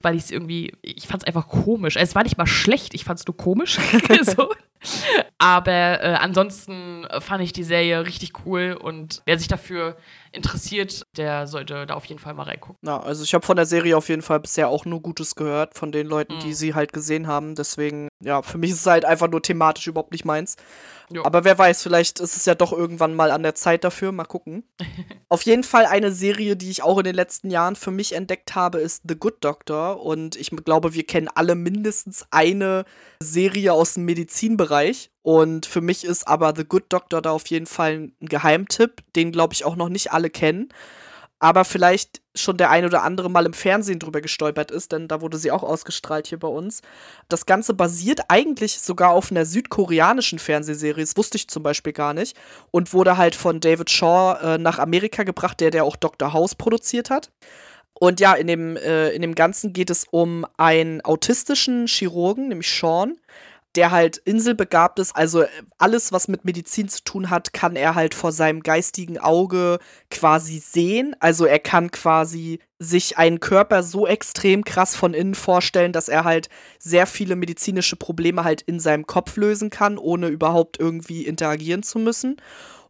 weil 0.01 0.16
ich 0.16 0.24
es 0.24 0.30
irgendwie, 0.30 0.72
ich 0.82 1.07
fand 1.07 1.22
es 1.22 1.26
einfach 1.26 1.49
komisch. 1.49 1.97
Also 1.97 2.11
es 2.11 2.14
war 2.14 2.22
nicht 2.22 2.39
mal 2.39 2.47
schlecht, 2.47 2.95
ich 2.95 3.05
fand 3.05 3.20
es 3.20 3.26
nur 3.26 3.37
komisch. 3.37 3.78
so. 4.22 4.51
Aber 5.39 6.03
äh, 6.03 6.16
ansonsten 6.20 7.07
fand 7.20 7.43
ich 7.43 7.53
die 7.53 7.64
Serie 7.64 8.07
richtig 8.07 8.32
cool 8.47 8.76
und 8.80 9.22
wer 9.26 9.39
sich 9.39 9.49
dafür 9.49 9.97
interessiert, 10.32 11.07
der 11.16 11.47
sollte 11.47 11.87
da 11.87 11.95
auf 11.95 12.05
jeden 12.07 12.18
Fall 12.20 12.35
mal 12.35 12.45
reingucken. 12.45 12.78
Ja, 12.82 12.99
also 13.01 13.22
ich 13.22 13.35
habe 13.35 13.47
von 13.47 13.57
der 13.57 13.66
Serie 13.66 13.97
auf 13.97 14.09
jeden 14.09 14.22
Fall 14.22 14.41
bisher 14.41 14.68
auch 14.68 14.85
nur 14.85 15.01
Gutes 15.01 15.35
gehört 15.37 15.76
von 15.78 15.93
den 15.93 16.07
Leuten, 16.07 16.39
die 16.41 16.49
Mhm. 16.49 16.55
sie 16.55 16.74
halt 16.74 16.93
gesehen 16.93 17.26
haben. 17.26 17.55
Deswegen, 17.55 18.09
ja, 18.20 18.43
für 18.43 18.59
mich 18.59 18.70
ist 18.70 18.80
es 18.80 18.87
halt 18.87 19.05
einfach 19.05 19.28
nur 19.28 19.43
thematisch 19.43 19.87
überhaupt 19.87 20.12
nicht 20.12 20.24
meins. 20.24 20.57
Jo. 21.11 21.22
Aber 21.24 21.45
wer 21.45 21.57
weiß, 21.59 21.82
vielleicht 21.82 22.18
ist 22.18 22.37
es 22.37 22.47
ja 22.47 22.55
doch 22.55 22.72
irgendwann 22.72 23.14
mal 23.14 23.30
an 23.30 23.43
der 23.43 23.55
Zeit 23.55 23.85
dafür. 23.85 24.11
Mal 24.11 24.24
gucken. 24.24 24.64
auf 25.28 25.43
jeden 25.43 25.62
Fall 25.62 25.85
eine 25.87 26.11
Serie, 26.11 26.57
die 26.57 26.70
ich 26.70 26.82
auch 26.82 26.99
in 26.99 27.05
den 27.05 27.14
letzten 27.14 27.51
Jahren 27.51 27.76
für 27.76 27.91
mich 27.91 28.14
entdeckt 28.14 28.55
habe, 28.57 28.78
ist 28.78 29.03
The 29.07 29.14
Good 29.16 29.45
Doctor. 29.45 30.01
Und 30.03 30.35
ich 30.35 30.51
glaube, 30.51 30.95
wir 30.95 31.05
kennen 31.07 31.28
alle 31.32 31.55
mindestens 31.55 32.26
eine 32.30 32.85
Serie 33.24 33.72
aus 33.72 33.94
dem 33.94 34.04
Medizinbereich. 34.04 35.10
Und 35.22 35.66
für 35.66 35.80
mich 35.80 36.04
ist 36.04 36.28
aber 36.28 36.54
The 36.56 36.64
Good 36.64 36.84
Doctor 36.90 37.20
da 37.20 37.30
auf 37.32 37.46
jeden 37.48 37.66
Fall 37.66 37.94
ein 37.94 38.12
Geheimtipp, 38.20 39.02
den, 39.16 39.32
glaube 39.32 39.54
ich, 39.54 39.64
auch 39.64 39.76
noch 39.76 39.88
nicht 39.88 40.12
alle 40.12 40.30
kennen 40.30 40.68
aber 41.44 41.66
vielleicht 41.66 42.22
schon 42.34 42.56
der 42.56 42.70
ein 42.70 42.86
oder 42.86 43.02
andere 43.02 43.28
mal 43.28 43.44
im 43.44 43.52
Fernsehen 43.52 43.98
drüber 43.98 44.22
gestolpert 44.22 44.70
ist, 44.70 44.92
denn 44.92 45.08
da 45.08 45.20
wurde 45.20 45.36
sie 45.36 45.50
auch 45.50 45.62
ausgestrahlt 45.62 46.26
hier 46.26 46.38
bei 46.38 46.48
uns. 46.48 46.80
Das 47.28 47.44
Ganze 47.44 47.74
basiert 47.74 48.22
eigentlich 48.28 48.80
sogar 48.80 49.10
auf 49.10 49.30
einer 49.30 49.44
südkoreanischen 49.44 50.38
Fernsehserie, 50.38 51.04
das 51.04 51.18
wusste 51.18 51.36
ich 51.36 51.48
zum 51.48 51.62
Beispiel 51.62 51.92
gar 51.92 52.14
nicht, 52.14 52.34
und 52.70 52.94
wurde 52.94 53.18
halt 53.18 53.34
von 53.34 53.60
David 53.60 53.90
Shaw 53.90 54.38
äh, 54.42 54.56
nach 54.58 54.78
Amerika 54.78 55.22
gebracht, 55.24 55.60
der, 55.60 55.70
der 55.70 55.84
auch 55.84 55.96
Dr. 55.96 56.32
House 56.32 56.54
produziert 56.54 57.10
hat. 57.10 57.30
Und 57.95 58.20
ja, 58.20 58.34
in 58.34 58.47
dem, 58.47 58.76
äh, 58.76 59.11
in 59.11 59.22
dem 59.22 59.34
Ganzen 59.34 59.72
geht 59.72 59.90
es 59.90 60.05
um 60.11 60.47
einen 60.57 61.01
autistischen 61.03 61.86
Chirurgen, 61.86 62.49
nämlich 62.49 62.68
Sean, 62.68 63.16
der 63.76 63.90
halt 63.90 64.18
inselbegabt 64.18 64.99
ist. 64.99 65.14
Also 65.16 65.42
äh, 65.42 65.49
alles, 65.78 66.12
was 66.12 66.28
mit 66.28 66.45
Medizin 66.45 66.88
zu 66.88 67.03
tun 67.05 67.30
hat, 67.30 67.53
kann 67.53 67.76
er 67.76 67.95
halt 67.95 68.14
vor 68.14 68.32
seinem 68.32 68.62
geistigen 68.62 69.18
Auge 69.18 69.78
quasi 70.11 70.59
sehen. 70.59 71.16
Also 71.20 71.45
er 71.45 71.59
kann 71.59 71.90
quasi 71.90 72.61
sich 72.78 73.16
einen 73.18 73.40
Körper 73.40 73.82
so 73.82 74.07
extrem 74.07 74.64
krass 74.64 74.95
von 74.97 75.14
innen 75.14 75.34
vorstellen, 75.34 75.92
dass 75.92 76.09
er 76.09 76.24
halt 76.24 76.49
sehr 76.78 77.07
viele 77.07 77.36
medizinische 77.36 77.97
Probleme 77.97 78.45
halt 78.45 78.62
in 78.62 78.80
seinem 78.80 79.07
Kopf 79.07 79.36
lösen 79.36 79.70
kann, 79.70 79.99
ohne 79.99 80.28
überhaupt 80.28 80.78
irgendwie 80.78 81.24
interagieren 81.24 81.82
zu 81.82 81.99
müssen. 81.99 82.36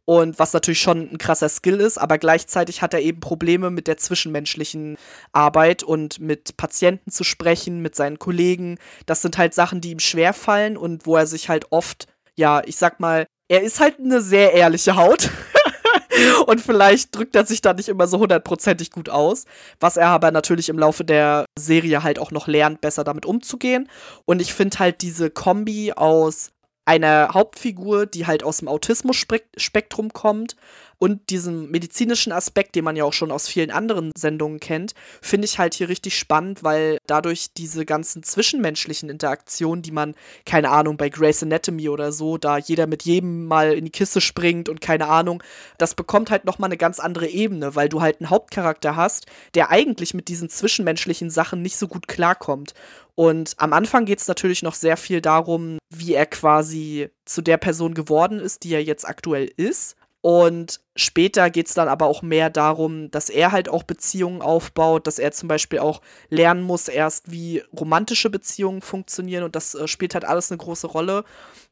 Und 0.07 0.39
was 0.39 0.53
natürlich 0.53 0.81
schon 0.81 1.09
ein 1.11 1.19
krasser 1.19 1.49
Skill 1.49 1.81
ist, 1.81 1.97
aber 1.97 2.19
gleichzeitig 2.19 2.83
hat 2.83 2.93
er 2.93 3.01
eben 3.01 3.21
Probleme 3.21 3.71
mit 3.71 3.87
der 3.87 3.97
zwischenmenschlichen 3.97 4.99
Arbeit 5.33 5.83
und 5.83 6.21
mit 6.21 6.57
Patienten 6.59 7.11
zu 7.11 7.25
sprechen, 7.25 7.81
mit 7.81 7.97
seinen 7.97 8.19
Kollegen. 8.19 8.79
Das 9.07 9.23
sind 9.23 9.39
halt 9.39 9.55
Sachen, 9.55 9.81
die 9.81 9.93
ihm 9.93 10.01
schwerfallen 10.01 10.77
und 10.77 11.07
wo 11.07 11.17
er 11.17 11.27
sich 11.27 11.49
halt 11.49 11.73
oft, 11.73 12.07
ja, 12.37 12.63
ich 12.67 12.77
sag 12.77 13.01
mal, 13.01 13.27
er 13.49 13.63
ist 13.63 13.81
halt 13.81 13.99
eine 13.99 14.21
sehr 14.21 14.53
ehrliche 14.53 14.97
Haut. 14.97 15.31
und 16.47 16.61
vielleicht 16.61 17.15
drückt 17.17 17.35
er 17.35 17.47
sich 17.47 17.61
da 17.61 17.73
nicht 17.73 17.89
immer 17.89 18.07
so 18.07 18.19
hundertprozentig 18.19 18.91
gut 18.91 19.09
aus, 19.09 19.45
was 19.81 19.97
er 19.97 20.09
aber 20.09 20.31
natürlich 20.31 20.69
im 20.69 20.79
Laufe 20.79 21.05
der 21.05 21.47
Serie 21.59 22.03
halt 22.03 22.19
auch 22.19 22.31
noch 22.31 22.47
lernt, 22.47 22.81
besser 22.81 23.05
damit 23.05 23.27
umzugehen. 23.27 23.89
Und 24.27 24.41
ich 24.41 24.53
finde 24.53 24.79
halt 24.79 25.03
diese 25.03 25.31
Kombi 25.31 25.93
aus 25.93 26.51
einer 26.85 27.31
Hauptfigur, 27.33 28.07
die 28.07 28.27
halt 28.27 28.43
aus 28.43 28.59
dem 28.59 28.69
Autismus-Spektrum 28.69 30.13
kommt 30.13 30.57
und 31.05 31.29
diesen 31.29 31.71
medizinischen 31.71 32.33
Aspekt, 32.33 32.75
den 32.75 32.85
man 32.85 32.97
ja 32.97 33.05
auch 33.05 33.13
schon 33.13 33.31
aus 33.31 33.47
vielen 33.47 33.71
anderen 33.71 34.11
Sendungen 34.17 34.59
kennt, 34.59 34.95
finde 35.21 35.45
ich 35.45 35.59
halt 35.59 35.75
hier 35.75 35.91
richtig 35.91 36.19
spannend, 36.19 36.65
weil 36.65 36.97
dadurch 37.07 37.53
diese 37.53 37.85
ganzen 37.85 38.23
zwischenmenschlichen 38.23 39.11
Interaktionen, 39.11 39.83
die 39.83 39.91
man, 39.91 40.15
keine 40.47 40.71
Ahnung, 40.71 40.97
bei 40.97 41.11
Grey's 41.11 41.43
Anatomy 41.43 41.91
oder 41.91 42.11
so, 42.11 42.39
da 42.39 42.57
jeder 42.57 42.87
mit 42.87 43.03
jedem 43.03 43.45
mal 43.45 43.75
in 43.75 43.85
die 43.85 43.91
Kiste 43.91 44.23
springt 44.23 44.71
und 44.71 44.81
keine 44.81 45.09
Ahnung, 45.09 45.43
das 45.77 45.95
bekommt 45.95 46.31
halt 46.31 46.47
nochmal 46.47 46.69
eine 46.69 46.79
ganz 46.79 47.01
andere 47.01 47.29
Ebene, 47.29 47.75
weil 47.75 47.91
du 47.91 48.01
halt 48.01 48.23
einen 48.23 48.31
Hauptcharakter 48.31 48.97
hast, 48.97 49.27
der 49.55 49.69
eigentlich 49.69 50.15
mit 50.15 50.29
diesen 50.29 50.49
zwischenmenschlichen 50.49 51.29
Sachen 51.29 51.61
nicht 51.61 51.77
so 51.77 51.87
gut 51.87 52.09
klarkommt. 52.09 52.73
Und 53.15 53.57
am 53.59 53.75
Anfang 53.75 54.07
geht 54.07 54.21
es 54.21 54.27
natürlich 54.27 54.63
noch 54.63 54.75
sehr 54.75 54.97
viel 54.97 55.21
darum, 55.21 55.77
wie 55.91 56.15
er 56.15 56.25
quasi 56.25 57.11
zu 57.27 57.43
der 57.43 57.59
Person 57.59 57.93
geworden 57.93 58.41
ist, 58.41 58.65
die 58.65 58.73
er 58.73 58.83
jetzt 58.83 59.07
aktuell 59.07 59.53
ist. 59.59 59.97
Und 60.25 60.81
später 60.97 61.51
geht 61.51 61.67
es 61.69 61.75
dann 61.75 61.87
aber 61.87 62.07
auch 62.07 62.23
mehr 62.23 62.49
darum, 62.49 63.11
dass 63.11 63.29
er 63.29 63.53
halt 63.53 63.69
auch 63.69 63.83
Beziehungen 63.83 64.41
aufbaut, 64.41 65.07
dass 65.07 65.19
er 65.19 65.33
zum 65.33 65.51
Beispiel 65.51 65.81
auch 65.81 66.01
lernen 66.31 66.63
muss, 66.63 66.89
erst 66.89 67.31
wie 67.31 67.63
romantische 67.79 68.31
Beziehungen 68.31 68.81
funktionieren. 68.81 69.45
Und 69.45 69.55
das 69.55 69.75
äh, 69.75 69.87
spielt 69.87 70.15
halt 70.15 70.25
alles 70.25 70.51
eine 70.51 70.57
große 70.57 70.87
Rolle. 70.87 71.25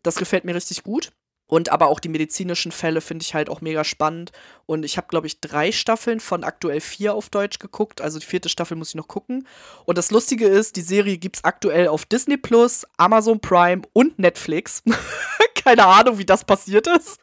Das 0.02 0.16
gefällt 0.16 0.44
mir 0.44 0.54
richtig 0.54 0.82
gut. 0.82 1.12
Und 1.46 1.72
aber 1.72 1.86
auch 1.86 1.98
die 1.98 2.10
medizinischen 2.10 2.72
Fälle 2.72 3.00
finde 3.00 3.22
ich 3.22 3.32
halt 3.32 3.48
auch 3.48 3.62
mega 3.62 3.84
spannend. 3.84 4.32
Und 4.66 4.84
ich 4.84 4.98
habe, 4.98 5.06
glaube 5.08 5.28
ich, 5.28 5.40
drei 5.40 5.72
Staffeln 5.72 6.20
von 6.20 6.44
aktuell 6.44 6.82
vier 6.82 7.14
auf 7.14 7.30
Deutsch 7.30 7.58
geguckt. 7.58 8.02
Also 8.02 8.18
die 8.18 8.26
vierte 8.26 8.50
Staffel 8.50 8.76
muss 8.76 8.90
ich 8.90 8.96
noch 8.96 9.08
gucken. 9.08 9.48
Und 9.86 9.96
das 9.96 10.10
Lustige 10.10 10.46
ist, 10.46 10.76
die 10.76 10.82
Serie 10.82 11.16
gibt 11.16 11.36
es 11.36 11.44
aktuell 11.44 11.88
auf 11.88 12.04
Disney 12.04 12.36
Plus, 12.36 12.86
Amazon 12.98 13.40
Prime 13.40 13.80
und 13.94 14.18
Netflix. 14.18 14.82
Keine 15.54 15.86
Ahnung, 15.86 16.18
wie 16.18 16.26
das 16.26 16.44
passiert 16.44 16.86
ist. 16.86 17.21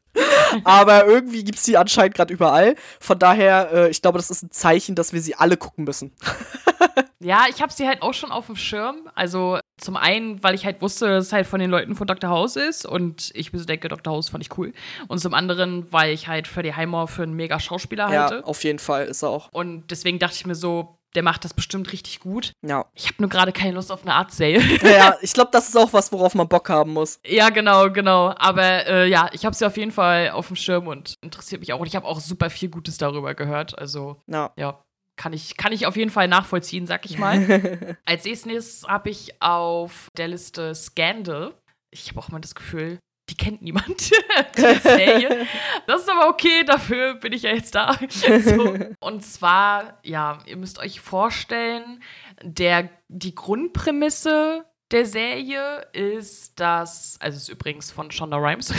Aber 0.63 1.05
irgendwie 1.05 1.43
gibt 1.43 1.57
es 1.57 1.65
sie 1.65 1.77
anscheinend 1.77 2.15
gerade 2.15 2.33
überall. 2.33 2.75
Von 2.99 3.19
daher, 3.19 3.71
äh, 3.71 3.89
ich 3.89 4.01
glaube, 4.01 4.17
das 4.17 4.29
ist 4.29 4.43
ein 4.43 4.51
Zeichen, 4.51 4.95
dass 4.95 5.13
wir 5.13 5.21
sie 5.21 5.35
alle 5.35 5.57
gucken 5.57 5.85
müssen. 5.85 6.11
ja, 7.19 7.45
ich 7.49 7.61
habe 7.61 7.71
sie 7.71 7.87
halt 7.87 8.01
auch 8.01 8.13
schon 8.13 8.31
auf 8.31 8.47
dem 8.47 8.55
Schirm. 8.55 9.09
Also 9.15 9.59
zum 9.77 9.95
einen, 9.95 10.41
weil 10.43 10.55
ich 10.55 10.65
halt 10.65 10.81
wusste, 10.81 11.07
dass 11.07 11.27
es 11.27 11.33
halt 11.33 11.47
von 11.47 11.59
den 11.59 11.69
Leuten 11.69 11.95
von 11.95 12.07
Dr. 12.07 12.29
House 12.29 12.55
ist 12.55 12.85
und 12.85 13.31
ich 13.33 13.53
mir 13.53 13.59
so 13.59 13.65
denke, 13.65 13.87
Dr. 13.87 14.13
House 14.13 14.29
fand 14.29 14.43
ich 14.43 14.57
cool. 14.57 14.73
Und 15.07 15.19
zum 15.19 15.33
anderen, 15.33 15.91
weil 15.91 16.13
ich 16.13 16.27
halt 16.27 16.47
Freddie 16.47 16.73
Highmore 16.73 17.07
für 17.07 17.23
einen 17.23 17.33
mega 17.33 17.59
Schauspieler 17.59 18.09
halte. 18.09 18.35
Ja, 18.35 18.43
auf 18.43 18.63
jeden 18.63 18.79
Fall 18.79 19.05
ist 19.05 19.23
er 19.23 19.29
auch. 19.29 19.49
Und 19.51 19.91
deswegen 19.91 20.19
dachte 20.19 20.35
ich 20.35 20.45
mir 20.45 20.55
so, 20.55 20.98
der 21.15 21.23
macht 21.23 21.43
das 21.43 21.53
bestimmt 21.53 21.91
richtig 21.91 22.19
gut. 22.19 22.53
Ja. 22.61 22.85
Ich 22.93 23.07
habe 23.07 23.15
nur 23.19 23.29
gerade 23.29 23.51
keine 23.51 23.73
Lust 23.73 23.91
auf 23.91 24.03
eine 24.03 24.13
Art 24.13 24.31
Sale. 24.31 24.59
Ja, 24.83 25.17
ich 25.21 25.33
glaube, 25.33 25.49
das 25.51 25.69
ist 25.69 25.77
auch 25.77 25.93
was, 25.93 26.11
worauf 26.11 26.35
man 26.35 26.47
Bock 26.47 26.69
haben 26.69 26.93
muss. 26.93 27.19
Ja, 27.25 27.49
genau, 27.49 27.89
genau. 27.91 28.33
Aber 28.37 28.87
äh, 28.87 29.07
ja, 29.07 29.29
ich 29.33 29.45
habe 29.45 29.55
sie 29.55 29.65
auf 29.65 29.77
jeden 29.77 29.91
Fall 29.91 30.31
auf 30.31 30.47
dem 30.47 30.55
Schirm 30.55 30.87
und 30.87 31.15
interessiert 31.21 31.61
mich 31.61 31.73
auch. 31.73 31.79
Und 31.79 31.87
ich 31.87 31.95
habe 31.95 32.05
auch 32.05 32.19
super 32.19 32.49
viel 32.49 32.69
Gutes 32.69 32.97
darüber 32.97 33.35
gehört. 33.35 33.77
Also, 33.77 34.21
ja. 34.27 34.51
ja 34.57 34.83
kann 35.19 35.33
ich, 35.33 35.57
kann 35.57 35.73
ich 35.73 35.85
auf 35.85 35.97
jeden 35.97 36.11
Fall 36.11 36.27
nachvollziehen, 36.27 36.87
sag 36.87 37.05
ich 37.05 37.19
mal. 37.19 37.97
Als 38.05 38.23
nächstes 38.23 38.85
habe 38.87 39.09
ich 39.09 39.41
auf 39.41 40.07
der 40.17 40.29
Liste 40.29 40.73
Scandal. 40.73 41.53
Ich 41.91 42.09
habe 42.09 42.19
auch 42.19 42.29
mal 42.29 42.39
das 42.39 42.55
Gefühl, 42.55 42.99
die 43.29 43.35
kennt 43.35 43.61
niemand, 43.61 44.11
die 44.57 44.79
Serie. 44.79 45.47
Das 45.87 46.01
ist 46.01 46.09
aber 46.09 46.29
okay, 46.29 46.63
dafür 46.65 47.15
bin 47.15 47.33
ich 47.33 47.43
ja 47.43 47.51
jetzt 47.51 47.75
da. 47.75 47.97
So. 48.39 48.77
Und 48.99 49.23
zwar, 49.23 49.99
ja, 50.03 50.39
ihr 50.45 50.57
müsst 50.57 50.79
euch 50.79 50.99
vorstellen, 50.99 52.01
der, 52.41 52.89
die 53.07 53.35
Grundprämisse 53.35 54.65
der 54.91 55.05
Serie 55.05 55.87
ist, 55.93 56.59
dass, 56.59 57.17
also 57.19 57.35
es 57.35 57.43
ist 57.43 57.49
übrigens 57.49 57.91
von 57.91 58.11
Shonda 58.11 58.37
Rhimes, 58.37 58.73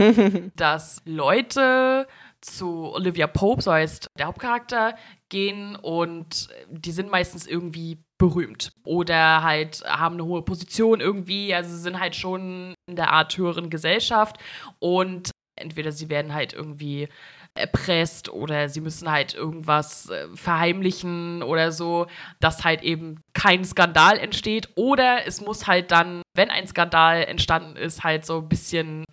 dass 0.56 1.02
Leute 1.04 2.06
zu 2.40 2.92
Olivia 2.92 3.26
Pope, 3.26 3.62
so 3.62 3.72
heißt 3.72 4.06
der 4.18 4.26
Hauptcharakter, 4.26 4.96
gehen 5.28 5.76
und 5.76 6.48
die 6.68 6.92
sind 6.92 7.10
meistens 7.10 7.46
irgendwie 7.46 7.98
berühmt 8.18 8.72
oder 8.84 9.42
halt 9.42 9.82
haben 9.86 10.16
eine 10.16 10.24
hohe 10.24 10.42
Position 10.42 11.00
irgendwie, 11.00 11.54
also 11.54 11.76
sind 11.76 11.98
halt 11.98 12.16
schon 12.16 12.74
in 12.86 12.96
der 12.96 13.12
Art 13.12 13.36
höheren 13.36 13.70
Gesellschaft 13.70 14.36
und 14.78 15.30
entweder 15.56 15.92
sie 15.92 16.08
werden 16.08 16.34
halt 16.34 16.52
irgendwie 16.52 17.08
erpresst 17.54 18.28
oder 18.28 18.68
sie 18.68 18.80
müssen 18.80 19.10
halt 19.10 19.34
irgendwas 19.34 20.08
äh, 20.08 20.28
verheimlichen 20.34 21.42
oder 21.42 21.72
so, 21.72 22.06
dass 22.40 22.64
halt 22.64 22.82
eben 22.82 23.20
kein 23.34 23.64
Skandal 23.64 24.18
entsteht 24.18 24.68
oder 24.76 25.26
es 25.26 25.40
muss 25.40 25.66
halt 25.66 25.90
dann, 25.90 26.22
wenn 26.34 26.50
ein 26.50 26.66
Skandal 26.66 27.24
entstanden 27.24 27.76
ist, 27.76 28.04
halt 28.04 28.24
so 28.24 28.38
ein 28.38 28.48
bisschen 28.48 29.04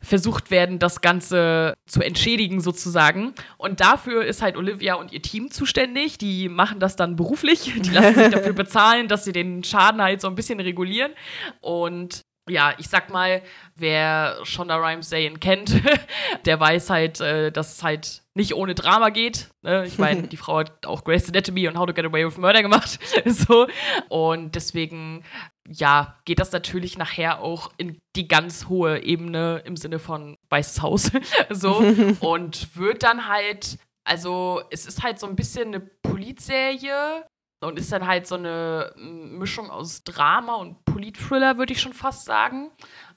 versucht 0.00 0.50
werden, 0.50 0.78
das 0.78 1.00
Ganze 1.00 1.74
zu 1.86 2.00
entschädigen 2.00 2.60
sozusagen. 2.60 3.34
Und 3.58 3.80
dafür 3.80 4.24
ist 4.24 4.42
halt 4.42 4.56
Olivia 4.56 4.94
und 4.94 5.12
ihr 5.12 5.20
Team 5.22 5.50
zuständig. 5.50 6.18
Die 6.18 6.48
machen 6.48 6.80
das 6.80 6.96
dann 6.96 7.16
beruflich. 7.16 7.72
Die 7.76 7.90
lassen 7.90 8.14
sich 8.14 8.28
dafür 8.30 8.54
bezahlen, 8.54 9.08
dass 9.08 9.24
sie 9.24 9.32
den 9.32 9.62
Schaden 9.62 10.00
halt 10.00 10.20
so 10.20 10.28
ein 10.28 10.34
bisschen 10.34 10.60
regulieren. 10.60 11.12
Und 11.60 12.24
ja, 12.48 12.74
ich 12.78 12.88
sag 12.88 13.10
mal, 13.10 13.42
wer 13.76 14.38
Shonda 14.44 14.76
Rhimes 14.76 15.08
Zayn 15.08 15.40
kennt, 15.40 15.80
der 16.44 16.58
weiß 16.58 16.90
halt, 16.90 17.20
äh, 17.20 17.52
dass 17.52 17.76
es 17.76 17.82
halt 17.82 18.22
nicht 18.34 18.54
ohne 18.54 18.74
Drama 18.74 19.10
geht. 19.10 19.50
Ne? 19.62 19.86
Ich 19.86 19.98
meine, 19.98 20.22
die 20.28 20.36
Frau 20.36 20.58
hat 20.58 20.86
auch 20.86 21.04
Grey's 21.04 21.28
Anatomy 21.28 21.68
und 21.68 21.78
How 21.78 21.86
to 21.86 21.94
Get 21.94 22.04
Away 22.04 22.26
with 22.26 22.38
Murder 22.38 22.62
gemacht. 22.62 22.98
so. 23.26 23.66
Und 24.08 24.54
deswegen 24.54 25.24
ja, 25.68 26.18
geht 26.24 26.40
das 26.40 26.52
natürlich 26.52 26.98
nachher 26.98 27.40
auch 27.40 27.70
in 27.76 27.98
die 28.16 28.26
ganz 28.26 28.68
hohe 28.68 29.02
Ebene 29.02 29.62
im 29.64 29.76
Sinne 29.76 29.98
von 29.98 30.36
Weißes 30.48 30.82
Haus. 30.82 31.10
so. 31.50 31.76
und 32.20 32.76
wird 32.76 33.02
dann 33.02 33.28
halt, 33.28 33.78
also 34.04 34.62
es 34.70 34.86
ist 34.86 35.02
halt 35.02 35.20
so 35.20 35.26
ein 35.26 35.36
bisschen 35.36 35.68
eine 35.68 35.80
Politserie 35.80 37.24
und 37.60 37.78
ist 37.78 37.92
dann 37.92 38.06
halt 38.06 38.26
so 38.26 38.36
eine 38.36 38.92
Mischung 38.96 39.70
aus 39.70 40.02
Drama 40.04 40.54
und 40.54 40.84
Politthriller, 40.84 41.58
würde 41.58 41.72
ich 41.72 41.80
schon 41.80 41.92
fast 41.92 42.24
sagen. 42.24 42.70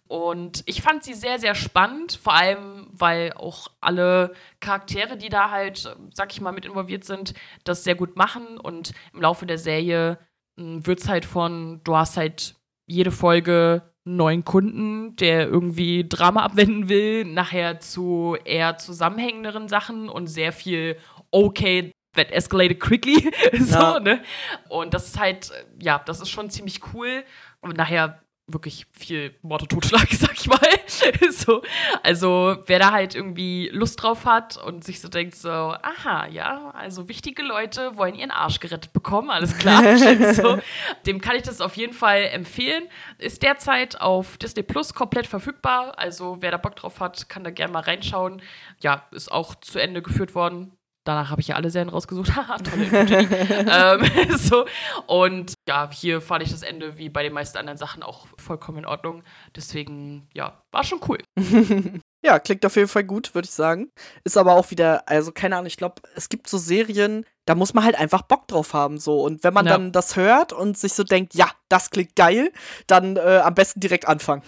Und 0.08 0.64
ich 0.66 0.82
fand 0.82 1.04
sie 1.04 1.14
sehr, 1.14 1.40
sehr 1.40 1.56
spannend, 1.56 2.20
vor 2.22 2.34
allem, 2.34 2.88
weil 2.92 3.34
auch 3.34 3.70
alle 3.80 4.34
Charaktere, 4.60 5.18
die 5.18 5.30
da 5.30 5.50
halt, 5.50 5.96
sag 6.14 6.32
ich 6.34 6.42
mal, 6.42 6.52
mit 6.52 6.66
involviert 6.66 7.06
sind, 7.06 7.34
das 7.64 7.84
sehr 7.84 7.96
gut 7.96 8.16
machen. 8.16 8.58
Und 8.58 8.94
im 9.14 9.22
Laufe 9.22 9.46
der 9.46 9.58
Serie 9.58 10.20
wird 10.56 11.00
es 11.00 11.10
halt 11.10 11.26
von, 11.26 11.82
du 11.84 11.96
hast 11.96 12.18
halt 12.18 12.56
jede 12.86 13.12
Folge 13.12 13.94
neuen 14.06 14.44
Kunden, 14.44 15.16
der 15.16 15.48
irgendwie 15.48 16.08
Drama 16.08 16.44
abwenden 16.44 16.90
will, 16.90 17.24
nachher 17.24 17.80
zu 17.80 18.36
eher 18.44 18.78
zusammenhängenderen 18.78 19.70
Sachen 19.70 20.10
und 20.10 20.28
sehr 20.28 20.52
viel 20.52 20.98
okay, 21.32 21.92
that 22.16 22.32
escalated 22.32 22.80
quickly. 22.80 23.32
so, 23.60 23.78
ja. 23.78 24.00
ne? 24.00 24.24
Und 24.70 24.94
das 24.94 25.08
ist 25.08 25.20
halt, 25.20 25.52
ja, 25.82 26.00
das 26.06 26.22
ist 26.22 26.30
schon 26.30 26.50
ziemlich 26.50 26.82
cool. 26.94 27.24
Und 27.62 27.78
nachher 27.78 28.24
wirklich 28.46 28.88
viel 28.92 29.34
Mord 29.42 29.62
und 29.62 29.70
Totschlag, 29.70 30.08
sag 30.12 30.34
ich 30.34 30.48
mal. 30.48 30.60
so, 31.32 31.62
also 32.04 32.58
wer 32.66 32.80
da 32.80 32.92
halt 32.92 33.16
irgendwie 33.16 33.70
Lust 33.72 34.02
drauf 34.02 34.26
hat 34.26 34.58
und 34.58 34.84
sich 34.84 35.00
so 35.00 35.08
denkt 35.08 35.36
so, 35.36 35.50
aha, 35.50 36.28
ja, 36.28 36.72
also 36.72 37.08
wichtige 37.08 37.42
Leute 37.42 37.96
wollen 37.98 38.16
ihren 38.16 38.32
Arsch 38.32 38.60
gerettet 38.60 38.92
bekommen, 38.92 39.30
alles 39.30 39.58
klar. 39.58 39.98
so, 40.34 40.60
dem 41.06 41.22
kann 41.22 41.36
ich 41.36 41.44
das 41.44 41.62
auf 41.62 41.78
jeden 41.78 41.94
Fall 41.94 42.24
empfehlen. 42.26 42.84
Ist 43.18 43.44
derzeit 43.44 44.02
auf 44.02 44.38
Disney 44.38 44.64
Plus 44.64 44.94
komplett 44.94 45.26
verfügbar, 45.28 45.98
also 45.98 46.38
wer 46.42 46.52
da 46.52 46.58
Bock 46.58 46.76
drauf 46.76 47.00
hat, 47.00 47.30
kann 47.30 47.44
da 47.44 47.50
gerne 47.50 47.72
mal 47.72 47.84
reinschauen. 47.84 48.42
Ja, 48.82 49.08
ist 49.12 49.32
auch 49.32 49.56
zu 49.56 49.80
Ende 49.80 50.02
geführt 50.02 50.36
worden. 50.36 50.78
Danach 51.06 51.30
habe 51.30 51.42
ich 51.42 51.50
ja 51.50 51.56
alle 51.56 51.70
Serien 51.70 51.90
rausgesucht. 51.90 52.34
Haha, 52.36 52.58
tolle 52.58 52.86
ähm, 52.86 54.38
so. 54.38 54.66
Und 55.08 55.54
ja, 55.68 55.90
hier 55.92 56.22
fand 56.22 56.44
ich 56.44 56.52
das 56.52 56.64
Ende 56.64 56.98
wie 56.98 57.10
bei 57.10 57.24
den 57.24 57.34
meisten 57.34 57.58
anderen 57.58 57.78
Sachen 57.78 58.04
auch 58.04 58.28
vollkommen 58.38 58.80
in 58.80 58.86
Ordnung. 58.86 59.24
Deswegen, 59.56 60.28
ja, 60.34 60.62
war 60.72 60.84
schon 60.84 61.02
cool. 61.08 61.18
ja, 62.24 62.40
klingt 62.40 62.66
auf 62.66 62.76
jeden 62.76 62.88
Fall 62.88 63.04
gut, 63.04 63.36
würde 63.36 63.48
ich 63.48 63.54
sagen. 63.54 63.92
Ist 64.24 64.38
aber 64.38 64.54
auch 64.54 64.72
wieder, 64.72 65.08
also 65.08 65.32
keine 65.32 65.58
Ahnung, 65.58 65.68
ich 65.68 65.78
glaube, 65.78 66.02
es 66.16 66.30
gibt 66.30 66.48
so 66.50 66.58
Serien, 66.58 67.26
da 67.46 67.56
muss 67.56 67.74
man 67.74 67.84
halt 67.84 68.00
einfach 68.00 68.22
Bock 68.22 68.48
drauf 68.48 68.74
haben, 68.74 68.98
so. 68.98 69.22
Und 69.22 69.44
wenn 69.44 69.54
man 69.54 69.66
ja. 69.66 69.74
dann 69.74 69.92
das 69.92 70.16
hört 70.16 70.54
und 70.54 70.78
sich 70.78 70.94
so 70.94 71.04
denkt, 71.04 71.36
ja, 71.36 71.50
das 71.68 71.90
klingt 71.90 72.16
geil, 72.16 72.52
dann 72.88 73.18
äh, 73.18 73.42
am 73.44 73.54
besten 73.54 73.82
direkt 73.82 74.08
anfangen. 74.08 74.44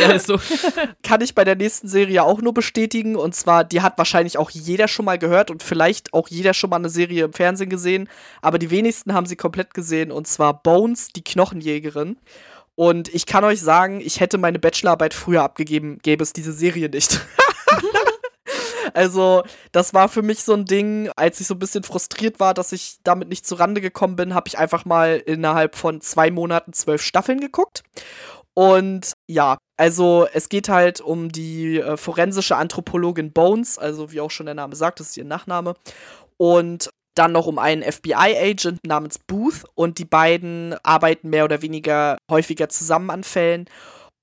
Ja, 0.00 0.12
ist 0.12 0.26
so. 0.26 0.38
Kann 1.02 1.20
ich 1.20 1.34
bei 1.34 1.44
der 1.44 1.56
nächsten 1.56 1.88
Serie 1.88 2.22
auch 2.22 2.40
nur 2.40 2.54
bestätigen. 2.54 3.16
Und 3.16 3.34
zwar, 3.34 3.64
die 3.64 3.80
hat 3.82 3.98
wahrscheinlich 3.98 4.38
auch 4.38 4.50
jeder 4.50 4.88
schon 4.88 5.04
mal 5.04 5.18
gehört 5.18 5.50
und 5.50 5.62
vielleicht 5.62 6.12
auch 6.14 6.28
jeder 6.28 6.54
schon 6.54 6.70
mal 6.70 6.76
eine 6.76 6.88
Serie 6.88 7.24
im 7.24 7.32
Fernsehen 7.32 7.70
gesehen. 7.70 8.08
Aber 8.42 8.58
die 8.58 8.70
wenigsten 8.70 9.14
haben 9.14 9.26
sie 9.26 9.36
komplett 9.36 9.74
gesehen. 9.74 10.10
Und 10.10 10.26
zwar 10.26 10.62
Bones, 10.62 11.08
die 11.08 11.24
Knochenjägerin. 11.24 12.16
Und 12.74 13.12
ich 13.14 13.24
kann 13.24 13.44
euch 13.44 13.60
sagen, 13.60 14.00
ich 14.00 14.20
hätte 14.20 14.36
meine 14.36 14.58
Bachelorarbeit 14.58 15.14
früher 15.14 15.42
abgegeben, 15.42 15.98
gäbe 16.02 16.22
es 16.22 16.34
diese 16.34 16.52
Serie 16.52 16.88
nicht. 16.88 17.20
Also, 18.94 19.42
das 19.72 19.92
war 19.92 20.08
für 20.08 20.22
mich 20.22 20.42
so 20.42 20.54
ein 20.54 20.64
Ding, 20.64 21.10
als 21.16 21.38
ich 21.38 21.46
so 21.46 21.54
ein 21.54 21.58
bisschen 21.58 21.82
frustriert 21.82 22.40
war, 22.40 22.54
dass 22.54 22.72
ich 22.72 22.96
damit 23.04 23.28
nicht 23.28 23.46
zurande 23.46 23.82
gekommen 23.82 24.16
bin, 24.16 24.34
habe 24.34 24.48
ich 24.48 24.56
einfach 24.56 24.86
mal 24.86 25.22
innerhalb 25.26 25.76
von 25.76 26.00
zwei 26.00 26.30
Monaten 26.30 26.72
zwölf 26.72 27.02
Staffeln 27.02 27.38
geguckt. 27.38 27.82
Und 28.58 29.12
ja, 29.28 29.58
also 29.76 30.26
es 30.32 30.48
geht 30.48 30.70
halt 30.70 31.02
um 31.02 31.30
die 31.30 31.78
äh, 31.78 31.98
forensische 31.98 32.56
Anthropologin 32.56 33.32
Bones, 33.32 33.78
also 33.78 34.12
wie 34.12 34.20
auch 34.20 34.30
schon 34.30 34.46
der 34.46 34.54
Name 34.54 34.74
sagt, 34.74 34.98
das 34.98 35.08
ist 35.08 35.16
ihr 35.18 35.24
Nachname. 35.24 35.74
Und 36.38 36.88
dann 37.14 37.32
noch 37.32 37.46
um 37.46 37.58
einen 37.58 37.82
FBI-Agent 37.82 38.86
namens 38.86 39.18
Booth 39.18 39.64
und 39.74 39.98
die 39.98 40.04
beiden 40.04 40.74
arbeiten 40.82 41.30
mehr 41.30 41.44
oder 41.44 41.62
weniger 41.62 42.18
häufiger 42.30 42.68
zusammen 42.68 43.10
an 43.10 43.24
Fällen. 43.24 43.66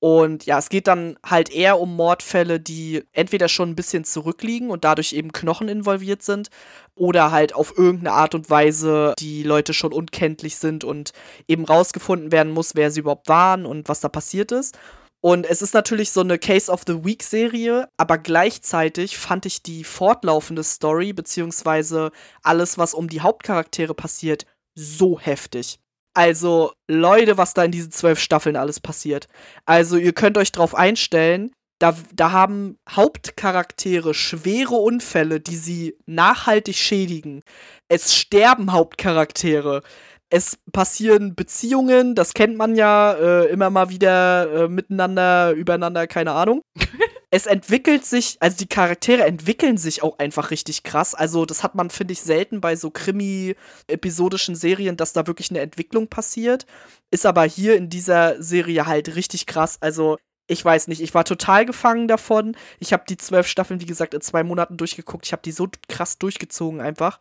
Und 0.03 0.45
ja, 0.45 0.59
es 0.59 0.67
geht 0.67 0.87
dann 0.87 1.17
halt 1.25 1.49
eher 1.49 1.79
um 1.79 1.95
Mordfälle, 1.95 2.59
die 2.59 3.03
entweder 3.13 3.47
schon 3.47 3.69
ein 3.69 3.75
bisschen 3.77 4.03
zurückliegen 4.03 4.69
und 4.69 4.83
dadurch 4.83 5.13
eben 5.13 5.31
Knochen 5.31 5.69
involviert 5.69 6.23
sind 6.23 6.49
oder 6.93 7.31
halt 7.31 7.55
auf 7.55 7.77
irgendeine 7.77 8.11
Art 8.11 8.35
und 8.35 8.49
Weise 8.49 9.13
die 9.17 9.43
Leute 9.43 9.73
schon 9.73 9.93
unkenntlich 9.93 10.57
sind 10.57 10.83
und 10.83 11.13
eben 11.47 11.63
rausgefunden 11.63 12.33
werden 12.33 12.51
muss, 12.51 12.75
wer 12.75 12.91
sie 12.91 12.99
überhaupt 12.99 13.29
waren 13.29 13.65
und 13.65 13.87
was 13.87 14.01
da 14.01 14.09
passiert 14.09 14.51
ist. 14.51 14.77
Und 15.21 15.45
es 15.45 15.61
ist 15.61 15.73
natürlich 15.73 16.11
so 16.11 16.19
eine 16.19 16.37
Case 16.37 16.69
of 16.69 16.81
the 16.85 17.05
Week 17.05 17.23
Serie, 17.23 17.87
aber 17.95 18.17
gleichzeitig 18.17 19.17
fand 19.17 19.45
ich 19.45 19.63
die 19.63 19.85
fortlaufende 19.85 20.65
Story 20.65 21.13
beziehungsweise 21.13 22.11
alles, 22.41 22.77
was 22.77 22.93
um 22.93 23.07
die 23.07 23.21
Hauptcharaktere 23.21 23.93
passiert, 23.93 24.45
so 24.75 25.17
heftig. 25.17 25.79
Also, 26.13 26.73
Leute, 26.87 27.37
was 27.37 27.53
da 27.53 27.63
in 27.63 27.71
diesen 27.71 27.91
zwölf 27.91 28.19
Staffeln 28.19 28.55
alles 28.55 28.79
passiert. 28.79 29.27
Also, 29.65 29.97
ihr 29.97 30.13
könnt 30.13 30.37
euch 30.37 30.51
drauf 30.51 30.75
einstellen, 30.75 31.51
da, 31.79 31.95
da 32.13 32.31
haben 32.31 32.77
Hauptcharaktere 32.89 34.13
schwere 34.13 34.75
Unfälle, 34.75 35.39
die 35.39 35.57
sie 35.57 35.97
nachhaltig 36.05 36.75
schädigen. 36.75 37.43
Es 37.89 38.15
sterben 38.15 38.71
Hauptcharaktere. 38.71 39.81
Es 40.29 40.57
passieren 40.71 41.35
Beziehungen, 41.35 42.15
das 42.15 42.33
kennt 42.33 42.57
man 42.57 42.75
ja 42.75 43.13
äh, 43.13 43.45
immer 43.47 43.69
mal 43.69 43.89
wieder 43.89 44.63
äh, 44.63 44.67
miteinander, 44.69 45.51
übereinander, 45.51 46.07
keine 46.07 46.31
Ahnung. 46.31 46.61
es 47.33 47.47
entwickelt 47.47 48.05
sich, 48.05 48.37
also 48.41 48.57
die 48.57 48.67
Charaktere 48.67 49.23
entwickeln 49.23 49.77
sich 49.77 50.03
auch 50.03 50.19
einfach 50.19 50.51
richtig 50.51 50.83
krass. 50.83 51.15
Also, 51.15 51.47
das 51.47 51.63
hat 51.63 51.73
man, 51.73 51.89
finde 51.89 52.11
ich, 52.11 52.21
selten 52.21 52.61
bei 52.61 52.75
so 52.75 52.91
Krimi-episodischen 52.91 54.53
Serien, 54.53 54.97
dass 54.97 55.13
da 55.13 55.25
wirklich 55.25 55.49
eine 55.49 55.61
Entwicklung 55.61 56.07
passiert. 56.09 56.67
Ist 57.09 57.25
aber 57.25 57.43
hier 57.45 57.75
in 57.75 57.89
dieser 57.89 58.39
Serie 58.39 58.85
halt 58.85 59.15
richtig 59.15 59.47
krass. 59.47 59.79
Also, 59.81 60.19
ich 60.45 60.63
weiß 60.63 60.87
nicht, 60.89 61.01
ich 61.01 61.15
war 61.15 61.25
total 61.25 61.65
gefangen 61.65 62.07
davon. 62.07 62.55
Ich 62.77 62.93
habe 62.93 63.05
die 63.09 63.17
zwölf 63.17 63.47
Staffeln, 63.47 63.81
wie 63.81 63.87
gesagt, 63.87 64.13
in 64.13 64.21
zwei 64.21 64.43
Monaten 64.43 64.77
durchgeguckt. 64.77 65.25
Ich 65.25 65.31
habe 65.31 65.41
die 65.41 65.53
so 65.53 65.67
krass 65.89 66.19
durchgezogen 66.19 66.81
einfach. 66.81 67.19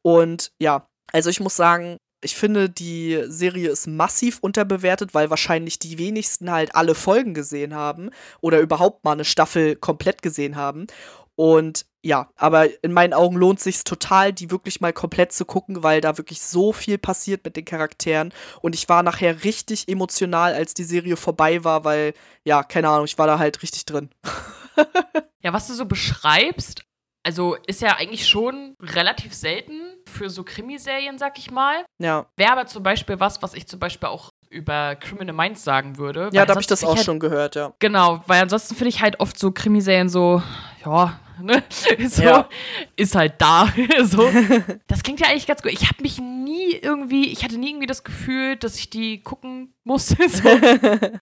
Und 0.00 0.52
ja, 0.58 0.88
also 1.12 1.28
ich 1.28 1.40
muss 1.40 1.56
sagen, 1.56 1.98
ich 2.22 2.36
finde, 2.36 2.68
die 2.68 3.22
Serie 3.26 3.70
ist 3.70 3.86
massiv 3.86 4.38
unterbewertet, 4.40 5.14
weil 5.14 5.30
wahrscheinlich 5.30 5.78
die 5.78 5.98
wenigsten 5.98 6.50
halt 6.50 6.74
alle 6.74 6.94
Folgen 6.94 7.34
gesehen 7.34 7.74
haben 7.74 8.10
oder 8.40 8.60
überhaupt 8.60 9.04
mal 9.04 9.12
eine 9.12 9.24
Staffel 9.24 9.76
komplett 9.76 10.22
gesehen 10.22 10.56
haben. 10.56 10.86
Und 11.34 11.86
ja, 12.02 12.30
aber 12.36 12.82
in 12.82 12.92
meinen 12.92 13.14
Augen 13.14 13.36
lohnt 13.36 13.60
sich 13.60 13.84
total, 13.84 14.32
die 14.32 14.50
wirklich 14.50 14.80
mal 14.80 14.92
komplett 14.92 15.32
zu 15.32 15.44
gucken, 15.44 15.82
weil 15.82 16.00
da 16.00 16.18
wirklich 16.18 16.42
so 16.42 16.72
viel 16.72 16.98
passiert 16.98 17.44
mit 17.44 17.56
den 17.56 17.64
Charakteren. 17.64 18.32
Und 18.60 18.74
ich 18.74 18.88
war 18.88 19.02
nachher 19.02 19.44
richtig 19.44 19.88
emotional, 19.88 20.54
als 20.54 20.74
die 20.74 20.84
Serie 20.84 21.16
vorbei 21.16 21.64
war, 21.64 21.84
weil, 21.84 22.14
ja, 22.44 22.62
keine 22.62 22.88
Ahnung, 22.88 23.04
ich 23.04 23.18
war 23.18 23.26
da 23.26 23.38
halt 23.38 23.62
richtig 23.62 23.86
drin. 23.86 24.10
ja, 25.42 25.52
was 25.52 25.66
du 25.66 25.74
so 25.74 25.86
beschreibst, 25.86 26.84
also 27.22 27.56
ist 27.66 27.82
ja 27.82 27.96
eigentlich 27.96 28.28
schon 28.28 28.76
relativ 28.80 29.34
selten 29.34 29.89
für 30.10 30.30
so 30.30 30.44
Krimiserien, 30.44 31.18
sag 31.18 31.38
ich 31.38 31.50
mal. 31.50 31.84
Ja. 31.98 32.26
Wäre 32.36 32.52
aber 32.52 32.66
zum 32.66 32.82
Beispiel 32.82 33.18
was, 33.20 33.40
was 33.42 33.54
ich 33.54 33.66
zum 33.66 33.80
Beispiel 33.80 34.08
auch 34.08 34.30
über 34.50 34.96
Criminal 34.96 35.34
Minds 35.34 35.62
sagen 35.62 35.96
würde. 35.96 36.28
Ja, 36.32 36.44
da 36.44 36.50
habe 36.50 36.60
ich 36.60 36.66
das 36.66 36.82
auch 36.84 36.96
halt, 36.96 37.04
schon 37.04 37.20
gehört, 37.20 37.54
ja. 37.54 37.72
Genau, 37.78 38.22
weil 38.26 38.42
ansonsten 38.42 38.74
finde 38.74 38.88
ich 38.88 39.00
halt 39.00 39.20
oft 39.20 39.38
so 39.38 39.52
Krimiserien 39.52 40.08
so, 40.08 40.42
ja, 40.84 41.20
ne? 41.40 41.62
So, 42.08 42.22
ja. 42.22 42.48
ist 42.96 43.14
halt 43.14 43.34
da. 43.38 43.72
so. 44.02 44.28
Das 44.88 45.02
klingt 45.02 45.20
ja 45.20 45.28
eigentlich 45.28 45.46
ganz 45.46 45.62
gut. 45.62 45.72
Ich 45.72 45.88
habe 45.88 46.02
mich 46.02 46.18
nie 46.18 46.72
irgendwie, 46.72 47.30
ich 47.30 47.44
hatte 47.44 47.58
nie 47.58 47.70
irgendwie 47.70 47.86
das 47.86 48.02
Gefühl, 48.02 48.56
dass 48.56 48.76
ich 48.76 48.90
die 48.90 49.22
gucken 49.22 49.72
musste. 49.84 50.16
So. 50.28 50.44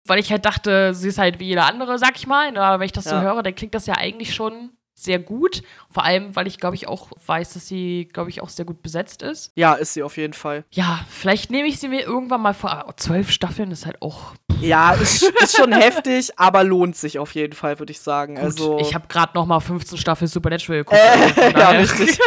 weil 0.07 0.19
ich 0.19 0.31
halt 0.33 0.47
dachte, 0.47 0.95
sie 0.95 1.09
ist 1.09 1.19
halt 1.19 1.39
wie 1.39 1.47
jeder 1.47 1.67
andere, 1.67 1.99
sag 1.99 2.17
ich 2.17 2.27
mal. 2.27 2.51
Ne? 2.53 2.63
Aber 2.63 2.81
wenn 2.81 2.87
ich 2.87 2.93
das 2.93 3.05
ja. 3.05 3.11
so 3.13 3.21
höre, 3.21 3.43
dann 3.43 3.55
klingt 3.55 3.75
das 3.75 3.87
ja 3.87 3.95
eigentlich 3.95 4.35
schon 4.35 4.71
sehr 4.99 5.21
gut. 5.21 5.63
Vor 5.91 6.05
allem, 6.05 6.35
weil 6.35 6.47
ich, 6.49 6.59
glaube 6.59 6.75
ich, 6.75 6.89
auch 6.89 7.09
weiß, 7.27 7.55
dass 7.55 7.69
sie, 7.69 8.09
glaube 8.13 8.31
ich, 8.31 8.43
auch 8.43 8.49
sehr 8.49 8.65
gut 8.65 8.83
besetzt 8.83 9.23
ist. 9.23 9.53
Ja, 9.55 9.75
ist 9.75 9.95
sie 9.95 10.03
auf 10.03 10.17
jeden 10.17 10.33
Fall. 10.33 10.65
Ja, 10.73 11.01
vielleicht 11.09 11.51
nehme 11.51 11.69
ich 11.69 11.79
sie 11.79 11.89
mir 11.89 12.03
irgendwann 12.03 12.43
mal 12.43 12.55
vor. 12.55 12.85
Oh, 12.89 12.93
zwölf 12.97 13.31
Staffeln 13.31 13.71
ist 13.71 13.87
halt 13.87 14.03
auch. 14.03 14.35
Ja, 14.61 14.93
ist, 14.95 15.23
ist 15.23 15.57
schon 15.57 15.73
heftig, 15.73 16.37
aber 16.37 16.65
lohnt 16.65 16.97
sich 16.97 17.21
auf 17.21 17.35
jeden 17.37 17.53
Fall, 17.53 17.79
würde 17.79 17.93
ich 17.93 18.01
sagen. 18.01 18.35
Gut, 18.35 18.45
also 18.45 18.79
ich 18.81 18.93
habe 18.93 19.07
gerade 19.07 19.35
noch 19.35 19.47
mal 19.47 19.61
15 19.61 19.99
Staffeln 19.99 20.29
Supernatural 20.29 20.85
geguckt. 20.85 21.01
Äh, 21.01 21.43
also 21.43 21.59
ja, 21.59 21.69
richtig. 21.71 22.19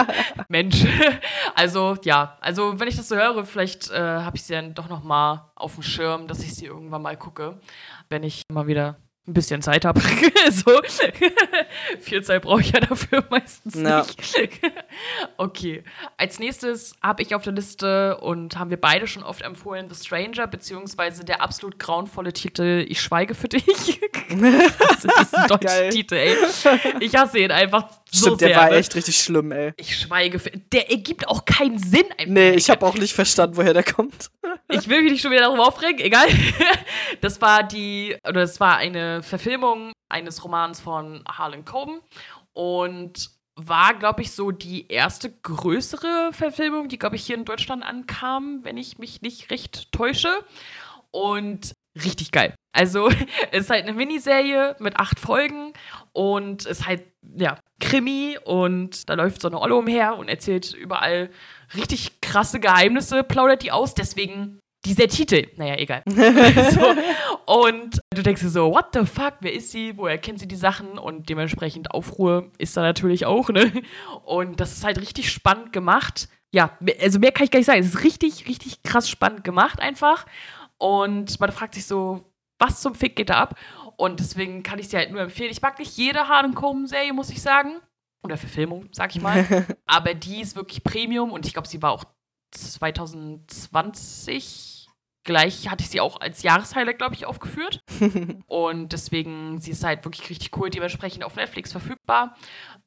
Mensch. 0.48 0.84
Also, 1.56 1.96
ja. 2.04 2.38
Also, 2.40 2.78
wenn 2.78 2.86
ich 2.86 2.96
das 2.96 3.08
so 3.08 3.16
höre, 3.16 3.44
vielleicht 3.44 3.90
äh, 3.90 3.98
habe 3.98 4.36
ich 4.36 4.44
sie 4.44 4.52
dann 4.52 4.74
doch 4.74 4.88
noch 4.88 5.02
mal 5.02 5.50
auf 5.56 5.74
dem 5.74 5.82
Schirm, 5.82 6.28
dass 6.28 6.40
ich 6.40 6.54
sie 6.54 6.66
irgendwann 6.66 7.02
mal 7.02 7.16
gucke, 7.16 7.58
wenn 8.08 8.22
ich 8.22 8.44
mal 8.52 8.68
wieder 8.68 8.96
ein 9.30 9.34
bisschen 9.34 9.62
Zeit 9.62 9.84
habe. 9.84 10.00
so. 10.50 10.80
Viel 12.00 12.22
Zeit 12.22 12.42
brauche 12.42 12.60
ich 12.60 12.72
ja 12.72 12.80
dafür 12.80 13.24
meistens 13.30 13.74
ja. 13.74 14.00
nicht. 14.00 14.60
okay. 15.36 15.84
Als 16.16 16.38
nächstes 16.38 16.96
habe 17.02 17.22
ich 17.22 17.34
auf 17.34 17.42
der 17.42 17.52
Liste 17.52 18.18
und 18.18 18.58
haben 18.58 18.70
wir 18.70 18.80
beide 18.80 19.06
schon 19.06 19.22
oft 19.22 19.42
empfohlen 19.42 19.88
The 19.88 20.04
Stranger, 20.04 20.46
beziehungsweise 20.46 21.24
der 21.24 21.40
absolut 21.40 21.78
grauenvolle 21.78 22.32
Titel 22.32 22.84
Ich 22.88 23.00
schweige 23.00 23.34
für 23.34 23.48
dich. 23.48 23.64
das 23.64 25.04
ist 25.04 25.34
ein 25.34 25.48
deutscher 25.48 25.88
Titel, 25.90 26.14
ey. 26.14 26.36
Ich 27.00 27.16
hasse 27.16 27.38
ihn 27.38 27.50
einfach 27.50 27.99
so 28.12 28.26
Stimmt, 28.26 28.40
der 28.40 28.56
war 28.56 28.72
echt 28.72 28.94
richtig 28.94 29.16
schlimm, 29.16 29.52
ey. 29.52 29.72
Ich 29.76 29.98
schweige 29.98 30.38
für 30.38 30.50
Der 30.50 30.90
ergibt 30.90 31.28
auch 31.28 31.44
keinen 31.44 31.78
Sinn. 31.78 32.06
Einfach. 32.18 32.26
Nee, 32.26 32.50
ich 32.52 32.68
habe 32.70 32.84
auch 32.86 32.94
nicht 32.94 33.14
verstanden, 33.14 33.56
woher 33.56 33.72
der 33.72 33.84
kommt. 33.84 34.30
ich 34.68 34.88
will 34.88 35.02
mich 35.02 35.12
nicht 35.12 35.22
schon 35.22 35.30
wieder 35.30 35.42
darüber 35.42 35.66
aufregen, 35.66 36.00
egal. 36.00 36.26
Das 37.20 37.40
war 37.40 37.62
die, 37.64 38.16
oder 38.22 38.40
das 38.40 38.60
war 38.60 38.76
eine 38.76 39.22
Verfilmung 39.22 39.92
eines 40.08 40.42
Romans 40.44 40.80
von 40.80 41.22
Harlan 41.28 41.64
Coben 41.64 42.00
und 42.52 43.30
war, 43.56 43.94
glaube 43.94 44.22
ich, 44.22 44.32
so 44.32 44.50
die 44.52 44.88
erste 44.88 45.30
größere 45.30 46.30
Verfilmung, 46.32 46.88
die, 46.88 46.98
glaube 46.98 47.16
ich, 47.16 47.24
hier 47.24 47.36
in 47.36 47.44
Deutschland 47.44 47.84
ankam, 47.84 48.60
wenn 48.62 48.76
ich 48.76 48.98
mich 48.98 49.22
nicht 49.22 49.50
recht 49.50 49.92
täusche. 49.92 50.28
Und 51.10 51.72
richtig 51.96 52.30
geil. 52.30 52.54
Also, 52.72 53.08
es 53.50 53.62
ist 53.64 53.70
halt 53.70 53.84
eine 53.84 53.94
Miniserie 53.94 54.76
mit 54.78 54.96
acht 54.96 55.18
Folgen 55.18 55.72
und 56.12 56.66
es 56.66 56.80
ist 56.80 56.86
halt, 56.86 57.02
ja, 57.36 57.58
Krimi 57.80 58.38
und 58.44 59.08
da 59.08 59.14
läuft 59.14 59.40
so 59.42 59.48
eine 59.48 59.60
Olle 59.60 59.74
umher 59.74 60.16
und 60.16 60.28
erzählt 60.28 60.72
überall 60.74 61.30
richtig 61.74 62.20
krasse 62.20 62.60
Geheimnisse, 62.60 63.24
plaudert 63.24 63.62
die 63.62 63.72
aus. 63.72 63.94
Deswegen 63.94 64.60
dieser 64.84 65.08
Titel, 65.08 65.48
naja, 65.56 65.76
egal. 65.76 66.02
so. 66.06 66.94
Und 67.46 68.00
du 68.14 68.22
denkst 68.22 68.42
dir 68.42 68.48
so, 68.48 68.72
what 68.72 68.86
the 68.94 69.04
fuck, 69.04 69.34
wer 69.40 69.52
ist 69.52 69.72
sie, 69.72 69.96
woher 69.96 70.18
kennt 70.18 70.40
sie 70.40 70.48
die 70.48 70.56
Sachen? 70.56 70.98
Und 70.98 71.28
dementsprechend 71.28 71.90
Aufruhr 71.90 72.50
ist 72.58 72.76
da 72.76 72.82
natürlich 72.82 73.26
auch, 73.26 73.50
ne? 73.50 73.72
Und 74.24 74.60
das 74.60 74.72
ist 74.72 74.84
halt 74.84 75.00
richtig 75.00 75.30
spannend 75.30 75.72
gemacht. 75.72 76.28
Ja, 76.52 76.78
also 77.00 77.18
mehr 77.18 77.32
kann 77.32 77.44
ich 77.44 77.50
gar 77.50 77.58
nicht 77.58 77.66
sagen. 77.66 77.80
Es 77.80 77.94
ist 77.94 78.04
richtig, 78.04 78.48
richtig 78.48 78.82
krass 78.82 79.08
spannend 79.08 79.44
gemacht 79.44 79.80
einfach. 79.80 80.26
Und 80.78 81.38
man 81.40 81.52
fragt 81.52 81.74
sich 81.74 81.86
so, 81.86 82.24
was 82.58 82.80
zum 82.80 82.94
Fick 82.94 83.16
geht 83.16 83.30
da 83.30 83.34
ab? 83.34 83.58
Und 84.00 84.18
deswegen 84.18 84.62
kann 84.62 84.78
ich 84.78 84.88
sie 84.88 84.96
halt 84.96 85.12
nur 85.12 85.20
empfehlen. 85.20 85.50
Ich 85.50 85.60
mag 85.60 85.78
nicht 85.78 85.94
jede 85.98 86.26
Hardenkomben-Serie, 86.26 87.12
muss 87.12 87.28
ich 87.28 87.42
sagen. 87.42 87.82
Oder 88.22 88.38
Verfilmung, 88.38 88.88
sag 88.92 89.14
ich 89.14 89.20
mal. 89.20 89.66
Aber 89.84 90.14
die 90.14 90.40
ist 90.40 90.56
wirklich 90.56 90.82
Premium 90.82 91.32
und 91.32 91.44
ich 91.44 91.52
glaube, 91.52 91.68
sie 91.68 91.82
war 91.82 91.92
auch 91.92 92.04
2020 92.52 94.80
gleich 95.22 95.68
hatte 95.68 95.84
ich 95.84 95.90
sie 95.90 96.00
auch 96.00 96.20
als 96.20 96.42
Jahreshighlight, 96.42 96.98
glaube 96.98 97.14
ich, 97.14 97.26
aufgeführt. 97.26 97.84
und 98.46 98.92
deswegen, 98.92 99.60
sie 99.60 99.72
ist 99.72 99.84
halt 99.84 100.04
wirklich 100.04 100.30
richtig 100.30 100.56
cool, 100.56 100.70
dementsprechend 100.70 101.24
auf 101.24 101.36
Netflix 101.36 101.72
verfügbar. 101.72 102.36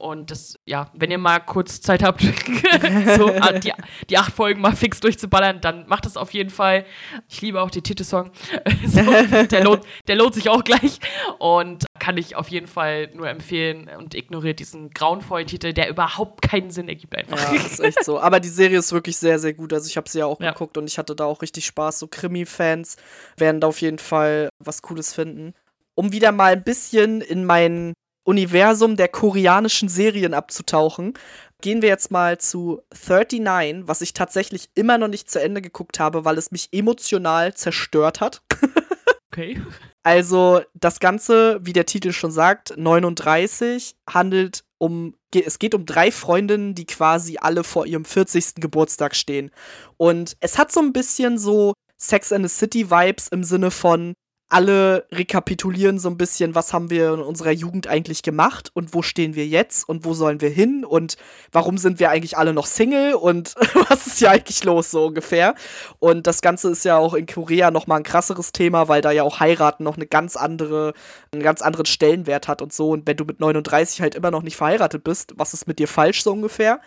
Und 0.04 0.32
das, 0.32 0.60
ja, 0.66 0.92
wenn 0.94 1.12
ihr 1.12 1.18
mal 1.18 1.40
kurz 1.40 1.80
Zeit 1.80 2.04
habt, 2.04 2.20
so 3.18 3.32
die, 3.64 3.72
die 4.10 4.18
acht 4.18 4.34
Folgen 4.34 4.60
mal 4.60 4.76
fix 4.76 5.00
durchzuballern, 5.00 5.62
dann 5.62 5.88
macht 5.88 6.06
das 6.06 6.18
auf 6.18 6.34
jeden 6.34 6.50
Fall. 6.50 6.86
Ich 7.30 7.40
liebe 7.40 7.62
auch 7.62 7.72
den 7.72 7.84
Titelsong. 7.84 8.30
so, 8.86 9.02
der, 9.02 9.64
lohnt, 9.64 9.86
der 10.10 10.18
lohnt 10.18 10.34
sich 10.34 10.50
auch 10.50 10.66
gleich. 10.66 11.00
Und 11.40 11.86
kann 12.00 12.18
ich 12.18 12.36
auf 12.36 12.50
jeden 12.50 12.68
Fall 12.68 13.12
nur 13.14 13.30
empfehlen 13.30 13.90
und 13.98 14.14
ignoriert 14.14 14.60
diesen 14.60 14.90
grauenvollen 14.90 15.48
Titel, 15.48 15.72
der 15.72 15.88
überhaupt 15.88 16.42
keinen 16.42 16.70
Sinn 16.70 16.90
ergibt 16.90 17.18
einfach. 17.18 17.40
Ja, 17.54 17.62
ist 17.62 17.80
echt 17.80 18.04
so. 18.04 18.20
Aber 18.20 18.42
die 18.42 18.50
Serie 18.50 18.80
ist 18.80 18.92
wirklich 18.92 19.16
sehr, 19.16 19.40
sehr 19.40 19.54
gut. 19.54 19.72
Also 19.72 19.88
ich 19.88 19.96
habe 19.96 20.10
sie 20.10 20.20
ja 20.20 20.26
auch 20.26 20.42
ja. 20.42 20.52
geguckt 20.52 20.78
und 20.78 20.86
ich 20.90 20.98
hatte 20.98 21.16
da 21.16 21.24
auch 21.24 21.42
richtig 21.42 21.66
Spaß. 21.66 22.00
So 22.00 22.08
Krimi-Fans 22.08 22.98
werden 23.38 23.62
da 23.62 23.68
auf 23.68 23.80
jeden 23.80 24.00
Fall 24.00 24.50
was 24.60 24.82
Cooles 24.82 25.14
finden. 25.14 25.54
Um 25.96 26.12
wieder 26.12 26.34
mal 26.34 26.52
ein 26.52 26.64
bisschen 26.66 27.22
in 27.22 27.46
mein 27.46 27.94
Universum 28.24 28.96
der 28.96 29.08
koreanischen 29.08 29.90
Serien 29.90 30.34
abzutauchen, 30.34 31.14
gehen 31.62 31.82
wir 31.82 31.90
jetzt 31.90 32.12
mal 32.12 32.38
zu 32.38 32.82
39, 32.92 33.88
was 33.88 34.02
ich 34.02 34.14
tatsächlich 34.14 34.70
immer 34.76 34.98
noch 34.98 35.08
nicht 35.08 35.30
zu 35.32 35.42
Ende 35.42 35.62
geguckt 35.62 36.00
habe, 36.00 36.26
weil 36.26 36.38
es 36.38 36.52
mich 36.52 36.70
emotional 36.72 37.54
zerstört 37.54 38.22
hat. 38.22 38.42
okay. 39.32 39.62
Also 40.04 40.62
das 40.74 41.00
Ganze, 41.00 41.60
wie 41.62 41.74
der 41.74 41.86
Titel 41.86 42.12
schon 42.12 42.32
sagt, 42.32 42.78
39 42.78 43.96
handelt 44.10 44.66
um, 44.78 45.16
es 45.34 45.60
geht 45.60 45.74
um 45.74 45.86
drei 45.86 46.12
Freundinnen, 46.12 46.76
die 46.76 46.86
quasi 46.86 47.38
alle 47.40 47.64
vor 47.64 47.86
ihrem 47.86 48.04
40. 48.04 48.56
Geburtstag 48.56 49.16
stehen. 49.16 49.50
Und 49.96 50.36
es 50.42 50.58
hat 50.58 50.74
so 50.74 50.82
ein 50.82 50.92
bisschen 50.92 51.38
so 51.38 51.74
Sex 51.98 52.34
and 52.34 52.46
the 52.46 52.54
City 52.54 52.92
Vibes 52.92 53.30
im 53.30 53.46
Sinne 53.46 53.72
von, 53.72 54.14
alle 54.54 55.08
rekapitulieren 55.12 55.98
so 55.98 56.10
ein 56.10 56.18
bisschen, 56.18 56.54
was 56.54 56.74
haben 56.74 56.92
wir 56.92 57.14
in 57.14 57.22
unserer 57.22 57.52
Jugend 57.52 57.88
eigentlich 57.88 58.22
gemacht 58.22 58.70
und 58.76 58.94
wo 58.94 59.02
stehen 59.02 59.34
wir 59.34 59.48
jetzt 59.48 59.90
und 59.90 60.06
wo 60.06 60.14
sollen 60.14 60.42
wir 60.42 60.50
hin 60.50 60.86
und 60.86 61.18
warum 61.52 61.80
sind 61.80 62.00
wir 62.00 62.12
eigentlich 62.12 62.38
alle 62.38 62.54
noch 62.54 62.68
Single 62.68 63.16
und 63.16 63.56
was 63.90 64.06
ist 64.06 64.20
hier 64.20 64.30
eigentlich 64.30 64.64
los 64.64 64.92
so 64.92 65.08
ungefähr. 65.08 65.56
Und 65.98 66.28
das 66.28 66.42
Ganze 66.42 66.70
ist 66.70 66.86
ja 66.86 66.98
auch 66.98 67.16
in 67.16 67.26
Korea 67.26 67.72
noch 67.72 67.88
mal 67.88 67.98
ein 67.98 68.04
krasseres 68.04 68.52
Thema, 68.52 68.88
weil 68.88 69.02
da 69.02 69.10
ja 69.10 69.24
auch 69.24 69.40
heiraten 69.40 69.84
noch 69.84 69.98
eine 69.98 70.06
ganz 70.06 70.36
andere 70.36 70.94
einen 71.32 71.42
ganz 71.42 71.64
anderen 71.64 71.88
Stellenwert 71.88 72.48
hat 72.48 72.62
und 72.62 72.72
so 72.72 72.92
und 72.92 73.08
wenn 73.08 73.18
du 73.18 73.26
mit 73.26 73.40
39 73.40 74.02
halt 74.02 74.14
immer 74.14 74.30
noch 74.30 74.44
nicht 74.44 74.56
verheiratet 74.56 75.04
bist, 75.04 75.34
was 75.36 75.56
ist 75.56 75.68
mit 75.68 75.80
dir 75.80 75.88
falsch 75.88 76.22
so 76.24 76.32
ungefähr? 76.32 76.80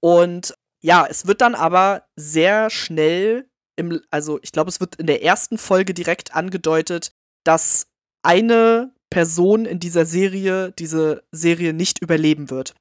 Und 0.00 0.54
ja, 0.80 1.06
es 1.08 1.26
wird 1.26 1.42
dann 1.42 1.54
aber 1.54 2.04
sehr 2.16 2.70
schnell 2.70 3.46
im, 3.76 4.00
also 4.10 4.38
ich 4.42 4.52
glaube, 4.52 4.70
es 4.70 4.80
wird 4.80 4.96
in 4.96 5.06
der 5.06 5.22
ersten 5.22 5.58
Folge 5.58 5.94
direkt 5.94 6.34
angedeutet, 6.34 7.12
dass 7.44 7.86
eine 8.22 8.92
Person 9.10 9.66
in 9.66 9.80
dieser 9.80 10.06
Serie 10.06 10.72
diese 10.78 11.22
Serie 11.32 11.72
nicht 11.72 12.00
überleben 12.00 12.50
wird. 12.50 12.74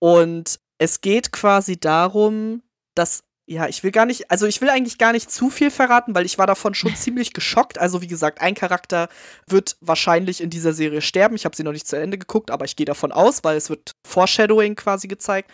Und 0.00 0.60
es 0.78 1.00
geht 1.00 1.32
quasi 1.32 1.78
darum, 1.78 2.62
dass 2.94 3.24
ja, 3.50 3.66
ich 3.66 3.82
will 3.82 3.92
gar 3.92 4.04
nicht, 4.04 4.30
also 4.30 4.46
ich 4.46 4.60
will 4.60 4.68
eigentlich 4.68 4.98
gar 4.98 5.12
nicht 5.12 5.30
zu 5.30 5.48
viel 5.48 5.70
verraten, 5.70 6.14
weil 6.14 6.26
ich 6.26 6.36
war 6.36 6.46
davon 6.46 6.74
schon 6.74 6.94
ziemlich 6.96 7.32
geschockt. 7.32 7.78
Also 7.78 8.02
wie 8.02 8.06
gesagt, 8.06 8.40
ein 8.42 8.54
Charakter 8.54 9.08
wird 9.46 9.76
wahrscheinlich 9.80 10.42
in 10.42 10.50
dieser 10.50 10.74
Serie 10.74 11.00
sterben. 11.00 11.34
Ich 11.34 11.46
habe 11.46 11.56
sie 11.56 11.62
noch 11.64 11.72
nicht 11.72 11.86
zu 11.86 11.96
Ende 11.96 12.18
geguckt, 12.18 12.50
aber 12.50 12.66
ich 12.66 12.76
gehe 12.76 12.86
davon 12.86 13.10
aus, 13.10 13.44
weil 13.44 13.56
es 13.56 13.70
wird 13.70 13.92
Foreshadowing 14.06 14.76
quasi 14.76 15.08
gezeigt. 15.08 15.50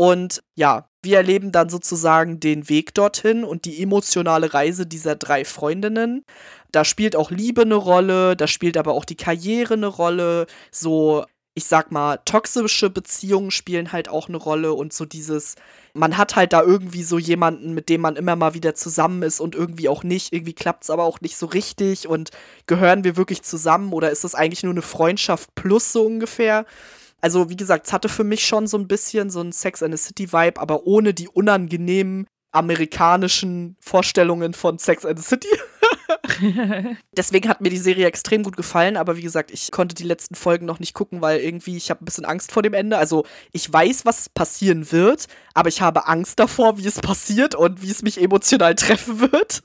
Und 0.00 0.44
ja, 0.54 0.88
wir 1.02 1.16
erleben 1.16 1.50
dann 1.50 1.68
sozusagen 1.70 2.38
den 2.38 2.68
Weg 2.68 2.94
dorthin 2.94 3.42
und 3.42 3.64
die 3.64 3.82
emotionale 3.82 4.54
Reise 4.54 4.86
dieser 4.86 5.16
drei 5.16 5.44
Freundinnen. 5.44 6.24
Da 6.70 6.84
spielt 6.84 7.16
auch 7.16 7.32
Liebe 7.32 7.62
eine 7.62 7.74
Rolle, 7.74 8.36
da 8.36 8.46
spielt 8.46 8.76
aber 8.76 8.92
auch 8.92 9.04
die 9.04 9.16
Karriere 9.16 9.74
eine 9.74 9.88
Rolle. 9.88 10.46
So, 10.70 11.24
ich 11.54 11.64
sag 11.64 11.90
mal, 11.90 12.18
toxische 12.24 12.90
Beziehungen 12.90 13.50
spielen 13.50 13.90
halt 13.90 14.08
auch 14.08 14.28
eine 14.28 14.36
Rolle 14.36 14.72
und 14.72 14.92
so 14.92 15.04
dieses, 15.04 15.56
man 15.94 16.16
hat 16.16 16.36
halt 16.36 16.52
da 16.52 16.62
irgendwie 16.62 17.02
so 17.02 17.18
jemanden, 17.18 17.74
mit 17.74 17.88
dem 17.88 18.00
man 18.02 18.14
immer 18.14 18.36
mal 18.36 18.54
wieder 18.54 18.76
zusammen 18.76 19.22
ist 19.24 19.40
und 19.40 19.56
irgendwie 19.56 19.88
auch 19.88 20.04
nicht. 20.04 20.32
Irgendwie 20.32 20.54
klappt 20.54 20.84
es 20.84 20.90
aber 20.90 21.02
auch 21.04 21.20
nicht 21.22 21.36
so 21.36 21.46
richtig 21.46 22.06
und 22.06 22.30
gehören 22.68 23.02
wir 23.02 23.16
wirklich 23.16 23.42
zusammen 23.42 23.92
oder 23.92 24.10
ist 24.10 24.22
das 24.22 24.36
eigentlich 24.36 24.62
nur 24.62 24.74
eine 24.74 24.82
Freundschaft 24.82 25.52
plus 25.56 25.92
so 25.92 26.06
ungefähr? 26.06 26.66
Also, 27.20 27.50
wie 27.50 27.56
gesagt, 27.56 27.86
es 27.86 27.92
hatte 27.92 28.08
für 28.08 28.24
mich 28.24 28.46
schon 28.46 28.66
so 28.66 28.78
ein 28.78 28.88
bisschen 28.88 29.30
so 29.30 29.40
ein 29.40 29.52
Sex 29.52 29.82
and 29.82 29.96
the 29.96 30.02
City 30.02 30.32
Vibe, 30.32 30.60
aber 30.60 30.86
ohne 30.86 31.14
die 31.14 31.28
unangenehmen 31.28 32.26
amerikanischen 32.52 33.76
Vorstellungen 33.80 34.54
von 34.54 34.78
Sex 34.78 35.04
and 35.04 35.18
the 35.18 35.24
City. 35.24 35.48
Deswegen 37.16 37.48
hat 37.48 37.60
mir 37.60 37.70
die 37.70 37.78
Serie 37.78 38.06
extrem 38.06 38.42
gut 38.42 38.56
gefallen, 38.56 38.96
aber 38.96 39.16
wie 39.16 39.22
gesagt, 39.22 39.50
ich 39.50 39.70
konnte 39.70 39.94
die 39.94 40.04
letzten 40.04 40.34
Folgen 40.34 40.66
noch 40.66 40.80
nicht 40.80 40.94
gucken, 40.94 41.20
weil 41.20 41.40
irgendwie 41.40 41.76
ich 41.76 41.90
habe 41.90 42.02
ein 42.02 42.04
bisschen 42.04 42.24
Angst 42.24 42.52
vor 42.52 42.62
dem 42.62 42.74
Ende. 42.74 42.98
Also 42.98 43.24
ich 43.52 43.70
weiß, 43.70 44.04
was 44.04 44.28
passieren 44.28 44.90
wird, 44.92 45.26
aber 45.54 45.68
ich 45.68 45.80
habe 45.80 46.06
Angst 46.06 46.38
davor, 46.38 46.78
wie 46.78 46.86
es 46.86 47.00
passiert 47.00 47.54
und 47.54 47.82
wie 47.82 47.90
es 47.90 48.02
mich 48.02 48.20
emotional 48.20 48.74
treffen 48.74 49.20
wird. 49.20 49.62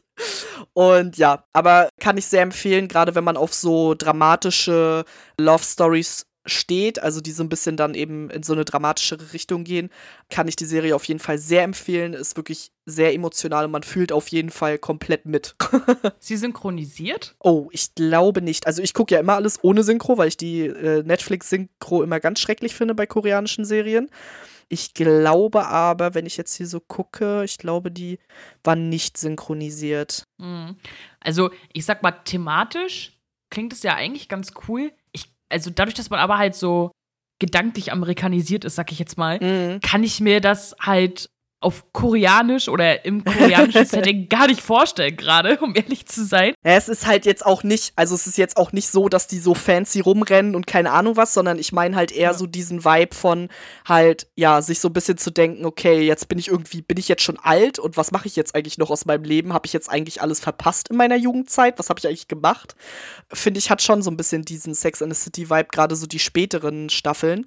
Und 0.74 1.18
ja, 1.18 1.44
aber 1.54 1.90
kann 2.00 2.18
ich 2.18 2.26
sehr 2.26 2.44
empfehlen, 2.44 2.88
gerade 2.88 3.16
wenn 3.16 3.24
man 3.24 3.38
auf 3.38 3.54
so 3.54 3.96
dramatische 3.96 5.06
Love 5.40 5.64
Stories 5.64 6.26
steht, 6.46 7.02
also 7.02 7.22
die 7.22 7.32
so 7.32 7.44
ein 7.44 7.50
bisschen 7.50 7.78
dann 7.78 7.94
eben 7.94 8.30
in 8.30 8.44
so 8.44 8.54
eine 8.54 8.66
dramatischere 8.66 9.34
Richtung 9.34 9.64
gehen, 9.64 9.90
kann 10.30 10.48
ich 10.48 10.56
die 10.56 10.66
Serie 10.66 10.96
auf 10.96 11.06
jeden 11.06 11.20
Fall 11.20 11.38
sehr 11.38 11.64
empfehlen. 11.64 12.14
Ist 12.14 12.36
wirklich 12.36 12.72
sehr 12.86 13.14
emotional 13.14 13.66
und 13.66 13.72
man 13.72 13.84
fühlt 13.84 14.12
auf 14.12 14.28
jeden 14.28 14.50
Fall 14.50 14.78
komplett 14.78 15.26
mit. 15.26 15.56
Sie 16.20 16.36
synchronisiert? 16.36 17.36
Oh, 17.40 17.70
ich 17.72 17.96
glaube 17.96 18.42
nicht. 18.42 18.68
Also 18.68 18.82
ich 18.82 18.94
gucke 18.94 19.14
ja 19.14 19.22
immer 19.22 19.36
alles 19.36 19.64
ohne 19.64 19.84
Synchro, 19.84 20.18
weil 20.18 20.28
ich 20.28 20.38
die 20.38 20.66
äh, 20.66 21.04
Netflix-Synchro 21.04 22.04
immer 22.04 22.20
ganz 22.20 22.42
schrecklich 22.42 22.76
finde 22.76 22.96
bei 22.96 23.06
koreanischen 23.06 23.64
Serien. 23.64 24.10
Ich 24.68 24.94
glaube 24.94 25.68
aber, 25.68 26.14
wenn 26.14 26.26
ich 26.26 26.36
jetzt 26.36 26.56
hier 26.56 26.68
so 26.68 26.80
gucke, 26.80 27.44
ich 27.44 27.58
glaube, 27.58 27.92
die 27.92 28.20
war 28.64 28.76
nicht 28.76 29.18
synchronisiert. 29.18 30.24
Mhm. 30.40 30.78
Also 31.20 31.52
ich 31.72 31.86
sag 31.86 32.04
mal, 32.04 32.12
thematisch 32.12 33.18
klingt 33.50 33.72
es 33.72 33.84
ja 33.84 33.94
eigentlich 33.96 34.28
ganz 34.30 34.54
cool 34.68 34.92
also 35.54 35.72
dadurch, 35.72 35.96
dass 35.96 36.10
man 36.10 36.20
aber 36.20 36.38
halt 36.38 36.56
so 36.56 36.92
gedanklich 37.40 37.92
amerikanisiert 37.92 38.66
ist, 38.66 38.76
sag 38.76 38.92
ich 38.92 39.00
jetzt 39.00 39.18
mal, 39.18 39.40
mhm. 39.40 39.80
kann 39.82 40.04
ich 40.04 40.20
mir 40.20 40.42
das 40.42 40.76
halt 40.80 41.30
auf 41.64 41.86
Koreanisch 41.94 42.68
oder 42.68 43.06
im 43.06 43.24
koreanischen 43.24 43.86
Setting 43.88 44.30
gar 44.30 44.48
nicht 44.48 44.62
vorstellen, 44.62 45.16
gerade, 45.16 45.58
um 45.60 45.76
ehrlich 45.76 46.06
zu 46.06 46.26
sein. 46.26 46.54
Ja, 46.64 46.74
es 46.74 46.90
ist 46.90 47.08
halt 47.08 47.26
jetzt 47.26 47.46
auch 47.46 47.64
nicht, 47.64 47.94
also 47.96 48.16
es 48.16 48.28
ist 48.28 48.38
jetzt 48.38 48.58
auch 48.58 48.72
nicht 48.72 48.90
so, 48.90 49.10
dass 49.10 49.28
die 49.28 49.40
so 49.40 49.54
fancy 49.54 50.00
rumrennen 50.00 50.56
und 50.56 50.68
keine 50.68 50.92
Ahnung 50.92 51.18
was, 51.18 51.34
sondern 51.34 51.60
ich 51.60 51.72
meine 51.72 51.96
halt 51.96 52.12
eher 52.12 52.32
ja. 52.32 52.34
so 52.34 52.46
diesen 52.46 52.84
Vibe 52.86 53.16
von 53.16 53.50
halt, 53.86 54.28
ja, 54.36 54.62
sich 54.62 54.80
so 54.80 54.90
ein 54.90 54.94
bisschen 54.94 55.18
zu 55.18 55.32
denken, 55.32 55.66
okay, 55.66 56.02
jetzt 56.02 56.28
bin 56.28 56.40
ich 56.40 56.50
irgendwie, 56.50 56.82
bin 56.82 56.98
ich 56.98 57.08
jetzt 57.08 57.24
schon 57.24 57.40
alt 57.40 57.80
und 57.80 57.98
was 57.98 58.12
mache 58.12 58.28
ich 58.28 58.36
jetzt 58.36 58.56
eigentlich 58.56 58.78
noch 58.78 58.90
aus 58.90 59.06
meinem 59.06 59.24
Leben? 59.24 59.54
Habe 59.54 59.66
ich 59.66 59.74
jetzt 59.74 59.90
eigentlich 59.90 60.22
alles 60.22 60.40
verpasst 60.40 60.90
in 60.90 60.98
meiner 60.98 61.16
Jugendzeit? 61.16 61.80
Was 61.80 61.90
habe 61.90 62.00
ich 62.00 62.08
eigentlich 62.08 62.28
gemacht? 62.28 62.76
Finde 63.32 63.60
ich, 63.60 63.70
hat 63.70 63.82
schon 63.82 64.02
so 64.02 64.12
ein 64.12 64.18
bisschen 64.18 64.44
diesen 64.44 64.76
Sex 64.76 65.02
in 65.02 65.12
the 65.12 65.20
City 65.20 65.50
Vibe, 65.50 65.70
gerade 65.72 65.96
so 65.96 66.08
die 66.08 66.20
späteren 66.20 66.90
Staffeln 66.90 67.46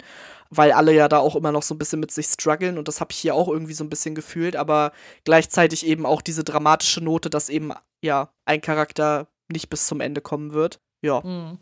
weil 0.49 0.71
alle 0.71 0.93
ja 0.93 1.07
da 1.07 1.19
auch 1.19 1.35
immer 1.35 1.51
noch 1.51 1.63
so 1.63 1.75
ein 1.75 1.77
bisschen 1.77 1.99
mit 1.99 2.11
sich 2.11 2.27
strugglen 2.27 2.77
und 2.77 2.87
das 2.87 3.01
habe 3.01 3.11
ich 3.11 3.17
hier 3.17 3.35
auch 3.35 3.47
irgendwie 3.47 3.73
so 3.73 3.83
ein 3.83 3.89
bisschen 3.89 4.15
gefühlt, 4.15 4.55
aber 4.55 4.91
gleichzeitig 5.23 5.85
eben 5.85 6.05
auch 6.05 6.21
diese 6.21 6.43
dramatische 6.43 7.03
Note, 7.03 7.29
dass 7.29 7.49
eben 7.49 7.71
ja 8.01 8.29
ein 8.45 8.61
Charakter 8.61 9.27
nicht 9.49 9.69
bis 9.69 9.87
zum 9.87 10.01
Ende 10.01 10.21
kommen 10.21 10.53
wird. 10.53 10.79
Ja. 11.01 11.21
Mhm. 11.21 11.59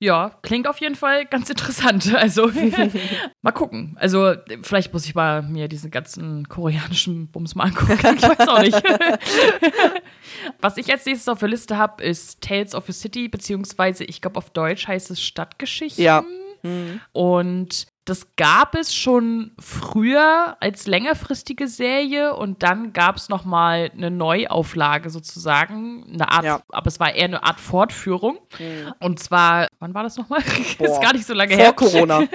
Ja, 0.00 0.38
klingt 0.42 0.66
auf 0.66 0.78
jeden 0.80 0.96
Fall 0.96 1.24
ganz 1.24 1.48
interessant. 1.48 2.12
Also 2.14 2.50
mal 3.42 3.52
gucken. 3.52 3.96
Also 3.98 4.34
vielleicht 4.62 4.92
muss 4.92 5.06
ich 5.06 5.14
mal 5.14 5.42
mir 5.42 5.68
diesen 5.68 5.90
ganzen 5.90 6.48
koreanischen 6.48 7.28
Bums 7.28 7.54
mal 7.54 7.64
angucken. 7.64 7.98
Ich 8.16 8.22
weiß 8.22 8.48
auch 8.48 8.60
nicht. 8.60 8.82
Was 10.60 10.76
ich 10.76 10.90
als 10.90 11.06
nächstes 11.06 11.28
auf 11.28 11.38
der 11.38 11.48
Liste 11.48 11.76
habe, 11.76 12.02
ist 12.02 12.40
Tales 12.40 12.74
of 12.74 12.88
a 12.88 12.92
City, 12.92 13.28
beziehungsweise 13.28 14.04
ich 14.04 14.20
glaube 14.20 14.36
auf 14.36 14.50
Deutsch 14.50 14.86
heißt 14.86 15.10
es 15.10 15.22
Stadtgeschichten. 15.22 16.04
Ja. 16.04 16.24
Mhm. 16.62 17.00
Und 17.12 17.86
das 18.04 18.36
gab 18.36 18.74
es 18.74 18.94
schon 18.94 19.52
früher 19.58 20.56
als 20.60 20.86
längerfristige 20.86 21.68
Serie 21.68 22.34
und 22.34 22.62
dann 22.62 22.92
gab 22.92 23.16
es 23.16 23.30
noch 23.30 23.44
mal 23.44 23.90
eine 23.94 24.10
Neuauflage 24.10 25.08
sozusagen, 25.08 26.04
eine 26.12 26.30
Art, 26.30 26.44
ja. 26.44 26.60
aber 26.68 26.86
es 26.86 27.00
war 27.00 27.14
eher 27.14 27.24
eine 27.24 27.42
Art 27.42 27.60
Fortführung. 27.60 28.38
Mhm. 28.58 28.92
Und 29.00 29.20
zwar, 29.20 29.68
wann 29.78 29.94
war 29.94 30.02
das 30.02 30.18
noch 30.18 30.28
mal? 30.28 30.40
ist 30.78 31.00
gar 31.00 31.14
nicht 31.14 31.26
so 31.26 31.32
lange 31.32 31.54
Vor 31.54 31.62
her. 31.62 31.74
Vor 31.78 31.90
Corona. 31.90 32.28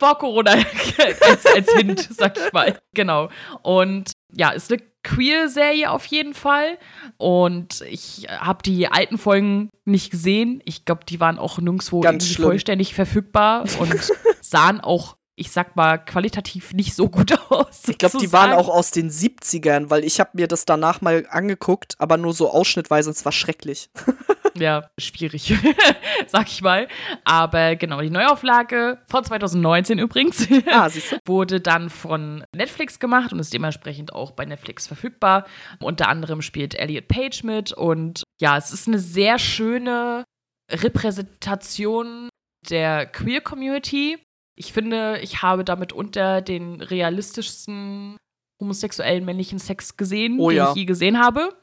Vor 0.00 0.18
Corona 0.18 0.50
als, 0.50 1.46
als 1.46 1.72
Hint, 1.74 2.08
sag 2.10 2.36
ich 2.36 2.52
mal. 2.52 2.78
Genau. 2.94 3.28
Und 3.62 4.10
ja, 4.32 4.50
ist 4.50 4.72
eine 4.72 4.82
Queer-Serie 5.04 5.90
auf 5.90 6.04
jeden 6.06 6.34
Fall. 6.34 6.78
Und 7.16 7.82
ich 7.88 8.26
habe 8.28 8.62
die 8.64 8.88
alten 8.88 9.18
Folgen 9.18 9.70
nicht 9.84 10.10
gesehen. 10.10 10.60
Ich 10.64 10.84
glaube, 10.84 11.04
die 11.08 11.20
waren 11.20 11.38
auch 11.38 11.58
nirgendwo 11.58 12.02
vollständig 12.02 12.94
verfügbar 12.94 13.64
und 13.78 14.10
sahen 14.44 14.80
auch 14.80 15.16
ich 15.36 15.50
sag 15.50 15.74
mal, 15.74 15.98
qualitativ 15.98 16.72
nicht 16.72 16.94
so 16.94 17.08
gut 17.08 17.32
aus. 17.50 17.88
Ich 17.88 17.98
glaube, 17.98 18.18
die 18.18 18.32
waren 18.32 18.52
auch 18.52 18.68
aus 18.68 18.90
den 18.90 19.10
70ern, 19.10 19.90
weil 19.90 20.04
ich 20.04 20.20
habe 20.20 20.30
mir 20.34 20.46
das 20.46 20.64
danach 20.64 21.00
mal 21.00 21.26
angeguckt, 21.28 21.96
aber 21.98 22.16
nur 22.16 22.32
so 22.32 22.50
ausschnittweise 22.50 23.10
und 23.10 23.16
es 23.16 23.24
war 23.24 23.32
schrecklich. 23.32 23.90
ja, 24.54 24.88
schwierig, 24.98 25.52
sag 26.28 26.46
ich 26.46 26.62
mal. 26.62 26.86
Aber 27.24 27.74
genau, 27.74 28.00
die 28.00 28.10
Neuauflage 28.10 28.98
von 29.08 29.24
2019 29.24 29.98
übrigens 29.98 30.46
ah, 30.70 30.88
wurde 31.26 31.60
dann 31.60 31.90
von 31.90 32.44
Netflix 32.54 33.00
gemacht 33.00 33.32
und 33.32 33.40
ist 33.40 33.52
dementsprechend 33.52 34.12
auch 34.12 34.32
bei 34.32 34.44
Netflix 34.44 34.86
verfügbar. 34.86 35.46
Unter 35.80 36.08
anderem 36.08 36.42
spielt 36.42 36.76
Elliot 36.76 37.08
Page 37.08 37.42
mit 37.42 37.72
und 37.72 38.22
ja, 38.40 38.56
es 38.56 38.72
ist 38.72 38.86
eine 38.86 39.00
sehr 39.00 39.40
schöne 39.40 40.22
Repräsentation 40.70 42.28
der 42.70 43.06
Queer 43.06 43.40
Community. 43.40 44.18
Ich 44.56 44.72
finde, 44.72 45.18
ich 45.20 45.42
habe 45.42 45.64
damit 45.64 45.92
unter 45.92 46.40
den 46.40 46.80
realistischsten 46.80 48.16
homosexuellen 48.60 49.24
männlichen 49.24 49.58
Sex 49.58 49.96
gesehen, 49.96 50.38
oh, 50.38 50.50
den 50.50 50.56
ja. 50.58 50.70
ich 50.70 50.76
je 50.76 50.84
gesehen 50.84 51.18
habe. 51.18 51.56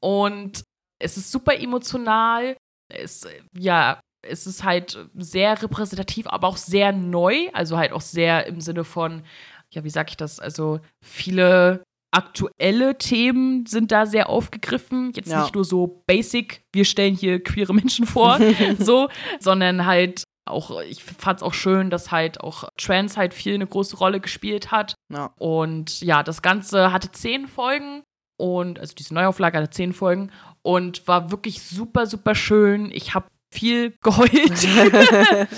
Und 0.00 0.64
es 0.98 1.16
ist 1.16 1.30
super 1.30 1.58
emotional. 1.58 2.56
Es, 2.88 3.26
ja, 3.56 4.00
es 4.26 4.46
ist 4.46 4.64
halt 4.64 5.06
sehr 5.14 5.62
repräsentativ, 5.62 6.26
aber 6.26 6.48
auch 6.48 6.56
sehr 6.56 6.92
neu. 6.92 7.48
Also 7.52 7.76
halt 7.76 7.92
auch 7.92 8.00
sehr 8.00 8.46
im 8.46 8.60
Sinne 8.60 8.84
von, 8.84 9.22
ja, 9.70 9.84
wie 9.84 9.90
sag 9.90 10.10
ich 10.10 10.16
das? 10.16 10.40
Also 10.40 10.80
viele 11.04 11.82
aktuelle 12.12 12.98
Themen 12.98 13.66
sind 13.66 13.92
da 13.92 14.06
sehr 14.06 14.28
aufgegriffen. 14.28 15.12
Jetzt 15.14 15.30
ja. 15.30 15.42
nicht 15.42 15.54
nur 15.54 15.64
so 15.64 16.02
basic, 16.06 16.62
wir 16.72 16.84
stellen 16.84 17.14
hier 17.14 17.42
queere 17.42 17.72
Menschen 17.72 18.06
vor, 18.06 18.38
so, 18.78 19.08
sondern 19.38 19.86
halt 19.86 20.24
auch, 20.50 20.80
ich 20.82 21.02
fand 21.02 21.38
es 21.38 21.42
auch 21.42 21.54
schön, 21.54 21.90
dass 21.90 22.10
halt 22.10 22.40
auch 22.40 22.68
Trans 22.76 23.16
halt 23.16 23.34
viel 23.34 23.54
eine 23.54 23.66
große 23.66 23.96
Rolle 23.96 24.20
gespielt 24.20 24.70
hat. 24.70 24.94
Ja. 25.12 25.32
Und 25.38 26.00
ja, 26.00 26.22
das 26.22 26.42
Ganze 26.42 26.92
hatte 26.92 27.12
zehn 27.12 27.48
Folgen 27.48 28.02
und 28.38 28.78
also 28.78 28.94
diese 28.94 29.14
Neuauflage 29.14 29.58
hatte 29.58 29.70
zehn 29.70 29.92
Folgen 29.92 30.30
und 30.62 31.06
war 31.06 31.30
wirklich 31.30 31.62
super, 31.62 32.06
super 32.06 32.34
schön. 32.34 32.90
Ich 32.92 33.14
habe 33.14 33.26
viel 33.52 33.94
geheult. 34.02 34.28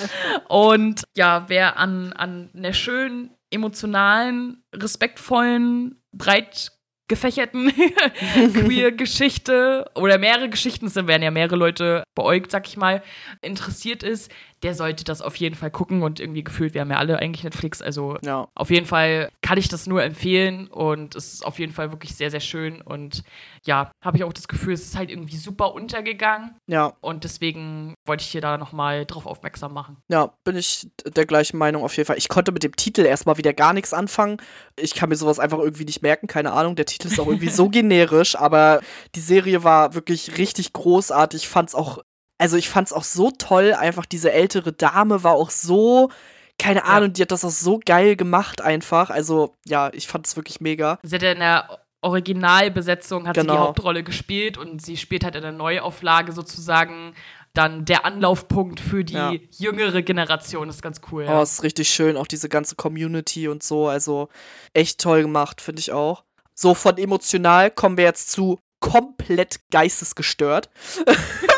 und 0.49 1.05
ja, 1.17 1.45
wer 1.49 1.77
an, 1.79 2.13
an 2.13 2.51
einer 2.55 2.73
schönen, 2.73 3.31
emotionalen, 3.51 4.63
respektvollen, 4.75 6.03
breit 6.13 6.73
gefächerten 7.09 7.71
Queer-Geschichte 8.55 9.91
oder 9.95 10.17
mehrere 10.17 10.49
Geschichten, 10.49 10.87
es 10.87 10.95
werden 10.95 11.23
ja 11.23 11.31
mehrere 11.31 11.57
Leute 11.57 12.05
beäugt, 12.15 12.51
sag 12.51 12.67
ich 12.67 12.79
mal, 12.79 13.03
interessiert 13.43 14.03
ist, 14.03 14.33
der 14.63 14.75
sollte 14.75 15.05
das 15.05 15.23
auf 15.23 15.37
jeden 15.37 15.55
Fall 15.55 15.71
gucken 15.71 16.03
und 16.03 16.21
irgendwie 16.21 16.45
gefühlt, 16.45 16.75
wir 16.75 16.81
haben 16.81 16.91
ja 16.91 16.99
alle 16.99 17.19
eigentlich 17.19 17.45
Netflix, 17.45 17.83
also 17.83 18.17
ja. 18.25 18.49
auf 18.55 18.71
jeden 18.71 18.87
Fall 18.87 19.31
kann 19.43 19.59
ich 19.59 19.69
das 19.69 19.87
nur 19.87 20.03
empfehlen 20.03 20.69
und 20.69 21.15
es 21.15 21.35
ist 21.35 21.47
auf 21.47 21.59
jeden 21.59 21.73
Fall 21.73 21.91
wirklich 21.91 22.15
sehr, 22.15 22.31
sehr 22.31 22.41
schön 22.41 22.81
und 22.81 23.23
ja, 23.65 23.93
habe 24.01 24.17
ich 24.17 24.25
auch 24.25 24.33
das 24.33 24.49
Gefühl, 24.49 24.75
es 24.75 24.83
ist 24.83 24.97
halt 24.97 25.11
irgendwie 25.11 25.37
super 25.37 25.75
untergegangen. 25.75 26.57
Ja. 26.67 26.95
Und 27.01 27.25
deswegen 27.25 27.95
wollte 28.05 28.23
ich 28.23 28.31
hier 28.31 28.41
da 28.41 28.59
nochmal 28.59 29.07
drauf 29.07 29.27
aufmerksam 29.27 29.73
machen. 29.73 29.99
Ja, 30.09 30.33
bin 30.45 30.57
ich 30.57 30.89
der 31.05 31.27
gleichen 31.27 31.59
Meinung 31.59 31.85
auf 31.85 31.97
jeden 31.97 32.07
Fall. 32.07 32.19
Ich 32.19 32.29
konnte 32.29 32.53
mit 32.53 32.63
dem 32.63 32.75
Titel 32.75 33.03
erstmal 33.03 33.37
wieder 33.37 33.53
gar 33.53 33.73
nichts 33.73 33.95
anfangen. 33.95 34.39
Ich 34.77 34.95
kann 34.95 35.09
mir 35.09 35.17
sowas 35.17 35.39
einfach 35.39 35.59
irgendwie 35.59 35.85
nicht 35.85 36.03
merken, 36.03 36.27
keine 36.27 36.53
Ahnung. 36.53 36.75
Der 36.77 36.87
Titel 36.87 37.09
ist 37.09 37.21
auch 37.21 37.29
irgendwie 37.29 37.49
so 37.51 37.69
generisch, 37.69 38.37
aber 38.37 38.81
die 39.15 39.21
Serie 39.21 39.63
war 39.65 39.95
wirklich 39.95 40.39
richtig 40.39 40.73
großartig. 40.73 41.43
Ich 41.43 41.49
fand 41.49 41.69
es 41.69 41.75
auch 41.75 41.99
also 42.43 42.57
ich 42.57 42.69
fand 42.69 42.89
es 42.89 42.93
auch 42.93 43.05
so 43.05 43.31
toll, 43.31 43.73
einfach 43.73 44.05
diese 44.05 44.33
ältere 44.33 44.73
Dame 44.73 45.23
war 45.23 45.35
auch 45.35 45.51
so, 45.51 46.11
keine 46.59 46.85
Ahnung, 46.85 47.11
ja. 47.11 47.13
die 47.13 47.23
hat 47.23 47.31
das 47.31 47.45
auch 47.45 47.51
so 47.51 47.79
geil 47.85 48.17
gemacht 48.17 48.61
einfach. 48.61 49.11
Also 49.11 49.55
ja, 49.65 49.91
ich 49.93 50.09
fand 50.09 50.27
es 50.27 50.35
wirklich 50.35 50.61
mega. 50.61 50.99
Sie 51.05 51.15
hat 51.15 51.23
ja 51.23 51.31
in 51.31 51.39
der 51.39 51.79
Originalbesetzung 52.01 53.29
hat 53.29 53.37
genau. 53.37 53.43
sie 53.43 53.47
die 53.47 53.53
genau. 53.55 53.69
Hauptrolle 53.69 54.03
gespielt 54.03 54.59
und 54.59 54.83
sie 54.83 54.97
spielt 54.97 55.23
halt 55.23 55.37
in 55.37 55.43
der 55.43 55.53
Neuauflage 55.53 56.33
sozusagen 56.33 57.15
dann 57.55 57.85
der 57.85 58.05
Anlaufpunkt 58.05 58.81
für 58.81 59.05
die 59.05 59.15
ja. 59.15 59.33
jüngere 59.57 60.03
Generation. 60.03 60.67
Das 60.67 60.77
ist 60.77 60.83
ganz 60.83 61.01
cool. 61.13 61.27
Ja. 61.27 61.39
Oh, 61.39 61.43
ist 61.45 61.63
richtig 61.63 61.91
schön, 61.91 62.17
auch 62.17 62.27
diese 62.27 62.49
ganze 62.49 62.75
Community 62.75 63.47
und 63.47 63.63
so. 63.63 63.87
Also 63.87 64.31
echt 64.73 65.01
toll 65.01 65.23
gemacht, 65.23 65.61
finde 65.61 65.79
ich 65.79 65.93
auch. 65.93 66.25
So, 66.55 66.75
von 66.75 66.99
emotional 66.99 67.71
kommen 67.71 67.97
wir 67.97 68.05
jetzt 68.05 68.33
zu 68.33 68.59
komplett 68.81 69.61
geistesgestört. 69.71 70.71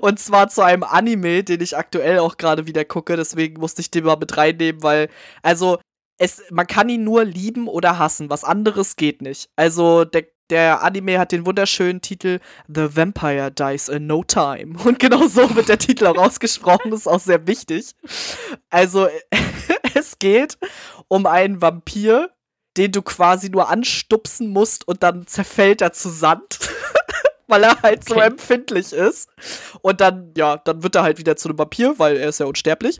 Und 0.00 0.18
zwar 0.18 0.48
zu 0.48 0.62
einem 0.62 0.82
Anime, 0.82 1.44
den 1.44 1.60
ich 1.60 1.76
aktuell 1.76 2.18
auch 2.18 2.36
gerade 2.36 2.66
wieder 2.66 2.84
gucke. 2.84 3.16
Deswegen 3.16 3.60
musste 3.60 3.80
ich 3.80 3.90
den 3.90 4.04
mal 4.04 4.16
mit 4.16 4.36
reinnehmen, 4.36 4.82
weil, 4.82 5.08
also, 5.42 5.78
es, 6.18 6.42
man 6.50 6.66
kann 6.66 6.88
ihn 6.88 7.04
nur 7.04 7.24
lieben 7.24 7.68
oder 7.68 7.98
hassen. 7.98 8.30
Was 8.30 8.44
anderes 8.44 8.96
geht 8.96 9.22
nicht. 9.22 9.50
Also, 9.56 10.04
der, 10.04 10.26
der 10.50 10.82
Anime 10.82 11.18
hat 11.18 11.32
den 11.32 11.46
wunderschönen 11.46 12.00
Titel 12.00 12.40
The 12.66 12.96
Vampire 12.96 13.52
Dies 13.52 13.88
in 13.88 14.06
No 14.06 14.24
Time. 14.24 14.78
Und 14.84 14.98
genau 14.98 15.26
so 15.28 15.54
wird 15.54 15.68
der 15.68 15.78
Titel 15.78 16.06
auch 16.06 16.16
ausgesprochen. 16.16 16.90
Das 16.90 17.00
ist 17.00 17.06
auch 17.06 17.20
sehr 17.20 17.46
wichtig. 17.46 17.92
Also, 18.70 19.08
es 19.94 20.18
geht 20.18 20.58
um 21.08 21.26
einen 21.26 21.60
Vampir, 21.62 22.30
den 22.76 22.92
du 22.92 23.02
quasi 23.02 23.50
nur 23.50 23.68
anstupsen 23.68 24.48
musst 24.48 24.86
und 24.86 25.02
dann 25.02 25.26
zerfällt 25.26 25.82
er 25.82 25.92
zu 25.92 26.08
Sand. 26.08 26.58
Weil 27.48 27.64
er 27.64 27.82
halt 27.82 28.02
okay. 28.02 28.14
so 28.14 28.20
empfindlich 28.20 28.92
ist. 28.92 29.28
Und 29.82 30.00
dann, 30.00 30.32
ja, 30.36 30.58
dann 30.58 30.82
wird 30.82 30.94
er 30.94 31.02
halt 31.02 31.18
wieder 31.18 31.36
zu 31.36 31.48
einem 31.48 31.58
Vampir, 31.58 31.98
weil 31.98 32.16
er 32.16 32.28
ist 32.28 32.40
ja 32.40 32.46
unsterblich. 32.46 32.98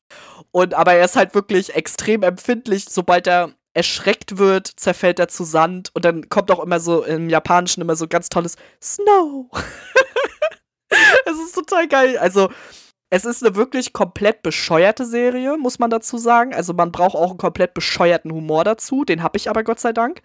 Und 0.51 0.73
aber 0.73 0.93
er 0.93 1.05
ist 1.05 1.15
halt 1.15 1.33
wirklich 1.33 1.75
extrem 1.75 2.23
empfindlich, 2.23 2.85
sobald 2.89 3.27
er 3.27 3.53
erschreckt 3.73 4.37
wird, 4.37 4.67
zerfällt 4.67 5.19
er 5.19 5.27
zu 5.27 5.43
Sand 5.43 5.91
und 5.93 6.03
dann 6.03 6.27
kommt 6.27 6.51
auch 6.51 6.59
immer 6.59 6.79
so 6.79 7.03
im 7.03 7.29
Japanischen 7.29 7.81
immer 7.81 7.95
so 7.95 8.07
ganz 8.07 8.27
tolles 8.29 8.55
Snow. 8.81 9.49
es 11.25 11.39
ist 11.39 11.55
total 11.55 11.87
geil. 11.87 12.17
Also, 12.17 12.49
es 13.11 13.25
ist 13.25 13.43
eine 13.43 13.55
wirklich 13.55 13.93
komplett 13.93 14.41
bescheuerte 14.41 15.05
Serie, 15.05 15.57
muss 15.57 15.79
man 15.79 15.89
dazu 15.89 16.17
sagen. 16.17 16.53
Also, 16.53 16.73
man 16.73 16.91
braucht 16.91 17.15
auch 17.15 17.29
einen 17.29 17.37
komplett 17.37 17.73
bescheuerten 17.73 18.31
Humor 18.31 18.63
dazu. 18.63 19.05
Den 19.05 19.23
habe 19.23 19.37
ich 19.37 19.49
aber 19.49 19.63
Gott 19.63 19.79
sei 19.79 19.93
Dank. 19.93 20.21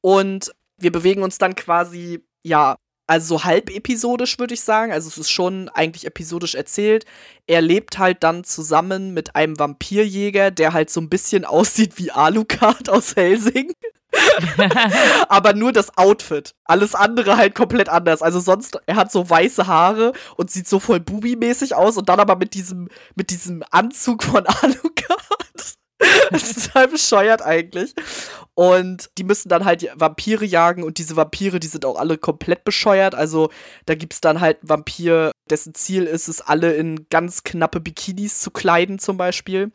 Und 0.00 0.52
wir 0.78 0.92
bewegen 0.92 1.22
uns 1.22 1.38
dann 1.38 1.54
quasi, 1.54 2.24
ja, 2.42 2.76
also 3.10 3.38
so 3.38 3.44
halb 3.44 3.70
episodisch, 3.70 4.38
würde 4.38 4.54
ich 4.54 4.60
sagen. 4.60 4.92
Also 4.92 5.08
es 5.08 5.18
ist 5.18 5.30
schon 5.30 5.68
eigentlich 5.70 6.06
episodisch 6.06 6.54
erzählt. 6.54 7.06
Er 7.48 7.60
lebt 7.60 7.98
halt 7.98 8.22
dann 8.22 8.44
zusammen 8.44 9.12
mit 9.12 9.34
einem 9.34 9.58
Vampirjäger, 9.58 10.52
der 10.52 10.72
halt 10.72 10.90
so 10.90 11.00
ein 11.00 11.08
bisschen 11.08 11.44
aussieht 11.44 11.98
wie 11.98 12.12
Alucard 12.12 12.88
aus 12.88 13.16
Helsing. 13.16 13.72
aber 15.28 15.54
nur 15.54 15.72
das 15.72 15.96
Outfit. 15.98 16.54
Alles 16.64 16.94
andere 16.94 17.36
halt 17.36 17.56
komplett 17.56 17.88
anders. 17.88 18.22
Also 18.22 18.38
sonst, 18.38 18.78
er 18.86 18.94
hat 18.94 19.10
so 19.10 19.28
weiße 19.28 19.66
Haare 19.66 20.12
und 20.36 20.52
sieht 20.52 20.68
so 20.68 20.78
voll 20.78 21.00
Bubi-mäßig 21.00 21.74
aus 21.74 21.96
und 21.96 22.08
dann 22.08 22.20
aber 22.20 22.36
mit 22.36 22.54
diesem, 22.54 22.88
mit 23.16 23.30
diesem 23.30 23.64
Anzug 23.72 24.22
von 24.22 24.46
Alucard. 24.62 25.79
das 26.30 26.56
ist 26.56 26.74
halt 26.74 26.90
bescheuert 26.90 27.42
eigentlich. 27.42 27.94
Und 28.54 29.10
die 29.16 29.24
müssen 29.24 29.48
dann 29.48 29.64
halt 29.64 29.88
Vampire 29.94 30.44
jagen 30.44 30.82
und 30.82 30.98
diese 30.98 31.16
Vampire, 31.16 31.60
die 31.60 31.66
sind 31.66 31.84
auch 31.84 31.96
alle 31.96 32.18
komplett 32.18 32.64
bescheuert. 32.64 33.14
Also 33.14 33.50
da 33.86 33.94
gibt 33.94 34.14
es 34.14 34.20
dann 34.20 34.40
halt 34.40 34.60
einen 34.60 34.68
Vampir, 34.68 35.32
dessen 35.48 35.74
Ziel 35.74 36.04
ist 36.04 36.28
es, 36.28 36.40
alle 36.40 36.74
in 36.74 37.06
ganz 37.10 37.44
knappe 37.44 37.80
Bikinis 37.80 38.40
zu 38.40 38.50
kleiden 38.50 38.98
zum 38.98 39.16
Beispiel. 39.16 39.72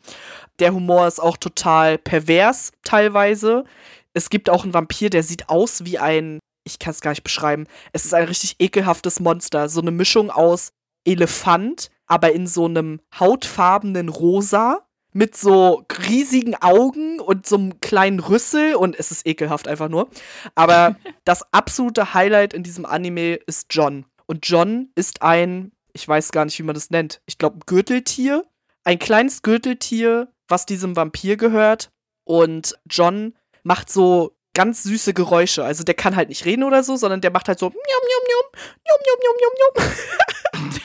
Der 0.58 0.72
Humor 0.72 1.06
ist 1.06 1.20
auch 1.20 1.36
total 1.36 1.98
pervers 1.98 2.72
teilweise. 2.84 3.64
Es 4.12 4.30
gibt 4.30 4.50
auch 4.50 4.64
einen 4.64 4.74
Vampir, 4.74 5.10
der 5.10 5.22
sieht 5.22 5.48
aus 5.48 5.84
wie 5.84 5.98
ein, 5.98 6.38
ich 6.64 6.78
kann 6.78 6.92
es 6.92 7.00
gar 7.00 7.10
nicht 7.10 7.24
beschreiben, 7.24 7.66
es 7.92 8.04
ist 8.04 8.14
ein 8.14 8.24
richtig 8.24 8.56
ekelhaftes 8.58 9.20
Monster. 9.20 9.68
So 9.68 9.80
eine 9.80 9.90
Mischung 9.90 10.30
aus 10.30 10.70
Elefant, 11.04 11.90
aber 12.06 12.32
in 12.32 12.46
so 12.46 12.64
einem 12.64 13.00
hautfarbenen 13.18 14.08
Rosa 14.08 14.85
mit 15.16 15.34
so 15.34 15.82
riesigen 16.06 16.56
Augen 16.56 17.20
und 17.20 17.46
so 17.46 17.56
einem 17.56 17.80
kleinen 17.80 18.20
Rüssel 18.20 18.74
und 18.74 18.94
es 18.98 19.10
ist 19.10 19.26
ekelhaft 19.26 19.66
einfach 19.66 19.88
nur. 19.88 20.10
Aber 20.54 20.96
das 21.24 21.42
absolute 21.54 22.12
Highlight 22.12 22.52
in 22.52 22.62
diesem 22.62 22.84
Anime 22.84 23.36
ist 23.46 23.68
John. 23.70 24.04
Und 24.26 24.46
John 24.46 24.90
ist 24.94 25.22
ein, 25.22 25.72
ich 25.94 26.06
weiß 26.06 26.32
gar 26.32 26.44
nicht, 26.44 26.58
wie 26.58 26.64
man 26.64 26.74
das 26.74 26.90
nennt, 26.90 27.22
ich 27.24 27.38
glaube, 27.38 27.56
ein 27.56 27.62
Gürteltier. 27.64 28.44
Ein 28.84 28.98
kleines 28.98 29.40
Gürteltier, 29.40 30.28
was 30.48 30.66
diesem 30.66 30.96
Vampir 30.96 31.38
gehört. 31.38 31.90
Und 32.24 32.78
John 32.84 33.32
macht 33.62 33.90
so 33.90 34.36
ganz 34.52 34.82
süße 34.82 35.14
Geräusche. 35.14 35.64
Also 35.64 35.82
der 35.82 35.94
kann 35.94 36.14
halt 36.14 36.28
nicht 36.28 36.44
reden 36.44 36.62
oder 36.62 36.82
so, 36.82 36.96
sondern 36.96 37.22
der 37.22 37.30
macht 37.30 37.48
halt 37.48 37.58
so 37.58 37.68
njum, 37.68 37.76
njum, 37.78 38.22
njum, 38.28 39.00
njum, 39.02 39.18
njum, 39.22 39.36
njum, 39.40 39.84
njum. 39.86 40.76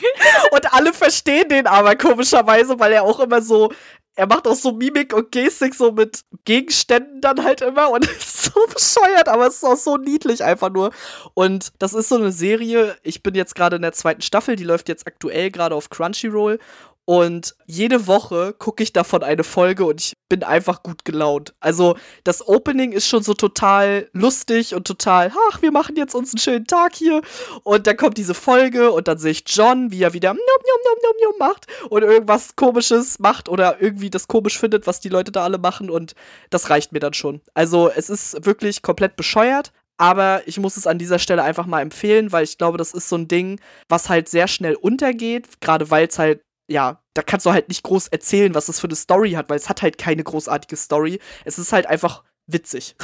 und 0.52 0.72
alle 0.72 0.92
verstehen 0.92 1.48
den 1.48 1.66
aber 1.66 1.96
komischerweise, 1.96 2.78
weil 2.78 2.92
er 2.92 3.02
auch 3.04 3.20
immer 3.20 3.42
so 3.42 3.72
er 4.14 4.26
macht 4.26 4.46
auch 4.46 4.54
so 4.54 4.72
Mimik 4.72 5.14
und 5.14 5.32
Gestik 5.32 5.74
so 5.74 5.92
mit 5.92 6.22
Gegenständen 6.44 7.20
dann 7.20 7.42
halt 7.42 7.62
immer 7.62 7.90
und 7.90 8.04
ist 8.18 8.44
so 8.44 8.60
bescheuert, 8.72 9.28
aber 9.28 9.46
es 9.46 9.56
ist 9.56 9.64
auch 9.64 9.76
so 9.76 9.96
niedlich 9.96 10.44
einfach 10.44 10.70
nur. 10.70 10.90
Und 11.34 11.72
das 11.78 11.94
ist 11.94 12.08
so 12.08 12.16
eine 12.16 12.32
Serie, 12.32 12.96
ich 13.02 13.22
bin 13.22 13.34
jetzt 13.34 13.54
gerade 13.54 13.76
in 13.76 13.82
der 13.82 13.92
zweiten 13.92 14.22
Staffel, 14.22 14.56
die 14.56 14.64
läuft 14.64 14.88
jetzt 14.88 15.06
aktuell 15.06 15.50
gerade 15.50 15.74
auf 15.74 15.88
Crunchyroll 15.88 16.58
Und 17.04 17.56
jede 17.66 18.06
Woche 18.06 18.54
gucke 18.56 18.82
ich 18.82 18.92
davon 18.92 19.24
eine 19.24 19.42
Folge 19.42 19.84
und 19.84 20.00
ich 20.00 20.12
bin 20.28 20.44
einfach 20.44 20.84
gut 20.84 21.04
gelaunt. 21.04 21.52
Also 21.58 21.96
das 22.22 22.46
Opening 22.46 22.92
ist 22.92 23.08
schon 23.08 23.24
so 23.24 23.34
total 23.34 24.08
lustig 24.12 24.74
und 24.74 24.86
total, 24.86 25.32
ach, 25.50 25.62
wir 25.62 25.72
machen 25.72 25.96
jetzt 25.96 26.14
uns 26.14 26.32
einen 26.32 26.38
schönen 26.38 26.66
Tag 26.66 26.94
hier. 26.94 27.20
Und 27.64 27.88
dann 27.88 27.96
kommt 27.96 28.18
diese 28.18 28.34
Folge 28.34 28.92
und 28.92 29.08
dann 29.08 29.18
sehe 29.18 29.32
ich 29.32 29.42
John, 29.46 29.90
wie 29.90 30.02
er 30.02 30.12
wieder 30.12 30.32
nom, 30.32 30.38
nom, 30.38 30.80
nom, 30.84 30.98
nom, 31.02 31.30
nom 31.30 31.38
macht 31.38 31.66
und 31.90 32.02
irgendwas 32.02 32.54
komisches 32.54 33.18
macht 33.18 33.48
oder 33.48 33.82
irgendwie 33.82 34.10
das 34.10 34.28
komisch 34.28 34.58
findet, 34.58 34.86
was 34.86 35.00
die 35.00 35.08
Leute 35.08 35.32
da 35.32 35.42
alle 35.42 35.58
machen. 35.58 35.90
Und 35.90 36.14
das 36.50 36.70
reicht 36.70 36.92
mir 36.92 37.00
dann 37.00 37.14
schon. 37.14 37.40
Also 37.52 37.90
es 37.90 38.10
ist 38.10 38.46
wirklich 38.46 38.82
komplett 38.82 39.16
bescheuert, 39.16 39.72
aber 39.96 40.42
ich 40.46 40.58
muss 40.58 40.76
es 40.76 40.86
an 40.86 40.98
dieser 40.98 41.18
Stelle 41.18 41.42
einfach 41.42 41.66
mal 41.66 41.80
empfehlen, 41.80 42.30
weil 42.30 42.44
ich 42.44 42.58
glaube, 42.58 42.78
das 42.78 42.94
ist 42.94 43.08
so 43.08 43.16
ein 43.16 43.28
Ding, 43.28 43.60
was 43.88 44.08
halt 44.08 44.28
sehr 44.28 44.46
schnell 44.46 44.76
untergeht, 44.76 45.60
gerade 45.60 45.90
weil 45.90 46.06
es 46.06 46.18
halt 46.18 46.42
ja, 46.68 47.02
da 47.14 47.22
kannst 47.22 47.46
du 47.46 47.52
halt 47.52 47.68
nicht 47.68 47.82
groß 47.82 48.08
erzählen, 48.08 48.54
was 48.54 48.68
es 48.68 48.80
für 48.80 48.86
eine 48.86 48.96
Story 48.96 49.32
hat, 49.32 49.50
weil 49.50 49.56
es 49.56 49.68
hat 49.68 49.82
halt 49.82 49.98
keine 49.98 50.24
großartige 50.24 50.76
Story. 50.76 51.20
Es 51.44 51.58
ist 51.58 51.72
halt 51.72 51.86
einfach 51.86 52.22
witzig. 52.46 52.96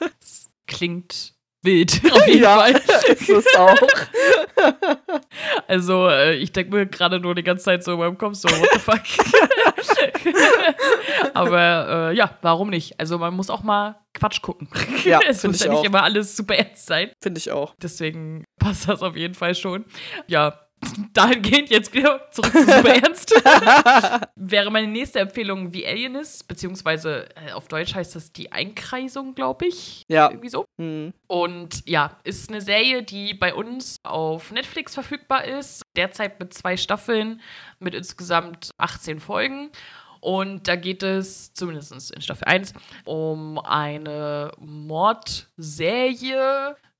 Klingt 0.66 1.34
wild, 1.62 2.00
auf 2.12 2.26
jeden 2.26 2.42
ja, 2.42 2.58
Fall. 2.58 2.72
ist 3.08 3.28
es 3.28 3.46
auch. 3.56 3.76
Also, 5.66 6.08
äh, 6.08 6.34
ich 6.36 6.52
denke 6.52 6.74
mir 6.74 6.86
gerade 6.86 7.20
nur 7.20 7.34
die 7.34 7.42
ganze 7.42 7.64
Zeit 7.64 7.84
so 7.84 7.92
in 7.92 7.98
meinem 7.98 8.18
Kopf 8.18 8.34
so, 8.34 8.48
what 8.48 8.68
the 8.72 8.78
fuck. 8.78 9.02
Aber 11.34 12.10
äh, 12.10 12.16
ja, 12.16 12.38
warum 12.42 12.70
nicht? 12.70 12.98
Also, 12.98 13.18
man 13.18 13.34
muss 13.34 13.50
auch 13.50 13.62
mal 13.62 14.00
Quatsch 14.14 14.42
gucken. 14.42 14.68
Ja, 15.04 15.20
es 15.26 15.44
muss 15.44 15.60
ja 15.60 15.70
nicht 15.70 15.80
auch. 15.80 15.84
immer 15.84 16.02
alles 16.02 16.36
super 16.36 16.54
ernst 16.54 16.86
sein. 16.86 17.10
Finde 17.22 17.38
ich 17.38 17.50
auch. 17.50 17.74
Deswegen 17.82 18.44
passt 18.58 18.88
das 18.88 19.02
auf 19.02 19.16
jeden 19.16 19.34
Fall 19.34 19.54
schon. 19.54 19.84
Ja, 20.26 20.69
dahingehend 21.12 21.70
jetzt 21.70 21.92
wieder 21.94 22.28
zurück 22.30 22.52
zu 22.52 22.64
super 22.64 22.94
ernst. 22.94 23.30
Wäre 24.36 24.70
meine 24.70 24.86
nächste 24.86 25.20
Empfehlung 25.20 25.72
The 25.72 25.86
Alienist, 25.86 26.48
beziehungsweise 26.48 27.28
äh, 27.36 27.52
auf 27.52 27.68
Deutsch 27.68 27.94
heißt 27.94 28.16
das 28.16 28.32
die 28.32 28.50
Einkreisung, 28.52 29.34
glaube 29.34 29.66
ich. 29.66 30.04
Ja. 30.08 30.30
Irgendwie 30.30 30.48
so. 30.48 30.64
Hm. 30.78 31.12
Und 31.26 31.88
ja, 31.88 32.16
ist 32.24 32.50
eine 32.50 32.60
Serie, 32.60 33.02
die 33.02 33.34
bei 33.34 33.54
uns 33.54 33.96
auf 34.02 34.50
Netflix 34.52 34.94
verfügbar 34.94 35.44
ist. 35.44 35.82
Derzeit 35.96 36.40
mit 36.40 36.54
zwei 36.54 36.76
Staffeln, 36.76 37.40
mit 37.78 37.94
insgesamt 37.94 38.70
18 38.78 39.20
Folgen. 39.20 39.70
Und 40.20 40.68
da 40.68 40.76
geht 40.76 41.02
es, 41.02 41.52
zumindest 41.54 42.12
in 42.12 42.20
Staffel 42.20 42.44
1, 42.44 42.74
um 43.04 43.58
eine 43.58 44.52
Mordserie, 44.58 45.46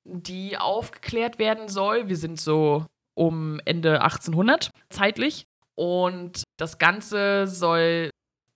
die 0.04 0.56
aufgeklärt 0.56 1.38
werden 1.38 1.68
soll. 1.68 2.08
Wir 2.08 2.16
sind 2.16 2.40
so 2.40 2.86
um 3.20 3.60
Ende 3.66 4.00
1800 4.00 4.70
zeitlich. 4.88 5.44
Und 5.74 6.42
das 6.58 6.78
Ganze 6.78 7.46
soll 7.46 8.10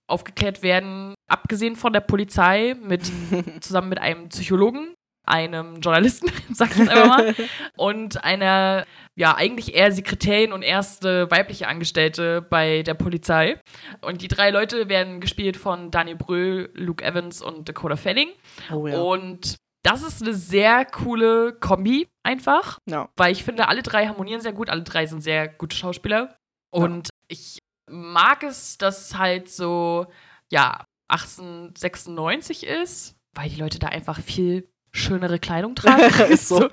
aufgeklärt 0.07 0.63
werden, 0.63 1.13
abgesehen 1.27 1.75
von 1.75 1.93
der 1.93 1.99
Polizei, 1.99 2.75
mit, 2.81 3.11
zusammen 3.61 3.89
mit 3.89 3.99
einem 3.99 4.29
Psychologen, 4.29 4.95
einem 5.23 5.81
Journalisten, 5.81 6.31
sag 6.51 6.71
ich 6.71 6.77
jetzt 6.77 6.89
einfach 6.89 7.07
mal, 7.07 7.35
und 7.77 8.23
einer, 8.23 8.85
ja, 9.15 9.35
eigentlich 9.35 9.75
eher 9.75 9.91
Sekretärin 9.91 10.51
und 10.51 10.63
erste 10.63 11.29
weibliche 11.29 11.67
Angestellte 11.67 12.41
bei 12.41 12.81
der 12.81 12.95
Polizei. 12.95 13.59
Und 14.01 14.23
die 14.23 14.27
drei 14.27 14.49
Leute 14.49 14.89
werden 14.89 15.21
gespielt 15.21 15.57
von 15.57 15.91
Daniel 15.91 16.17
Brühl, 16.17 16.71
Luke 16.73 17.03
Evans 17.05 17.41
und 17.41 17.69
Dakota 17.69 17.97
Fanning. 17.97 18.29
Oh 18.71 18.87
ja. 18.87 18.97
Und 18.99 19.57
das 19.85 20.01
ist 20.01 20.21
eine 20.21 20.33
sehr 20.33 20.83
coole 20.83 21.53
Kombi 21.53 22.07
einfach, 22.23 22.79
ja. 22.89 23.07
weil 23.15 23.31
ich 23.31 23.43
finde, 23.43 23.67
alle 23.67 23.83
drei 23.83 24.07
harmonieren 24.07 24.41
sehr 24.41 24.53
gut, 24.53 24.69
alle 24.69 24.81
drei 24.81 25.05
sind 25.05 25.21
sehr 25.21 25.47
gute 25.47 25.75
Schauspieler. 25.75 26.35
Und 26.71 27.09
ich 27.27 27.59
mag 27.89 28.43
es, 28.43 28.79
dass 28.79 29.09
es 29.09 29.17
halt 29.17 29.49
so, 29.49 30.07
ja, 30.51 30.85
1896 31.09 32.65
ist, 32.65 33.15
weil 33.35 33.49
die 33.49 33.59
Leute 33.59 33.77
da 33.77 33.87
einfach 33.87 34.19
viel 34.19 34.67
schönere 34.91 35.37
Kleidung 35.37 35.75
tragen. 35.75 36.31
Ist 36.31 36.47
so. 36.49 36.67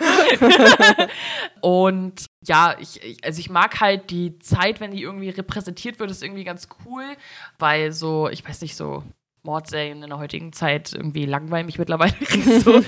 Und 1.60 2.24
ja, 2.46 2.76
ich, 2.80 3.02
ich, 3.02 3.22
also 3.24 3.40
ich 3.40 3.50
mag 3.50 3.80
halt 3.80 4.10
die 4.10 4.38
Zeit, 4.38 4.80
wenn 4.80 4.92
die 4.92 5.02
irgendwie 5.02 5.28
repräsentiert 5.28 5.98
wird, 5.98 6.10
ist 6.10 6.22
irgendwie 6.22 6.44
ganz 6.44 6.68
cool, 6.86 7.04
weil 7.58 7.92
so, 7.92 8.30
ich 8.30 8.46
weiß 8.48 8.62
nicht, 8.62 8.74
so 8.74 9.04
Mordserien 9.44 10.02
in 10.02 10.08
der 10.10 10.18
heutigen 10.18 10.52
Zeit 10.52 10.92
irgendwie 10.92 11.26
langweilen 11.26 11.66
mich 11.66 11.78
mittlerweile 11.78 12.14
so. 12.64 12.80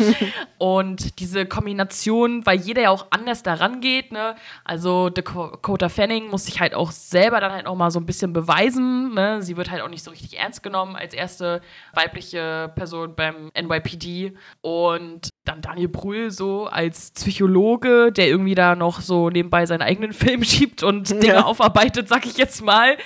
Und 0.59 1.19
diese 1.19 1.47
Kombination, 1.47 2.47
weil 2.47 2.61
jeder 2.61 2.83
ja 2.83 2.91
auch 2.91 3.07
anders 3.11 3.43
daran 3.43 3.81
geht, 3.81 4.13
ne? 4.13 4.37
Also 4.65 5.11
Dakota 5.11 5.89
Fanning 5.89 6.29
muss 6.29 6.45
sich 6.47 6.61
halt 6.61 6.75
auch 6.75 6.93
selber 6.93 7.41
dann 7.41 7.53
halt 7.53 7.67
auch 7.67 7.75
mal 7.75 7.91
so 7.91 7.99
ein 7.99 8.07
bisschen 8.07 8.33
beweisen, 8.33 9.15
ne? 9.15 9.43
Sie 9.43 9.57
wird 9.57 9.71
halt 9.71 9.83
auch 9.83 9.89
nicht 9.89 10.05
so 10.05 10.11
richtig 10.13 10.39
ernst 10.39 10.63
genommen 10.63 10.95
als 10.95 11.13
erste 11.13 11.61
weibliche 11.93 12.71
Person 12.77 13.15
beim 13.17 13.51
NYPD 13.61 14.35
und 14.61 15.31
dann 15.45 15.61
Daniel 15.61 15.89
Brühl 15.89 16.31
so 16.31 16.67
als 16.67 17.11
Psychologe, 17.11 18.13
der 18.13 18.29
irgendwie 18.29 18.55
da 18.55 18.77
noch 18.77 19.01
so 19.01 19.29
nebenbei 19.29 19.67
seinen 19.67 19.83
eigenen 19.83 20.13
Film 20.15 20.45
schiebt 20.45 20.83
und 20.83 21.11
Dinge 21.11 21.35
Ja. 21.35 21.45
aufarbeitet, 21.45 22.09
sag 22.09 22.25
ich 22.27 22.37
jetzt 22.39 22.63
mal. 22.65 22.97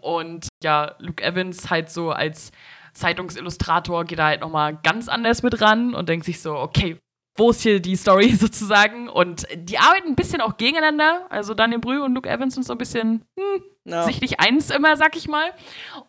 Und 0.00 0.48
ja, 0.62 0.94
Luke 0.98 1.22
Evans 1.22 1.70
halt 1.70 1.90
so 1.90 2.10
als 2.10 2.50
Zeitungsillustrator 2.96 4.04
geht 4.04 4.18
da 4.18 4.26
halt 4.26 4.40
nochmal 4.40 4.78
ganz 4.82 5.08
anders 5.08 5.42
mit 5.42 5.60
ran 5.60 5.94
und 5.94 6.08
denkt 6.08 6.26
sich 6.26 6.40
so, 6.40 6.54
okay, 6.56 6.98
wo 7.36 7.50
ist 7.50 7.62
hier 7.62 7.80
die 7.80 7.96
Story 7.96 8.30
sozusagen? 8.38 9.08
Und 9.08 9.46
die 9.54 9.78
arbeiten 9.78 10.08
ein 10.08 10.16
bisschen 10.16 10.40
auch 10.40 10.56
gegeneinander. 10.56 11.26
Also 11.30 11.54
Daniel 11.54 11.80
Brühl 11.80 12.00
und 12.00 12.14
Luke 12.14 12.28
Evans 12.28 12.54
sind 12.54 12.64
so 12.64 12.72
ein 12.72 12.78
bisschen 12.78 13.24
hm, 13.38 13.62
Ja. 13.84 14.02
sich 14.04 14.20
nicht 14.20 14.40
eins 14.40 14.70
immer, 14.70 14.96
sag 14.96 15.16
ich 15.16 15.28
mal. 15.28 15.52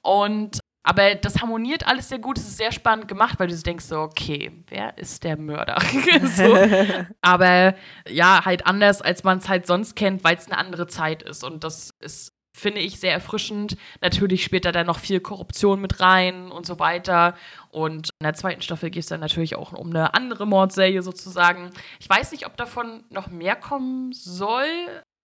Und 0.01 0.59
aber 0.83 1.15
das 1.15 1.41
harmoniert 1.41 1.85
alles 1.85 2.07
sehr 2.07 2.19
gut. 2.19 2.37
Es 2.37 2.47
ist 2.47 2.55
sehr 2.55 2.71
spannend 2.71 3.09
gemacht, 3.09 3.37
weil 3.41 3.49
du 3.49 3.55
so 3.57 3.61
denkst 3.61 3.83
so, 3.83 3.99
okay, 3.99 4.63
wer 4.69 4.97
ist 4.97 5.25
der 5.25 5.37
Mörder? 5.37 5.77
so. 6.23 6.55
Aber 7.21 7.75
ja, 8.07 8.45
halt 8.45 8.65
anders, 8.65 9.01
als 9.01 9.25
man 9.25 9.39
es 9.39 9.49
halt 9.49 9.67
sonst 9.67 9.97
kennt, 9.97 10.23
weil 10.23 10.37
es 10.37 10.45
eine 10.45 10.57
andere 10.57 10.87
Zeit 10.87 11.23
ist. 11.23 11.43
Und 11.43 11.65
das 11.65 11.89
ist, 11.99 12.31
finde 12.57 12.81
ich, 12.81 12.99
sehr 12.99 13.11
erfrischend. 13.13 13.77
Natürlich 14.01 14.43
spielt 14.43 14.65
da 14.65 14.71
dann 14.71 14.87
noch 14.87 14.99
viel 14.99 15.19
Korruption 15.19 15.79
mit 15.79 15.99
rein 15.99 16.51
und 16.51 16.65
so 16.65 16.79
weiter. 16.79 17.35
Und 17.69 18.09
in 18.19 18.23
der 18.23 18.33
zweiten 18.33 18.61
Staffel 18.61 18.89
geht 18.89 19.03
es 19.03 19.09
dann 19.09 19.19
natürlich 19.19 19.55
auch 19.55 19.73
um 19.73 19.89
eine 19.89 20.13
andere 20.13 20.47
Mordserie 20.47 21.01
sozusagen. 21.03 21.71
Ich 21.99 22.09
weiß 22.09 22.31
nicht, 22.31 22.45
ob 22.45 22.57
davon 22.57 23.03
noch 23.09 23.27
mehr 23.27 23.55
kommen 23.55 24.11
soll. 24.13 24.65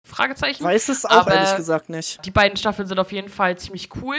Fragezeichen. 0.07 0.63
Weiß 0.63 0.89
es 0.89 1.05
auch 1.05 1.11
Aber- 1.11 1.35
ehrlich 1.35 1.57
gesagt 1.57 1.89
nicht. 1.89 2.25
Die 2.25 2.31
beiden 2.31 2.57
Staffeln 2.57 2.87
sind 2.87 2.99
auf 3.01 3.11
jeden 3.11 3.29
Fall 3.29 3.59
ziemlich 3.59 3.91
cool 3.97 4.17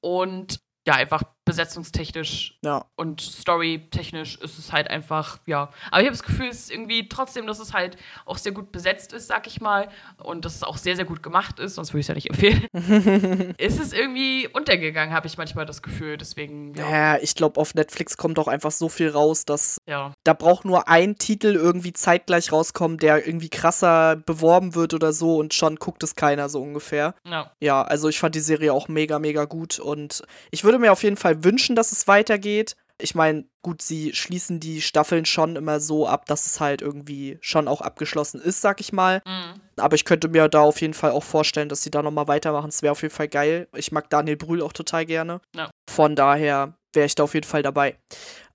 und 0.00 0.58
ja, 0.86 0.94
einfach 0.94 1.22
besetzungstechnisch 1.48 2.58
Ja. 2.62 2.84
und 2.96 3.20
storytechnisch 3.20 4.36
ist 4.36 4.58
es 4.58 4.72
halt 4.72 4.88
einfach, 4.88 5.38
ja. 5.46 5.70
Aber 5.90 6.00
ich 6.00 6.06
habe 6.06 6.16
das 6.16 6.22
Gefühl, 6.22 6.48
es 6.48 6.60
ist 6.60 6.70
irgendwie 6.70 7.08
trotzdem, 7.08 7.46
dass 7.46 7.58
es 7.58 7.72
halt 7.72 7.96
auch 8.26 8.38
sehr 8.38 8.52
gut 8.52 8.72
besetzt 8.72 9.12
ist, 9.12 9.26
sag 9.28 9.46
ich 9.46 9.60
mal. 9.60 9.88
Und 10.18 10.44
dass 10.44 10.54
es 10.56 10.62
auch 10.62 10.76
sehr, 10.76 10.96
sehr 10.96 11.04
gut 11.04 11.22
gemacht 11.22 11.58
ist, 11.58 11.74
sonst 11.74 11.92
würde 11.92 12.00
ich 12.00 12.04
es 12.04 12.08
ja 12.08 12.14
nicht 12.14 12.30
empfehlen. 12.30 13.54
ist 13.58 13.80
es 13.80 13.92
irgendwie 13.92 14.48
untergegangen, 14.52 15.14
habe 15.14 15.26
ich 15.26 15.36
manchmal 15.38 15.66
das 15.66 15.82
Gefühl. 15.82 16.16
Deswegen, 16.16 16.74
ja. 16.74 16.88
Ja, 16.90 17.18
ich 17.18 17.34
glaube, 17.34 17.60
auf 17.60 17.74
Netflix 17.74 18.16
kommt 18.16 18.38
auch 18.38 18.48
einfach 18.48 18.70
so 18.70 18.88
viel 18.88 19.08
raus, 19.10 19.44
dass 19.44 19.78
ja. 19.86 20.12
da 20.24 20.32
braucht 20.34 20.64
nur 20.64 20.88
ein 20.88 21.16
Titel 21.16 21.54
irgendwie 21.54 21.92
zeitgleich 21.92 22.52
rauskommen, 22.52 22.98
der 22.98 23.26
irgendwie 23.26 23.48
krasser 23.48 24.16
beworben 24.16 24.74
wird 24.74 24.94
oder 24.94 25.12
so 25.12 25.36
und 25.36 25.54
schon 25.54 25.76
guckt 25.76 26.02
es 26.02 26.14
keiner 26.16 26.48
so 26.48 26.62
ungefähr. 26.62 27.14
ja. 27.24 27.50
Ja, 27.60 27.82
also 27.82 28.08
ich 28.08 28.18
fand 28.18 28.34
die 28.34 28.40
Serie 28.40 28.72
auch 28.72 28.88
mega, 28.88 29.18
mega 29.18 29.44
gut 29.44 29.78
und 29.78 30.22
ich 30.50 30.64
würde 30.64 30.78
mir 30.78 30.92
auf 30.92 31.02
jeden 31.02 31.16
Fall 31.16 31.37
wünschen, 31.44 31.76
dass 31.76 31.92
es 31.92 32.08
weitergeht. 32.08 32.76
Ich 33.00 33.14
meine, 33.14 33.44
gut, 33.62 33.80
sie 33.80 34.12
schließen 34.12 34.58
die 34.58 34.80
Staffeln 34.80 35.24
schon 35.24 35.54
immer 35.54 35.78
so 35.78 36.08
ab, 36.08 36.26
dass 36.26 36.46
es 36.46 36.58
halt 36.58 36.82
irgendwie 36.82 37.38
schon 37.40 37.68
auch 37.68 37.80
abgeschlossen 37.80 38.40
ist, 38.40 38.60
sag 38.60 38.80
ich 38.80 38.92
mal. 38.92 39.22
Mhm. 39.24 39.60
Aber 39.76 39.94
ich 39.94 40.04
könnte 40.04 40.28
mir 40.28 40.48
da 40.48 40.62
auf 40.62 40.80
jeden 40.80 40.94
Fall 40.94 41.12
auch 41.12 41.22
vorstellen, 41.22 41.68
dass 41.68 41.82
sie 41.82 41.90
da 41.90 42.02
nochmal 42.02 42.26
weitermachen. 42.26 42.70
Es 42.70 42.82
wäre 42.82 42.92
auf 42.92 43.02
jeden 43.02 43.14
Fall 43.14 43.28
geil. 43.28 43.68
Ich 43.76 43.92
mag 43.92 44.10
Daniel 44.10 44.36
Brühl 44.36 44.62
auch 44.62 44.72
total 44.72 45.06
gerne. 45.06 45.40
Ja. 45.54 45.70
Von 45.88 46.16
daher 46.16 46.74
wäre 46.92 47.06
ich 47.06 47.14
da 47.14 47.22
auf 47.22 47.34
jeden 47.34 47.46
Fall 47.46 47.62
dabei. 47.62 47.96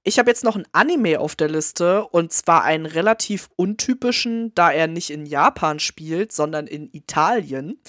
Ich 0.03 0.19
habe 0.19 0.29
jetzt 0.29 0.43
noch 0.43 0.57
ein 0.57 0.67
Anime 0.73 1.21
auf 1.21 1.35
der 1.35 1.47
Liste 1.47 2.05
und 2.07 2.33
zwar 2.33 2.63
einen 2.63 2.85
relativ 2.85 3.49
untypischen, 3.55 4.53
da 4.53 4.69
er 4.69 4.87
nicht 4.87 5.09
in 5.09 5.25
Japan 5.25 5.79
spielt, 5.79 6.33
sondern 6.33 6.67
in 6.67 6.89
Italien. 6.91 7.79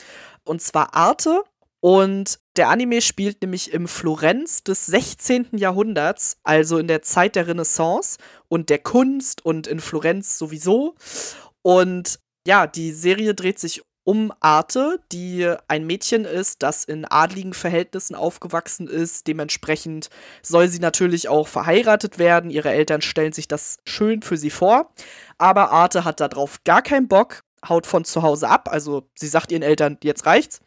Und 0.45 0.63
zwar 0.63 0.95
Arte. 0.95 1.43
Und 1.81 2.39
der 2.57 2.69
Anime 2.69 3.01
spielt 3.01 3.43
nämlich 3.43 3.73
im 3.73 3.89
Florenz 3.89 4.63
des 4.63 4.87
16. 4.87 5.49
Jahrhunderts, 5.57 6.37
also 6.45 6.79
in 6.79 6.87
der 6.87 7.03
Zeit 7.03 7.37
der 7.37 7.47
Renaissance 7.47 8.19
und 8.49 8.71
der 8.71 8.79
Kunst 8.79 9.45
und 9.45 9.67
in 9.67 9.81
Florenz 9.81 10.39
sowieso. 10.39 10.95
Und 11.63 12.21
ja, 12.47 12.67
die 12.67 12.93
Serie 12.93 13.35
dreht 13.35 13.59
sich 13.59 13.83
um 14.05 14.33
Arte, 14.41 15.01
die 15.11 15.51
ein 15.67 15.87
Mädchen 15.87 16.27
ist, 16.27 16.63
das 16.63 16.85
in 16.85 17.07
adligen 17.07 17.55
Verhältnissen 17.55 18.15
aufgewachsen 18.15 18.87
ist. 18.87 19.27
Dementsprechend 19.27 20.11
soll 20.43 20.69
sie 20.69 20.79
natürlich 20.79 21.29
auch 21.29 21.49
verheiratet 21.49 22.19
werden. 22.19 22.51
Ihre 22.51 22.71
Eltern 22.71 23.01
stellen 23.01 23.33
sich 23.33 23.49
das 23.49 23.79
schön 23.87 24.21
für 24.23 24.37
sie 24.37 24.51
vor. 24.51 24.93
Aber 25.39 25.71
Arte 25.71 26.05
hat 26.05 26.21
darauf 26.21 26.63
gar 26.65 26.83
keinen 26.83 27.09
Bock, 27.09 27.45
haut 27.67 27.87
von 27.87 28.05
zu 28.05 28.23
Hause 28.23 28.49
ab. 28.49 28.69
Also 28.71 29.09
sie 29.15 29.29
sagt 29.29 29.51
ihren 29.51 29.63
Eltern, 29.63 29.97
jetzt 30.03 30.27
reicht's. 30.27 30.61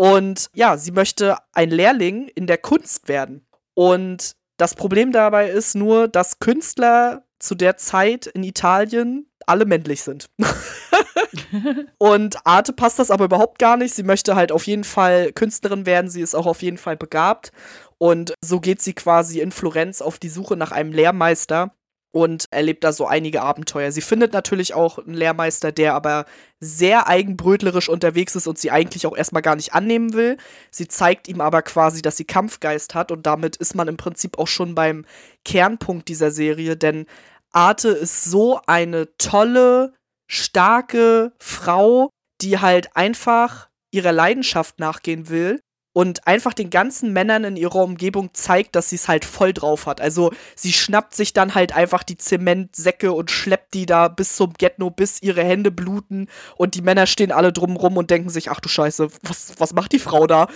Und 0.00 0.48
ja, 0.54 0.78
sie 0.78 0.92
möchte 0.92 1.36
ein 1.52 1.68
Lehrling 1.68 2.28
in 2.28 2.46
der 2.46 2.56
Kunst 2.56 3.06
werden. 3.06 3.46
Und 3.74 4.34
das 4.56 4.74
Problem 4.74 5.12
dabei 5.12 5.50
ist 5.50 5.74
nur, 5.74 6.08
dass 6.08 6.38
Künstler 6.38 7.26
zu 7.38 7.54
der 7.54 7.76
Zeit 7.76 8.26
in 8.26 8.42
Italien 8.42 9.30
alle 9.44 9.66
männlich 9.66 10.00
sind. 10.00 10.30
und 11.98 12.38
Arte 12.46 12.72
passt 12.72 12.98
das 12.98 13.10
aber 13.10 13.26
überhaupt 13.26 13.58
gar 13.58 13.76
nicht. 13.76 13.94
Sie 13.94 14.02
möchte 14.02 14.36
halt 14.36 14.52
auf 14.52 14.66
jeden 14.66 14.84
Fall 14.84 15.34
Künstlerin 15.34 15.84
werden. 15.84 16.10
Sie 16.10 16.22
ist 16.22 16.34
auch 16.34 16.46
auf 16.46 16.62
jeden 16.62 16.78
Fall 16.78 16.96
begabt. 16.96 17.52
Und 17.98 18.32
so 18.42 18.58
geht 18.58 18.80
sie 18.80 18.94
quasi 18.94 19.40
in 19.40 19.52
Florenz 19.52 20.00
auf 20.00 20.18
die 20.18 20.30
Suche 20.30 20.56
nach 20.56 20.72
einem 20.72 20.92
Lehrmeister 20.92 21.74
und 22.12 22.46
erlebt 22.50 22.82
da 22.82 22.92
so 22.92 23.06
einige 23.06 23.42
Abenteuer. 23.42 23.92
Sie 23.92 24.00
findet 24.00 24.32
natürlich 24.32 24.74
auch 24.74 24.98
einen 24.98 25.14
Lehrmeister, 25.14 25.70
der 25.70 25.94
aber 25.94 26.26
sehr 26.58 27.06
eigenbrötlerisch 27.06 27.88
unterwegs 27.88 28.34
ist 28.34 28.46
und 28.46 28.58
sie 28.58 28.70
eigentlich 28.70 29.06
auch 29.06 29.16
erstmal 29.16 29.42
gar 29.42 29.56
nicht 29.56 29.74
annehmen 29.74 30.12
will. 30.12 30.36
Sie 30.70 30.88
zeigt 30.88 31.28
ihm 31.28 31.40
aber 31.40 31.62
quasi, 31.62 32.02
dass 32.02 32.16
sie 32.16 32.24
Kampfgeist 32.24 32.94
hat 32.94 33.12
und 33.12 33.26
damit 33.26 33.56
ist 33.56 33.74
man 33.74 33.88
im 33.88 33.96
Prinzip 33.96 34.38
auch 34.38 34.48
schon 34.48 34.74
beim 34.74 35.04
Kernpunkt 35.44 36.08
dieser 36.08 36.30
Serie, 36.30 36.76
denn 36.76 37.06
Arte 37.52 37.88
ist 37.88 38.24
so 38.24 38.60
eine 38.66 39.16
tolle, 39.16 39.94
starke 40.28 41.32
Frau, 41.38 42.10
die 42.40 42.58
halt 42.58 42.96
einfach 42.96 43.68
ihrer 43.92 44.12
Leidenschaft 44.12 44.78
nachgehen 44.78 45.28
will 45.28 45.60
und 45.92 46.26
einfach 46.26 46.54
den 46.54 46.70
ganzen 46.70 47.12
Männern 47.12 47.44
in 47.44 47.56
ihrer 47.56 47.82
Umgebung 47.82 48.30
zeigt, 48.32 48.76
dass 48.76 48.90
sie 48.90 48.96
es 48.96 49.08
halt 49.08 49.24
voll 49.24 49.52
drauf 49.52 49.86
hat. 49.86 50.00
Also 50.00 50.32
sie 50.54 50.72
schnappt 50.72 51.14
sich 51.14 51.32
dann 51.32 51.54
halt 51.54 51.74
einfach 51.74 52.02
die 52.02 52.16
Zementsäcke 52.16 53.12
und 53.12 53.30
schleppt 53.30 53.74
die 53.74 53.86
da 53.86 54.08
bis 54.08 54.36
zum 54.36 54.52
Getno, 54.54 54.90
bis 54.90 55.20
ihre 55.22 55.42
Hände 55.42 55.70
bluten 55.70 56.28
und 56.56 56.74
die 56.74 56.82
Männer 56.82 57.06
stehen 57.06 57.32
alle 57.32 57.52
drumrum 57.52 57.96
und 57.96 58.10
denken 58.10 58.30
sich, 58.30 58.50
ach 58.50 58.60
du 58.60 58.68
Scheiße, 58.68 59.08
was, 59.22 59.54
was 59.58 59.72
macht 59.72 59.92
die 59.92 59.98
Frau 59.98 60.26
da? 60.26 60.48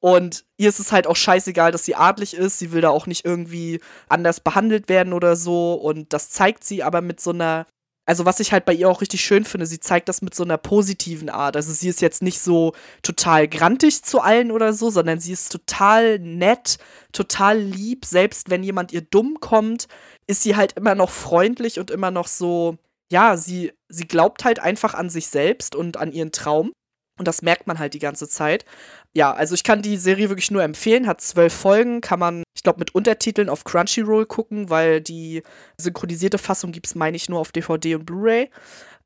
Und 0.00 0.44
ihr 0.58 0.68
ist 0.68 0.80
es 0.80 0.92
halt 0.92 1.06
auch 1.06 1.16
scheißegal, 1.16 1.72
dass 1.72 1.86
sie 1.86 1.94
adlig 1.94 2.34
ist. 2.34 2.58
Sie 2.58 2.72
will 2.72 2.82
da 2.82 2.90
auch 2.90 3.06
nicht 3.06 3.24
irgendwie 3.24 3.80
anders 4.06 4.40
behandelt 4.40 4.90
werden 4.90 5.14
oder 5.14 5.34
so. 5.34 5.72
Und 5.74 6.12
das 6.12 6.28
zeigt 6.28 6.62
sie 6.62 6.82
aber 6.82 7.00
mit 7.00 7.20
so 7.20 7.30
einer 7.30 7.66
also 8.06 8.26
was 8.26 8.40
ich 8.40 8.52
halt 8.52 8.64
bei 8.64 8.74
ihr 8.74 8.88
auch 8.88 9.00
richtig 9.00 9.22
schön 9.22 9.44
finde, 9.44 9.66
sie 9.66 9.80
zeigt 9.80 10.08
das 10.08 10.20
mit 10.20 10.34
so 10.34 10.44
einer 10.44 10.58
positiven 10.58 11.30
Art. 11.30 11.56
Also 11.56 11.72
sie 11.72 11.88
ist 11.88 12.02
jetzt 12.02 12.22
nicht 12.22 12.40
so 12.40 12.74
total 13.02 13.48
grantig 13.48 14.02
zu 14.02 14.20
allen 14.20 14.50
oder 14.50 14.72
so, 14.72 14.90
sondern 14.90 15.20
sie 15.20 15.32
ist 15.32 15.50
total 15.50 16.18
nett, 16.18 16.78
total 17.12 17.58
lieb. 17.58 18.04
Selbst 18.04 18.50
wenn 18.50 18.62
jemand 18.62 18.92
ihr 18.92 19.00
dumm 19.00 19.38
kommt, 19.40 19.88
ist 20.26 20.42
sie 20.42 20.56
halt 20.56 20.72
immer 20.74 20.94
noch 20.94 21.10
freundlich 21.10 21.78
und 21.78 21.90
immer 21.90 22.10
noch 22.10 22.26
so, 22.26 22.76
ja, 23.10 23.36
sie, 23.36 23.72
sie 23.88 24.06
glaubt 24.06 24.44
halt 24.44 24.58
einfach 24.58 24.94
an 24.94 25.08
sich 25.08 25.28
selbst 25.28 25.74
und 25.74 25.96
an 25.96 26.12
ihren 26.12 26.32
Traum. 26.32 26.72
Und 27.18 27.28
das 27.28 27.42
merkt 27.42 27.66
man 27.66 27.78
halt 27.78 27.94
die 27.94 28.00
ganze 28.00 28.28
Zeit. 28.28 28.64
Ja, 29.12 29.32
also 29.32 29.54
ich 29.54 29.62
kann 29.62 29.82
die 29.82 29.96
Serie 29.96 30.28
wirklich 30.28 30.50
nur 30.50 30.64
empfehlen. 30.64 31.06
Hat 31.06 31.20
zwölf 31.20 31.52
Folgen, 31.52 32.00
kann 32.00 32.18
man, 32.18 32.42
ich 32.56 32.64
glaube, 32.64 32.80
mit 32.80 32.94
Untertiteln 32.94 33.48
auf 33.48 33.62
Crunchyroll 33.64 34.26
gucken, 34.26 34.68
weil 34.68 35.00
die 35.00 35.42
synchronisierte 35.80 36.38
Fassung 36.38 36.72
gibt 36.72 36.86
es, 36.86 36.96
meine 36.96 37.16
ich, 37.16 37.28
nur 37.28 37.38
auf 37.38 37.52
DVD 37.52 37.94
und 37.94 38.06
Blu-ray. 38.06 38.50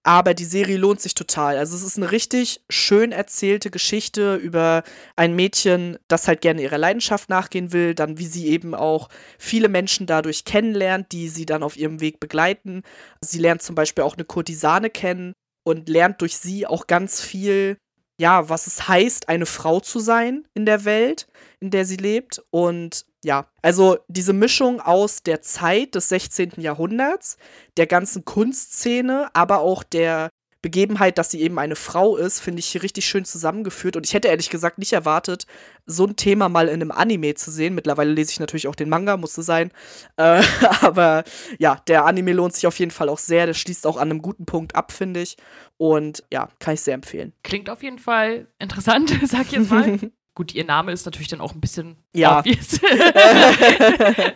Aber 0.04 0.32
die 0.32 0.46
Serie 0.46 0.78
lohnt 0.78 1.02
sich 1.02 1.12
total. 1.12 1.58
Also 1.58 1.76
es 1.76 1.82
ist 1.82 1.98
eine 1.98 2.10
richtig 2.10 2.62
schön 2.70 3.12
erzählte 3.12 3.70
Geschichte 3.70 4.36
über 4.36 4.84
ein 5.16 5.36
Mädchen, 5.36 5.98
das 6.08 6.28
halt 6.28 6.40
gerne 6.40 6.62
ihrer 6.62 6.78
Leidenschaft 6.78 7.28
nachgehen 7.28 7.74
will, 7.74 7.94
dann 7.94 8.16
wie 8.16 8.26
sie 8.26 8.46
eben 8.46 8.74
auch 8.74 9.10
viele 9.38 9.68
Menschen 9.68 10.06
dadurch 10.06 10.46
kennenlernt, 10.46 11.12
die 11.12 11.28
sie 11.28 11.44
dann 11.44 11.62
auf 11.62 11.76
ihrem 11.76 12.00
Weg 12.00 12.20
begleiten. 12.20 12.84
Sie 13.20 13.38
lernt 13.38 13.60
zum 13.60 13.74
Beispiel 13.74 14.04
auch 14.04 14.14
eine 14.14 14.24
Kurtisane 14.24 14.88
kennen 14.88 15.34
und 15.66 15.90
lernt 15.90 16.22
durch 16.22 16.38
sie 16.38 16.66
auch 16.66 16.86
ganz 16.86 17.20
viel 17.20 17.76
ja, 18.20 18.48
was 18.48 18.66
es 18.66 18.88
heißt, 18.88 19.28
eine 19.28 19.46
Frau 19.46 19.80
zu 19.80 20.00
sein 20.00 20.46
in 20.54 20.66
der 20.66 20.84
Welt, 20.84 21.28
in 21.60 21.70
der 21.70 21.84
sie 21.84 21.96
lebt. 21.96 22.42
Und 22.50 23.06
ja, 23.24 23.46
also 23.62 23.98
diese 24.08 24.32
Mischung 24.32 24.80
aus 24.80 25.22
der 25.22 25.40
Zeit 25.40 25.94
des 25.94 26.08
16. 26.08 26.52
Jahrhunderts, 26.58 27.36
der 27.76 27.86
ganzen 27.86 28.24
Kunstszene, 28.24 29.28
aber 29.34 29.60
auch 29.60 29.82
der 29.82 30.30
Begebenheit, 30.60 31.18
dass 31.18 31.30
sie 31.30 31.40
eben 31.40 31.58
eine 31.58 31.76
Frau 31.76 32.16
ist, 32.16 32.40
finde 32.40 32.58
ich 32.58 32.82
richtig 32.82 33.06
schön 33.06 33.24
zusammengeführt. 33.24 33.96
Und 33.96 34.04
ich 34.04 34.14
hätte 34.14 34.26
ehrlich 34.26 34.50
gesagt 34.50 34.78
nicht 34.78 34.92
erwartet, 34.92 35.46
so 35.86 36.04
ein 36.04 36.16
Thema 36.16 36.48
mal 36.48 36.66
in 36.66 36.74
einem 36.74 36.90
Anime 36.90 37.34
zu 37.34 37.52
sehen. 37.52 37.76
Mittlerweile 37.76 38.10
lese 38.10 38.32
ich 38.32 38.40
natürlich 38.40 38.66
auch 38.66 38.74
den 38.74 38.88
Manga, 38.88 39.16
musste 39.16 39.42
sein. 39.42 39.70
Äh, 40.16 40.42
aber 40.80 41.22
ja, 41.58 41.76
der 41.86 42.06
Anime 42.06 42.32
lohnt 42.32 42.54
sich 42.54 42.66
auf 42.66 42.78
jeden 42.78 42.90
Fall 42.90 43.08
auch 43.08 43.18
sehr. 43.18 43.46
Der 43.46 43.54
schließt 43.54 43.86
auch 43.86 43.96
an 43.96 44.10
einem 44.10 44.20
guten 44.20 44.46
Punkt 44.46 44.74
ab, 44.74 44.90
finde 44.90 45.22
ich. 45.22 45.36
Und 45.76 46.24
ja, 46.32 46.48
kann 46.58 46.74
ich 46.74 46.80
sehr 46.80 46.94
empfehlen. 46.94 47.32
Klingt 47.44 47.70
auf 47.70 47.84
jeden 47.84 48.00
Fall 48.00 48.48
interessant, 48.58 49.16
sag 49.24 49.46
ich 49.46 49.52
jetzt 49.52 49.70
mal. 49.70 49.98
Gut, 50.34 50.54
ihr 50.54 50.64
Name 50.64 50.92
ist 50.92 51.04
natürlich 51.04 51.26
dann 51.26 51.40
auch 51.40 51.52
ein 51.52 51.60
bisschen 51.60 51.96
ja. 52.14 52.38
obvious, 52.38 52.80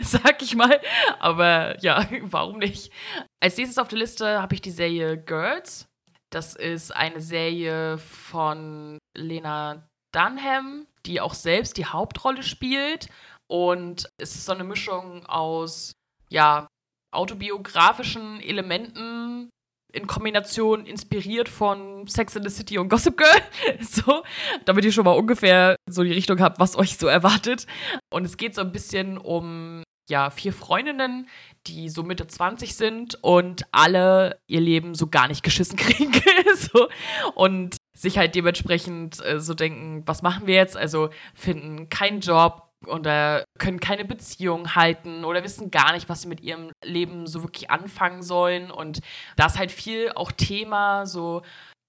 sag 0.00 0.42
ich 0.42 0.56
mal. 0.56 0.80
Aber 1.20 1.80
ja, 1.80 2.08
warum 2.22 2.58
nicht? 2.58 2.90
Als 3.38 3.56
nächstes 3.56 3.78
auf 3.78 3.86
der 3.86 3.98
Liste 3.98 4.42
habe 4.42 4.52
ich 4.54 4.60
die 4.60 4.72
Serie 4.72 5.16
Girls. 5.16 5.88
Das 6.32 6.54
ist 6.54 6.96
eine 6.96 7.20
Serie 7.20 7.98
von 7.98 8.96
Lena 9.14 9.86
Dunham, 10.14 10.86
die 11.04 11.20
auch 11.20 11.34
selbst 11.34 11.76
die 11.76 11.84
Hauptrolle 11.84 12.42
spielt. 12.42 13.08
Und 13.50 14.08
es 14.16 14.34
ist 14.34 14.46
so 14.46 14.52
eine 14.52 14.64
Mischung 14.64 15.26
aus, 15.26 15.92
ja, 16.30 16.66
autobiografischen 17.14 18.40
Elementen 18.40 19.50
in 19.92 20.06
Kombination 20.06 20.86
inspiriert 20.86 21.50
von 21.50 22.06
Sex 22.06 22.34
in 22.34 22.44
the 22.44 22.48
City 22.48 22.78
und 22.78 22.88
Gossip 22.88 23.18
Girl. 23.18 23.42
so, 23.80 24.22
damit 24.64 24.86
ihr 24.86 24.92
schon 24.92 25.04
mal 25.04 25.12
ungefähr 25.12 25.76
so 25.86 26.02
die 26.02 26.12
Richtung 26.12 26.40
habt, 26.40 26.58
was 26.58 26.76
euch 26.76 26.96
so 26.96 27.08
erwartet. 27.08 27.66
Und 28.10 28.24
es 28.24 28.38
geht 28.38 28.54
so 28.54 28.62
ein 28.62 28.72
bisschen 28.72 29.18
um 29.18 29.82
ja, 30.08 30.30
vier 30.30 30.52
Freundinnen, 30.52 31.28
die 31.66 31.88
so 31.88 32.02
Mitte 32.02 32.26
20 32.26 32.74
sind 32.74 33.18
und 33.22 33.62
alle 33.72 34.38
ihr 34.46 34.60
Leben 34.60 34.94
so 34.94 35.06
gar 35.06 35.28
nicht 35.28 35.42
geschissen 35.42 35.76
kriegen. 35.78 36.12
so. 36.56 36.88
Und 37.34 37.76
sich 37.94 38.18
halt 38.18 38.34
dementsprechend 38.34 39.24
äh, 39.24 39.40
so 39.40 39.54
denken, 39.54 40.02
was 40.06 40.22
machen 40.22 40.46
wir 40.46 40.54
jetzt? 40.54 40.76
Also 40.76 41.10
finden 41.34 41.88
keinen 41.88 42.20
Job 42.20 42.68
oder 42.86 43.44
können 43.58 43.80
keine 43.80 44.04
Beziehung 44.04 44.74
halten 44.74 45.24
oder 45.24 45.44
wissen 45.44 45.70
gar 45.70 45.92
nicht, 45.92 46.08
was 46.08 46.22
sie 46.22 46.28
mit 46.28 46.40
ihrem 46.40 46.72
Leben 46.84 47.26
so 47.26 47.42
wirklich 47.42 47.70
anfangen 47.70 48.22
sollen. 48.22 48.70
Und 48.70 49.00
da 49.36 49.46
ist 49.46 49.58
halt 49.58 49.70
viel 49.70 50.10
auch 50.14 50.32
Thema, 50.32 51.06
so 51.06 51.42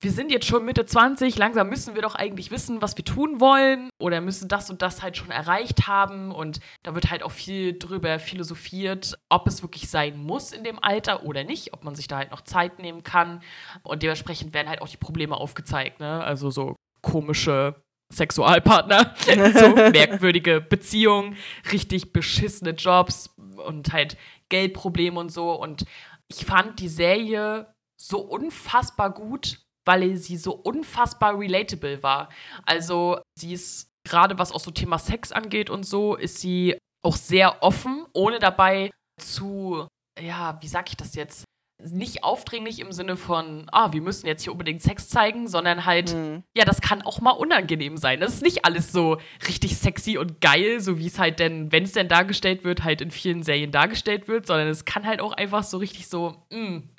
wir 0.03 0.11
sind 0.11 0.31
jetzt 0.31 0.45
schon 0.45 0.65
Mitte 0.65 0.85
20, 0.85 1.38
langsam 1.38 1.69
müssen 1.69 1.95
wir 1.95 2.01
doch 2.01 2.15
eigentlich 2.15 2.51
wissen, 2.51 2.81
was 2.81 2.97
wir 2.97 3.05
tun 3.05 3.39
wollen 3.39 3.89
oder 3.99 4.19
müssen 4.19 4.49
das 4.49 4.69
und 4.69 4.81
das 4.81 5.01
halt 5.01 5.15
schon 5.15 5.31
erreicht 5.31 5.88
haben. 5.88 6.31
Und 6.31 6.59
da 6.84 6.93
wird 6.93 7.09
halt 7.09 7.23
auch 7.23 7.31
viel 7.31 7.80
drüber 7.80 8.19
philosophiert, 8.19 9.17
ob 9.30 9.47
es 9.47 9.61
wirklich 9.61 9.89
sein 9.89 10.17
muss 10.17 10.51
in 10.51 10.65
dem 10.65 10.77
Alter 10.84 11.23
oder 11.23 11.45
nicht, 11.45 11.73
ob 11.73 11.85
man 11.85 11.95
sich 11.95 12.07
da 12.07 12.17
halt 12.17 12.31
noch 12.31 12.41
Zeit 12.41 12.80
nehmen 12.80 13.03
kann. 13.03 13.41
Und 13.81 14.03
dementsprechend 14.03 14.53
werden 14.53 14.67
halt 14.67 14.81
auch 14.81 14.89
die 14.89 14.97
Probleme 14.97 15.38
aufgezeigt, 15.38 16.01
ne? 16.01 16.21
Also 16.23 16.51
so 16.51 16.75
komische 17.01 17.75
Sexualpartner, 18.11 19.15
so 19.53 19.75
merkwürdige 19.75 20.59
Beziehungen, 20.59 21.38
richtig 21.71 22.11
beschissene 22.11 22.71
Jobs 22.71 23.34
und 23.65 23.93
halt 23.93 24.17
Geldprobleme 24.49 25.17
und 25.17 25.31
so. 25.31 25.53
Und 25.53 25.85
ich 26.27 26.45
fand 26.45 26.80
die 26.80 26.89
Serie 26.89 27.73
so 27.95 28.19
unfassbar 28.19 29.13
gut, 29.13 29.62
weil 29.85 30.15
sie 30.18 30.38
so 30.38 30.53
unfassbar 30.53 31.38
relatable 31.38 32.01
war. 32.03 32.30
Also 32.65 33.19
sie 33.38 33.53
ist 33.53 33.88
gerade 34.03 34.38
was 34.38 34.51
auch 34.51 34.60
so 34.60 34.72
Thema 34.72 34.99
Sex 34.99 35.31
angeht 35.31 35.69
und 35.69 35.84
so, 35.85 36.15
ist 36.15 36.39
sie 36.39 36.77
auch 37.03 37.15
sehr 37.15 37.64
offen, 37.64 38.05
ohne 38.14 38.39
dabei 38.39 38.91
zu, 39.19 39.88
ja, 40.19 40.57
wie 40.61 40.68
sag 40.68 40.89
ich 40.89 40.97
das 40.97 41.15
jetzt? 41.15 41.45
Nicht 41.85 42.23
aufdringlich 42.23 42.80
im 42.80 42.93
Sinne 42.93 43.18
von, 43.18 43.68
ah, 43.72 43.91
wir 43.91 44.01
müssen 44.01 44.27
jetzt 44.27 44.43
hier 44.43 44.53
unbedingt 44.53 44.81
Sex 44.81 45.10
zeigen, 45.10 45.49
sondern 45.49 45.85
halt, 45.85 46.14
mhm. 46.14 46.43
ja, 46.55 46.64
das 46.64 46.80
kann 46.80 47.01
auch 47.01 47.19
mal 47.19 47.31
unangenehm 47.31 47.97
sein. 47.97 48.22
Das 48.22 48.35
ist 48.35 48.41
nicht 48.41 48.64
alles 48.64 48.93
so 48.93 49.18
richtig 49.47 49.76
sexy 49.76 50.18
und 50.18 50.39
geil, 50.39 50.80
so 50.80 50.97
wie 50.97 51.07
es 51.07 51.19
halt 51.19 51.39
denn, 51.39 51.73
wenn 51.73 51.84
es 51.84 51.91
denn 51.91 52.07
dargestellt 52.07 52.64
wird, 52.64 52.85
halt 52.85 53.01
in 53.01 53.11
vielen 53.11 53.43
Serien 53.43 53.72
dargestellt 53.72 54.30
wird, 54.30 54.47
sondern 54.47 54.68
es 54.69 54.85
kann 54.85 55.05
halt 55.05 55.19
auch 55.19 55.34
einfach 55.34 55.64
so 55.64 55.77
richtig 55.77 56.07
so, 56.07 56.38
mh, 56.51 56.57
mm, 56.57 56.89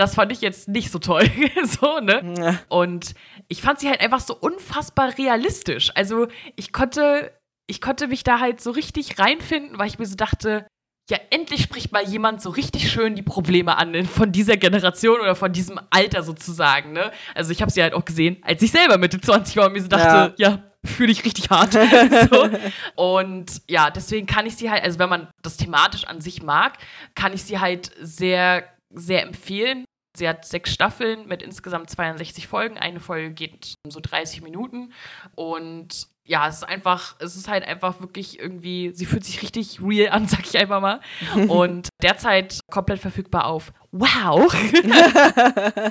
das 0.00 0.14
fand 0.14 0.32
ich 0.32 0.40
jetzt 0.40 0.66
nicht 0.66 0.90
so 0.90 0.98
toll. 0.98 1.24
so, 1.64 2.00
ne? 2.00 2.34
Ja. 2.38 2.58
Und 2.68 3.14
ich 3.48 3.60
fand 3.60 3.80
sie 3.80 3.88
halt 3.88 4.00
einfach 4.00 4.20
so 4.20 4.34
unfassbar 4.34 5.18
realistisch. 5.18 5.92
Also 5.94 6.28
ich 6.56 6.72
konnte, 6.72 7.32
ich 7.66 7.82
konnte 7.82 8.08
mich 8.08 8.24
da 8.24 8.40
halt 8.40 8.62
so 8.62 8.70
richtig 8.70 9.18
reinfinden, 9.18 9.78
weil 9.78 9.88
ich 9.88 9.98
mir 9.98 10.06
so 10.06 10.16
dachte, 10.16 10.66
ja, 11.10 11.18
endlich 11.30 11.62
spricht 11.62 11.92
mal 11.92 12.04
jemand 12.04 12.40
so 12.40 12.48
richtig 12.48 12.90
schön 12.90 13.14
die 13.14 13.22
Probleme 13.22 13.76
an 13.76 14.06
von 14.06 14.32
dieser 14.32 14.56
Generation 14.56 15.20
oder 15.20 15.34
von 15.34 15.52
diesem 15.52 15.78
Alter 15.90 16.22
sozusagen, 16.22 16.92
ne? 16.92 17.10
Also 17.34 17.50
ich 17.50 17.60
habe 17.60 17.70
sie 17.70 17.82
halt 17.82 17.92
auch 17.92 18.04
gesehen, 18.04 18.38
als 18.42 18.62
ich 18.62 18.70
selber 18.70 18.96
Mitte 18.96 19.20
20 19.20 19.56
war 19.56 19.66
und 19.66 19.72
mir 19.72 19.82
so 19.82 19.88
dachte, 19.88 20.34
ja, 20.38 20.50
ja 20.50 20.62
fühle 20.82 21.12
ich 21.12 21.26
richtig 21.26 21.50
hart. 21.50 21.72
so. 22.30 22.48
Und 22.94 23.60
ja, 23.68 23.90
deswegen 23.90 24.26
kann 24.26 24.46
ich 24.46 24.56
sie 24.56 24.70
halt, 24.70 24.82
also 24.82 24.98
wenn 24.98 25.10
man 25.10 25.28
das 25.42 25.58
thematisch 25.58 26.04
an 26.04 26.22
sich 26.22 26.42
mag, 26.42 26.78
kann 27.14 27.34
ich 27.34 27.42
sie 27.42 27.58
halt 27.58 27.90
sehr, 28.00 28.64
sehr 28.88 29.22
empfehlen 29.22 29.84
Sie 30.16 30.28
hat 30.28 30.44
sechs 30.44 30.72
Staffeln 30.72 31.26
mit 31.28 31.42
insgesamt 31.42 31.90
62 31.90 32.48
Folgen. 32.48 32.78
Eine 32.78 33.00
Folge 33.00 33.32
geht 33.32 33.74
so 33.88 34.00
30 34.00 34.42
Minuten. 34.42 34.92
Und 35.34 36.08
ja, 36.30 36.46
es 36.46 36.58
ist 36.58 36.62
einfach, 36.62 37.16
es 37.18 37.34
ist 37.34 37.48
halt 37.48 37.64
einfach 37.66 38.00
wirklich 38.00 38.38
irgendwie, 38.38 38.92
sie 38.94 39.04
fühlt 39.04 39.24
sich 39.24 39.42
richtig 39.42 39.80
real 39.82 40.12
an, 40.12 40.28
sag 40.28 40.46
ich 40.46 40.56
einfach 40.56 40.80
mal. 40.80 41.00
Und 41.48 41.88
derzeit 42.00 42.60
komplett 42.70 43.00
verfügbar 43.00 43.46
auf 43.46 43.72
Wow. 43.92 44.54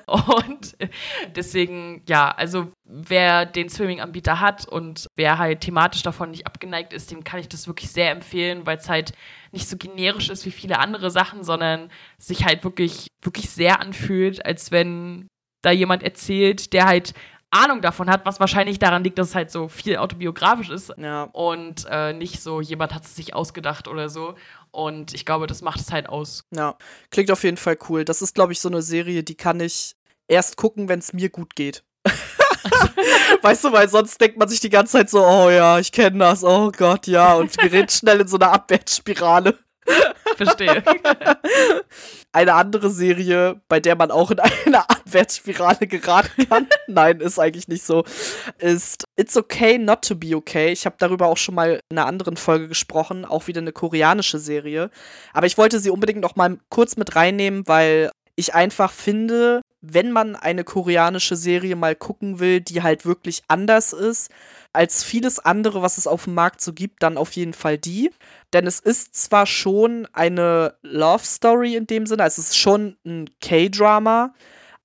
und 0.48 0.78
deswegen, 1.36 2.04
ja, 2.08 2.32
also 2.32 2.72
wer 2.86 3.46
den 3.46 3.68
Swimming-Anbieter 3.68 4.40
hat 4.40 4.66
und 4.66 5.08
wer 5.18 5.38
halt 5.38 5.60
thematisch 5.60 6.04
davon 6.04 6.32
nicht 6.32 6.48
abgeneigt 6.48 6.94
ist, 6.94 7.12
dem 7.12 7.26
kann 7.26 7.42
ich 7.42 7.50
das 7.50 7.68
wirklich 7.68 7.92
sehr 7.92 8.12
empfehlen, 8.12 8.66
weil 8.66 8.78
es 8.78 8.88
halt 8.88 9.12
nicht 9.52 9.68
so 9.68 9.76
generisch 9.76 10.30
ist 10.30 10.46
wie 10.46 10.52
viele 10.52 10.80
andere 10.80 11.12
Sachen, 11.12 11.44
sondern 11.44 11.92
sich 12.18 12.46
halt 12.46 12.64
wirklich, 12.64 13.08
wirklich 13.22 13.50
sehr 13.50 13.82
anfühlt, 13.82 14.46
als 14.46 14.72
wenn 14.72 15.28
da 15.62 15.72
jemand 15.72 16.02
erzählt, 16.04 16.72
der 16.72 16.86
halt 16.86 17.14
Ahnung 17.52 17.82
davon 17.82 18.10
hat, 18.10 18.26
was 18.26 18.40
wahrscheinlich 18.40 18.78
daran 18.80 19.04
liegt, 19.04 19.18
dass 19.18 19.30
es 19.30 19.36
halt 19.36 19.52
so 19.52 19.68
viel 19.68 19.98
autobiografisch 19.98 20.70
ist 20.70 20.94
Ja. 20.98 21.24
und 21.34 21.86
äh, 21.90 22.14
nicht 22.14 22.42
so, 22.42 22.62
jemand 22.62 22.94
hat 22.94 23.06
es 23.06 23.16
sich 23.16 23.34
ausgedacht 23.34 23.88
oder 23.88 24.10
so. 24.10 24.36
Und 24.72 25.14
ich 25.16 25.26
glaube, 25.26 25.48
das 25.48 25.62
macht 25.64 25.80
es 25.80 25.92
halt 25.92 26.10
aus. 26.10 26.46
Ja, 26.56 26.76
klingt 27.10 27.32
auf 27.32 27.44
jeden 27.44 27.58
Fall 27.58 27.78
cool. 27.90 28.06
Das 28.06 28.22
ist, 28.22 28.36
glaube 28.36 28.54
ich, 28.54 28.60
so 28.60 28.70
eine 28.70 28.84
Serie, 28.84 29.24
die 29.24 29.36
kann 29.36 29.60
ich 29.60 29.96
erst 30.28 30.58
gucken, 30.58 30.88
wenn 30.90 31.00
es 31.00 31.12
mir 31.12 31.30
gut 31.30 31.56
geht. 31.56 31.84
weißt 33.42 33.64
du, 33.64 33.72
weil 33.72 33.90
sonst 33.90 34.20
denkt 34.22 34.38
man 34.38 34.48
sich 34.48 34.60
die 34.60 34.70
ganze 34.70 34.94
Zeit 34.94 35.10
so, 35.10 35.26
oh 35.26 35.50
ja, 35.50 35.80
ich 35.80 35.92
kenne 35.92 36.20
das, 36.20 36.44
oh 36.44 36.72
Gott, 36.76 37.08
ja, 37.08 37.34
und 37.36 37.58
gerät 37.58 37.92
schnell 37.92 38.22
in 38.22 38.28
so 38.28 38.38
eine 38.38 38.50
Abwärtsspirale. 38.50 39.58
Verstehe. 40.38 40.84
Eine 42.40 42.54
andere 42.54 42.90
Serie, 42.90 43.60
bei 43.68 43.82
der 43.82 43.98
man 43.98 44.12
auch 44.12 44.32
in 44.32 44.40
eine 44.66 44.90
Abwärtsspirale 44.90 45.88
geraten 45.88 46.48
kann, 46.48 46.70
nein, 46.88 47.20
ist 47.20 47.38
eigentlich 47.38 47.68
nicht 47.68 47.84
so, 47.84 48.06
ist 48.60 49.04
It's 49.18 49.36
Okay 49.36 49.78
Not 49.78 50.04
to 50.08 50.16
Be 50.16 50.38
Okay. 50.38 50.72
Ich 50.72 50.86
habe 50.86 50.96
darüber 51.00 51.28
auch 51.28 51.36
schon 51.36 51.56
mal 51.56 51.82
in 51.90 51.98
einer 51.98 52.08
anderen 52.08 52.38
Folge 52.38 52.70
gesprochen, 52.70 53.26
auch 53.26 53.48
wieder 53.48 53.60
eine 53.60 53.74
koreanische 53.74 54.40
Serie. 54.40 54.90
Aber 55.34 55.48
ich 55.48 55.58
wollte 55.58 55.82
sie 55.82 55.90
unbedingt 55.90 56.22
noch 56.22 56.38
mal 56.38 56.58
kurz 56.70 56.96
mit 56.96 57.14
reinnehmen, 57.18 57.68
weil 57.68 58.10
ich 58.38 58.56
einfach 58.56 58.94
finde, 58.94 59.60
wenn 59.82 60.12
man 60.12 60.36
eine 60.36 60.64
koreanische 60.64 61.36
Serie 61.36 61.76
mal 61.76 61.96
gucken 61.96 62.40
will, 62.40 62.60
die 62.62 62.84
halt 62.84 63.06
wirklich 63.06 63.44
anders 63.48 63.94
ist 63.94 64.30
als 64.74 65.04
vieles 65.04 65.40
andere, 65.40 65.82
was 65.82 65.98
es 65.98 66.06
auf 66.06 66.26
dem 66.26 66.36
Markt 66.36 66.62
so 66.62 66.74
gibt, 66.74 67.02
dann 67.02 67.18
auf 67.18 67.32
jeden 67.32 67.54
Fall 67.54 67.78
die. 67.78 68.12
Denn 68.54 68.68
es 68.68 68.80
ist 68.80 69.16
zwar 69.16 69.46
schon 69.46 70.08
eine 70.14 70.76
Love 70.84 71.26
Story 71.26 71.76
in 71.76 71.88
dem 71.88 72.06
Sinne, 72.06 72.24
also 72.24 72.42
es 72.42 72.50
ist 72.50 72.58
schon 72.58 72.98
ein 73.06 73.30
K-Drama, 73.42 74.34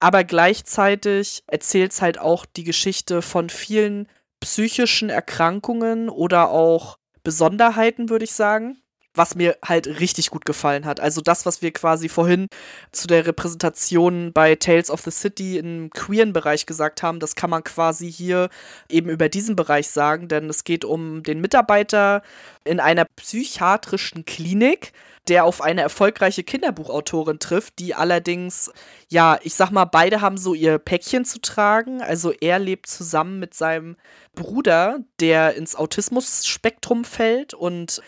aber 0.00 0.24
gleichzeitig 0.24 1.44
erzählt 1.46 1.92
es 1.92 2.02
halt 2.02 2.18
auch 2.18 2.46
die 2.46 2.64
Geschichte 2.64 3.20
von 3.20 3.50
vielen 3.50 4.08
psychischen 4.40 5.10
Erkrankungen 5.10 6.08
oder 6.08 6.50
auch 6.50 6.98
Besonderheiten, 7.22 8.10
würde 8.10 8.24
ich 8.24 8.32
sagen 8.32 8.78
was 9.14 9.34
mir 9.34 9.56
halt 9.64 9.86
richtig 10.00 10.30
gut 10.30 10.44
gefallen 10.44 10.84
hat. 10.84 11.00
Also 11.00 11.20
das, 11.20 11.46
was 11.46 11.62
wir 11.62 11.72
quasi 11.72 12.08
vorhin 12.08 12.48
zu 12.92 13.06
der 13.06 13.26
Repräsentation 13.26 14.32
bei 14.32 14.56
Tales 14.56 14.90
of 14.90 15.00
the 15.02 15.10
City 15.10 15.58
im 15.58 15.90
queeren 15.90 16.32
Bereich 16.32 16.66
gesagt 16.66 17.02
haben, 17.02 17.20
das 17.20 17.34
kann 17.34 17.50
man 17.50 17.64
quasi 17.64 18.10
hier 18.10 18.48
eben 18.88 19.08
über 19.08 19.28
diesen 19.28 19.56
Bereich 19.56 19.88
sagen, 19.88 20.28
denn 20.28 20.50
es 20.50 20.64
geht 20.64 20.84
um 20.84 21.22
den 21.22 21.40
Mitarbeiter 21.40 22.22
in 22.64 22.80
einer 22.80 23.04
psychiatrischen 23.04 24.24
Klinik, 24.24 24.92
der 25.28 25.44
auf 25.44 25.62
eine 25.62 25.80
erfolgreiche 25.80 26.42
Kinderbuchautorin 26.42 27.38
trifft, 27.38 27.78
die 27.78 27.94
allerdings, 27.94 28.70
ja, 29.08 29.38
ich 29.42 29.54
sag 29.54 29.70
mal, 29.70 29.86
beide 29.86 30.20
haben 30.20 30.36
so 30.36 30.52
ihr 30.52 30.78
Päckchen 30.78 31.24
zu 31.24 31.40
tragen. 31.40 32.02
Also 32.02 32.32
er 32.32 32.58
lebt 32.58 32.86
zusammen 32.86 33.38
mit 33.38 33.54
seinem 33.54 33.96
Bruder, 34.34 34.98
der 35.20 35.54
ins 35.54 35.76
Autismus-Spektrum 35.76 37.04
fällt 37.04 37.54
und 37.54 38.02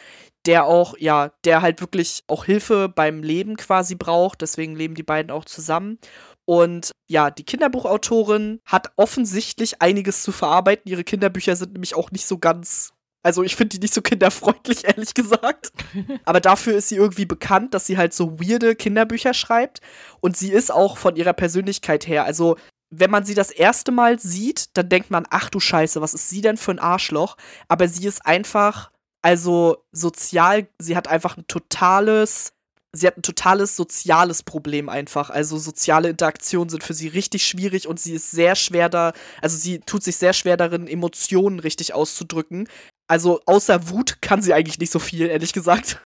der 0.46 0.64
auch, 0.64 0.96
ja, 0.98 1.32
der 1.44 1.62
halt 1.62 1.80
wirklich 1.80 2.24
auch 2.28 2.44
Hilfe 2.44 2.88
beim 2.88 3.22
Leben 3.22 3.56
quasi 3.56 3.94
braucht. 3.94 4.40
Deswegen 4.42 4.76
leben 4.76 4.94
die 4.94 5.02
beiden 5.02 5.30
auch 5.30 5.44
zusammen. 5.44 5.98
Und 6.44 6.92
ja, 7.08 7.30
die 7.30 7.44
Kinderbuchautorin 7.44 8.60
hat 8.64 8.92
offensichtlich 8.96 9.82
einiges 9.82 10.22
zu 10.22 10.30
verarbeiten. 10.30 10.90
Ihre 10.90 11.04
Kinderbücher 11.04 11.56
sind 11.56 11.72
nämlich 11.72 11.96
auch 11.96 12.12
nicht 12.12 12.26
so 12.26 12.38
ganz. 12.38 12.92
Also 13.24 13.42
ich 13.42 13.56
finde 13.56 13.76
die 13.76 13.82
nicht 13.82 13.94
so 13.94 14.02
kinderfreundlich, 14.02 14.84
ehrlich 14.84 15.14
gesagt. 15.14 15.72
Aber 16.24 16.40
dafür 16.40 16.76
ist 16.76 16.88
sie 16.88 16.96
irgendwie 16.96 17.26
bekannt, 17.26 17.74
dass 17.74 17.86
sie 17.86 17.98
halt 17.98 18.14
so 18.14 18.38
weirde 18.38 18.76
Kinderbücher 18.76 19.34
schreibt. 19.34 19.80
Und 20.20 20.36
sie 20.36 20.52
ist 20.52 20.72
auch 20.72 20.96
von 20.96 21.16
ihrer 21.16 21.32
Persönlichkeit 21.32 22.06
her. 22.06 22.24
Also 22.24 22.56
wenn 22.90 23.10
man 23.10 23.24
sie 23.24 23.34
das 23.34 23.50
erste 23.50 23.90
Mal 23.90 24.20
sieht, 24.20 24.76
dann 24.76 24.88
denkt 24.88 25.10
man, 25.10 25.26
ach 25.28 25.50
du 25.50 25.58
Scheiße, 25.58 26.00
was 26.00 26.14
ist 26.14 26.30
sie 26.30 26.40
denn 26.40 26.56
für 26.56 26.70
ein 26.70 26.78
Arschloch? 26.78 27.36
Aber 27.66 27.88
sie 27.88 28.06
ist 28.06 28.24
einfach 28.24 28.92
also 29.26 29.78
sozial, 29.90 30.68
sie 30.78 30.96
hat 30.96 31.08
einfach 31.08 31.36
ein 31.36 31.48
totales, 31.48 32.52
sie 32.92 33.08
hat 33.08 33.16
ein 33.16 33.22
totales 33.22 33.74
soziales 33.74 34.44
Problem 34.44 34.88
einfach. 34.88 35.30
Also 35.30 35.58
soziale 35.58 36.08
Interaktionen 36.08 36.68
sind 36.68 36.84
für 36.84 36.94
sie 36.94 37.08
richtig 37.08 37.44
schwierig 37.44 37.88
und 37.88 37.98
sie 37.98 38.12
ist 38.14 38.30
sehr 38.30 38.54
schwer 38.54 38.88
da, 38.88 39.14
also 39.42 39.56
sie 39.56 39.80
tut 39.80 40.04
sich 40.04 40.16
sehr 40.16 40.32
schwer 40.32 40.56
darin, 40.56 40.86
Emotionen 40.86 41.58
richtig 41.58 41.92
auszudrücken. 41.92 42.68
Also 43.08 43.40
außer 43.46 43.90
Wut 43.90 44.22
kann 44.22 44.42
sie 44.42 44.54
eigentlich 44.54 44.78
nicht 44.78 44.92
so 44.92 45.00
viel, 45.00 45.26
ehrlich 45.26 45.52
gesagt. 45.52 46.00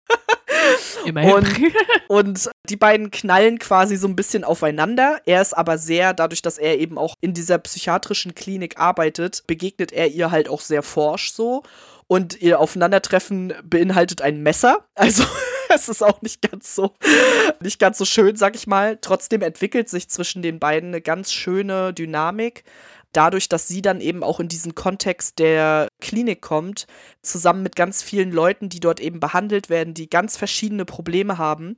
Immerhin. 1.06 1.34
Und, 1.34 1.72
und 2.08 2.50
die 2.70 2.78
beiden 2.78 3.12
knallen 3.12 3.60
quasi 3.60 3.98
so 3.98 4.08
ein 4.08 4.16
bisschen 4.16 4.46
aufeinander. 4.46 5.20
Er 5.26 5.42
ist 5.42 5.58
aber 5.58 5.78
sehr, 5.78 6.14
dadurch, 6.14 6.42
dass 6.42 6.58
er 6.58 6.80
eben 6.80 6.98
auch 6.98 7.16
in 7.20 7.34
dieser 7.34 7.58
psychiatrischen 7.58 8.34
Klinik 8.34 8.80
arbeitet, 8.80 9.44
begegnet 9.46 9.92
er 9.92 10.08
ihr 10.08 10.32
halt 10.32 10.48
auch 10.48 10.62
sehr 10.62 10.84
forsch 10.84 11.34
so. 11.34 11.64
Und 12.10 12.42
ihr 12.42 12.60
Aufeinandertreffen 12.60 13.54
beinhaltet 13.64 14.22
ein 14.22 14.42
Messer. 14.42 14.86
Also 14.96 15.24
es 15.74 15.88
ist 15.88 16.04
auch 16.04 16.24
nicht 16.24 16.42
ganz 16.42 16.74
so, 16.74 16.96
nicht 17.62 17.80
ganz 17.80 18.00
so 18.00 18.04
schön, 18.04 18.36
sag 18.36 18.56
ich 18.56 18.66
mal. 18.66 18.98
Trotzdem 19.00 19.44
entwickelt 19.44 19.88
sich 19.88 20.10
zwischen 20.10 20.42
den 20.42 20.60
beiden 20.60 20.90
eine 20.90 21.00
ganz 21.00 21.32
schöne 21.32 21.94
Dynamik 21.94 22.64
dadurch, 23.14 23.50
dass 23.50 23.68
sie 23.68 23.82
dann 23.82 24.02
eben 24.02 24.24
auch 24.24 24.40
in 24.40 24.48
diesen 24.48 24.76
Kontext 24.76 25.40
der 25.40 25.88
Klinik 26.00 26.42
kommt, 26.42 26.86
zusammen 27.22 27.64
mit 27.64 27.76
ganz 27.76 28.04
vielen 28.04 28.32
Leuten, 28.32 28.70
die 28.70 28.80
dort 28.80 29.00
eben 29.00 29.20
behandelt 29.20 29.70
werden, 29.70 29.94
die 29.94 30.10
ganz 30.10 30.38
verschiedene 30.38 30.86
Probleme 30.86 31.38
haben, 31.38 31.76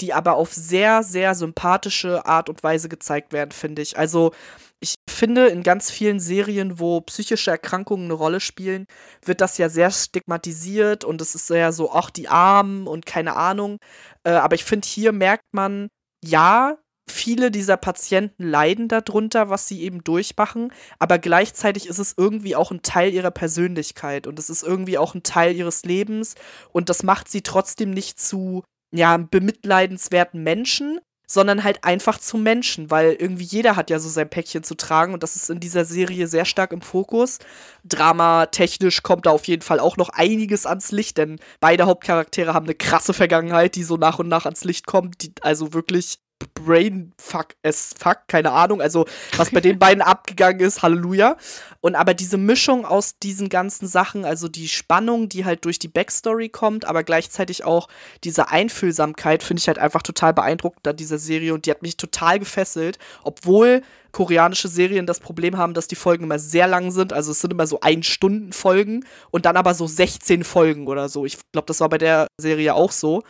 die 0.00 0.14
aber 0.14 0.36
auf 0.36 0.54
sehr, 0.54 1.02
sehr 1.02 1.34
sympathische 1.34 2.24
Art 2.26 2.48
und 2.48 2.62
Weise 2.62 2.88
gezeigt 2.88 3.32
werden, 3.32 3.52
finde 3.52 3.82
ich. 3.82 3.98
Also 3.98 4.32
ich 4.80 4.94
finde, 5.20 5.48
in 5.48 5.62
ganz 5.62 5.90
vielen 5.90 6.18
Serien, 6.18 6.80
wo 6.80 7.02
psychische 7.02 7.50
Erkrankungen 7.50 8.06
eine 8.06 8.14
Rolle 8.14 8.40
spielen, 8.40 8.86
wird 9.22 9.42
das 9.42 9.58
ja 9.58 9.68
sehr 9.68 9.90
stigmatisiert 9.90 11.04
und 11.04 11.20
es 11.20 11.34
ist 11.34 11.46
sehr 11.46 11.72
so, 11.72 11.92
ach, 11.92 12.08
die 12.08 12.28
Armen 12.28 12.86
und 12.86 13.04
keine 13.04 13.36
Ahnung. 13.36 13.76
Äh, 14.24 14.30
aber 14.30 14.54
ich 14.54 14.64
finde, 14.64 14.88
hier 14.88 15.12
merkt 15.12 15.44
man, 15.52 15.88
ja, 16.24 16.78
viele 17.06 17.50
dieser 17.50 17.76
Patienten 17.76 18.44
leiden 18.44 18.88
darunter, 18.88 19.50
was 19.50 19.68
sie 19.68 19.82
eben 19.82 20.02
durchmachen, 20.02 20.72
aber 20.98 21.18
gleichzeitig 21.18 21.86
ist 21.86 21.98
es 21.98 22.14
irgendwie 22.16 22.56
auch 22.56 22.70
ein 22.70 22.82
Teil 22.82 23.12
ihrer 23.12 23.30
Persönlichkeit 23.30 24.26
und 24.26 24.38
es 24.38 24.48
ist 24.48 24.62
irgendwie 24.62 24.96
auch 24.96 25.14
ein 25.14 25.22
Teil 25.22 25.54
ihres 25.54 25.84
Lebens 25.84 26.34
und 26.72 26.88
das 26.88 27.02
macht 27.02 27.28
sie 27.28 27.42
trotzdem 27.42 27.90
nicht 27.90 28.18
zu 28.18 28.62
ja, 28.94 29.16
bemitleidenswerten 29.18 30.42
Menschen, 30.42 31.00
sondern 31.30 31.62
halt 31.62 31.84
einfach 31.84 32.18
zu 32.18 32.38
Menschen, 32.38 32.90
weil 32.90 33.12
irgendwie 33.12 33.44
jeder 33.44 33.76
hat 33.76 33.88
ja 33.88 34.00
so 34.00 34.08
sein 34.08 34.28
Päckchen 34.28 34.64
zu 34.64 34.74
tragen 34.74 35.14
und 35.14 35.22
das 35.22 35.36
ist 35.36 35.48
in 35.48 35.60
dieser 35.60 35.84
Serie 35.84 36.26
sehr 36.26 36.44
stark 36.44 36.72
im 36.72 36.80
Fokus. 36.80 37.38
Drama 37.84 38.46
technisch 38.46 39.04
kommt 39.04 39.26
da 39.26 39.30
auf 39.30 39.44
jeden 39.44 39.62
Fall 39.62 39.78
auch 39.78 39.96
noch 39.96 40.08
einiges 40.08 40.66
ans 40.66 40.90
Licht, 40.90 41.18
denn 41.18 41.38
beide 41.60 41.86
Hauptcharaktere 41.86 42.52
haben 42.52 42.66
eine 42.66 42.74
krasse 42.74 43.12
Vergangenheit, 43.12 43.76
die 43.76 43.84
so 43.84 43.96
nach 43.96 44.18
und 44.18 44.26
nach 44.26 44.44
ans 44.44 44.64
Licht 44.64 44.86
kommt, 44.86 45.22
die 45.22 45.32
also 45.40 45.72
wirklich 45.72 46.18
Brainfuck 46.54 47.54
as 47.62 47.94
fuck, 47.98 48.18
keine 48.28 48.52
Ahnung, 48.52 48.80
also 48.80 49.06
was 49.36 49.50
bei 49.50 49.60
den 49.60 49.78
beiden 49.78 50.02
abgegangen 50.02 50.60
ist, 50.60 50.82
Halleluja. 50.82 51.36
Und 51.80 51.94
aber 51.94 52.14
diese 52.14 52.36
Mischung 52.36 52.84
aus 52.84 53.18
diesen 53.18 53.48
ganzen 53.48 53.86
Sachen, 53.86 54.24
also 54.24 54.48
die 54.48 54.68
Spannung, 54.68 55.28
die 55.28 55.44
halt 55.44 55.64
durch 55.64 55.78
die 55.78 55.88
Backstory 55.88 56.50
kommt, 56.50 56.84
aber 56.84 57.04
gleichzeitig 57.04 57.64
auch 57.64 57.88
diese 58.24 58.50
Einfühlsamkeit, 58.50 59.42
finde 59.42 59.60
ich 59.60 59.68
halt 59.68 59.78
einfach 59.78 60.02
total 60.02 60.34
beeindruckend 60.34 60.86
an 60.86 60.96
dieser 60.96 61.18
Serie. 61.18 61.54
Und 61.54 61.66
die 61.66 61.70
hat 61.70 61.82
mich 61.82 61.96
total 61.96 62.38
gefesselt, 62.38 62.98
obwohl 63.22 63.82
koreanische 64.12 64.68
Serien 64.68 65.06
das 65.06 65.20
Problem 65.20 65.56
haben, 65.56 65.74
dass 65.74 65.88
die 65.88 65.94
Folgen 65.94 66.24
immer 66.24 66.38
sehr 66.38 66.66
lang 66.66 66.90
sind, 66.90 67.12
also 67.12 67.30
es 67.30 67.40
sind 67.40 67.52
immer 67.52 67.66
so 67.66 67.80
ein 67.80 68.02
Stunden 68.02 68.52
Folgen 68.52 69.04
und 69.30 69.46
dann 69.46 69.56
aber 69.56 69.74
so 69.74 69.86
16 69.86 70.44
Folgen 70.44 70.88
oder 70.88 71.08
so. 71.08 71.24
Ich 71.24 71.38
glaube, 71.52 71.66
das 71.66 71.80
war 71.80 71.88
bei 71.88 71.98
der 71.98 72.26
Serie 72.40 72.74
auch 72.74 72.92
so. 72.92 73.22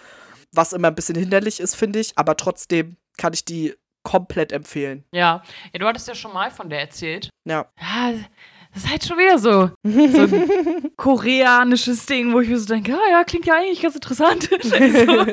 Was 0.53 0.73
immer 0.73 0.89
ein 0.89 0.97
bisschen 0.97 1.17
hinderlich 1.17 1.61
ist, 1.61 1.77
finde 1.77 2.01
ich, 2.01 2.13
aber 2.17 2.37
trotzdem 2.37 2.97
kann 3.21 3.35
ich 3.35 3.45
die 3.45 3.75
komplett 4.03 4.51
empfehlen. 4.51 5.05
Ja. 5.13 5.43
ja, 5.73 5.79
du 5.79 5.87
hattest 5.87 6.09
ja 6.09 6.15
schon 6.15 6.33
mal 6.33 6.51
von 6.51 6.71
der 6.71 6.81
erzählt. 6.81 7.29
Ja. 7.45 7.67
Ja, 7.79 8.13
das 8.73 8.85
ist 8.85 8.91
halt 8.91 9.05
schon 9.05 9.19
wieder 9.19 9.39
so, 9.39 9.71
so 9.83 10.23
ein 10.23 10.91
koreanisches 10.97 12.07
Ding, 12.07 12.33
wo 12.33 12.41
ich 12.41 12.49
mir 12.49 12.59
so 12.59 12.67
denke, 12.67 12.95
ah 12.95 13.11
ja, 13.11 13.25
klingt 13.25 13.45
ja 13.45 13.57
eigentlich 13.57 13.83
ganz 13.83 13.97
interessant. 13.97 14.49
so. 14.63 15.27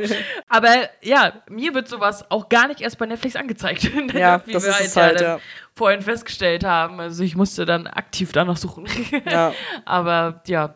Aber 0.49 0.69
ja, 1.01 1.43
mir 1.49 1.73
wird 1.73 1.87
sowas 1.87 2.29
auch 2.29 2.49
gar 2.49 2.67
nicht 2.67 2.81
erst 2.81 2.97
bei 2.97 3.05
Netflix 3.05 3.37
angezeigt. 3.37 3.89
ja, 4.13 4.39
das 4.39 4.65
ist 4.65 4.81
es 4.81 4.95
halt, 4.97 5.21
ja. 5.21 5.39
Vorhin 5.73 6.01
festgestellt 6.01 6.65
haben. 6.65 6.99
Also 6.99 7.23
ich 7.23 7.35
musste 7.35 7.65
dann 7.65 7.87
aktiv 7.87 8.31
danach 8.33 8.57
suchen. 8.57 8.85
Ja. 9.29 9.53
Aber 9.85 10.41
ja, 10.47 10.73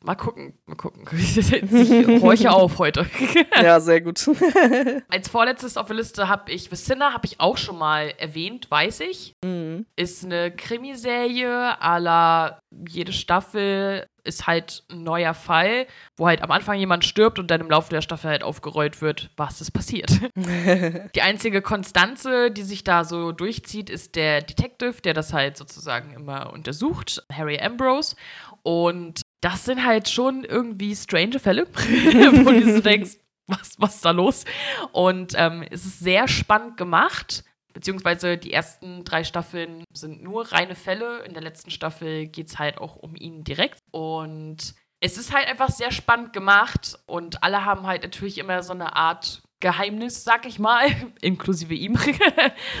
Mal 0.00 0.14
gucken, 0.14 0.54
mal 0.66 0.76
gucken. 0.76 1.06
Ich 1.12 2.22
horche 2.22 2.52
auf 2.52 2.78
heute. 2.78 3.06
ja, 3.62 3.80
sehr 3.80 4.00
gut. 4.00 4.28
Als 5.08 5.28
vorletztes 5.28 5.76
auf 5.76 5.88
der 5.88 5.96
Liste 5.96 6.28
habe 6.28 6.52
ich 6.52 6.70
Vicinna, 6.70 7.12
habe 7.12 7.26
ich 7.26 7.40
auch 7.40 7.56
schon 7.56 7.78
mal 7.78 8.14
erwähnt, 8.18 8.70
weiß 8.70 9.00
ich. 9.00 9.34
Mhm. 9.44 9.86
Ist 9.96 10.24
eine 10.24 10.54
Krimiserie, 10.54 11.80
à 11.80 11.98
la 11.98 12.60
jede 12.88 13.12
Staffel 13.12 14.06
ist 14.24 14.46
halt 14.46 14.84
ein 14.90 15.02
neuer 15.02 15.32
Fall, 15.32 15.86
wo 16.16 16.26
halt 16.26 16.42
am 16.42 16.50
Anfang 16.50 16.78
jemand 16.78 17.04
stirbt 17.04 17.38
und 17.38 17.50
dann 17.50 17.62
im 17.62 17.70
Laufe 17.70 17.88
der 17.90 18.02
Staffel 18.02 18.30
halt 18.30 18.42
aufgerollt 18.42 19.00
wird, 19.00 19.30
was 19.36 19.62
ist 19.62 19.70
passiert. 19.70 20.10
die 20.36 21.22
einzige 21.22 21.62
Konstanze, 21.62 22.50
die 22.50 22.62
sich 22.62 22.84
da 22.84 23.04
so 23.04 23.32
durchzieht, 23.32 23.88
ist 23.88 24.16
der 24.16 24.42
Detective, 24.42 25.00
der 25.00 25.14
das 25.14 25.32
halt 25.32 25.56
sozusagen 25.56 26.12
immer 26.12 26.52
untersucht, 26.52 27.24
Harry 27.32 27.58
Ambrose. 27.58 28.16
Und 28.62 29.22
das 29.40 29.64
sind 29.64 29.84
halt 29.84 30.08
schon 30.08 30.44
irgendwie 30.44 30.94
strange 30.94 31.38
Fälle, 31.38 31.66
wo 31.74 32.50
du 32.50 32.74
so 32.74 32.80
denkst, 32.80 33.18
was, 33.46 33.74
was 33.78 33.96
ist 33.96 34.04
da 34.04 34.10
los? 34.10 34.44
Und 34.92 35.32
ähm, 35.36 35.64
es 35.70 35.86
ist 35.86 36.00
sehr 36.00 36.28
spannend 36.28 36.76
gemacht, 36.76 37.44
beziehungsweise 37.72 38.36
die 38.36 38.52
ersten 38.52 39.04
drei 39.04 39.24
Staffeln 39.24 39.84
sind 39.92 40.22
nur 40.22 40.52
reine 40.52 40.74
Fälle. 40.74 41.20
In 41.20 41.32
der 41.32 41.42
letzten 41.42 41.70
Staffel 41.70 42.26
geht 42.26 42.48
es 42.48 42.58
halt 42.58 42.78
auch 42.78 42.96
um 42.96 43.16
ihn 43.16 43.44
direkt. 43.44 43.78
Und 43.90 44.74
es 45.00 45.16
ist 45.16 45.32
halt 45.32 45.48
einfach 45.48 45.70
sehr 45.70 45.92
spannend 45.92 46.32
gemacht 46.32 46.98
und 47.06 47.42
alle 47.42 47.64
haben 47.64 47.86
halt 47.86 48.02
natürlich 48.02 48.38
immer 48.38 48.62
so 48.62 48.72
eine 48.72 48.96
Art 48.96 49.42
Geheimnis, 49.60 50.22
sag 50.22 50.46
ich 50.46 50.58
mal, 50.58 50.86
inklusive 51.20 51.74
ihm. 51.74 51.98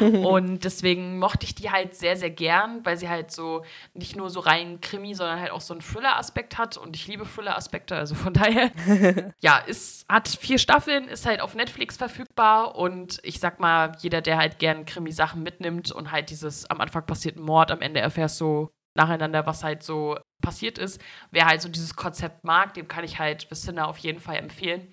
und 0.00 0.64
deswegen 0.64 1.18
mochte 1.18 1.44
ich 1.44 1.54
die 1.54 1.70
halt 1.70 1.94
sehr, 1.94 2.16
sehr 2.16 2.30
gern, 2.30 2.84
weil 2.84 2.96
sie 2.96 3.08
halt 3.08 3.32
so 3.32 3.64
nicht 3.94 4.16
nur 4.16 4.30
so 4.30 4.40
rein 4.40 4.80
Krimi, 4.80 5.14
sondern 5.14 5.40
halt 5.40 5.50
auch 5.50 5.60
so 5.60 5.74
einen 5.74 5.80
Thriller-Aspekt 5.80 6.56
hat. 6.56 6.76
Und 6.76 6.94
ich 6.94 7.06
liebe 7.08 7.24
Thriller-Aspekte, 7.26 7.96
also 7.96 8.14
von 8.14 8.32
daher. 8.32 8.70
ja, 9.40 9.60
es 9.66 10.04
hat 10.08 10.28
vier 10.28 10.58
Staffeln, 10.58 11.08
ist 11.08 11.26
halt 11.26 11.40
auf 11.40 11.54
Netflix 11.54 11.96
verfügbar. 11.96 12.76
Und 12.76 13.18
ich 13.22 13.40
sag 13.40 13.58
mal, 13.58 13.96
jeder, 14.00 14.20
der 14.20 14.38
halt 14.38 14.58
gern 14.58 14.84
Krimi-Sachen 14.84 15.42
mitnimmt 15.42 15.90
und 15.90 16.12
halt 16.12 16.30
dieses 16.30 16.70
am 16.70 16.80
Anfang 16.80 17.06
passierten 17.06 17.42
Mord, 17.42 17.72
am 17.72 17.80
Ende 17.80 18.00
erfährst 18.00 18.40
du 18.40 18.70
nacheinander, 18.94 19.46
was 19.46 19.64
halt 19.64 19.82
so 19.82 20.18
passiert 20.42 20.78
ist. 20.78 21.00
Wer 21.30 21.46
halt 21.46 21.62
so 21.62 21.68
dieses 21.68 21.96
Konzept 21.96 22.44
mag, 22.44 22.74
dem 22.74 22.88
kann 22.88 23.04
ich 23.04 23.18
halt 23.18 23.50
Vicinna 23.50 23.86
auf 23.86 23.98
jeden 23.98 24.20
Fall 24.20 24.36
empfehlen. 24.36 24.92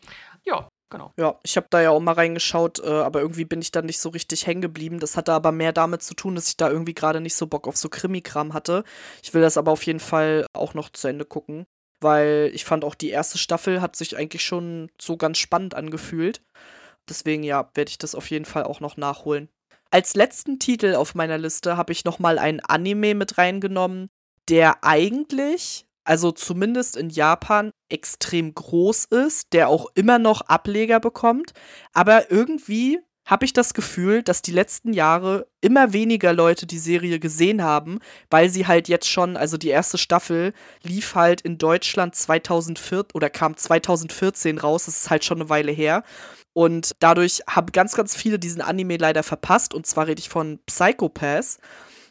Genau. 0.90 1.12
Ja, 1.18 1.40
ich 1.44 1.58
habe 1.58 1.68
da 1.70 1.82
ja 1.82 1.90
auch 1.90 2.00
mal 2.00 2.14
reingeschaut, 2.14 2.80
äh, 2.80 2.88
aber 2.88 3.20
irgendwie 3.20 3.46
bin 3.46 3.62
ich 3.62 3.72
da 3.72 3.82
nicht 3.82 4.00
so 4.00 4.10
richtig 4.10 4.46
hängen 4.46 4.62
geblieben. 4.62 5.00
Das 5.00 5.18
hatte 5.18 5.34
aber 5.34 5.52
mehr 5.52 5.74
damit 5.74 6.04
zu 6.04 6.14
tun, 6.14 6.36
dass 6.36 6.48
ich 6.48 6.58
da 6.58 6.70
irgendwie 6.70 6.94
gerade 6.94 7.22
nicht 7.22 7.36
so 7.36 7.48
Bock 7.48 7.68
auf 7.68 7.76
so 7.76 7.90
Krimi-Kram 7.90 8.54
hatte. 8.54 8.84
Ich 9.24 9.34
will 9.34 9.42
das 9.42 9.58
aber 9.58 9.72
auf 9.72 9.84
jeden 9.84 10.00
Fall 10.00 10.46
auch 10.54 10.74
noch 10.74 10.90
zu 10.90 11.08
Ende 11.08 11.26
gucken, 11.26 11.66
weil 12.02 12.52
ich 12.54 12.66
fand 12.66 12.86
auch 12.86 12.96
die 12.96 13.10
erste 13.10 13.38
Staffel 13.38 13.82
hat 13.82 13.96
sich 13.96 14.16
eigentlich 14.16 14.44
schon 14.44 14.92
so 15.02 15.18
ganz 15.18 15.40
spannend 15.40 15.74
angefühlt. 15.74 16.42
Deswegen 17.10 17.44
ja, 17.44 17.70
werde 17.74 17.90
ich 17.90 17.98
das 17.98 18.16
auf 18.16 18.30
jeden 18.30 18.46
Fall 18.46 18.64
auch 18.64 18.80
noch 18.80 18.98
nachholen. 18.98 19.50
Als 19.92 20.16
letzten 20.16 20.60
Titel 20.60 20.96
auf 20.96 21.16
meiner 21.16 21.38
Liste 21.38 21.78
habe 21.78 21.94
ich 21.94 22.06
noch 22.06 22.20
mal 22.20 22.38
ein 22.38 22.60
Anime 22.60 23.16
mit 23.16 23.38
reingenommen, 23.38 24.10
der 24.50 24.84
eigentlich 24.84 25.86
also 26.06 26.32
zumindest 26.32 26.96
in 26.96 27.10
Japan, 27.10 27.72
extrem 27.90 28.54
groß 28.54 29.06
ist, 29.06 29.54
der 29.54 29.70
auch 29.70 29.88
immer 29.96 30.20
noch 30.20 30.42
Ableger 30.42 31.00
bekommt. 31.00 31.54
Aber 31.94 32.32
irgendwie 32.32 33.00
habe 33.26 33.46
ich 33.46 33.54
das 33.54 33.74
Gefühl, 33.74 34.22
dass 34.22 34.44
die 34.44 34.52
letzten 34.52 34.94
Jahre 34.94 35.48
immer 35.60 35.94
weniger 35.94 36.32
Leute 36.32 36.68
die 36.68 36.78
Serie 36.78 37.20
gesehen 37.20 37.64
haben, 37.64 38.00
weil 38.30 38.50
sie 38.50 38.68
halt 38.68 38.88
jetzt 38.88 39.10
schon, 39.10 39.36
also 39.36 39.58
die 39.58 39.70
erste 39.70 39.98
Staffel 39.98 40.54
lief 40.84 41.16
halt 41.16 41.42
in 41.42 41.58
Deutschland 41.58 42.16
2004 42.16 43.06
oder 43.14 43.32
kam 43.32 43.58
2014 43.58 44.60
raus, 44.60 44.86
das 44.86 45.00
ist 45.00 45.10
halt 45.10 45.26
schon 45.26 45.40
eine 45.40 45.50
Weile 45.50 45.72
her. 45.72 46.04
Und 46.54 46.92
dadurch 47.00 47.42
haben 47.50 47.72
ganz, 47.72 47.96
ganz 47.96 48.16
viele 48.16 48.40
diesen 48.40 48.62
Anime 48.62 48.98
leider 48.98 49.24
verpasst. 49.24 49.74
Und 49.74 49.86
zwar 49.86 50.08
rede 50.08 50.22
ich 50.22 50.30
von 50.30 50.60
Psychopath, 50.68 51.58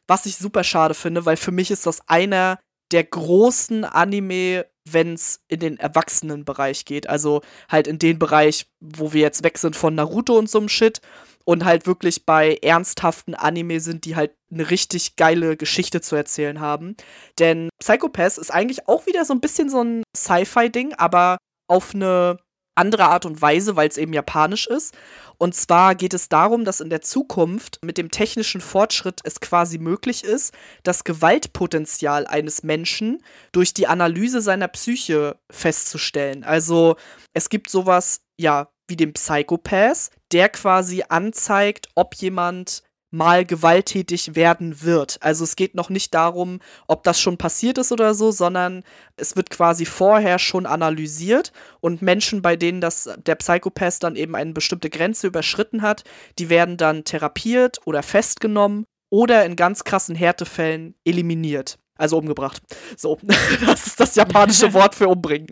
was 0.07 0.27
ich 0.27 0.37
super 0.37 0.65
schade 0.65 0.95
finde, 0.95 1.25
weil 1.25 1.39
für 1.39 1.53
mich 1.53 1.71
ist 1.71 1.87
das 1.87 2.07
einer 2.09 2.59
der 2.93 3.05
großen 3.05 3.85
Anime, 3.85 4.67
wenn 4.89 5.15
es 5.15 5.41
in 5.49 5.61
den 5.61 5.79
Erwachsenenbereich 5.79 6.85
geht. 6.85 7.09
Also 7.09 7.43
halt 7.69 7.87
in 7.87 7.99
den 7.99 8.19
Bereich, 8.19 8.67
wo 8.81 9.13
wir 9.13 9.23
jetzt 9.23 9.45
weg 9.45 9.59
sind 9.59 9.77
von 9.77 9.95
Naruto 9.95 10.37
und 10.37 10.51
so 10.51 10.59
einem 10.59 10.69
Shit. 10.69 11.01
Und 11.47 11.67
halt 11.67 11.87
wirklich 11.87 12.25
bei 12.25 12.57
ernsthaften 12.63 13.35
Anime 13.35 13.79
sind, 13.81 14.07
die 14.07 14.17
halt 14.17 14.33
eine 14.51 14.71
richtig 14.71 15.17
geile 15.17 15.59
Geschichte 15.59 16.01
zu 16.01 16.17
erzählen 16.17 16.59
haben. 16.59 16.97
Denn 17.39 17.69
Psychopath 17.81 18.39
ist 18.39 18.51
eigentlich 18.51 18.89
auch 18.89 19.07
wieder 19.07 19.27
so 19.27 19.35
ein 19.35 19.41
bisschen 19.41 19.69
so 19.69 19.85
ein 19.85 20.05
Sci-Fi-Ding, 20.17 20.95
aber 20.95 21.37
auf 21.69 21.95
eine 21.95 22.39
andere 22.75 23.05
Art 23.05 23.27
und 23.27 23.41
Weise, 23.41 23.77
weil 23.77 23.89
es 23.89 23.99
eben 23.99 24.13
japanisch 24.13 24.67
ist. 24.67 24.97
Und 25.39 25.55
zwar 25.55 25.95
geht 25.95 26.15
es 26.15 26.29
darum, 26.29 26.65
dass 26.65 26.81
in 26.81 26.91
der 26.91 27.03
Zukunft 27.03 27.79
mit 27.85 27.99
dem 27.99 28.11
technischen 28.11 28.61
Fortschritt 28.61 29.21
es 29.25 29.41
quasi 29.41 29.79
möglich 29.79 30.25
ist, 30.25 30.55
das 30.85 31.05
Gewaltpotenzial 31.05 32.27
eines 32.27 32.63
Menschen 32.63 33.23
durch 33.53 33.75
die 33.75 33.87
Analyse 33.87 34.41
seiner 34.41 34.69
Psyche 34.69 35.37
festzustellen. 35.51 36.45
Also 36.45 36.97
es 37.33 37.49
gibt 37.49 37.69
sowas, 37.69 38.21
ja, 38.39 38.69
wie 38.89 38.97
den 38.97 39.13
Psychopath, 39.13 40.11
der 40.33 40.49
quasi 40.49 41.05
anzeigt, 41.09 41.89
ob 41.95 42.15
jemand 42.15 42.84
mal 43.15 43.45
gewalttätig 43.47 44.35
werden 44.35 44.83
wird. 44.83 45.19
Also 45.21 45.45
es 45.45 45.57
geht 45.57 45.75
noch 45.75 45.89
nicht 45.89 46.13
darum, 46.15 46.61
ob 46.87 47.05
das 47.05 47.21
schon 47.21 47.39
passiert 47.39 47.79
ist 47.79 47.93
oder 47.93 48.15
so, 48.15 48.31
sondern 48.31 48.83
es 49.17 49.37
wird 49.37 49.51
quasi 49.51 49.85
vorher 49.85 50.39
schon 50.39 50.67
analysiert 50.67 51.53
und 51.81 52.03
Menschen, 52.03 52.43
bei 52.43 52.57
denen 52.57 52.81
das 52.81 53.09
der 53.25 53.37
Psychopath 53.37 54.03
dann 54.03 54.17
eben 54.17 54.35
eine 54.35 54.53
bestimmte 54.53 54.91
Grenze 54.91 55.29
überschritten 55.29 55.83
hat, 55.83 56.05
die 56.39 56.49
werden 56.49 56.77
dann 56.77 57.05
therapiert 57.05 57.79
oder 57.85 58.03
festgenommen 58.03 58.85
oder 59.11 59.45
in 59.45 59.55
ganz 59.57 59.85
krassen 59.85 60.17
Härtefällen 60.17 60.95
eliminiert. 61.05 61.79
Also 61.97 62.19
umgebracht. 62.19 62.61
So, 62.97 63.19
das 63.67 63.87
ist 63.87 64.01
das 64.01 64.17
japanische 64.17 64.73
Wort 64.75 64.97
für 64.97 65.07
umbringen. 65.07 65.47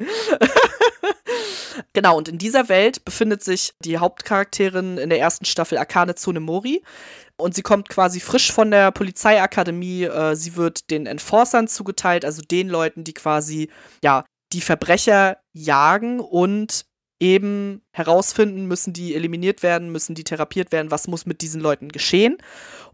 Genau, 1.94 2.16
und 2.16 2.28
in 2.28 2.39
dieser 2.39 2.69
Welt 2.69 3.05
befindet 3.05 3.44
sich 3.44 3.74
die 3.85 3.98
Hauptcharakterin 3.98 4.97
in 4.97 5.10
der 5.10 5.20
ersten 5.20 5.44
Staffel 5.44 5.77
Akane 5.77 6.14
Tsunemori. 6.14 6.82
Und 7.36 7.55
sie 7.55 7.62
kommt 7.62 7.89
quasi 7.89 8.20
frisch 8.20 8.52
von 8.52 8.70
der 8.70 8.93
Polizeiakademie. 8.93 10.05
Äh, 10.05 10.35
sie 10.35 10.56
wird 10.56 10.90
den 10.90 11.06
Enforcern 11.06 11.69
zugeteilt, 11.69 12.24
also 12.24 12.40
den 12.43 12.69
Leuten, 12.69 13.05
die 13.05 13.14
quasi, 13.14 13.69
ja, 14.02 14.24
die 14.52 14.60
Verbrecher 14.60 15.39
jagen 15.52 16.20
und 16.20 16.86
eben 17.20 17.82
herausfinden, 17.93 18.66
müssen 18.66 18.93
die 18.93 19.14
eliminiert 19.14 19.62
werden, 19.62 19.93
müssen 19.93 20.14
die 20.14 20.24
therapiert 20.24 20.73
werden, 20.73 20.90
was 20.90 21.09
muss 21.09 21.27
mit 21.27 21.40
diesen 21.40 21.60
Leuten 21.60 21.90
geschehen. 21.90 22.39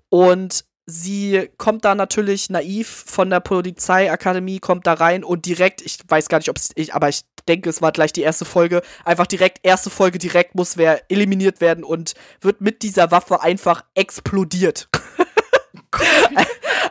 Und 0.09 0.65
sie 0.89 1.51
kommt 1.59 1.85
da 1.85 1.95
natürlich 1.95 2.49
naiv 2.49 2.89
von 3.07 3.29
der 3.29 3.41
Polizeiakademie, 3.41 4.59
kommt 4.59 4.87
da 4.87 4.95
rein 4.95 5.23
und 5.23 5.45
direkt, 5.45 5.83
ich 5.83 5.99
weiß 6.09 6.29
gar 6.29 6.39
nicht, 6.39 6.49
ob 6.49 6.57
es, 6.57 6.73
aber 6.93 7.11
ich 7.11 7.21
denke, 7.47 7.69
es 7.69 7.83
war 7.83 7.93
gleich 7.93 8.13
die 8.13 8.23
erste 8.23 8.47
Folge, 8.47 8.83
einfach 9.05 9.27
direkt, 9.27 9.61
erste 9.63 9.91
Folge 9.91 10.19
direkt 10.19 10.55
muss 10.55 10.79
wer 10.79 11.03
eliminiert 11.11 11.61
werden 11.61 11.85
und 11.85 12.15
wird 12.41 12.63
mit 12.63 12.83
dieser 12.83 13.11
Waffe 13.11 13.43
einfach 13.43 13.85
explodiert. 13.95 14.89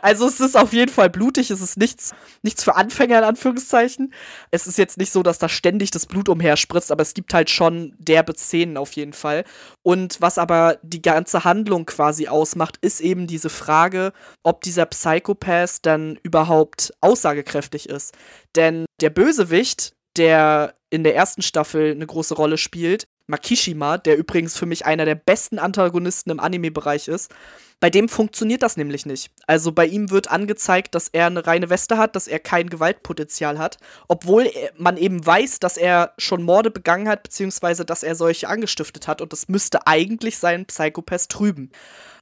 also 0.01 0.27
es 0.27 0.39
ist 0.39 0.57
auf 0.57 0.73
jeden 0.73 0.91
Fall 0.91 1.09
blutig, 1.09 1.51
es 1.51 1.61
ist 1.61 1.77
nichts, 1.77 2.13
nichts 2.41 2.63
für 2.63 2.75
Anfänger 2.75 3.19
in 3.19 3.23
Anführungszeichen. 3.23 4.13
Es 4.51 4.67
ist 4.67 4.77
jetzt 4.77 4.97
nicht 4.97 5.11
so, 5.11 5.23
dass 5.23 5.38
da 5.38 5.49
ständig 5.49 5.91
das 5.91 6.05
Blut 6.05 6.29
umherspritzt, 6.29 6.91
aber 6.91 7.01
es 7.01 7.13
gibt 7.13 7.34
halt 7.34 7.49
schon 7.49 7.93
derbe 7.97 8.34
Szenen 8.35 8.77
auf 8.77 8.93
jeden 8.93 9.13
Fall. 9.13 9.43
Und 9.84 10.21
was 10.21 10.38
aber 10.38 10.77
die 10.81 11.01
ganze 11.01 11.43
Handlung 11.43 11.85
quasi 11.85 12.27
ausmacht, 12.27 12.77
ist 12.81 13.01
eben 13.01 13.27
diese 13.27 13.49
Frage, 13.49 14.13
ob 14.43 14.61
dieser 14.61 14.85
Psychopath 14.85 15.85
dann 15.85 16.17
überhaupt 16.23 16.93
aussagekräftig 17.01 17.89
ist. 17.89 18.13
Denn 18.55 18.85
der 19.01 19.09
Bösewicht, 19.09 19.93
der 20.17 20.75
in 20.89 21.03
der 21.03 21.15
ersten 21.15 21.41
Staffel 21.41 21.91
eine 21.91 22.07
große 22.07 22.35
Rolle 22.35 22.57
spielt, 22.57 23.07
Makishima, 23.27 23.97
der 23.97 24.17
übrigens 24.17 24.57
für 24.57 24.65
mich 24.65 24.85
einer 24.85 25.05
der 25.05 25.15
besten 25.15 25.59
Antagonisten 25.59 26.31
im 26.31 26.39
Anime-Bereich 26.39 27.07
ist, 27.07 27.31
bei 27.79 27.91
dem 27.91 28.09
funktioniert 28.09 28.63
das 28.63 28.75
nämlich 28.75 29.05
nicht. 29.05 29.31
Also 29.45 29.71
bei 29.71 29.85
ihm 29.85 30.09
wird 30.09 30.31
angezeigt, 30.31 30.95
dass 30.95 31.09
er 31.09 31.27
eine 31.27 31.45
reine 31.45 31.69
Weste 31.69 31.97
hat, 31.97 32.15
dass 32.15 32.27
er 32.27 32.39
kein 32.39 32.69
Gewaltpotenzial 32.69 33.59
hat, 33.59 33.77
obwohl 34.07 34.49
man 34.77 34.97
eben 34.97 35.23
weiß, 35.23 35.59
dass 35.59 35.77
er 35.77 36.13
schon 36.17 36.41
Morde 36.41 36.71
begangen 36.71 37.07
hat, 37.07 37.23
beziehungsweise 37.23 37.85
dass 37.85 38.01
er 38.01 38.15
solche 38.15 38.47
angestiftet 38.47 39.07
hat 39.07 39.21
und 39.21 39.31
das 39.31 39.47
müsste 39.47 39.85
eigentlich 39.85 40.39
seinen 40.39 40.65
Psychopath 40.65 41.29
trüben. 41.29 41.71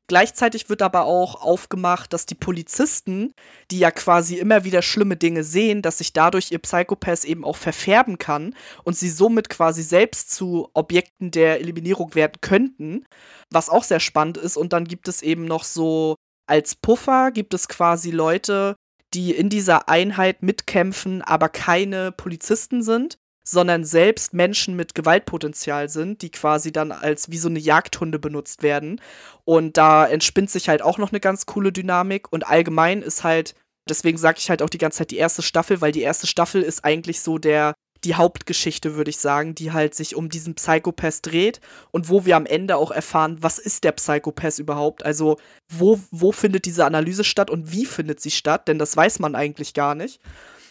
Gleichzeitig 0.07 0.69
wird 0.69 0.84
aber 0.84 1.06
auch 1.06 1.41
aufgemacht, 1.41 2.14
dass 2.14 2.27
die 2.27 2.36
Polizisten, 2.36 3.34
die 3.72 3.80
ja 3.80 3.90
quasi 3.90 4.38
immer 4.38 4.64
wieder 4.64 4.84
schlimme 4.84 5.18
Dinge 5.18 5.44
sehen, 5.44 5.82
dass 5.82 5.98
sich 5.98 6.14
dadurch 6.14 6.52
ihr 6.52 6.60
Psychopath 6.60 7.26
eben 7.26 7.44
auch 7.44 7.56
verfärben 7.56 8.19
kann 8.19 8.56
und 8.84 8.95
sie 8.95 9.10
somit 9.10 9.49
quasi 9.49 9.82
selbst 9.82 10.32
zu 10.32 10.69
Objekten 10.73 11.32
der 11.32 11.60
Eliminierung 11.60 12.14
werden 12.14 12.40
könnten, 12.41 13.06
was 13.52 13.69
auch 13.69 13.84
sehr 13.84 13.99
spannend 13.99 14.38
ist. 14.38 14.57
Und 14.57 14.73
dann 14.73 14.86
gibt 14.86 15.07
es 15.07 15.23
eben 15.23 15.45
noch 15.45 15.64
so 15.64 16.15
als 16.48 16.76
Puffer 16.76 17.32
gibt 17.32 17.56
es 17.56 17.68
quasi 17.68 18.11
Leute, 18.11 18.76
die 19.15 19.32
in 19.32 19.49
dieser 19.49 19.90
Einheit 19.90 20.44
mitkämpfen, 20.44 21.23
aber 21.23 21.49
keine 21.49 22.11
Polizisten 22.11 22.84
sind 22.84 23.18
sondern 23.48 23.86
selbst 23.86 24.34
Menschen 24.34 24.76
mit 24.76 24.96
Gewaltpotenzial 24.96 25.88
sind, 25.88 26.24
die 26.24 26.32
quasi 26.32 26.72
dann 26.72 26.92
als 26.92 27.30
wie 27.30 27.38
so 27.38 27.48
eine 27.48 27.60
Jagdhunde 27.60 28.18
benutzt 28.18 28.64
werden. 28.64 29.00
Und 29.46 29.78
da 29.78 30.06
entspinnt 30.06 30.50
sich 30.50 30.68
halt 30.68 30.82
auch 30.82 30.98
noch 30.98 31.12
eine 31.12 31.20
ganz 31.20 31.46
coole 31.46 31.72
Dynamik. 31.72 32.34
Und 32.34 32.48
allgemein 32.48 33.04
ist 33.04 33.24
halt, 33.24 33.54
deswegen 33.88 34.18
sage 34.18 34.40
ich 34.40 34.50
halt 34.50 34.64
auch 34.64 34.70
die 34.70 34.80
ganze 34.80 35.00
Zeit 35.00 35.12
die 35.12 35.18
erste 35.18 35.44
Staffel, 35.44 35.80
weil 35.80 35.92
die 35.92 36.02
erste 36.02 36.26
Staffel 36.26 36.64
ist 36.64 36.84
eigentlich 36.84 37.22
so 37.22 37.38
der 37.38 37.76
die 38.04 38.16
Hauptgeschichte, 38.16 38.96
würde 38.96 39.10
ich 39.10 39.18
sagen, 39.18 39.56
die 39.56 39.72
halt 39.72 39.96
sich 39.96 40.16
um 40.16 40.30
diesen 40.30 40.54
Psychopath 40.54 41.26
dreht 41.26 41.60
und 41.92 42.08
wo 42.10 42.26
wir 42.26 42.36
am 42.36 42.46
Ende 42.46 42.78
auch 42.78 42.92
erfahren, 42.92 43.38
was 43.42 43.58
ist 43.58 43.84
der 43.84 43.94
Psychopath 43.94 44.60
überhaupt? 44.60 45.04
Also, 45.04 45.38
wo, 45.74 46.00
wo 46.12 46.32
findet 46.32 46.66
diese 46.66 46.86
Analyse 46.86 47.24
statt 47.24 47.50
und 47.50 47.72
wie 47.72 47.86
findet 47.86 48.20
sie 48.20 48.32
statt? 48.32 48.68
Denn 48.68 48.78
das 48.78 48.96
weiß 48.96 49.20
man 49.20 49.34
eigentlich 49.36 49.74
gar 49.74 49.96
nicht. 49.96 50.22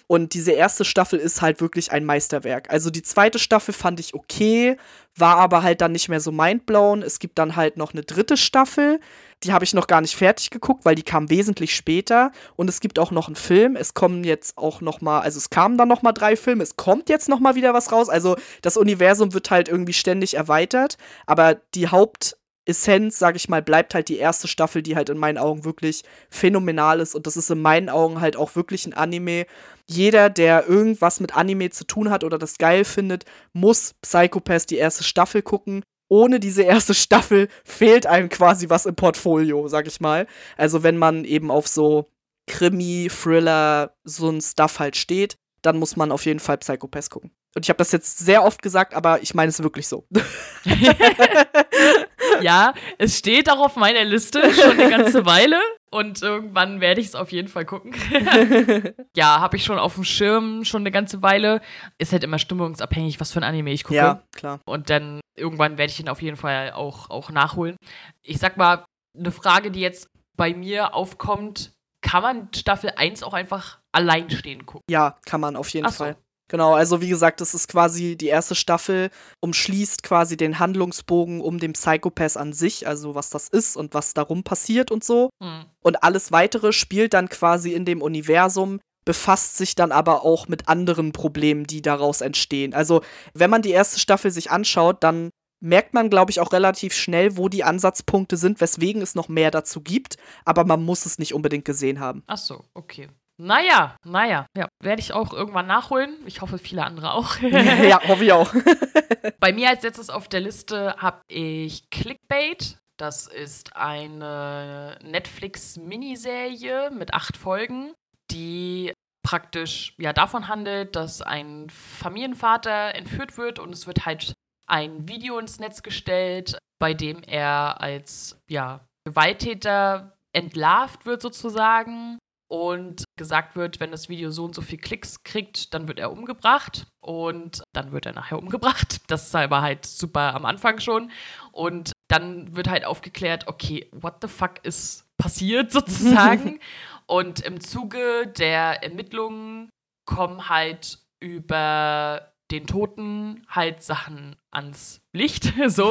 Und 0.06 0.35
diese 0.35 0.52
erste 0.52 0.85
Staffel 0.85 1.18
ist 1.18 1.40
halt 1.40 1.60
wirklich 1.60 1.93
ein 1.93 2.05
Meisterwerk. 2.05 2.70
Also 2.70 2.90
die 2.90 3.02
zweite 3.02 3.39
Staffel 3.39 3.72
fand 3.72 4.01
ich 4.01 4.14
okay, 4.14 4.76
war 5.16 5.36
aber 5.36 5.62
halt 5.62 5.81
dann 5.81 5.93
nicht 5.93 6.09
mehr 6.09 6.20
so 6.20 6.31
mindblown. 6.31 7.02
Es 7.02 7.18
gibt 7.18 7.39
dann 7.39 7.56
halt 7.56 7.76
noch 7.76 7.93
eine 7.93 8.02
dritte 8.02 8.36
Staffel. 8.36 9.01
Die 9.43 9.52
habe 9.52 9.64
ich 9.64 9.72
noch 9.72 9.86
gar 9.86 10.01
nicht 10.01 10.16
fertig 10.16 10.51
geguckt, 10.51 10.85
weil 10.85 10.94
die 10.94 11.02
kam 11.02 11.31
wesentlich 11.31 11.74
später. 11.74 12.32
Und 12.56 12.68
es 12.68 12.81
gibt 12.81 12.98
auch 12.98 13.12
noch 13.12 13.28
einen 13.28 13.36
Film. 13.36 13.76
Es 13.76 13.94
kommen 13.94 14.24
jetzt 14.24 14.59
auch 14.59 14.81
noch 14.81 15.01
mal, 15.01 15.20
also 15.20 15.39
es 15.39 15.51
kamen 15.51 15.78
dann 15.78 15.89
noch 15.89 16.02
mal 16.02 16.12
drei 16.12 16.36
Filme. 16.36 16.62
Es 16.62 16.76
kommt 16.76 17.09
jetzt 17.09 17.28
noch 17.28 17.40
mal 17.40 17.55
wieder 17.55 17.72
was 17.72 17.90
raus. 17.90 18.09
Also 18.09 18.36
das 18.60 18.76
Universum 18.76 19.32
wird 19.32 19.51
halt 19.51 19.68
irgendwie 19.68 19.93
ständig 19.94 20.35
erweitert. 20.35 20.98
Aber 21.26 21.55
die 21.74 21.89
Haupt 21.89 22.36
Essenz, 22.66 23.18
sag 23.18 23.36
ich 23.36 23.48
mal, 23.48 23.62
bleibt 23.62 23.94
halt 23.94 24.09
die 24.09 24.16
erste 24.16 24.48
Staffel, 24.48 24.82
die 24.82 24.97
halt 24.97 25.10
in 25.10 25.18
meinen 25.18 25.39
Augen 25.39 25.64
wirklich 25.64 26.02
phänomenal 26.31 27.01
ist. 27.01 27.14
Und 27.14 27.26
das 27.26 27.36
ist 27.36 27.51
in 27.51 27.60
meinen 27.60 27.89
Augen 27.90 28.20
halt 28.20 28.36
auch 28.36 28.56
wirklich 28.56 28.86
ein 28.86 28.94
Anime. 28.94 29.47
Jeder, 29.89 30.31
der 30.31 30.66
irgendwas 30.66 31.20
mit 31.20 31.36
Anime 31.36 31.70
zu 31.70 31.85
tun 31.85 32.11
hat 32.11 32.24
oder 32.24 32.39
das 32.39 32.59
geil 32.59 32.85
findet, 32.85 33.24
muss 33.52 33.94
Psychopath 34.02 34.70
die 34.70 34.77
erste 34.77 35.05
Staffel 35.05 35.43
gucken. 35.43 35.82
Ohne 36.09 36.40
diese 36.40 36.62
erste 36.62 36.94
Staffel 36.94 37.48
fehlt 37.65 38.06
einem 38.06 38.28
quasi 38.28 38.70
was 38.70 38.86
im 38.86 38.94
Portfolio, 38.94 39.69
sag 39.69 39.86
ich 39.86 40.01
mal. 40.01 40.27
Also 40.56 40.82
wenn 40.82 40.97
man 40.97 41.24
eben 41.24 41.51
auf 41.51 41.69
so 41.69 42.11
Krimi, 42.47 43.09
Thriller, 43.11 43.94
so 44.05 44.31
ein 44.31 44.40
Stuff 44.40 44.78
halt 44.78 44.97
steht, 44.97 45.36
dann 45.62 45.78
muss 45.78 45.97
man 45.97 46.12
auf 46.12 46.24
jeden 46.27 46.40
Fall 46.40 46.59
Psychopath 46.59 47.11
gucken. 47.11 47.31
Und 47.55 47.65
ich 47.65 47.69
habe 47.69 47.78
das 47.78 47.93
jetzt 47.93 48.19
sehr 48.19 48.43
oft 48.43 48.62
gesagt, 48.62 48.94
aber 48.94 49.23
ich 49.23 49.35
meine 49.35 49.48
es 49.48 49.62
wirklich 49.62 49.86
so. 49.86 50.06
ja, 52.43 52.74
es 52.98 53.19
steht 53.19 53.51
auch 53.51 53.59
auf 53.59 53.77
meiner 53.77 54.05
Liste 54.05 54.52
schon 54.52 54.78
eine 54.78 54.90
ganze 54.90 55.27
Weile 55.27 55.59
und 55.90 56.23
irgendwann 56.23 56.81
werde 56.81 57.01
ich 57.01 57.09
es 57.09 57.15
auf 57.15 57.32
jeden 57.32 57.48
Fall 57.48 57.65
gucken. 57.65 57.94
ja, 59.16 59.40
habe 59.40 59.56
ich 59.56 59.65
schon 59.65 59.78
auf 59.78 59.94
dem 59.94 60.05
Schirm 60.05 60.65
schon 60.65 60.82
eine 60.82 60.90
ganze 60.90 61.23
Weile. 61.23 61.61
Ist 61.98 62.12
halt 62.12 62.24
immer 62.24 62.39
stimmungsabhängig, 62.39 63.20
was 63.20 63.32
für 63.32 63.40
ein 63.40 63.44
Anime 63.44 63.73
ich 63.73 63.85
gucke. 63.85 63.97
Ja, 63.97 64.23
klar. 64.35 64.61
Und 64.65 64.90
dann 64.90 65.20
irgendwann 65.36 65.78
werde 65.78 65.93
ich 65.93 66.01
ihn 66.01 66.09
auf 66.09 66.23
jeden 66.23 66.36
Fall 66.36 66.73
auch, 66.73 67.11
auch 67.11 67.31
nachholen. 67.31 67.77
Ich 68.23 68.39
sag 68.39 68.56
mal, 68.56 68.85
eine 69.16 69.31
Frage, 69.31 69.70
die 69.70 69.81
jetzt 69.81 70.09
bei 70.36 70.52
mir 70.52 70.94
aufkommt, 70.94 71.73
kann 72.01 72.23
man 72.23 72.48
Staffel 72.55 72.93
1 72.97 73.23
auch 73.23 73.32
einfach 73.32 73.78
alleinstehend 73.93 74.66
gucken? 74.66 74.85
Ja, 74.90 75.16
kann 75.24 75.40
man 75.40 75.56
auf 75.56 75.69
jeden 75.70 75.89
so. 75.89 76.05
Fall. 76.05 76.16
Genau, 76.55 76.74
also 76.74 77.01
wie 77.01 77.09
gesagt, 77.09 77.40
das 77.40 77.52
ist 77.52 77.66
quasi 77.66 78.14
die 78.14 78.28
erste 78.28 78.55
Staffel, 78.55 79.10
umschließt 79.40 80.05
quasi 80.05 80.36
den 80.36 80.60
Handlungsbogen 80.60 81.40
um 81.40 81.59
den 81.59 81.72
Psychopath 81.72 82.36
an 82.36 82.52
sich, 82.52 82.86
also 82.86 83.16
was 83.16 83.28
das 83.28 83.48
ist 83.48 83.76
und 83.76 83.93
was 83.93 84.14
darum 84.14 84.44
passiert 84.44 84.93
und 84.93 85.02
so. 85.02 85.31
Hm. 85.43 85.64
Und 85.81 86.05
alles 86.05 86.31
weitere 86.31 86.72
spielt 86.72 87.12
dann 87.12 87.28
quasi 87.28 87.72
in 87.72 87.85
dem 87.85 88.01
Universum, 88.01 88.78
befasst 89.05 89.56
sich 89.56 89.74
dann 89.74 89.90
aber 89.90 90.24
auch 90.24 90.47
mit 90.47 90.68
anderen 90.68 91.10
Problemen, 91.10 91.66
die 91.66 91.82
daraus 91.82 92.20
entstehen. 92.20 92.72
Also, 92.72 93.02
wenn 93.32 93.51
man 93.51 93.62
die 93.62 93.72
erste 93.72 93.98
Staffel 93.98 94.31
sich 94.31 94.52
anschaut, 94.52 95.02
dann 95.02 95.31
merkt 95.60 95.93
man, 95.93 96.09
glaube 96.09 96.31
ich, 96.31 96.39
auch 96.39 96.52
relativ 96.52 96.94
schnell, 96.94 97.36
wo 97.36 97.48
die 97.48 97.64
Ansatzpunkte 97.64 98.36
sind, 98.36 98.60
weswegen 98.60 99.02
es 99.02 99.16
noch 99.16 99.28
mehr 99.28 99.51
dazu 99.51 99.81
gibt, 99.81 100.18
aber 100.44 100.64
man 100.64 100.85
muss 100.85 101.05
es 101.05 101.18
nicht 101.18 101.35
unbedingt 101.35 101.64
gesehen 101.64 101.98
haben. 101.98 102.22
Ach 102.28 102.39
so, 102.39 102.62
okay. 102.74 103.09
Naja, 103.36 103.97
naja, 104.05 104.47
ja, 104.56 104.69
werde 104.81 105.01
ich 105.01 105.12
auch 105.12 105.32
irgendwann 105.32 105.66
nachholen. 105.66 106.16
Ich 106.24 106.40
hoffe, 106.40 106.59
viele 106.59 106.85
andere 106.85 107.12
auch. 107.12 107.36
ja, 107.40 108.01
hoffe 108.06 108.24
ich 108.24 108.32
auch. 108.32 108.52
Bei 109.40 109.52
mir 109.52 109.70
als 109.70 109.82
letztes 109.82 110.09
auf 110.09 110.28
der 110.28 110.40
Liste 110.40 110.94
habe 110.98 111.20
ich 111.28 111.90
Clickbait. 111.90 112.78
Das 112.97 113.27
ist 113.27 113.74
eine 113.74 114.98
Netflix-Miniserie 115.02 116.90
mit 116.93 117.12
acht 117.12 117.36
Folgen, 117.36 117.93
die 118.31 118.93
praktisch 119.24 119.94
ja 119.98 120.12
davon 120.12 120.47
handelt, 120.47 120.94
dass 120.94 121.20
ein 121.20 121.69
Familienvater 121.70 122.94
entführt 122.94 123.36
wird 123.36 123.59
und 123.59 123.73
es 123.73 123.89
wird 123.89 124.06
halt 124.06 124.35
ein 124.66 125.09
Video 125.09 125.39
ins 125.39 125.59
Netz 125.59 125.82
gestellt, 125.82 126.59
bei 126.78 126.94
dem 126.94 127.23
er 127.23 127.81
als 127.81 128.39
ja, 128.48 128.86
Gewalttäter 129.05 130.16
entlarvt 130.32 131.05
wird 131.06 131.20
sozusagen 131.20 132.19
und 132.55 133.02
gesagt 133.18 133.56
wird, 133.56 133.81
wenn 133.81 133.90
das 133.90 134.09
Video 134.09 134.31
so 134.31 134.44
und 134.44 134.55
so 134.55 134.62
viel 134.62 134.78
Klicks 134.78 135.24
kriegt, 135.24 135.74
dann 135.74 135.89
wird 135.89 135.98
er 135.98 136.12
umgebracht. 136.12 136.86
Und 137.01 137.64
dann 137.72 137.90
wird 137.90 138.06
er 138.06 138.12
nachher 138.12 138.39
umgebracht. 138.39 139.01
Das 139.09 139.26
ist 139.26 139.35
aber 139.35 139.60
halt 139.60 139.85
super 139.85 140.35
am 140.35 140.44
Anfang 140.44 140.78
schon. 140.78 141.10
Und 141.51 141.90
dann 142.09 142.55
wird 142.55 142.68
halt 142.68 142.85
aufgeklärt, 142.85 143.48
okay, 143.48 143.90
what 143.90 144.18
the 144.22 144.28
fuck 144.28 144.64
ist 144.64 145.05
passiert 145.16 145.72
sozusagen? 145.72 146.60
Und 147.06 147.40
im 147.40 147.60
Zuge 147.60 148.28
der 148.28 148.85
Ermittlungen 148.85 149.68
kommen 150.06 150.48
halt 150.48 151.01
über 151.18 152.35
den 152.52 152.68
Toten 152.68 153.44
halt 153.48 153.82
Sachen 153.82 154.36
ans 154.52 155.01
Licht 155.12 155.55
so. 155.66 155.90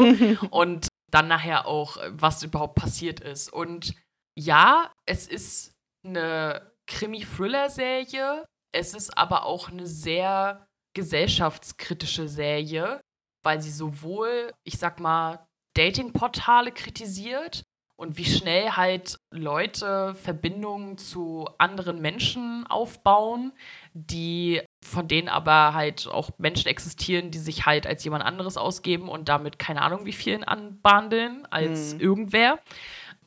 Und 0.49 0.88
dann 1.11 1.27
nachher 1.27 1.68
auch, 1.68 1.98
was 2.10 2.41
überhaupt 2.41 2.76
passiert 2.76 3.19
ist. 3.19 3.52
Und 3.52 3.95
ja, 4.35 4.91
es 5.06 5.27
ist 5.27 5.73
eine 6.04 6.72
Krimi-Thriller-Serie. 6.88 8.46
Es 8.74 8.94
ist 8.94 9.18
aber 9.18 9.46
auch 9.46 9.70
eine 9.70 9.88
sehr 9.88 10.66
gesellschaftskritische 10.96 12.28
Serie, 12.28 13.02
weil 13.44 13.62
sie 13.62 13.72
sowohl, 13.72 14.52
ich 14.64 14.78
sag 14.78 15.00
mal, 15.00 15.46
Dating-Portale 15.76 16.72
kritisiert 16.72 17.64
und 17.96 18.18
wie 18.18 18.26
schnell 18.26 18.72
halt 18.72 19.18
Leute 19.32 20.14
Verbindungen 20.16 20.98
zu 20.98 21.48
anderen 21.58 22.02
Menschen 22.02 22.66
aufbauen, 22.68 23.54
die 23.94 24.62
von 24.86 25.08
denen 25.08 25.30
aber 25.30 25.74
halt 25.74 26.08
auch 26.08 26.32
Menschen 26.38 26.68
existieren, 26.68 27.32
die 27.32 27.38
sich 27.40 27.66
halt 27.66 27.88
als 27.88 28.04
jemand 28.04 28.24
anderes 28.24 28.58
ausgeben 28.58 29.10
und 29.10 29.30
damit 29.30 29.58
keine 29.58 29.82
Ahnung 29.82 30.06
wie 30.06 30.14
vielen 30.14 30.44
anbandeln 30.44 31.48
als 31.50 31.94
Mhm. 31.94 32.00
irgendwer. 32.02 32.60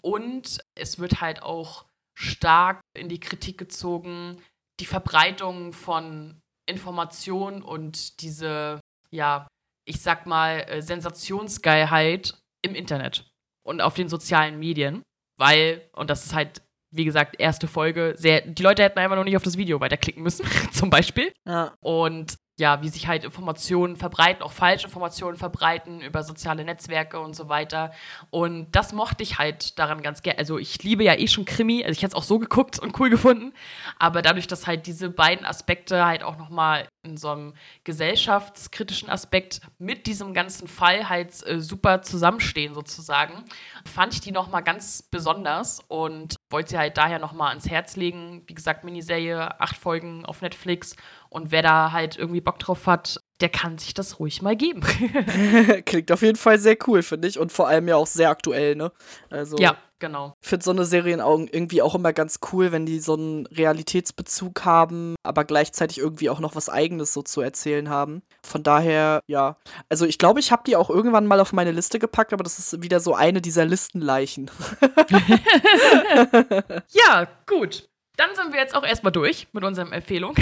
Und 0.03 0.61
es 0.75 0.99
wird 0.99 1.21
halt 1.21 1.43
auch 1.43 1.86
stark 2.17 2.81
in 2.97 3.09
die 3.09 3.21
Kritik 3.21 3.59
gezogen, 3.59 4.43
die 4.81 4.87
Verbreitung 4.87 5.73
von 5.73 6.41
Informationen 6.67 7.63
und 7.63 8.21
diese, 8.23 8.81
ja, 9.11 9.47
ich 9.87 10.01
sag 10.01 10.27
mal, 10.27 10.61
äh, 10.69 10.83
Sensationsgeilheit 10.83 12.35
im 12.63 12.75
Internet 12.75 13.31
und 13.65 13.81
auf 13.81 13.95
den 13.95 14.09
sozialen 14.09 14.59
Medien. 14.59 15.03
Weil, 15.39 15.89
und 15.93 16.09
das 16.11 16.25
ist 16.27 16.35
halt, 16.35 16.63
wie 16.91 17.05
gesagt, 17.05 17.39
erste 17.39 17.69
Folge, 17.69 18.15
sehr, 18.17 18.41
die 18.41 18.63
Leute 18.63 18.83
hätten 18.83 18.99
einfach 18.99 19.17
noch 19.17 19.25
nicht 19.25 19.37
auf 19.37 19.43
das 19.43 19.59
Video 19.59 19.81
weiterklicken 19.81 20.23
müssen, 20.23 20.47
zum 20.73 20.91
Beispiel. 20.91 21.33
Ja. 21.47 21.75
Und 21.81 22.37
ja, 22.59 22.83
wie 22.83 22.89
sich 22.89 23.07
halt 23.07 23.25
Informationen 23.25 23.97
verbreiten, 23.97 24.43
auch 24.43 24.53
falsche 24.53 24.87
Informationen 24.87 25.37
verbreiten 25.37 26.01
über 26.01 26.23
soziale 26.23 26.65
Netzwerke 26.65 27.21
und 27.21 27.37
so 27.37 27.51
weiter. 27.51 27.93
Und 28.31 28.71
das 28.73 28.95
mochte 28.95 29.23
ich 29.23 29.39
halt 29.39 29.79
daran 29.79 30.03
ganz 30.03 30.23
gerne. 30.23 30.39
Also 30.39 30.57
ich 30.59 30.83
liebe 30.83 31.05
ja 31.05 31.15
eh 31.15 31.29
schon 31.29 31.45
Krimi, 31.45 31.85
also 31.85 31.93
ich 31.93 31.99
hätte 31.99 32.13
es 32.13 32.15
auch 32.15 32.23
so 32.23 32.39
geguckt 32.39 32.79
und 32.79 32.99
cool 32.99 33.11
gefunden. 33.11 33.53
Aber 33.99 34.23
dadurch, 34.23 34.47
dass 34.47 34.67
halt 34.67 34.87
diese 34.87 35.11
beiden 35.11 35.45
Aspekte 35.45 36.07
halt 36.07 36.23
auch 36.23 36.39
nochmal 36.39 36.89
in 37.03 37.19
so 37.19 37.29
einem 37.29 37.55
gesellschaftskritischen 37.85 39.11
Aspekt 39.11 39.61
mit 39.79 40.07
diesem 40.07 40.33
ganzen 40.33 40.67
Fall 40.67 41.09
halt 41.11 41.47
äh, 41.47 41.61
super 41.61 42.01
zusammenstehen 42.03 42.75
sozusagen, 42.75 43.45
fand 43.85 44.15
ich 44.15 44.21
die 44.23 44.33
nochmal 44.33 44.63
ganz 44.63 45.03
besonders 45.03 45.81
und 45.89 46.37
wollte 46.51 46.71
sie 46.71 46.79
halt 46.79 46.97
daher 46.97 47.19
nochmal 47.19 47.51
ans 47.51 47.69
Herz 47.69 47.97
legen. 47.97 48.43
Wie 48.47 48.55
gesagt, 48.55 48.83
Miniserie, 48.83 49.61
acht 49.61 49.77
Folgen 49.77 50.25
auf 50.25 50.41
Netflix 50.41 50.97
und 51.37 51.51
wer 51.51 51.61
da 51.61 51.93
halt 51.93 52.17
irgendwie 52.17 52.41
Bock 52.41 52.59
drauf 52.59 52.87
hat, 52.87 53.21
der 53.43 53.51
kann 53.51 53.77
sich 53.77 53.93
das 53.93 54.19
ruhig 54.19 54.41
mal 54.41 54.57
geben. 54.57 54.81
Klingt 55.85 56.11
auf 56.11 56.23
jeden 56.23 56.39
Fall 56.39 56.59
sehr 56.59 56.79
cool, 56.87 57.03
finde 57.03 57.29
ich. 57.29 57.39
Und 57.39 57.53
vor 57.53 57.69
allem 57.69 57.87
ja 57.89 57.97
auch 57.97 58.07
sehr 58.07 58.31
aktuell, 58.31 58.75
ne? 58.75 58.91
Also, 59.29 59.59
Ja. 59.59 59.77
genau. 59.99 60.33
Ich 60.41 60.49
finde 60.49 60.65
so 60.65 60.71
eine 60.71 60.87
Serien 60.87 61.21
irgendwie 61.21 61.83
auch 61.83 61.95
immer 61.95 62.15
ganz 62.15 62.41
cool, 62.51 62.73
wenn 62.73 62.87
die 62.87 63.01
so 63.01 63.17
einen 63.17 63.45
Realitätsbezug 63.49 64.65
haben, 64.65 65.15
aber 65.23 65.45
gleichzeitig 65.45 65.99
irgendwie 65.99 66.31
auch 66.31 66.41
noch 66.41 66.55
was 66.55 66.71
Eigenes 66.71 67.13
so 67.13 67.21
zu 67.21 67.43
erzählen 67.43 67.91
haben. 67.91 68.23
Von 68.43 68.63
daher, 68.63 69.21
ja. 69.27 69.59
Also 69.91 70.07
ich 70.07 70.17
glaube, 70.17 70.41
ich 70.41 70.51
habe 70.53 70.63
die 70.67 70.75
auch 70.77 70.89
irgendwann 70.89 71.27
mal 71.27 71.41
auf 71.41 71.53
meine 71.53 71.73
Liste 71.73 71.99
gepackt, 71.99 72.33
aber 72.33 72.45
das 72.45 72.59
ist 72.59 72.83
wieder 72.83 73.01
so 73.01 73.15
eine 73.15 73.43
dieser 73.43 73.67
Listenleichen. 73.67 74.51
ja, 76.89 77.29
gut. 77.47 77.91
Dann 78.17 78.35
sind 78.35 78.53
wir 78.53 78.61
jetzt 78.61 78.75
auch 78.75 78.83
erstmal 78.83 79.13
durch 79.13 79.47
mit 79.53 79.63
unserer 79.63 79.93
Empfehlung. 79.93 80.35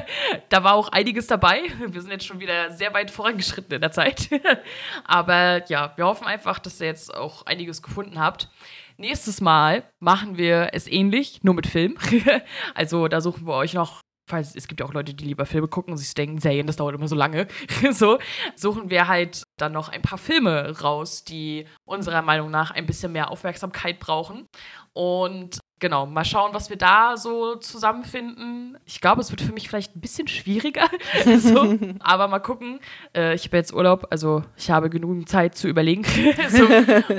da 0.50 0.64
war 0.64 0.74
auch 0.74 0.88
einiges 0.88 1.26
dabei. 1.26 1.62
Wir 1.86 2.02
sind 2.02 2.10
jetzt 2.10 2.26
schon 2.26 2.40
wieder 2.40 2.70
sehr 2.70 2.92
weit 2.92 3.10
vorangeschritten 3.10 3.74
in 3.74 3.80
der 3.80 3.90
Zeit. 3.90 4.28
Aber 5.04 5.66
ja, 5.68 5.92
wir 5.96 6.04
hoffen 6.04 6.26
einfach, 6.26 6.58
dass 6.58 6.80
ihr 6.80 6.88
jetzt 6.88 7.14
auch 7.14 7.46
einiges 7.46 7.82
gefunden 7.82 8.20
habt. 8.20 8.50
Nächstes 8.98 9.40
Mal 9.40 9.84
machen 9.98 10.36
wir 10.36 10.70
es 10.72 10.86
ähnlich, 10.86 11.42
nur 11.42 11.54
mit 11.54 11.66
Film. 11.66 11.96
also 12.74 13.08
da 13.08 13.22
suchen 13.22 13.46
wir 13.46 13.54
euch 13.54 13.72
noch 13.72 14.02
falls 14.28 14.54
es 14.54 14.68
gibt 14.68 14.80
ja 14.80 14.86
auch 14.86 14.94
Leute, 14.94 15.12
die 15.12 15.24
lieber 15.24 15.44
Filme 15.44 15.68
gucken 15.68 15.92
und 15.92 15.98
sich 15.98 16.14
denken, 16.14 16.38
Serien, 16.38 16.66
das 16.66 16.76
dauert 16.76 16.94
immer 16.94 17.08
so 17.08 17.16
lange. 17.16 17.48
so 17.92 18.18
suchen 18.56 18.88
wir 18.88 19.08
halt 19.08 19.42
dann 19.58 19.72
noch 19.72 19.88
ein 19.90 20.00
paar 20.00 20.16
Filme 20.16 20.80
raus, 20.80 21.24
die 21.24 21.66
unserer 21.84 22.22
Meinung 22.22 22.50
nach 22.50 22.70
ein 22.70 22.86
bisschen 22.86 23.12
mehr 23.12 23.30
Aufmerksamkeit 23.30 23.98
brauchen. 23.98 24.46
Und 24.94 25.60
genau, 25.82 26.06
mal 26.06 26.24
schauen, 26.24 26.54
was 26.54 26.70
wir 26.70 26.78
da 26.78 27.16
so 27.18 27.56
zusammenfinden. 27.56 28.78
Ich 28.86 29.02
glaube, 29.02 29.20
es 29.20 29.30
wird 29.30 29.42
für 29.42 29.52
mich 29.52 29.68
vielleicht 29.68 29.94
ein 29.94 30.00
bisschen 30.00 30.28
schwieriger. 30.28 30.88
so, 31.38 31.76
aber 32.00 32.28
mal 32.28 32.38
gucken. 32.38 32.80
Äh, 33.14 33.34
ich 33.34 33.44
habe 33.44 33.58
jetzt 33.58 33.74
Urlaub, 33.74 34.06
also 34.10 34.42
ich 34.56 34.70
habe 34.70 34.88
genügend 34.88 35.28
Zeit 35.28 35.56
zu 35.56 35.68
überlegen. 35.68 36.04
so. 36.48 36.66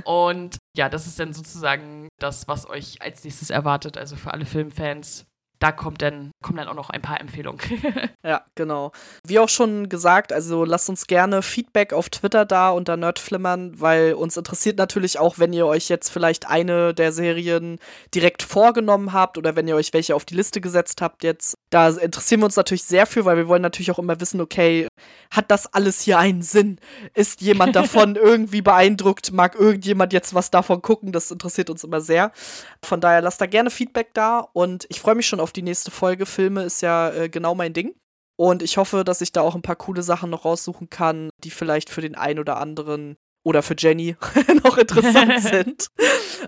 Und 0.05 0.57
ja, 0.75 0.89
das 0.89 1.05
ist 1.05 1.19
dann 1.19 1.33
sozusagen 1.33 2.07
das, 2.19 2.47
was 2.47 2.67
euch 2.67 3.01
als 3.01 3.23
nächstes 3.23 3.51
erwartet. 3.51 3.97
Also 3.97 4.15
für 4.15 4.33
alle 4.33 4.45
Filmfans 4.45 5.27
da 5.63 5.71
kommt 5.71 6.01
dann, 6.01 6.33
kommen 6.41 6.57
dann 6.57 6.67
auch 6.67 6.73
noch 6.73 6.89
ein 6.89 7.01
paar 7.01 7.21
Empfehlungen. 7.21 7.61
ja, 8.23 8.41
genau. 8.55 8.91
Wie 9.25 9.39
auch 9.39 9.47
schon 9.47 9.87
gesagt, 9.87 10.33
also 10.33 10.65
lasst 10.65 10.89
uns 10.89 11.07
gerne 11.07 11.41
Feedback 11.41 11.93
auf 11.93 12.09
Twitter 12.09 12.43
da 12.43 12.71
unter 12.71 12.97
Nerdflimmern, 12.97 13.79
weil 13.79 14.13
uns 14.13 14.35
interessiert 14.35 14.77
natürlich 14.77 15.19
auch, 15.19 15.39
wenn 15.39 15.53
ihr 15.53 15.65
euch 15.65 15.87
jetzt 15.87 16.09
vielleicht 16.09 16.49
eine 16.49 16.93
der 16.93 17.13
Serien 17.13 17.79
direkt 18.13 18.43
vorgenommen 18.43 19.13
habt 19.13 19.37
oder 19.37 19.55
wenn 19.55 19.65
ihr 19.69 19.77
euch 19.77 19.93
welche 19.93 20.15
auf 20.15 20.25
die 20.25 20.35
Liste 20.35 20.59
gesetzt 20.59 21.01
habt 21.01 21.23
jetzt. 21.23 21.55
Da 21.69 21.87
interessieren 21.87 22.41
wir 22.41 22.45
uns 22.45 22.57
natürlich 22.57 22.83
sehr 22.83 23.05
für, 23.05 23.23
weil 23.23 23.37
wir 23.37 23.47
wollen 23.47 23.61
natürlich 23.61 23.91
auch 23.91 23.99
immer 23.99 24.19
wissen, 24.19 24.41
okay, 24.41 24.89
hat 25.31 25.49
das 25.49 25.73
alles 25.73 26.01
hier 26.01 26.19
einen 26.19 26.41
Sinn? 26.41 26.77
Ist 27.13 27.39
jemand 27.39 27.75
davon 27.77 28.17
irgendwie 28.17 28.61
beeindruckt? 28.61 29.31
Mag 29.31 29.55
irgendjemand 29.55 30.11
jetzt 30.11 30.33
was 30.33 30.51
davon 30.51 30.81
gucken? 30.81 31.13
Das 31.13 31.31
interessiert 31.31 31.69
uns 31.69 31.85
immer 31.85 32.01
sehr. 32.01 32.33
Von 32.83 32.99
daher 32.99 33.21
lasst 33.21 33.39
da 33.39 33.45
gerne 33.45 33.69
Feedback 33.69 34.13
da 34.13 34.39
und 34.51 34.85
ich 34.89 34.99
freue 34.99 35.15
mich 35.15 35.25
schon 35.25 35.39
auf 35.53 35.61
die 35.61 35.61
nächste 35.61 35.91
Folge. 35.91 36.25
Filme 36.25 36.63
ist 36.63 36.81
ja 36.81 37.11
äh, 37.11 37.29
genau 37.29 37.53
mein 37.53 37.73
Ding. 37.73 37.93
Und 38.35 38.63
ich 38.63 38.77
hoffe, 38.77 39.03
dass 39.03 39.21
ich 39.21 39.31
da 39.31 39.41
auch 39.41 39.53
ein 39.53 39.61
paar 39.61 39.75
coole 39.75 40.01
Sachen 40.01 40.31
noch 40.31 40.45
raussuchen 40.45 40.89
kann, 40.89 41.29
die 41.43 41.51
vielleicht 41.51 41.91
für 41.91 42.01
den 42.01 42.15
einen 42.15 42.39
oder 42.39 42.57
anderen 42.57 43.17
oder 43.45 43.61
für 43.61 43.75
Jenny 43.77 44.15
noch 44.63 44.79
interessant 44.79 45.39
sind. 45.41 45.87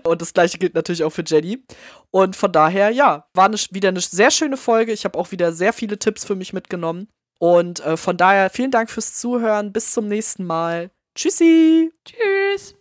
Und 0.02 0.20
das 0.20 0.34
gleiche 0.34 0.58
gilt 0.58 0.74
natürlich 0.74 1.04
auch 1.04 1.10
für 1.10 1.22
Jenny. 1.24 1.64
Und 2.10 2.34
von 2.34 2.50
daher, 2.50 2.90
ja, 2.90 3.28
war 3.32 3.44
eine, 3.44 3.56
wieder 3.70 3.90
eine 3.90 4.00
sehr 4.00 4.32
schöne 4.32 4.56
Folge. 4.56 4.92
Ich 4.92 5.04
habe 5.04 5.16
auch 5.16 5.30
wieder 5.30 5.52
sehr 5.52 5.72
viele 5.72 6.00
Tipps 6.00 6.24
für 6.24 6.34
mich 6.34 6.52
mitgenommen. 6.52 7.08
Und 7.38 7.78
äh, 7.86 7.96
von 7.96 8.16
daher 8.16 8.50
vielen 8.50 8.72
Dank 8.72 8.90
fürs 8.90 9.14
Zuhören. 9.14 9.72
Bis 9.72 9.92
zum 9.92 10.08
nächsten 10.08 10.44
Mal. 10.44 10.90
Tschüssi. 11.14 11.92
Tschüss. 12.04 12.74